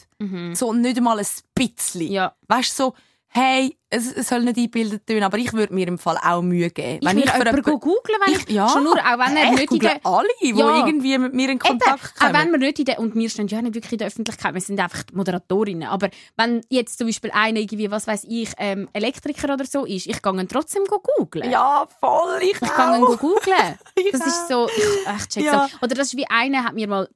So 0.53 0.73
nicht 0.73 0.97
einmal 0.97 1.17
ein 1.19 1.25
bisschen. 1.55 2.05
Mhm. 2.07 2.11
Ja. 2.11 2.35
Weißt 2.47 2.77
du, 2.77 2.83
so, 2.83 2.93
hey, 3.29 3.77
es, 3.89 4.11
es 4.13 4.29
soll 4.29 4.41
nicht 4.43 4.57
eingebildet 4.57 5.05
tun, 5.07 5.21
aber 5.23 5.37
ich 5.37 5.51
würde 5.51 5.73
mir 5.73 5.87
im 5.89 5.97
Fall 5.97 6.17
auch 6.23 6.41
Mühe 6.41 6.69
geben. 6.69 7.05
Ich 7.05 7.15
würde 7.15 7.37
jemanden 7.37 7.79
googlen, 7.79 8.17
wenn 8.25 8.33
ich, 8.33 8.49
ja, 8.49 8.69
schon 8.69 8.83
nur, 8.85 8.93
auch 8.97 9.19
wenn 9.19 9.35
er 9.35 9.51
nicht 9.51 9.59
in 9.63 9.67
google 9.67 9.89
der... 9.89 9.99
alle, 10.05 10.27
die 10.41 10.51
Ja. 10.51 10.77
irgendwie 10.85 11.17
mit 11.17 11.33
mir 11.33 11.45
in 11.45 11.49
Eben, 11.51 11.59
Kontakt 11.59 12.13
auch 12.17 12.25
wenn 12.27 12.33
kommen. 12.33 12.51
wir 12.53 12.57
nicht 12.59 12.79
in 12.79 12.85
der, 12.85 12.99
und 12.99 13.13
wir 13.13 13.29
stehen 13.29 13.47
ja 13.49 13.61
nicht 13.61 13.75
wirklich 13.75 13.91
in 13.93 13.97
der 13.97 14.07
Öffentlichkeit, 14.07 14.53
wir 14.53 14.61
sind 14.61 14.79
einfach 14.79 15.03
Moderatorinnen, 15.13 15.87
aber 15.89 16.09
wenn 16.37 16.61
jetzt 16.69 16.97
zum 16.97 17.07
Beispiel 17.07 17.31
einer 17.31 17.59
irgendwie, 17.59 17.91
was 17.91 18.07
weiß 18.07 18.25
ich, 18.29 18.51
ähm, 18.57 18.87
Elektriker 18.93 19.53
oder 19.53 19.65
so 19.65 19.83
ist, 19.85 20.07
ich 20.07 20.21
gehe 20.21 20.33
ihn 20.33 20.47
trotzdem 20.47 20.83
go 20.85 20.99
googlen. 21.17 21.51
Ja, 21.51 21.85
voll, 21.99 22.39
ich, 22.41 22.53
Ich 22.53 22.59
kann 22.61 22.99
ihn 22.99 23.03
auch. 23.03 23.07
go 23.07 23.17
googlen. 23.17 23.77
Ich 23.97 24.11
Das 24.13 24.25
ist 24.27 24.47
so, 24.47 24.67
ich, 24.69 25.17
ich 25.17 25.27
check 25.27 25.43
Ja. 25.43 25.67
so. 25.69 25.77
Oder 25.85 25.95
das 25.95 26.07
ist 26.07 26.17
wie 26.17 26.27
einer 26.29 26.63
hat 26.63 26.73
mir 26.73 26.87
mal, 26.87 27.09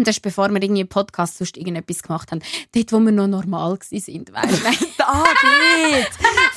und 0.00 0.06
das 0.06 0.16
ist 0.16 0.22
bevor 0.22 0.48
wir 0.50 0.62
irgendwie 0.62 0.84
Podcast 0.84 1.38
sonst 1.38 1.56
irgendetwas 1.56 2.02
gemacht 2.02 2.30
haben, 2.32 2.40
dort, 2.74 2.92
wo 2.92 2.98
wir 3.00 3.12
noch 3.12 3.26
normal 3.28 3.78
sind, 3.82 4.32
weißt 4.32 4.64
du? 4.64 4.94
Ah, 5.12 5.24
dort! 5.42 6.08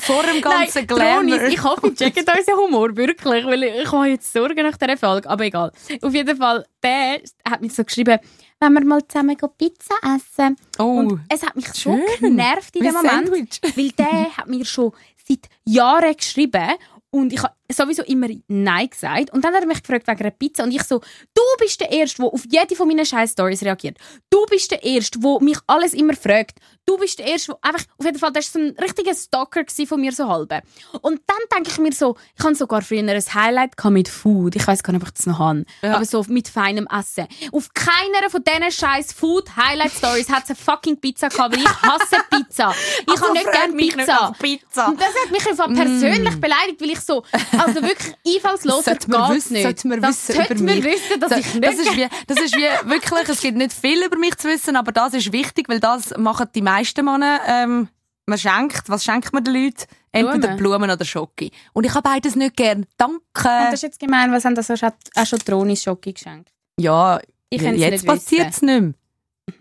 Vor 0.02 0.22
dem 0.24 0.42
ganzen 0.42 0.80
Nein, 0.80 0.88
Glamour. 0.88 1.38
Tronis, 1.38 1.54
ich 1.54 1.64
hoffe, 1.64 1.88
ihr 1.88 1.96
checkt 1.96 2.20
unseren 2.20 2.58
Humor, 2.60 2.96
wirklich, 2.96 3.46
weil 3.46 3.64
ich, 3.64 3.76
ich 3.84 3.92
habe 3.92 4.08
jetzt 4.10 4.32
Sorgen 4.32 4.62
nach 4.64 4.78
dieser 4.78 4.98
Folge, 4.98 5.30
aber 5.30 5.46
egal. 5.46 5.72
Auf 6.02 6.14
jeden 6.14 6.38
Fall, 6.38 6.66
der 6.84 7.22
hat 7.50 7.62
mir 7.62 7.70
so 7.72 7.84
geschrieben, 7.84 8.20
wenn 8.60 8.74
wir 8.74 8.86
mal 8.86 9.08
zusammen 9.08 9.36
Pizza 9.58 9.96
essen. 10.04 10.56
oh, 10.78 10.84
Und 10.84 11.22
es 11.30 11.42
hat 11.42 11.56
mich 11.56 11.68
so 11.70 11.98
schön. 11.98 12.02
genervt 12.20 12.76
in 12.76 12.84
dem 12.84 12.94
Moment, 12.94 13.28
Sandwich. 13.30 13.62
weil 13.76 13.90
der 13.92 14.38
hat 14.38 14.48
mir 14.48 14.66
schon 14.66 14.92
seit 15.28 15.50
Jahren 15.66 16.16
geschrieben 16.16 16.72
und 17.14 17.32
ich 17.32 17.44
habe 17.44 17.54
sowieso 17.72 18.02
immer 18.04 18.28
Nein 18.48 18.90
gesagt. 18.90 19.32
Und 19.32 19.44
dann 19.46 19.54
hat 19.54 19.62
er 19.62 19.68
mich 19.68 19.84
gefragt 19.84 20.08
wegen 20.08 20.20
einer 20.20 20.32
Pizza 20.32 20.64
und 20.64 20.72
ich 20.72 20.84
so, 20.84 21.00
du 21.00 21.42
bist 21.60 21.80
der 21.80 21.92
Erste, 21.92 22.22
der 22.24 22.34
auf 22.34 22.44
jede 22.50 22.76
von 22.76 22.88
meinen 22.88 23.06
scheiß 23.06 23.32
Stories 23.34 23.62
reagiert. 23.64 23.98
Du 24.32 24.44
bist 24.48 24.72
der 24.72 24.84
Erste, 24.84 25.20
der 25.20 25.38
mich 25.42 25.58
alles 25.68 25.94
immer 25.94 26.16
fragt. 26.16 26.58
Du 26.86 26.98
bist 26.98 27.20
der 27.20 27.28
Erste, 27.28 27.52
der 27.54 27.70
einfach, 27.70 27.86
auf 27.98 28.06
jeden 28.06 28.18
Fall, 28.18 28.32
das 28.32 28.54
war 28.54 28.62
so 28.62 28.68
ein 28.68 28.76
richtiger 28.82 29.14
Stalker 29.14 29.64
von 29.88 30.02
mir 30.02 30.12
so 30.12 30.28
halbe. 30.28 30.62
Und 31.02 31.22
dann 31.28 31.38
denke 31.56 31.70
ich 31.70 31.78
mir 31.78 31.94
so, 31.94 32.18
ich 32.38 32.44
habe 32.44 32.56
sogar 32.56 32.82
früher 32.82 33.00
ein 33.00 33.10
Highlight 33.10 33.74
mit 33.86 34.10
Food. 34.10 34.56
Ich 34.56 34.66
weiß 34.66 34.82
gar 34.82 34.92
nicht, 34.94 35.02
ob 35.04 35.08
ich 35.10 35.14
das 35.14 35.28
noch 35.28 35.38
habe. 35.40 35.66
Ja. 35.84 35.96
Aber 35.96 36.06
so 36.06 36.26
mit 36.28 36.48
feinem 36.48 36.88
Essen. 36.88 37.28
Auf 37.52 37.70
keiner 37.74 38.30
von 38.30 38.44
diesen 38.44 38.72
scheiß 38.72 39.14
Food 39.14 39.56
Highlight 39.56 39.92
Stories 39.92 40.30
hat 40.30 40.44
es 40.46 40.50
eine 40.50 40.56
fucking 40.58 40.98
Pizza 41.00 41.30
gehabt, 41.30 41.56
weil 41.56 41.62
ich 41.62 41.82
hasse 41.84 42.18
Pizza. 42.30 42.74
Ich 43.04 43.10
Also 43.10 43.26
habe 43.26 43.34
nicht 43.34 43.52
gerne 43.52 43.76
nicht 43.76 43.98
Pizza. 43.98 44.34
Pizza. 44.40 44.88
Und 44.88 45.00
das 45.00 45.10
hat 45.10 45.32
mich 45.32 45.48
einfach 45.48 45.68
persönlich 45.74 46.40
beleidigt, 46.42 46.82
weil 46.82 46.90
ich 46.90 47.00
so, 47.06 47.24
also 47.58 47.82
wirklich 47.82 48.16
einfallslos 48.36 48.86
geht's 48.86 49.08
wissen, 49.08 49.54
nicht. 49.54 49.64
sollten 49.64 49.90
wir 49.90 50.00
das 50.00 50.28
wissen 50.30 50.36
sollten 50.36 50.54
über 50.60 50.68
wir 50.68 50.76
mich. 50.76 50.84
wissen, 50.86 51.20
dass 51.20 51.30
So, 51.32 51.36
ich 51.38 51.54
nicht 51.54 51.66
das 51.66 51.76
ist 51.76 51.96
wie, 51.98 52.08
das 52.28 52.38
ist 52.42 52.56
wie 52.56 52.90
wirklich, 52.90 53.30
es 53.30 53.42
gibt 53.42 53.58
nicht 53.58 53.74
viel 53.74 54.04
über 54.04 54.18
mich 54.18 54.36
zu 54.38 54.48
wissen, 54.48 54.76
aber 54.76 54.92
das 54.92 55.14
ist 55.14 55.32
wichtig, 55.32 55.70
weil 55.70 55.80
das 55.80 56.18
machen 56.18 56.48
die 56.56 56.62
meisten 56.62 57.06
Männer. 57.06 57.40
Ähm, 57.48 57.90
man 58.26 58.38
schenkt, 58.38 58.88
was 58.90 59.04
schenkt 59.04 59.34
man 59.34 59.44
den 59.44 59.54
Leuten? 59.54 59.84
Entweder 60.14 60.56
Blumen. 60.56 60.58
Blumen, 60.58 60.92
oder 60.92 61.04
Schoki. 61.06 61.52
Und 61.74 61.86
ich 61.86 61.94
habe 61.94 62.08
beides 62.08 62.36
nicht 62.36 62.56
gern. 62.56 62.86
Danke. 62.98 63.20
Und 63.36 63.44
das 63.44 63.74
ist 63.74 63.82
jetzt 63.84 64.00
gemein, 64.00 64.32
was 64.32 64.46
haben 64.46 64.56
das 64.56 64.70
auch 64.72 64.78
schon, 65.26 65.40
Tronis 65.40 65.84
Schoki 65.84 66.14
geschenkt? 66.14 66.50
ja, 66.80 67.20
Ich 67.50 67.62
jetzt 67.62 68.06
passiert 68.06 68.52
es 68.52 68.62
nicht 68.62 68.82
mehr. 68.82 68.94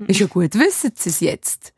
Ist 0.07 0.20
ja 0.20 0.26
gut, 0.26 0.55
wissen 0.55 0.93
sie 0.95 1.09
es 1.09 1.20
jetzt. 1.20 1.72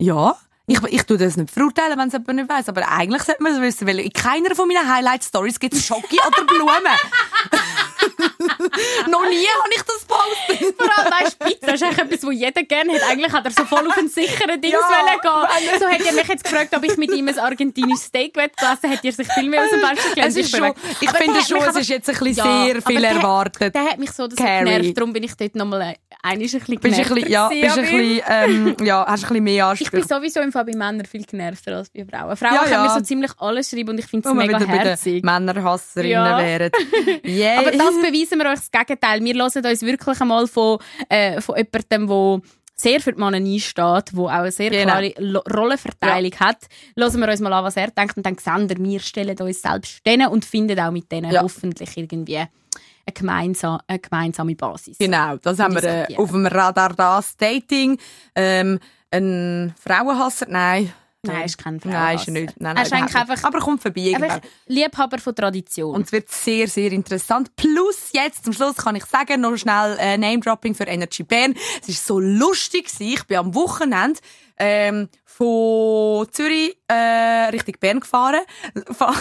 Ja. 0.00 0.36
Ich, 0.68 0.82
ich 0.82 1.02
tue 1.04 1.16
das 1.16 1.36
nicht 1.36 1.48
verurteilen, 1.50 1.96
wenn 1.96 2.08
es 2.08 2.14
jemand 2.14 2.34
nicht 2.34 2.48
weiss. 2.48 2.68
Aber 2.68 2.88
eigentlich 2.88 3.22
sollte 3.22 3.40
man 3.42 3.52
es 3.52 3.60
wissen, 3.60 3.86
weil 3.86 4.00
in 4.00 4.12
keiner 4.12 4.52
von 4.56 4.66
meinen 4.66 4.92
Highlight-Stories 4.92 5.60
gibt 5.60 5.74
es 5.74 5.86
Schoki 5.86 6.18
oder 6.26 6.44
Blumen. 6.44 6.72
Noch 9.08 9.22
nie 9.28 9.46
habe 9.46 9.70
ich 9.70 9.82
das 9.82 10.00
gepostet. 10.00 10.74
Vor 10.76 10.98
allem, 10.98 11.12
weißt 11.12 11.36
du, 11.40 11.46
Pizza 11.46 11.72
ist 11.74 11.82
eigentlich 11.82 11.98
etwas, 11.98 12.22
was 12.26 12.34
jeder 12.34 12.62
gerne 12.64 12.92
hat. 12.94 13.02
Eigentlich 13.10 13.32
hat 13.32 13.44
er 13.44 13.50
so 13.52 13.64
voll 13.64 13.86
auf 13.86 13.96
einen 13.96 14.08
sicheren 14.08 14.60
Dings 14.60 14.74
Ja, 14.74 14.80
wollen 14.80 15.20
gehen. 15.22 15.78
So 15.80 15.88
hat 15.88 16.00
er 16.00 16.12
mich 16.12 16.26
jetzt 16.28 16.42
gefragt, 16.44 16.76
ob 16.76 16.82
ich 16.84 16.96
mit 16.96 17.12
ihm 17.12 17.28
ein 17.28 17.38
argentinisches 17.38 18.06
Steak 18.06 18.36
essen 18.36 18.90
Hätte 18.90 19.06
er 19.06 19.12
sich 19.12 19.28
viel 19.32 19.48
mehr 19.48 19.62
aus 19.62 19.70
dem 19.70 19.78
Fenster 19.80 20.14
gelehnt. 20.14 20.48
Schon, 20.48 20.74
ich 21.00 21.08
Aber 21.08 21.18
finde 21.18 21.38
der 21.38 21.46
schon, 21.46 21.58
es 21.58 21.76
ist 21.76 21.88
jetzt 21.88 22.08
ein 22.08 22.18
bisschen 22.18 22.36
Ja, 22.36 22.64
sehr 22.64 22.82
viel 22.82 23.00
der 23.00 23.10
erwartet. 23.10 23.72
Der 23.74 23.84
hat 23.84 23.98
mich 23.98 24.10
so 24.10 24.26
das 24.26 24.36
genervt. 24.36 24.96
Darum 24.96 25.12
bin 25.12 25.22
ich 25.22 25.36
dort 25.36 25.54
nochmal 25.54 25.94
ein 26.22 26.32
ein 26.32 26.40
bisschen 26.40 26.80
bist 26.80 26.98
ein 26.98 27.14
bisschen, 27.14 27.30
ja, 27.30 27.48
bist 27.48 27.78
ein 27.78 27.84
bisschen, 27.84 28.20
ähm, 28.28 28.76
ja, 28.84 29.04
hast 29.06 29.24
ein 29.24 29.28
bisschen 29.28 29.44
mehr 29.44 29.72
Ich 29.78 29.90
bin 29.90 30.00
Ansprüche. 30.02 30.06
sowieso 30.20 30.40
im 30.40 30.50
Fall 30.52 30.64
bei 30.64 30.72
Männern 30.72 31.04
viel 31.06 31.24
genervter 31.24 31.76
als 31.76 31.90
bei 31.90 32.04
Frauen. 32.04 32.36
Frauen 32.36 32.54
Ja, 32.54 32.60
können 32.62 32.72
ja. 32.72 32.82
mir 32.84 32.90
so 32.94 33.00
ziemlich 33.00 33.30
alles 33.38 33.70
schreiben 33.70 33.90
und 33.90 33.98
ich 33.98 34.06
finde 34.06 34.28
es 34.28 34.34
mega 34.34 34.58
herzig. 34.58 35.24
Männerhasserinnen 35.24 36.10
Ja. 36.12 36.38
wären. 36.38 36.70
Yeah. 37.24 37.58
Aber 37.60 37.70
das 37.70 37.78
beweisen 37.80 38.38
wir 38.38 38.46
euch 38.50 38.58
das 38.60 38.70
Gegenteil. 38.70 39.22
Wir 39.24 39.34
hören 39.34 39.64
uns 39.66 39.82
wirklich 39.82 40.20
einmal 40.20 40.46
von, 40.46 40.78
äh, 41.08 41.40
von 41.40 41.56
jemandem, 41.56 42.06
der 42.08 42.40
sehr 42.78 43.00
für 43.00 43.12
die 43.12 43.18
Männer 43.20 43.38
einsteht, 43.38 43.76
der 44.12 44.18
auch 44.20 44.28
eine 44.28 44.50
sehr 44.52 44.70
Genau. 44.70 44.92
klare 44.98 45.42
Rollenverteilung 45.54 46.32
hat. 46.40 46.58
Hören 46.96 47.20
wir 47.20 47.28
uns 47.28 47.40
mal 47.40 47.52
an, 47.52 47.64
was 47.64 47.76
er 47.76 47.90
denkt 47.90 48.16
und 48.16 48.26
dann 48.26 48.36
sehen 48.38 48.68
wir, 48.68 48.76
wir 48.78 49.00
stellen 49.00 49.36
uns 49.38 49.62
selbst 49.62 50.04
denen 50.06 50.28
und 50.28 50.44
finden 50.44 50.78
auch 50.78 50.90
mit 50.90 51.10
denen 51.10 51.30
Ja. 51.30 51.42
hoffentlich 51.42 51.96
irgendwie 51.96 52.42
eine, 53.06 53.14
gemeinsam, 53.14 53.80
eine 53.86 53.98
gemeinsame 53.98 54.54
Basis. 54.56 54.98
Genau, 54.98 55.36
das 55.36 55.58
haben 55.58 55.74
wir 55.74 55.84
äh, 55.84 56.16
auf 56.16 56.30
dem 56.30 56.46
Radar 56.46 56.92
das 56.94 57.36
Dating. 57.36 57.98
Ähm, 58.34 58.78
ein 59.12 59.74
Frauenhasser? 59.80 60.46
Nein. 60.48 60.92
Nein, 61.22 61.44
ist 61.46 61.58
kein 61.58 61.74
Nein, 61.74 61.80
Frauenhasser. 61.80 62.14
ist 62.14 62.28
er 62.28 62.32
nicht. 62.32 62.60
Nein, 62.60 62.76
Er 62.76 62.88
nein, 62.88 63.04
nicht. 63.04 63.16
einfach- 63.16 63.44
Aber 63.44 63.58
kommt 63.58 63.82
vorbei. 63.82 64.12
Einfach 64.14 64.40
Liebhaber 64.66 65.18
von 65.18 65.34
Tradition. 65.34 65.94
Und 65.94 66.06
es 66.06 66.12
wird 66.12 66.28
sehr, 66.30 66.68
sehr 66.68 66.92
interessant. 66.92 67.54
Plus 67.56 68.10
jetzt 68.12 68.44
zum 68.44 68.52
Schluss 68.52 68.76
kann 68.76 68.94
ich 68.96 69.04
sagen, 69.06 69.40
noch 69.40 69.56
schnell 69.56 69.96
äh, 69.98 70.16
Name-Dropping 70.18 70.74
für 70.74 70.84
Energy 70.84 71.22
Bern. 71.24 71.54
Es 71.82 71.88
ist 71.88 72.06
so 72.06 72.20
lustig 72.20 72.86
gewesen. 72.86 73.12
Ich 73.12 73.24
bin 73.24 73.38
am 73.38 73.54
Wochenende 73.56 74.20
ähm, 74.58 75.08
von 75.36 76.26
Zürich 76.32 76.76
äh, 76.88 77.50
Richtung 77.50 77.74
Bern 77.78 78.00
gefahren. 78.00 78.40
Fahr, 78.92 79.14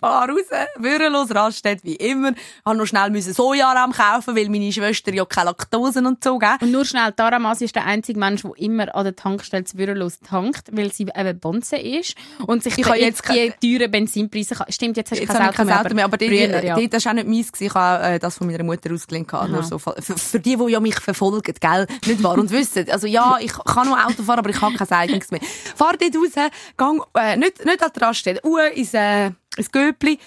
fahr 0.00 0.28
raus, 0.28 0.42
würdelos, 0.78 1.32
Raststätte 1.34 1.84
wie 1.84 1.94
immer. 1.96 2.32
Habe 2.64 2.76
noch 2.78 2.86
schnell 2.86 3.10
müssen 3.10 3.32
Sojarahm 3.34 3.92
kaufen, 3.92 4.34
weil 4.34 4.48
meine 4.48 4.72
Schwester 4.72 5.12
ja 5.12 5.24
keine 5.24 5.46
Laktose 5.50 6.00
und 6.00 6.24
so 6.24 6.38
gell? 6.38 6.56
Und 6.60 6.72
nur 6.72 6.84
schnell, 6.84 7.12
Tara 7.12 7.38
Masi 7.38 7.66
ist 7.66 7.76
der 7.76 7.86
einzige 7.86 8.18
Mensch, 8.18 8.42
der 8.42 8.50
immer 8.56 8.94
an 8.94 9.04
der 9.04 9.14
Tankstelle 9.14 9.64
zu 9.64 9.76
Bürolos 9.76 10.18
tankt, 10.20 10.68
weil 10.72 10.92
sie 10.92 11.06
eben 11.14 11.38
Bonze 11.38 11.76
ist 11.76 12.16
und 12.46 12.62
sich 12.64 12.76
Ich 12.76 12.86
habe 12.86 12.98
jetzt 12.98 13.22
die 13.28 13.78
teuren 13.78 13.90
Benzinpreise... 13.90 14.54
kann- 14.56 14.72
Stimmt, 14.72 14.96
jetzt 14.96 15.10
hast 15.12 15.18
du 15.18 15.22
Jetzt 15.22 15.32
kein 15.32 15.42
habe 15.42 15.50
ich 15.50 15.56
kein 15.56 15.70
Auto 15.70 15.94
mehr, 15.94 16.04
aber 16.04 16.16
die, 16.16 16.28
früher, 16.28 16.64
ja. 16.64 16.86
das 16.88 17.04
war 17.04 17.12
auch 17.12 17.16
nicht 17.16 17.28
meins. 17.28 17.52
gewesen. 17.52 17.66
Ich 17.66 17.74
habe 17.74 18.04
äh, 18.04 18.18
das 18.18 18.38
von 18.38 18.46
meiner 18.46 18.64
Mutter. 18.64 18.90
Nur 18.90 19.62
so, 19.62 19.78
für, 19.78 19.94
für 20.00 20.40
die, 20.40 20.56
die 20.56 20.64
ja 20.72 20.80
mich 20.80 20.98
verfolgen, 20.98 21.54
gell? 21.60 21.86
Nicht 22.06 22.22
wahr? 22.22 22.38
Und 22.38 22.50
wissen, 22.50 22.90
also 22.90 23.06
ja, 23.06 23.38
ich 23.40 23.52
kann 23.52 23.86
nur 23.88 23.98
Auto 24.04 24.22
fahren, 24.22 24.38
aber 24.38 24.50
ich 24.50 24.60
habe 24.60 24.74
kein 24.74 24.90
eigenes 24.90 25.30
mehr. 25.30 25.40
Fahr 25.76 25.96
dort 25.96 26.16
raus, 26.16 26.50
gang, 26.76 27.02
äh, 27.14 27.36
nicht, 27.36 27.64
nicht 27.64 27.82
an 27.82 27.90
die 27.94 28.00
Raststelle, 28.00 28.40
uh, 28.44 28.58
ins, 28.74 28.94
äh, 28.94 29.30
ins 29.56 29.70
Göpli. 29.70 30.18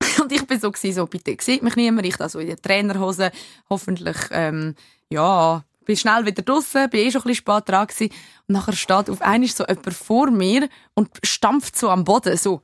Und 0.20 0.32
ich 0.32 0.46
bin 0.46 0.60
so, 0.60 0.70
gewesen, 0.70 0.94
so, 0.94 1.06
bitte, 1.06 1.36
sieht 1.40 1.62
mich 1.62 1.76
niemand, 1.76 2.06
ich 2.06 2.16
da 2.16 2.28
so 2.28 2.38
in 2.38 2.48
der 2.48 2.60
Trainerhose, 2.60 3.30
hoffentlich, 3.68 4.16
ähm, 4.30 4.74
ja, 5.10 5.64
bin 5.84 5.96
schnell 5.96 6.26
wieder 6.26 6.42
draussen, 6.42 6.90
bin 6.90 7.00
eh 7.00 7.10
schon 7.10 7.22
ein 7.22 7.28
bisschen 7.28 7.34
spät 7.36 7.68
dran 7.68 7.86
gewesen. 7.86 8.12
Und 8.48 8.52
nachher 8.54 8.72
steht 8.74 9.08
auf 9.08 9.22
einmal 9.22 9.48
so 9.48 9.64
jemand 9.66 9.94
vor 9.94 10.30
mir 10.30 10.68
und 10.94 11.08
stampft 11.22 11.76
so 11.76 11.88
am 11.88 12.04
Boden, 12.04 12.36
so, 12.36 12.60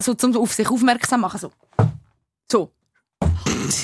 so 0.00 0.14
zum 0.14 0.36
auf 0.36 0.52
sich 0.52 0.70
aufmerksam 0.70 1.22
machen, 1.22 1.40
so. 1.40 1.52
So. 2.50 2.70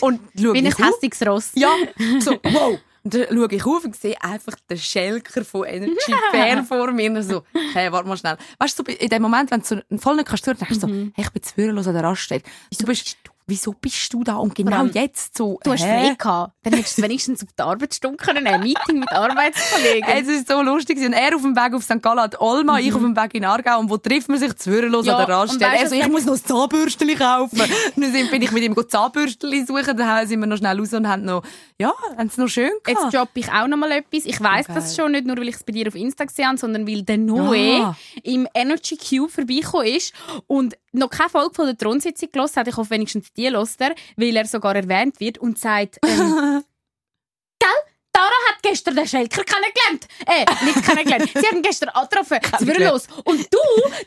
Und 0.01 0.21
schau 0.39 0.53
ein 0.53 0.67
ich 0.67 0.75
auf. 0.75 0.87
hässiges 0.87 1.27
Ross. 1.27 1.51
Ja, 1.55 1.75
so, 2.21 2.39
wow. 2.45 2.79
Und 3.05 3.15
dann 3.15 3.27
schaue 3.31 3.49
ich 3.51 3.67
auf 3.67 3.85
und 3.85 3.95
sehe 3.95 4.17
einfach 4.23 4.55
den 4.69 4.79
Schelker 4.79 5.45
von 5.45 5.67
Energy 5.67 6.15
Fair 6.31 6.65
vor 6.65 6.91
mir. 6.91 7.11
Und 7.11 7.23
so, 7.23 7.43
hey, 7.75 7.93
warte 7.93 8.09
mal 8.09 8.17
schnell. 8.17 8.39
Weißt 8.59 8.79
du, 8.79 8.83
in 8.83 9.09
dem 9.11 9.23
Moment, 9.23 9.51
wenn 9.51 9.61
du 9.61 9.67
so 9.67 9.99
voll 9.99 10.17
nicht 10.17 10.27
kannst 10.27 10.47
hören, 10.47 10.57
denkst 10.59 10.81
du 10.81 10.81
so, 10.81 10.89
hey, 10.89 11.13
ich 11.19 11.31
bin 11.31 11.43
zu 11.43 11.71
los 11.71 11.87
an 11.87 11.95
der 11.95 12.05
Raststätte. 12.05 12.51
Du 12.79 12.87
bist, 12.87 13.17
wieso 13.47 13.73
bist 13.73 14.13
du 14.13 14.25
da? 14.25 14.37
Und 14.37 14.55
genau 14.55 14.79
allem, 14.79 14.91
jetzt 14.95 15.37
so, 15.37 15.59
Du 15.63 15.73
hast 15.73 15.85
hä? 15.85 16.07
frei 16.09 16.15
gehabt. 16.15 16.53
Dann 16.63 16.73
hättest 16.73 16.99
du 16.99 17.03
wenigstens 17.03 17.43
auf 17.43 17.49
die 17.59 17.63
Arbeitsstunde 17.63 18.17
können, 18.17 18.47
ein 18.47 18.61
Meeting 18.61 19.01
mit 19.01 19.13
Arbeitskollegen. 19.13 20.09
Es 20.09 20.29
ist 20.29 20.49
so 20.49 20.63
lustig. 20.63 20.99
Und 20.99 21.13
er 21.13 21.35
auf 21.37 21.43
dem 21.43 21.55
Weg 21.55 21.75
auf 21.75 21.83
St. 21.85 22.01
Gallen 22.03 22.21
hat 22.21 22.41
Olma, 22.41 22.79
ich 22.79 22.95
auf 22.95 23.01
dem 23.03 23.17
Weg 23.17 23.35
in 23.35 23.45
Aargau. 23.45 23.79
Und 23.81 23.91
wo 23.91 23.97
trifft 23.99 24.29
man 24.29 24.39
sich? 24.39 24.55
Zwürlos 24.57 25.05
Ja, 25.07 25.19
an 25.19 25.27
der 25.27 25.37
und 25.37 25.43
Raststelle. 25.43 25.73
weißt 25.73 25.83
Er 25.83 25.89
du, 25.91 25.95
so, 25.97 26.01
ich 26.03 26.09
muss 26.09 26.25
noch 26.25 26.35
ein 26.35 26.45
Zahnbürstchen 26.45 27.19
kaufen. 27.19 27.61
und 27.97 28.03
dann 28.15 28.31
bin 28.31 28.43
ich 28.43 28.51
mit 28.53 28.63
ihm 28.63 28.75
Zahnbürstchen 28.89 29.67
suchen. 29.67 29.97
Dann 29.97 30.27
sind 30.27 30.41
wir 30.41 30.47
noch 30.47 30.57
schnell 30.57 30.79
raus 30.79 30.93
und 30.95 31.09
haben 31.09 31.25
noch, 31.25 31.43
ja, 31.79 31.93
haben 32.17 32.27
es 32.29 32.37
noch 32.39 32.49
schön 32.49 32.71
Jetzt 32.87 32.97
gehabt. 32.97 33.15
droppe 33.15 33.41
ich 33.41 33.51
auch 33.53 33.67
noch 33.67 33.77
mal 33.77 33.91
etwas. 33.93 34.25
Ich 34.25 34.41
weiss 34.41 34.65
Okay. 34.67 34.75
das 34.77 34.97
schon, 34.97 35.13
nicht 35.13 35.27
nur, 35.27 35.37
weil 35.37 35.49
ich 35.49 35.57
es 35.57 35.65
bei 35.65 35.73
dir 35.73 35.87
auf 35.89 35.95
Insta 35.95 36.25
gesehen 36.25 36.47
habe, 36.47 36.57
sondern 36.59 36.87
weil 36.89 37.03
der 37.03 37.19
Noe 37.19 37.83
Ah. 37.85 37.97
im 38.23 38.47
Energy 38.55 38.97
Cube 38.97 39.29
vorbeigekommen 39.31 39.87
ist 39.89 40.15
und 40.47 40.75
noch 40.95 41.11
keine 41.11 41.29
Folge 41.31 41.55
von 41.55 41.67
der 41.67 41.77
Thronsitzung 41.77 42.31
gehört 42.33 42.57
hat. 42.57 42.69
Ich 42.69 42.77
hoffe, 42.77 42.91
wenigstens 42.91 43.33
die 43.33 43.47
er, 43.47 43.95
weil 44.17 44.37
er 44.37 44.47
sogar 44.47 44.75
erwähnt 44.77 45.21
wird 45.21 45.39
und 45.39 45.59
sagt, 45.59 45.99
ähm, 46.05 46.63
Gell? 47.59 47.69
Dara 48.13 48.31
hat 48.49 48.63
gestern 48.63 48.95
den 48.95 49.09
Schelker 49.09 49.43
kennengelernt. 49.43 50.07
Äh, 50.27 50.65
nicht 50.65 50.85
kennengelernt. 50.87 51.31
Sie 51.35 51.47
haben 51.47 51.63
gestern 51.63 51.89
angetroffen. 51.89 52.39
Sie 52.61 52.67
würden 52.67 52.87
los. 52.87 53.09
Und 53.25 53.41
du, 53.53 53.59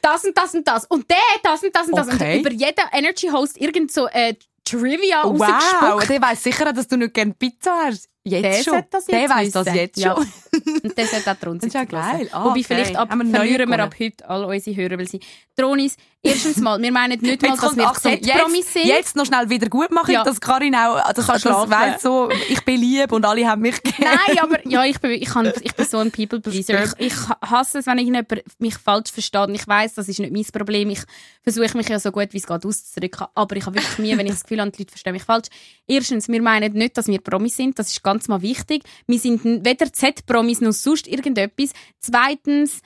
das 0.02 0.24
und 0.24 0.38
das 0.38 0.54
und 0.56 0.66
das. 0.68 0.86
Und 0.86 1.10
der, 1.10 1.18
das 1.44 1.62
und 1.62 1.76
das 1.76 1.88
und 1.88 1.98
das. 1.98 2.08
Okay. 2.08 2.36
Und 2.36 2.40
über 2.42 2.52
jeden 2.52 2.86
Energy 2.94 3.28
Host 3.28 3.58
irgend 3.60 3.92
so 3.92 4.08
äh, 4.08 4.34
Trivia 4.64 5.24
Wow, 5.24 5.42
rausgespuckt. 5.42 6.10
der 6.10 6.22
weiss 6.22 6.44
sicher, 6.44 6.72
dass 6.72 6.88
du 6.88 6.98
nicht 6.98 7.14
gerne 7.14 7.34
Pizza 7.34 7.84
hast. 7.86 8.10
Jetzt 8.30 8.44
Der 8.44 8.54
schon. 8.64 8.74
sollte 8.74 8.88
das 8.92 9.06
der 9.06 9.22
jetzt 9.22 9.30
weiss 9.36 9.52
das 9.52 9.66
wissen. 9.66 9.76
jetzt 9.78 9.98
Ja. 10.00 10.16
schon. 10.16 10.28
Und 10.84 10.98
das 10.98 11.14
hat 11.14 11.28
auch 11.28 11.40
Tronis 11.40 11.62
Das 11.62 11.68
ist 11.68 11.74
ja 11.74 11.84
geil. 11.86 12.30
Ah, 12.32 12.44
Wobei 12.46 12.52
okay. 12.52 12.64
vielleicht 12.64 12.96
ab, 12.96 13.10
wir 13.14 13.26
verlieren 13.26 13.70
wir 13.70 13.80
ab 13.80 13.96
heute 14.00 14.28
all 14.30 14.46
unsere 14.46 14.76
Hörer, 14.76 14.98
weil 14.98 15.08
sie 15.08 15.20
Tronis, 15.56 15.96
erstens 16.22 16.58
mal, 16.58 16.82
wir 16.82 16.92
meinen 16.92 17.20
nicht 17.20 17.42
mal, 17.48 17.56
dass 17.58 17.76
wir 17.76 17.94
Z-Promis 17.94 18.74
sind. 18.74 18.86
jetzt 18.86 19.16
noch 19.16 19.26
schnell 19.26 19.50
wieder 19.50 19.70
gut 19.70 19.92
machen, 19.92 20.12
Ja. 20.14 20.24
dass 20.24 20.40
Karin 20.42 20.76
auch, 20.76 21.02
das, 21.14 21.26
Kann 21.28 21.40
das 21.42 21.70
weiss 21.70 22.02
so, 22.02 22.30
ich 22.50 22.64
bin 22.64 22.80
lieb 22.82 23.12
und 23.12 23.26
alle 23.26 23.48
haben 23.48 23.62
mich 23.62 23.82
gern. 23.82 23.96
Nein, 24.28 24.40
aber 24.40 24.68
ja, 24.68 24.84
ich 24.86 25.00
bin, 25.00 25.12
ich, 25.12 25.26
kann, 25.30 25.52
ich 25.62 25.74
bin 25.76 25.86
so 25.86 25.98
ein 25.98 26.12
People 26.12 26.40
Pleaser. 26.40 26.84
Ich, 26.84 26.92
ich 27.08 27.14
hasse 27.42 27.80
es, 27.80 27.86
wenn 27.88 27.98
irgendjemand 27.98 28.44
mich 28.60 28.76
falsch 28.78 29.12
versteht. 29.12 29.48
Und 29.48 29.56
ich 29.56 29.68
weiß, 29.68 29.96
das 29.96 30.08
ist 30.10 30.20
nicht 30.20 30.32
mein 30.34 30.46
Problem. 30.46 30.90
Ich 30.90 31.00
versuche 31.44 31.76
mich 31.78 31.88
ja 31.90 32.00
so 32.00 32.12
gut 32.12 32.30
wie 32.32 32.38
es 32.38 32.46
geht 32.48 32.66
auszudrücken. 32.66 33.28
Aber 33.36 33.56
ich 33.56 33.66
habe 33.66 33.76
wirklich 33.76 33.98
Mühe, 34.00 34.18
wenn 34.18 34.26
ich 34.28 34.34
das 34.34 34.44
Gefühl 34.44 34.62
habe, 34.62 34.72
die 34.72 34.82
Leute 34.84 34.92
verstehen 34.92 35.14
mich 35.14 35.24
falsch. 35.24 35.48
Erstens, 35.88 36.28
wir 36.28 36.42
meinen 36.42 36.74
nicht, 36.74 36.98
dass 36.98 37.08
wir 37.08 37.20
Promis 37.20 37.56
sind. 37.58 37.78
Das 37.80 37.90
ist 37.90 38.04
ganz 38.04 38.17
mal 38.28 38.42
wichtig. 38.42 38.84
Wir 39.06 39.20
sind 39.20 39.44
weder 39.44 39.92
Z-Promis 39.92 40.62
noch 40.62 40.72
sonst 40.72 41.08
irgendetwas. 41.08 41.72
Zweitens, 42.00 42.82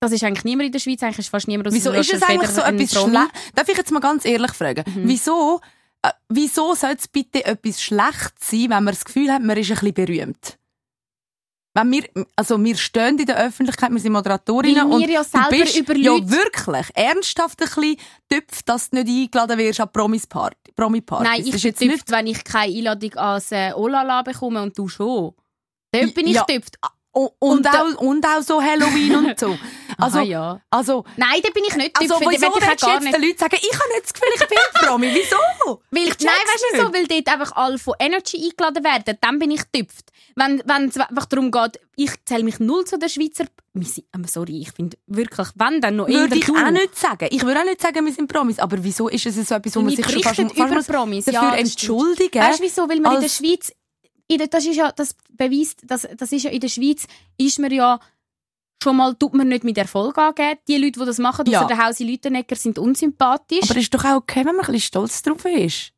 das 0.00 0.12
ist 0.12 0.24
eigentlich 0.24 0.44
niemand 0.44 0.66
in 0.66 0.72
der 0.72 0.78
Schweiz, 0.78 1.02
eigentlich 1.02 1.18
ist 1.18 1.28
fast 1.28 1.48
niemand 1.48 1.68
aus 1.68 1.74
Wieso 1.74 1.92
ist 1.92 2.12
es 2.12 2.22
eigentlich 2.22 2.50
so 2.50 2.62
etwas. 2.62 2.94
Mhm. 2.94 3.10
schlecht? 3.10 3.30
Darf 3.54 3.68
ich 3.68 3.76
jetzt 3.76 3.90
mal 3.90 4.00
ganz 4.00 4.24
ehrlich 4.24 4.52
fragen? 4.52 4.84
Wieso, 4.96 5.60
äh, 6.02 6.10
wieso 6.28 6.74
soll 6.74 6.94
es 6.96 7.08
bitte 7.08 7.44
etwas 7.44 7.82
schlecht 7.82 8.34
sein, 8.40 8.70
wenn 8.70 8.84
man 8.84 8.94
das 8.94 9.04
Gefühl 9.04 9.32
hat, 9.32 9.42
man 9.42 9.56
ist 9.56 9.70
ein 9.70 9.74
bisschen 9.74 9.94
berühmt? 9.94 10.57
Wenn 11.80 11.90
wir, 11.92 12.04
also 12.36 12.62
wir 12.62 12.76
stehen 12.76 13.18
in 13.18 13.26
der 13.26 13.36
Öffentlichkeit, 13.38 13.90
wir 13.90 14.00
sind 14.00 14.12
Moderatorinnen 14.12 14.90
Weil 14.90 14.98
wir 15.00 15.06
und 15.06 15.10
ja 15.10 15.24
selber 15.24 15.48
du 15.50 15.56
bist 15.62 15.76
über 15.76 15.96
ja 15.96 16.12
wirklich 16.30 16.86
ernsthaft 16.94 17.60
ein 17.62 17.68
bisschen 17.68 17.96
tüpf, 18.28 18.62
dass 18.64 18.90
du 18.90 18.96
nicht 19.02 19.08
eingeladen 19.08 19.58
wirst 19.58 19.80
an 19.80 19.88
Promis-Party. 19.92 20.72
Promi-Partys. 20.74 21.28
Nein, 21.28 21.46
ich 21.46 21.62
bin 21.62 21.74
tüpft, 21.74 22.10
wenn 22.10 22.26
ich 22.26 22.44
keine 22.44 22.74
Einladung 22.74 23.14
ans 23.16 23.52
äh, 23.52 23.72
Olala 23.74 24.22
bekomme 24.22 24.62
und 24.62 24.76
du 24.76 24.88
schon. 24.88 25.32
Dort 25.92 26.14
bin 26.14 26.26
ich 26.26 26.34
Ja. 26.34 26.44
tüpft. 26.44 26.76
und, 27.12 27.30
Und 27.38 27.58
und, 27.58 27.66
auch, 27.68 28.00
und 28.00 28.26
auch 28.26 28.42
so 28.42 28.62
Halloween 28.62 29.16
und 29.16 29.38
so. 29.38 29.56
Also, 30.00 30.18
Aha, 30.18 30.24
ja. 30.24 30.60
also, 30.70 31.04
Nein, 31.16 31.40
da 31.42 31.50
bin 31.50 31.64
ich 31.66 31.74
nicht 31.74 31.98
also 31.98 32.18
tüpft. 32.18 32.30
wieso 32.30 32.46
ich 32.46 32.52
du 32.52 32.56
auch 32.56 32.76
gar 32.76 32.94
jetzt 32.94 33.02
nicht. 33.04 33.16
den 33.16 33.22
Leuten 33.22 33.38
sagen, 33.38 33.56
ich 33.60 33.78
habe 33.78 33.88
nicht 33.94 34.04
das 34.04 34.12
Gefühl, 34.14 34.28
ich 34.36 34.48
bin 34.48 34.58
Promi? 34.74 35.06
Wieso? 35.12 35.80
Weil, 35.90 36.02
Ich 36.04 36.18
nein, 36.20 36.34
weißt 36.34 36.64
du 36.70 36.76
nicht. 36.76 36.86
so, 36.86 36.94
weil 36.94 37.06
dort 37.08 37.28
einfach 37.28 37.56
alle 37.56 37.78
von 37.78 37.94
Energy 37.98 38.36
eingeladen 38.44 38.84
werden, 38.84 39.18
dann 39.20 39.38
bin 39.40 39.50
ich 39.50 39.62
tüpft. 39.72 40.12
Wenn 40.36 40.62
wenn 40.66 40.88
es 40.88 40.96
einfach 40.96 41.26
darum 41.26 41.50
geht, 41.50 41.80
ich 41.96 42.12
zähle 42.26 42.44
mich 42.44 42.60
null 42.60 42.84
zu 42.84 42.96
den 42.96 43.08
Schweizer. 43.08 43.46
Aber 44.12 44.28
sorry, 44.28 44.60
ich 44.60 44.70
finde 44.70 44.96
wirklich, 45.08 45.48
wenn 45.56 45.80
dann 45.80 45.96
noch 45.96 46.06
Würde 46.06 46.36
ich 46.36 46.48
auch 46.48 46.70
nicht 46.70 46.96
sagen. 46.96 47.28
Ich 47.32 47.42
würde 47.44 47.60
auch 47.60 47.64
nicht 47.64 47.80
sagen, 47.80 48.04
wir 48.06 48.12
sind 48.12 48.28
Promis. 48.28 48.60
Aber 48.60 48.82
wieso 48.84 49.08
ist 49.08 49.26
es 49.26 49.34
so 49.48 49.54
etwas, 49.56 49.74
wo 49.74 49.80
man 49.80 49.96
sich 49.96 50.08
schon 50.08 50.22
fast, 50.22 50.38
über 50.38 50.82
Promis. 50.82 51.24
dafür 51.24 51.42
Ja, 51.42 51.54
entschuldigen 51.56 52.40
Weißt 52.40 52.60
du 52.60 52.62
wieso? 52.64 52.88
Weil 52.88 53.00
man 53.00 53.16
in 53.16 53.22
der 53.22 53.28
Schweiz, 53.28 53.72
in 54.28 54.38
der, 54.38 54.46
das 54.46 54.64
ist 54.64 54.76
ja, 54.76 54.92
das 54.92 55.16
beweist, 55.30 55.80
das, 55.84 56.06
das 56.16 56.30
ist 56.30 56.44
ja 56.44 56.50
in 56.50 56.60
der 56.60 56.68
Schweiz, 56.68 57.06
ist 57.36 57.58
man 57.58 57.72
ja 57.72 57.98
schon 58.82 58.96
mal, 58.96 59.14
tut 59.14 59.34
man 59.34 59.48
nicht 59.48 59.64
mit 59.64 59.76
Erfolg 59.78 60.16
angeben. 60.18 60.58
Die 60.68 60.76
Leute, 60.76 61.00
die 61.00 61.06
das 61.06 61.18
machen, 61.18 61.46
Ja. 61.46 61.60
außer 61.60 61.68
der 61.68 61.84
Hausi 61.86 62.04
Lütenegger, 62.04 62.56
sind 62.56 62.78
unsympathisch. 62.78 63.64
Aber 63.64 63.76
es 63.78 63.84
ist 63.84 63.94
doch 63.94 64.04
auch 64.04 64.16
okay, 64.16 64.40
wenn 64.44 64.56
man 64.56 64.64
ein 64.66 64.72
bisschen 64.72 64.80
stolz 64.80 65.22
drauf 65.22 65.44
ist. 65.44 65.92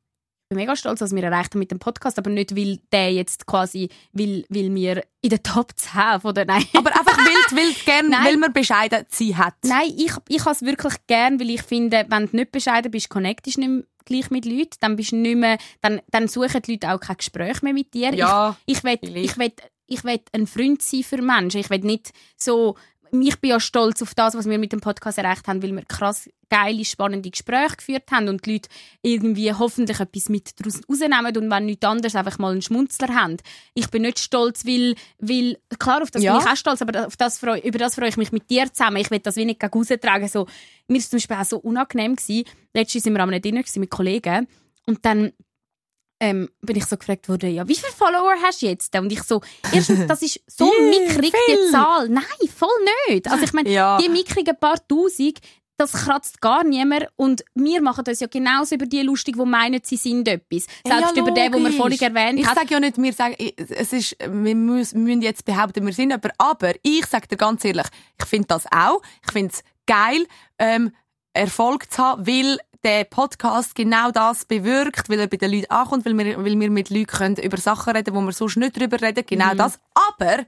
Ich 0.52 0.56
bin 0.56 0.64
mega 0.64 0.74
stolz, 0.74 1.00
was 1.00 1.14
wir 1.14 1.22
erreicht 1.22 1.52
haben 1.54 1.60
mit 1.60 1.70
dem 1.70 1.78
Podcast, 1.78 2.18
aber 2.18 2.28
nicht, 2.28 2.56
weil 2.56 2.80
der 2.90 3.12
jetzt 3.12 3.46
quasi, 3.46 3.88
weil, 4.12 4.44
weil 4.48 4.74
wir 4.74 5.04
in 5.20 5.30
der 5.30 5.42
Top 5.44 5.72
10 5.76 6.20
von 6.22 6.34
der, 6.34 6.44
nein. 6.44 6.64
Aber 6.74 6.90
einfach 6.90 7.16
wild, 7.18 7.56
wild 7.64 7.84
gern, 7.84 8.08
Nein. 8.08 8.24
weil 8.24 8.36
man 8.36 8.52
bescheiden 8.52 9.04
sie 9.10 9.36
hat. 9.36 9.54
Nein, 9.64 9.92
ich, 9.96 10.10
ich 10.28 10.40
habe 10.40 10.50
es 10.50 10.62
wirklich 10.62 10.94
gern, 11.06 11.38
weil 11.38 11.50
ich 11.50 11.62
finde, 11.62 12.04
wenn 12.08 12.26
du 12.26 12.34
nicht 12.36 12.50
bescheiden 12.50 12.90
bist, 12.90 13.08
connectest 13.10 13.58
du 13.58 13.60
nicht 13.60 13.68
mehr 13.70 13.84
gleich 14.06 14.30
mit 14.32 14.44
Leuten, 14.44 14.76
dann 14.80 14.96
bist 14.96 15.12
du 15.12 15.16
nicht 15.16 15.36
mehr, 15.36 15.56
dann, 15.82 16.00
dann 16.10 16.26
suchen 16.26 16.62
die 16.62 16.72
Leute 16.72 16.90
auch 16.90 16.98
kein 16.98 17.18
Gespräch 17.18 17.62
mehr 17.62 17.72
mit 17.74 17.94
dir. 17.94 18.12
Ja, 18.12 18.56
ich, 18.66 18.78
ich 18.78 18.82
will, 18.82 18.98
ich 19.18 19.38
will, 19.38 19.52
ich 19.90 20.04
will 20.04 20.20
ein 20.32 20.46
Freund 20.46 20.80
sein 20.80 21.02
für 21.02 21.20
Menschen. 21.20 21.60
Ich 21.60 21.68
will 21.68 21.80
nicht 21.80 22.12
so, 22.36 22.76
ich 23.12 23.40
bin 23.40 23.50
ja 23.50 23.60
stolz 23.60 24.00
auf 24.02 24.14
das, 24.14 24.34
was 24.34 24.48
wir 24.48 24.56
mit 24.58 24.72
dem 24.72 24.80
Podcast 24.80 25.18
erreicht 25.18 25.48
haben, 25.48 25.62
weil 25.62 25.74
wir 25.74 25.84
krass 25.84 26.30
geile, 26.48 26.84
spannende 26.84 27.30
Gespräche 27.30 27.76
geführt 27.76 28.10
haben 28.10 28.28
und 28.28 28.44
die 28.46 28.52
Leute 28.54 28.68
irgendwie 29.02 29.52
hoffentlich 29.52 29.98
etwas 30.00 30.28
mit 30.28 30.58
daraus 30.58 30.80
rausnehmen 30.88 31.36
und 31.36 31.50
wenn 31.50 31.66
nichts 31.66 31.86
anderes 31.86 32.14
einfach 32.16 32.38
mal 32.38 32.52
einen 32.52 32.62
Schmunzler 32.62 33.14
haben. 33.14 33.36
Ich 33.74 33.88
bin 33.90 34.02
nicht 34.02 34.18
stolz, 34.20 34.64
weil, 34.66 34.94
weil 35.18 35.58
klar, 35.78 36.02
auf 36.02 36.10
das 36.10 36.22
Ja. 36.22 36.36
bin 36.36 36.44
ich 36.44 36.50
auch 36.52 36.56
stolz, 36.56 36.82
aber 36.82 37.06
auf 37.06 37.16
das 37.16 37.38
freu, 37.38 37.58
über 37.58 37.78
das 37.78 37.94
freue 37.96 38.08
ich 38.08 38.16
mich 38.16 38.32
mit 38.32 38.48
dir 38.50 38.72
zusammen. 38.72 38.96
Ich 38.98 39.10
will 39.10 39.20
das 39.20 39.36
wie 39.36 39.44
nicht 39.44 39.60
gegen 39.60 39.72
raustragen. 39.72 40.28
So, 40.28 40.46
mir 40.88 40.94
war 40.94 40.98
es 40.98 41.10
zum 41.10 41.16
Beispiel 41.18 41.36
auch 41.36 41.44
so 41.44 41.58
unangenehm. 41.58 42.16
Gewesen. 42.16 42.44
Letztens 42.74 43.06
waren 43.06 43.14
wir 43.14 43.22
an 43.22 43.30
einem 43.30 43.42
Dinner 43.42 43.62
mit 43.76 43.90
Kollegen 43.90 44.46
und 44.86 45.04
dann 45.04 45.32
ähm, 46.20 46.48
bin 46.60 46.76
ich 46.76 46.84
so 46.86 46.96
gefragt 46.96 47.28
worden, 47.28 47.52
ja, 47.54 47.66
wie 47.66 47.74
viele 47.74 47.92
Follower 47.92 48.34
hast 48.42 48.62
du 48.62 48.66
jetzt? 48.66 48.94
Und 48.96 49.10
ich 49.10 49.22
so, 49.22 49.40
erstens, 49.72 50.06
das 50.08 50.22
ist 50.22 50.40
so 50.46 50.66
mickrig, 50.80 51.32
die. 51.48 51.70
Zahl. 51.72 52.08
Nein, 52.08 52.24
voll 52.54 52.68
nicht. 53.08 53.28
Also 53.30 53.44
ich 53.44 53.52
meine, 53.52 53.70
Ja. 53.70 53.98
die 53.98 54.08
mickrigen 54.08 54.56
paar 54.58 54.76
Tausend, 54.86 55.38
das 55.78 55.92
kratzt 55.92 56.42
gar 56.42 56.62
niemand. 56.62 57.06
Und 57.16 57.42
wir 57.54 57.80
machen 57.80 58.04
uns 58.06 58.20
ja 58.20 58.26
genauso 58.26 58.74
über 58.74 58.84
die 58.84 59.00
lustig, 59.00 59.36
die 59.38 59.44
meinen, 59.46 59.80
sie 59.82 59.96
sind 59.96 60.28
etwas. 60.28 60.66
Selbst 60.86 61.16
Ja, 61.16 61.22
über 61.22 61.30
den, 61.30 61.52
den 61.52 61.64
wir 61.64 61.72
vorhin 61.72 61.98
erwähnt 61.98 62.38
Ich 62.38 62.46
haben. 62.46 62.54
sage 62.54 62.68
ja 62.74 62.80
nicht, 62.80 62.98
wir 62.98 63.12
sagen, 63.14 63.34
ich- 63.38 63.54
es 63.58 63.92
ist, 63.94 64.16
wir 64.20 64.54
müssen, 64.54 65.22
jetzt 65.22 65.46
behaupten, 65.46 65.86
wir 65.86 65.94
sind 65.94 66.10
jemand, 66.10 66.32
aber 66.36 66.72
ich 66.82 67.06
sage 67.06 67.28
dir 67.28 67.38
ganz 67.38 67.64
ehrlich, 67.64 67.86
ich 68.20 68.26
finde 68.26 68.48
das 68.48 68.66
auch. 68.70 69.00
Ich 69.24 69.32
finde 69.32 69.54
es 69.54 69.62
geil, 69.86 70.26
ähm, 70.58 70.92
Erfolg 71.32 71.90
zu 71.90 72.02
haben, 72.02 72.26
weil 72.26 72.58
der 72.82 73.04
Podcast 73.04 73.74
genau 73.74 74.10
das 74.10 74.44
bewirkt, 74.44 75.08
weil 75.08 75.20
er 75.20 75.26
bei 75.26 75.36
den 75.36 75.52
Leuten 75.52 75.70
ankommt, 75.70 76.04
weil 76.04 76.16
wir, 76.16 76.38
weil 76.38 76.58
wir 76.58 76.70
mit 76.70 76.90
Leuten 76.90 77.06
können 77.06 77.36
über 77.36 77.56
Sachen 77.56 77.94
reden, 77.94 78.14
wo 78.14 78.20
wir 78.20 78.32
sonst 78.32 78.56
nicht 78.56 78.78
drüber 78.78 79.00
reden. 79.00 79.24
Genau 79.26 79.54
das. 79.54 79.78
Aber, 79.94 80.44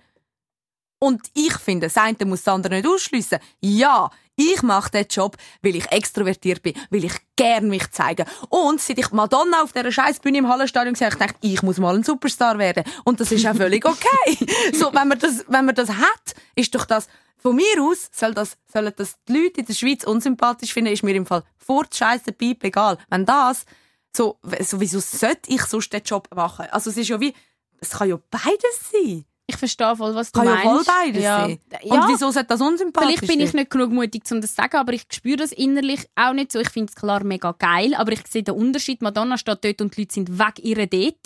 und 0.99 1.21
ich 1.35 1.55
finde, 1.59 1.87
das 1.87 1.97
eine 1.97 2.17
muss 2.25 2.43
das 2.43 2.55
andere 2.55 2.77
nicht 2.77 2.87
ausschliessen. 2.87 3.39
Ja, 3.61 4.11
ich 4.37 4.63
mache 4.63 4.91
den 4.91 5.07
Job, 5.09 5.37
weil 5.61 5.77
ich 5.77 5.91
extrovertiert 5.93 6.63
bin, 6.63 6.75
weil 6.91 7.05
ich 7.05 7.13
gern 7.37 7.69
mich 7.69 7.91
zeige. 7.91 8.25
Und 8.49 8.81
seit 8.81 8.99
ich 8.99 9.11
Madonna 9.11 9.63
auf 9.63 9.73
dieser 9.73 9.93
Scheißbühne 9.93 10.39
im 10.39 10.49
Hallenstadion 10.49 10.95
gesehen 10.95 11.11
habe, 11.11 11.17
ich 11.17 11.21
gedacht, 11.21 11.37
ich 11.43 11.63
muss 11.63 11.79
mal 11.79 11.95
ein 11.95 12.03
Superstar 12.03 12.59
werden. 12.59 12.85
Und 13.05 13.21
das 13.21 13.31
ist 13.31 13.47
auch 13.47 13.55
völlig 13.55 13.85
okay. 13.85 14.47
so, 14.73 14.93
wenn 14.95 15.09
man 15.09 15.19
das, 15.19 15.45
wenn 15.49 15.67
man 15.67 15.75
das 15.75 15.91
hat, 15.91 16.35
ist 16.55 16.75
doch 16.75 16.87
das, 16.87 17.09
von 17.43 17.57
mir 17.57 17.83
aus, 17.83 18.09
soll 18.13 18.35
das, 18.35 18.57
sollen 18.73 18.93
das 18.97 19.17
die 19.29 19.33
Leute 19.33 19.61
in 19.61 19.67
der 19.67 19.75
Schweiz 19.75 20.05
unsympathisch 20.05 20.73
finden, 20.73 20.93
ist 20.93 21.03
mir 21.03 21.15
im 21.15 21.27
Fall 21.27 21.43
vor 21.59 21.85
Scheiße 21.93 22.33
Piep 22.33 22.63
egal. 22.65 22.99
Wenn 23.11 23.27
das, 23.27 23.67
so, 24.15 24.39
so, 24.61 24.81
wieso 24.81 25.01
sollte 25.01 25.51
ich 25.51 25.63
sonst 25.63 25.93
den 25.93 26.03
Job 26.03 26.29
machen? 26.35 26.67
Also, 26.71 26.91
es 26.91 26.97
ist 26.97 27.09
ja 27.09 27.21
wie, 27.21 27.35
es 27.81 27.91
kann 27.91 28.09
ja 28.09 28.19
beides 28.31 28.91
sein. 28.93 29.25
Ich 29.49 29.57
verstehe 29.57 29.97
voll, 29.97 30.15
was 30.15 30.31
du 30.31 30.39
Kann 30.41 30.49
ja 30.49 30.55
meinst. 30.55 30.71
voll 30.71 30.85
beides 30.85 31.23
ja. 31.23 31.41
sein. 31.41 31.59
Ja. 31.83 31.95
Und 31.95 32.09
wieso 32.13 32.31
sollte 32.31 32.49
das 32.49 32.61
unsympathisch 32.61 33.19
Vielleicht 33.19 33.27
bin 33.27 33.41
ich 33.41 33.51
sein? 33.51 33.61
nicht 33.61 33.71
genug 33.71 33.91
mutig, 33.91 34.23
um 34.31 34.41
das 34.41 34.51
zu 34.51 34.57
sagen, 34.57 34.77
aber 34.77 34.93
ich 34.93 35.03
spüre 35.13 35.37
das 35.37 35.51
innerlich 35.53 36.07
auch 36.15 36.33
nicht 36.33 36.53
so. 36.53 36.61
Ich 36.61 36.71
finde 36.71 36.91
es 36.91 36.95
klar 36.95 37.25
mega 37.25 37.53
geil, 37.59 37.95
aber 37.95 38.13
ich 38.13 38.25
sehe 38.29 38.45
den 38.45 38.55
Unterschied. 38.55 39.03
Madonna 39.03 39.37
steht 39.37 39.65
dort 39.65 39.81
und 39.81 39.97
die 39.97 40.03
Leute 40.03 40.15
sind 40.15 40.39
weg 40.39 40.55
ihre 40.63 40.87
dort. 40.87 41.17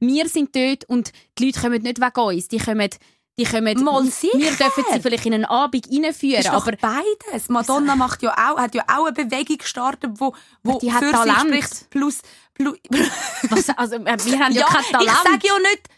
Wir 0.00 0.28
sind 0.28 0.54
dort 0.54 0.84
und 0.84 1.12
die 1.38 1.46
Leute 1.46 1.60
kommen 1.60 1.82
nicht 1.82 2.00
weg 2.00 2.18
uns. 2.18 2.48
Die 2.48 2.58
kommen, 2.58 2.90
die 3.38 3.44
kommen, 3.44 3.82
Mal 3.82 4.04
wir 4.04 4.50
dürfen 4.56 4.84
sie 4.92 5.00
vielleicht 5.00 5.24
in 5.26 5.32
einen 5.34 5.44
Abend 5.46 5.86
reinführen, 5.90 6.40
ist 6.40 6.50
aber 6.50 6.72
beides. 6.76 7.48
Madonna 7.48 7.96
macht 7.96 8.22
ja 8.22 8.32
auch, 8.32 8.58
hat 8.58 8.74
ja 8.74 8.84
auch 8.88 9.06
eine 9.06 9.12
Bewegung 9.12 9.56
gestartet, 9.58 10.10
wo, 10.18 10.34
wo 10.62 10.78
Die 10.78 10.92
hat 10.92 11.00
Talent. 11.10 11.38
spricht. 11.40 11.90
Plus, 11.90 12.18
plus 12.54 12.76
was, 13.48 13.70
also, 13.70 13.96
äh, 13.96 14.04
wir 14.24 14.38
haben 14.38 14.52
ja, 14.54 14.60
ja, 14.60 14.66
kein 14.66 14.84
Talent. 14.84 15.10
ich 15.10 15.30
sage 15.30 15.46
ja 15.48 15.58
nicht, 15.60 15.88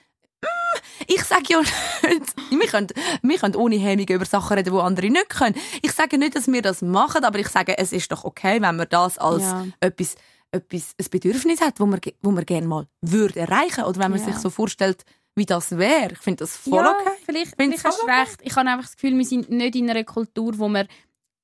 mm, 0.42 1.04
ich 1.08 1.24
sage 1.24 1.44
ja 1.48 1.60
nicht, 1.60 2.34
wir 2.50 2.66
können, 2.68 2.86
wir 3.22 3.38
können 3.38 3.56
ohne 3.56 3.76
Hemmung 3.76 4.06
über 4.08 4.24
Sachen 4.24 4.56
reden, 4.56 4.72
die 4.72 4.80
andere 4.80 5.10
nicht 5.10 5.28
können. 5.30 5.56
Ich 5.82 5.90
sage 5.92 6.18
nicht, 6.18 6.36
dass 6.36 6.46
wir 6.46 6.62
das 6.62 6.82
machen, 6.82 7.24
aber 7.24 7.40
ich 7.40 7.48
sage, 7.48 7.76
es 7.78 7.92
ist 7.92 8.12
doch 8.12 8.24
okay, 8.24 8.62
wenn 8.62 8.76
wir 8.76 8.86
das 8.86 9.18
als 9.18 9.42
Ja. 9.42 9.66
etwas 9.80 10.14
etwas, 10.52 10.94
ein 11.00 11.06
Bedürfnis 11.10 11.60
hat, 11.60 11.80
wo 11.80 11.86
man, 11.86 11.98
wo 12.22 12.30
man 12.30 12.46
gerne 12.46 12.68
mal 12.68 12.86
würde 13.00 13.40
erreichen 13.40 13.82
oder 13.82 13.98
wenn 13.98 14.12
man 14.12 14.20
Ja. 14.20 14.26
sich 14.26 14.36
so 14.36 14.50
vorstellt, 14.50 15.04
wie 15.36 15.46
das 15.46 15.76
wäre. 15.76 16.12
Ich 16.12 16.18
finde 16.18 16.44
das 16.44 16.56
voll 16.56 16.84
ja, 16.84 16.92
okay. 16.92 17.10
Vielleicht, 17.24 17.56
vielleicht 17.56 17.84
hast 17.84 17.98
du 17.98 18.06
voll 18.06 18.10
okay. 18.10 18.20
recht. 18.20 18.40
Ich 18.42 18.56
habe 18.56 18.68
einfach 18.68 18.84
das 18.84 18.96
Gefühl, 18.96 19.16
wir 19.16 19.24
sind 19.24 19.50
nicht 19.50 19.74
in 19.76 19.90
einer 19.90 20.04
Kultur, 20.04 20.58
wo 20.58 20.68
man 20.68 20.86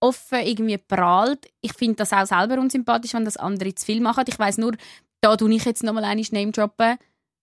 offen 0.01 0.41
irgendwie 0.41 0.79
prahlt. 0.79 1.47
Ich 1.61 1.75
finde 1.75 1.97
das 1.97 2.13
auch 2.13 2.27
selber 2.27 2.61
unsympathisch, 2.61 3.15
wenn 3.15 3.25
das 3.25 3.37
andere 3.37 3.75
zu 3.75 3.85
viel 3.85 4.01
machen. 4.01 4.25
Ich 4.27 4.39
weiß 4.39 4.59
nur, 4.59 4.73
da 5.21 5.37
tue 5.37 5.53
ich 5.55 5.65
jetzt 5.65 5.83
nochmal 5.83 6.05
eine 6.05 6.23
Name 6.31 6.53
droppen. 6.53 6.97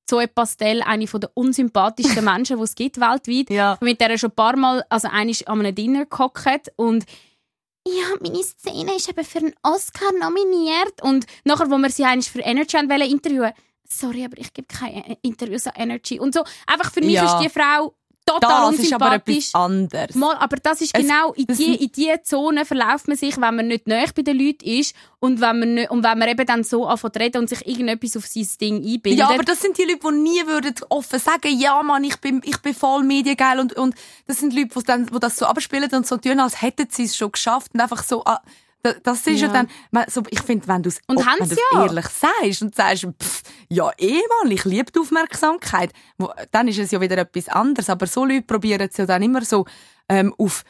Zoe 0.09 0.27
Pastel, 0.29 0.81
eine 0.83 1.05
der 1.05 1.29
unsympathischsten 1.33 2.23
Menschen, 2.25 2.57
die 2.57 2.63
es 2.63 2.75
gibt 2.75 2.99
weltweit. 2.99 3.49
Ja. 3.49 3.77
Mit 3.81 3.99
der 3.99 4.17
schon 4.17 4.29
ein 4.29 4.35
paar 4.35 4.55
Mal, 4.55 4.85
also 4.89 5.09
eine 5.11 5.31
ist 5.31 5.47
an 5.47 5.59
einem 5.59 5.75
Dinner 5.75 6.05
gehockt 6.05 6.71
und 6.77 7.05
ja, 7.85 8.15
meine 8.21 8.43
Szene 8.43 8.95
ist 8.95 9.07
eben 9.07 9.23
für 9.23 9.39
einen 9.39 9.53
Oscar 9.63 10.11
nominiert. 10.19 11.01
Und 11.01 11.25
nachher, 11.45 11.69
wo 11.69 11.77
wir 11.77 11.89
sie 11.89 12.03
eigentlich 12.03 12.29
für 12.29 12.39
Energy 12.39 12.77
wollen 12.77 13.09
interviewen 13.09 13.53
sorry, 13.89 14.25
aber 14.25 14.37
ich 14.37 14.53
gebe 14.53 14.67
keine 14.67 15.17
Interviews 15.21 15.67
an 15.67 15.73
Energy. 15.75 16.19
Und 16.19 16.33
so, 16.33 16.43
einfach 16.65 16.91
für 16.91 17.01
mich 17.01 17.13
Ja. 17.13 17.25
ist 17.25 17.39
die 17.43 17.49
Frau 17.49 17.93
total 18.25 18.71
Das 18.71 18.79
ist 18.81 18.91
aber 18.91 19.05
unsympathisch. 19.05 19.37
etwas 19.37 19.55
anderes. 19.55 20.15
Mal, 20.15 20.35
aber 20.35 20.57
das 20.57 20.81
ist 20.81 20.93
Es- 20.93 21.01
genau, 21.01 21.31
in 21.31 21.45
das- 21.47 21.57
die, 21.57 21.75
in 21.75 21.91
die 21.93 22.13
Zone 22.23 22.65
verläuft 22.65 23.07
man 23.07 23.15
sich, 23.15 23.37
wenn 23.39 23.55
man 23.55 23.67
nicht 23.69 23.87
nahe 23.87 24.03
bei 24.13 24.21
den 24.21 24.37
Leuten 24.37 24.65
ist 24.65 24.93
und 25.19 25.39
wenn 25.39 25.59
man, 25.59 25.73
nicht, 25.75 25.89
und 25.91 26.03
wenn 26.03 26.19
man 26.19 26.27
eben 26.27 26.45
dann 26.45 26.65
so 26.65 26.85
anfängt 26.85 27.13
zu 27.13 27.19
reden 27.21 27.37
und 27.37 27.47
sich 27.49 27.65
irgendetwas 27.65 28.17
auf 28.17 28.25
sein 28.25 28.45
Ding 28.59 28.75
einbildet. 28.85 29.19
Ja, 29.19 29.29
aber 29.29 29.43
das 29.43 29.61
sind 29.61 29.77
die 29.77 29.83
Leute, 29.83 29.99
die 30.11 30.17
nie 30.17 30.45
würden 30.45 30.75
offen 30.89 31.19
sagen, 31.19 31.57
ja, 31.57 31.81
Mann, 31.83 32.03
ich 32.03 32.17
bin, 32.17 32.41
ich 32.43 32.57
bin 32.61 32.73
voll 32.75 33.03
mediengeil 33.03 33.61
und, 33.61 33.71
und 33.77 33.95
das 34.25 34.39
sind 34.41 34.53
Leute, 34.53 34.77
die 34.77 34.83
dann, 34.83 35.05
die 35.05 35.19
das 35.21 35.37
so 35.37 35.45
abspielen 35.45 35.89
und 35.93 36.05
so 36.05 36.17
tun, 36.17 36.41
als 36.41 36.61
hätten 36.61 36.87
sie 36.91 37.05
es 37.05 37.15
schon 37.15 37.31
geschafft 37.31 37.71
und 37.73 37.79
einfach 37.79 38.03
so, 38.03 38.25
ah, 38.25 38.41
da- 38.93 38.99
das 39.03 39.25
ist 39.27 39.39
ja, 39.41 39.47
Ja. 39.47 39.53
dann, 39.53 39.67
man- 39.91 40.05
so, 40.09 40.21
ich 40.29 40.41
finde, 40.41 40.67
wenn 40.67 40.83
du 40.83 40.89
es 40.89 40.99
Und 41.07 41.17
wenn 41.19 41.49
ja. 41.73 41.83
ehrlich 41.85 42.05
sagst 42.07 42.61
und 42.61 42.75
sagst, 42.75 43.07
pff, 43.21 43.41
ja, 43.69 43.89
eh, 43.97 44.19
Mann, 44.41 44.51
ich 44.51 44.65
liebe 44.65 44.91
die 44.91 44.99
Aufmerksamkeit, 44.99 45.91
wo, 46.17 46.29
dann 46.51 46.67
ist 46.67 46.79
es 46.79 46.91
ja 46.91 47.01
wieder 47.01 47.17
etwas 47.17 47.49
anderes, 47.49 47.89
aber 47.89 48.07
so 48.07 48.25
Leute 48.25 48.43
probieren 48.43 48.87
es 48.89 48.97
ja 48.97 49.05
dann 49.05 49.21
immer 49.23 49.43
so, 49.43 49.65
ähm, 50.09 50.33
auf, 50.37 50.63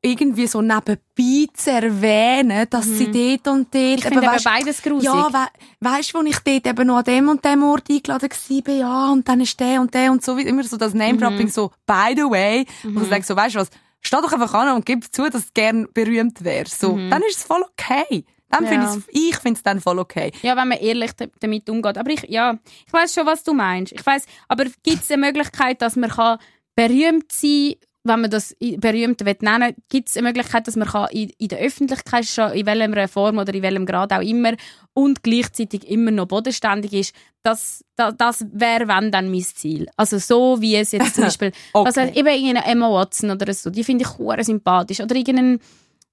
irgendwie 0.00 0.46
so 0.46 0.62
nebenbei 0.62 1.46
zu 1.54 1.70
erwähnen, 1.72 2.66
dass 2.70 2.86
sie 2.86 3.10
dort 3.10 3.48
und 3.52 3.74
dort, 3.74 3.82
Mhm. 3.84 3.94
ich 3.96 4.04
finde 4.04 4.26
eben 4.26 4.44
beides 4.44 4.80
grusig. 4.82 5.04
ja, 5.04 5.28
we 5.32 5.46
weißt 5.80 6.14
du, 6.14 6.18
wo 6.18 6.22
ich 6.22 6.38
dort 6.38 6.66
eben 6.68 6.86
noch 6.86 6.98
an 6.98 7.04
dem 7.04 7.28
und 7.28 7.44
dem 7.44 7.62
Ort 7.64 7.90
eingeladen 7.90 8.30
war, 8.30 8.74
ja, 8.74 9.10
und 9.10 9.28
dann 9.28 9.40
ist 9.40 9.58
der 9.58 9.80
und 9.80 9.92
der 9.92 10.12
und 10.12 10.24
so, 10.24 10.36
wie 10.36 10.42
immer 10.42 10.62
so 10.62 10.76
das 10.76 10.94
Name-Dropping, 10.94 11.46
Mhm. 11.46 11.50
so, 11.50 11.72
by 11.86 12.14
the 12.14 12.22
way, 12.22 12.64
und 12.84 12.94
du 12.94 13.00
denkst 13.06 13.26
so, 13.26 13.34
weißt 13.34 13.56
du 13.56 13.58
was, 13.60 13.70
steh 14.08 14.16
doch 14.20 14.32
einfach 14.32 14.52
an 14.54 14.74
und 14.76 14.84
gib 14.86 15.12
zu, 15.14 15.28
dass 15.30 15.46
du 15.46 15.50
gern 15.54 15.86
berühmt 15.94 16.42
wärst. 16.42 16.80
So, 16.80 16.96
dann 17.10 17.22
ist 17.22 17.38
es 17.38 17.44
voll 17.44 17.62
okay. 17.62 18.24
Dann 18.50 18.64
Mhm. 18.64 18.72
Ja. 18.72 18.94
ich's- 18.94 19.04
ich 19.12 19.36
finde 19.36 19.58
es 19.58 19.62
dann 19.62 19.80
voll 19.80 19.98
okay. 19.98 20.32
Ja, 20.42 20.56
wenn 20.56 20.68
man 20.68 20.78
ehrlich 20.78 21.12
da- 21.12 21.26
damit 21.40 21.68
umgeht. 21.68 21.98
Aber 21.98 22.10
ich, 22.10 22.22
ja, 22.28 22.56
ich 22.86 22.92
weiß 22.92 23.12
schon, 23.14 23.26
was 23.26 23.42
du 23.44 23.52
meinst. 23.52 23.92
Ich 23.92 24.04
weiß, 24.04 24.24
aber 24.48 24.64
gibt 24.82 25.02
es 25.02 25.10
eine 25.10 25.26
Möglichkeit, 25.26 25.82
dass 25.82 25.96
man 25.96 26.08
kann 26.10 26.38
berühmt 26.74 27.30
sein 27.30 27.74
wenn 28.08 28.20
man 28.22 28.30
das 28.30 28.56
berühmt 28.78 29.24
will 29.24 29.36
nennen 29.40 29.74
gibt 29.88 30.08
es 30.08 30.16
eine 30.16 30.28
Möglichkeit, 30.28 30.66
dass 30.66 30.76
man 30.76 30.88
kann 30.88 31.08
in, 31.10 31.30
in 31.38 31.48
der 31.48 31.58
Öffentlichkeit 31.58 32.24
schon 32.26 32.52
in 32.52 32.66
welcher 32.66 33.08
Form 33.08 33.38
oder 33.38 33.54
in 33.54 33.62
welchem 33.62 33.86
Grad 33.86 34.12
auch 34.12 34.20
immer 34.22 34.54
und 34.94 35.22
gleichzeitig 35.22 35.88
immer 35.88 36.10
noch 36.10 36.26
bodenständig 36.26 36.92
ist. 36.92 37.14
Das, 37.42 37.84
das, 37.96 38.14
das 38.18 38.46
wäre, 38.52 38.88
wenn, 38.88 39.12
dann 39.12 39.30
mein 39.30 39.42
Ziel. 39.42 39.86
Also 39.96 40.18
so 40.18 40.60
wie 40.60 40.76
es 40.76 40.92
jetzt 40.92 41.14
zum 41.14 41.24
Beispiel, 41.28 41.52
was 41.72 41.96
Okay. 41.96 42.00
halt 42.00 42.16
eben 42.16 42.28
irgendeine 42.28 42.66
Emma 42.66 42.90
Watson 42.90 43.30
oder 43.30 43.52
so, 43.54 43.70
die 43.70 43.84
finde 43.84 44.04
ich 44.04 44.18
hure 44.18 44.42
sympathisch. 44.42 45.00
Oder 45.00 45.14
irgendeinen 45.14 45.60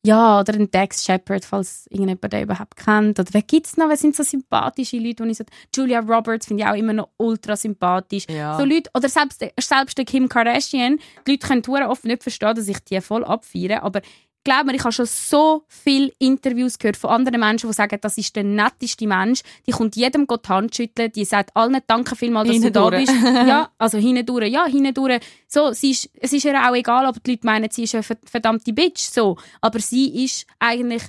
ja, 0.06 0.40
oder 0.40 0.54
ein 0.54 0.70
Dex 0.70 1.04
Shepard, 1.04 1.46
falls 1.46 1.88
irgendjemand 1.90 2.32
den 2.32 2.44
überhaupt 2.44 2.76
kennt. 2.76 3.20
Oder 3.20 3.30
wer 3.32 3.42
gibt's 3.42 3.78
noch? 3.78 3.90
Wer 3.90 3.98
sind 3.98 4.16
so 4.16 4.24
sympathische 4.24 4.98
Leute, 4.98 5.24
die 5.24 5.32
ich 5.32 5.38
so... 5.38 5.44
Julia 5.76 6.00
Roberts 6.00 6.48
finde 6.48 6.64
ich 6.64 6.70
auch 6.70 6.76
immer 6.76 6.94
noch 6.94 7.10
ultra 7.18 7.56
sympathisch. 7.56 8.26
Ja. 8.30 8.58
So 8.58 8.66
Leute, 8.66 8.90
oder 8.94 9.10
selbst, 9.10 9.44
selbst 9.60 9.98
der 9.98 10.06
Kim 10.06 10.30
Kardashian, 10.30 11.00
die 11.26 11.32
Leute 11.32 11.48
können 11.48 11.84
oft 11.84 12.06
nicht 12.06 12.24
verstehen, 12.24 12.56
dass 12.56 12.68
ich 12.68 12.80
die 12.80 13.02
voll 13.02 13.24
abfeiere, 13.24 13.84
aber 13.84 14.02
glaub 14.46 14.66
mir, 14.66 14.76
ich 14.76 14.84
habe 14.84 14.94
schon 14.94 15.06
so 15.06 15.66
viele 15.68 16.14
Interviews 16.20 16.80
gehört 16.80 16.96
von 16.96 17.10
anderen 17.10 17.42
Menschen, 17.42 17.68
die 17.70 17.74
sagen, 17.74 18.00
das 18.00 18.18
ist 18.18 18.34
der 18.36 18.46
netteste 18.46 19.06
Mensch. 19.06 19.42
Die 19.68 19.72
kommt 19.72 19.98
jedem 19.98 20.26
Gott 20.26 20.46
die 20.46 20.50
Hand 20.50 20.74
schütteln, 20.74 21.12
die 21.12 21.26
sagt 21.26 21.54
allen 21.56 21.82
danke 21.86 22.16
vielmals, 22.16 22.48
dass 22.48 22.62
du 22.62 22.72
da 22.72 22.90
bist. 22.90 23.12
ja, 23.24 23.70
also 23.78 23.98
hindurch, 23.98 24.50
ja, 24.50 24.66
hindurch. 24.66 25.20
So, 25.48 25.74
sie 25.74 25.92
ist, 25.92 26.10
es 26.22 26.32
ist 26.32 26.46
ihr 26.46 26.56
auch 26.58 26.76
egal, 26.76 27.06
ob 27.08 27.22
die 27.22 27.32
Leute 27.32 27.46
meinen, 27.46 27.70
sie 27.70 27.84
ist 27.84 27.96
eine 27.96 28.04
ver- 28.04 28.18
verdammte 28.24 28.72
Bitch, 28.72 29.02
so. 29.02 29.36
Aber 29.60 29.80
sie 29.80 30.24
ist 30.24 30.46
eigentlich 30.60 31.04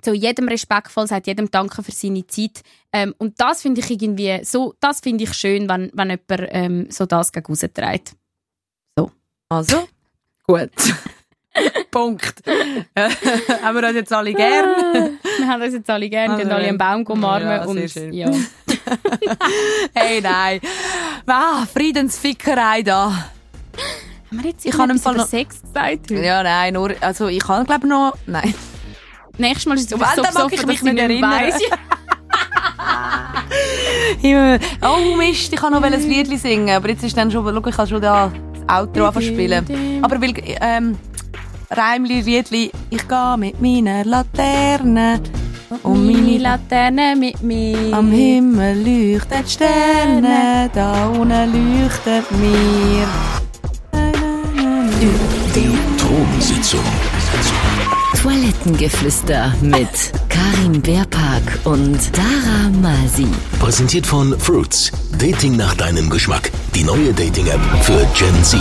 zu 0.00 0.14
jedem 0.14 0.48
respektvoll, 0.48 1.06
sagt 1.08 1.26
jedem 1.26 1.50
Danke 1.50 1.82
für 1.82 1.92
seine 1.92 2.26
Zeit. 2.26 2.62
Ähm, 2.92 3.14
und 3.18 3.40
das 3.40 3.62
finde 3.62 3.80
ich 3.80 3.90
irgendwie 3.90 4.44
so, 4.44 4.74
das 4.78 5.00
finde 5.00 5.24
ich 5.24 5.32
schön, 5.34 5.68
wenn, 5.68 5.90
wenn 5.94 6.10
jemand 6.10 6.50
ähm, 6.52 6.86
so 6.90 7.06
das 7.06 7.32
gegen 7.32 7.46
rausträgt. 7.46 8.14
Also, 9.48 9.86
gut. 10.46 10.70
Punkt. 11.90 12.42
Äh, 12.46 13.10
haben 13.62 13.76
wir 13.80 13.86
uns 13.88 13.96
jetzt 13.96 14.12
alle 14.12 14.32
gern? 14.32 15.18
Wir 15.38 15.46
haben 15.46 15.62
uns 15.62 15.74
jetzt 15.74 15.90
alle 15.90 16.08
gerne, 16.08 16.34
Also, 16.34 16.44
gehen 16.44 16.52
alle 16.52 16.66
einen 16.68 16.78
Baum 16.78 17.02
umarmen 17.04 17.48
ja, 17.48 17.64
und 17.64 17.90
schön. 17.90 18.12
ja. 18.12 18.30
hey, 19.94 20.20
nein. 20.20 20.60
Ah, 21.26 21.66
Friedensfickerei 21.72 22.82
da. 22.82 23.10
Haben 24.30 24.42
wir 24.42 24.50
jetzt 24.50 24.64
Ich 24.64 24.72
etwas 24.74 25.02
Fall 25.02 25.16
noch- 25.16 25.26
Sex 25.26 25.60
gesagt? 25.60 26.10
heute? 26.10 26.14
Ja, 26.14 26.42
nein, 26.42 26.72
nur, 26.74 26.94
also 27.00 27.28
ich 27.28 27.40
kann 27.42 27.64
glaube 27.66 27.86
noch, 27.86 28.16
nein. 28.26 28.54
Nächstes 29.38 29.66
Mal 29.66 29.74
ist 29.74 29.84
es 29.84 29.90
so 29.90 29.96
besoffen, 29.98 30.52
ich 30.52 30.66
mich 30.66 30.82
nicht 30.82 30.98
erinnern. 30.98 31.52
Oh 34.82 35.16
Mist, 35.16 35.52
ich 35.52 35.58
kann 35.58 35.72
noch 35.72 35.82
ein 35.82 35.92
Liedli 36.08 36.36
singen, 36.36 36.70
aber 36.76 36.88
jetzt 36.88 37.04
ist 37.04 37.16
dann 37.16 37.30
schon, 37.30 37.44
schau, 37.44 37.68
ich 37.68 37.76
kann 37.76 37.86
schon 37.86 38.00
da 38.00 38.32
das 38.66 38.78
Outro 38.78 39.06
anfangen 39.06 39.26
spielen. 39.26 40.00
Aber 40.02 40.20
weil, 40.20 40.32
ähm, 40.60 40.98
Reimli, 41.74 42.20
Liedli, 42.20 42.70
ich 42.90 43.08
gehe 43.08 43.36
mit 43.38 43.62
meiner 43.62 44.04
Laterne 44.04 45.22
und 45.82 46.04
Meine 46.04 46.20
meine 46.20 46.38
Laterne 46.38 47.16
mit 47.16 47.42
mir. 47.42 47.94
Am 47.96 48.12
Himmel 48.12 48.76
leuchten 48.84 49.42
die 49.42 49.50
Sterne, 49.50 50.70
da 50.74 51.06
unten 51.08 51.30
leuchtet 51.30 52.30
mir. 52.32 53.08
Die 55.54 55.78
Thronsitzung. 55.96 57.21
Toilettengeflüster 58.16 59.52
mit 59.62 59.88
Karin 60.28 60.80
Beerpark 60.80 61.58
und 61.64 61.98
Dara 62.16 62.68
Masi. 62.80 63.26
Präsentiert 63.58 64.06
von 64.06 64.38
Fruits. 64.38 64.92
Dating 65.18 65.56
nach 65.56 65.74
deinem 65.74 66.08
Geschmack. 66.08 66.50
Die 66.74 66.84
neue 66.84 67.12
Dating-App 67.12 67.60
für 67.82 68.06
Gen 68.14 68.44
Z. 68.44 68.60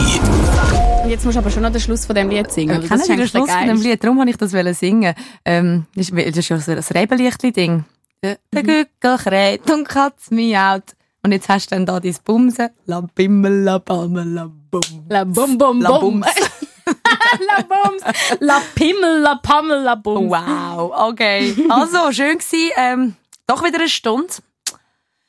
Jetzt 1.08 1.26
musst 1.26 1.36
du 1.36 1.40
aber 1.40 1.50
schon 1.50 1.64
noch 1.64 1.72
den 1.72 1.82
Schluss 1.82 2.06
von 2.06 2.16
dem 2.16 2.30
Lied 2.30 2.52
singen. 2.52 2.76
weil 2.76 2.84
Ich 2.84 2.90
das 2.90 3.02
ist 3.02 3.08
den 3.10 3.14
eigentlich 3.16 3.30
Schluss 3.32 3.52
von 3.52 3.68
dem. 3.68 3.82
Lied, 3.82 4.04
darum 4.04 4.18
wollte 4.18 4.32
ich 4.32 4.38
das 4.38 4.80
singen. 4.80 5.14
Ähm, 5.46 5.86
das 5.96 6.10
ist, 6.10 6.38
das 6.38 6.50
ja 6.50 6.60
so 6.60 6.72
ein 6.72 6.80
Rebelichtli-Ding. 6.80 7.84
Der 8.24 8.38
der 8.54 8.64
Gückel 8.64 9.18
kräht 9.18 9.70
und 9.72 9.88
Katz 9.88 10.32
miaut. 10.32 10.84
Und 11.24 11.34
jetzt 11.34 11.50
hast 11.50 11.72
du 11.72 11.76
dann 11.76 11.86
da 11.86 12.00
dein 12.00 12.16
Bumsen. 12.26 12.70
La 12.86 13.02
bimmel, 13.02 13.64
la 13.64 13.78
bammel, 13.78 14.28
la 14.28 14.50
bum. 14.72 14.82
La 15.10 15.24
bum 15.24 15.58
bum 15.58 15.82
La 15.82 16.00
bum. 16.00 16.22
Bums. 16.22 16.28
la 17.48 17.62
bums. 17.64 18.04
La 18.40 18.62
Pimmel, 18.76 19.22
la 19.22 19.36
Pammel, 19.36 19.84
la 19.84 19.96
Bums. 19.96 20.32
Wow, 20.32 20.94
okay. 21.10 21.56
Also, 21.70 22.12
schön 22.12 22.38
gewesen. 22.38 22.72
Ähm, 22.78 23.16
doch 23.48 23.64
wieder 23.64 23.80
eine 23.80 23.90
Stunde. 23.90 24.34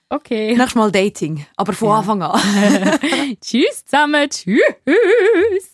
Okay. 0.09 0.55
Nächstes 0.55 0.75
Mal 0.75 0.93
Dating. 0.93 1.47
Aber 1.57 1.73
von 1.73 1.91
Anfang 1.93 2.23
an. 2.23 2.41
Tschüss 3.41 3.87
zusammen. 3.87 4.29
Tschüss. 4.29 5.72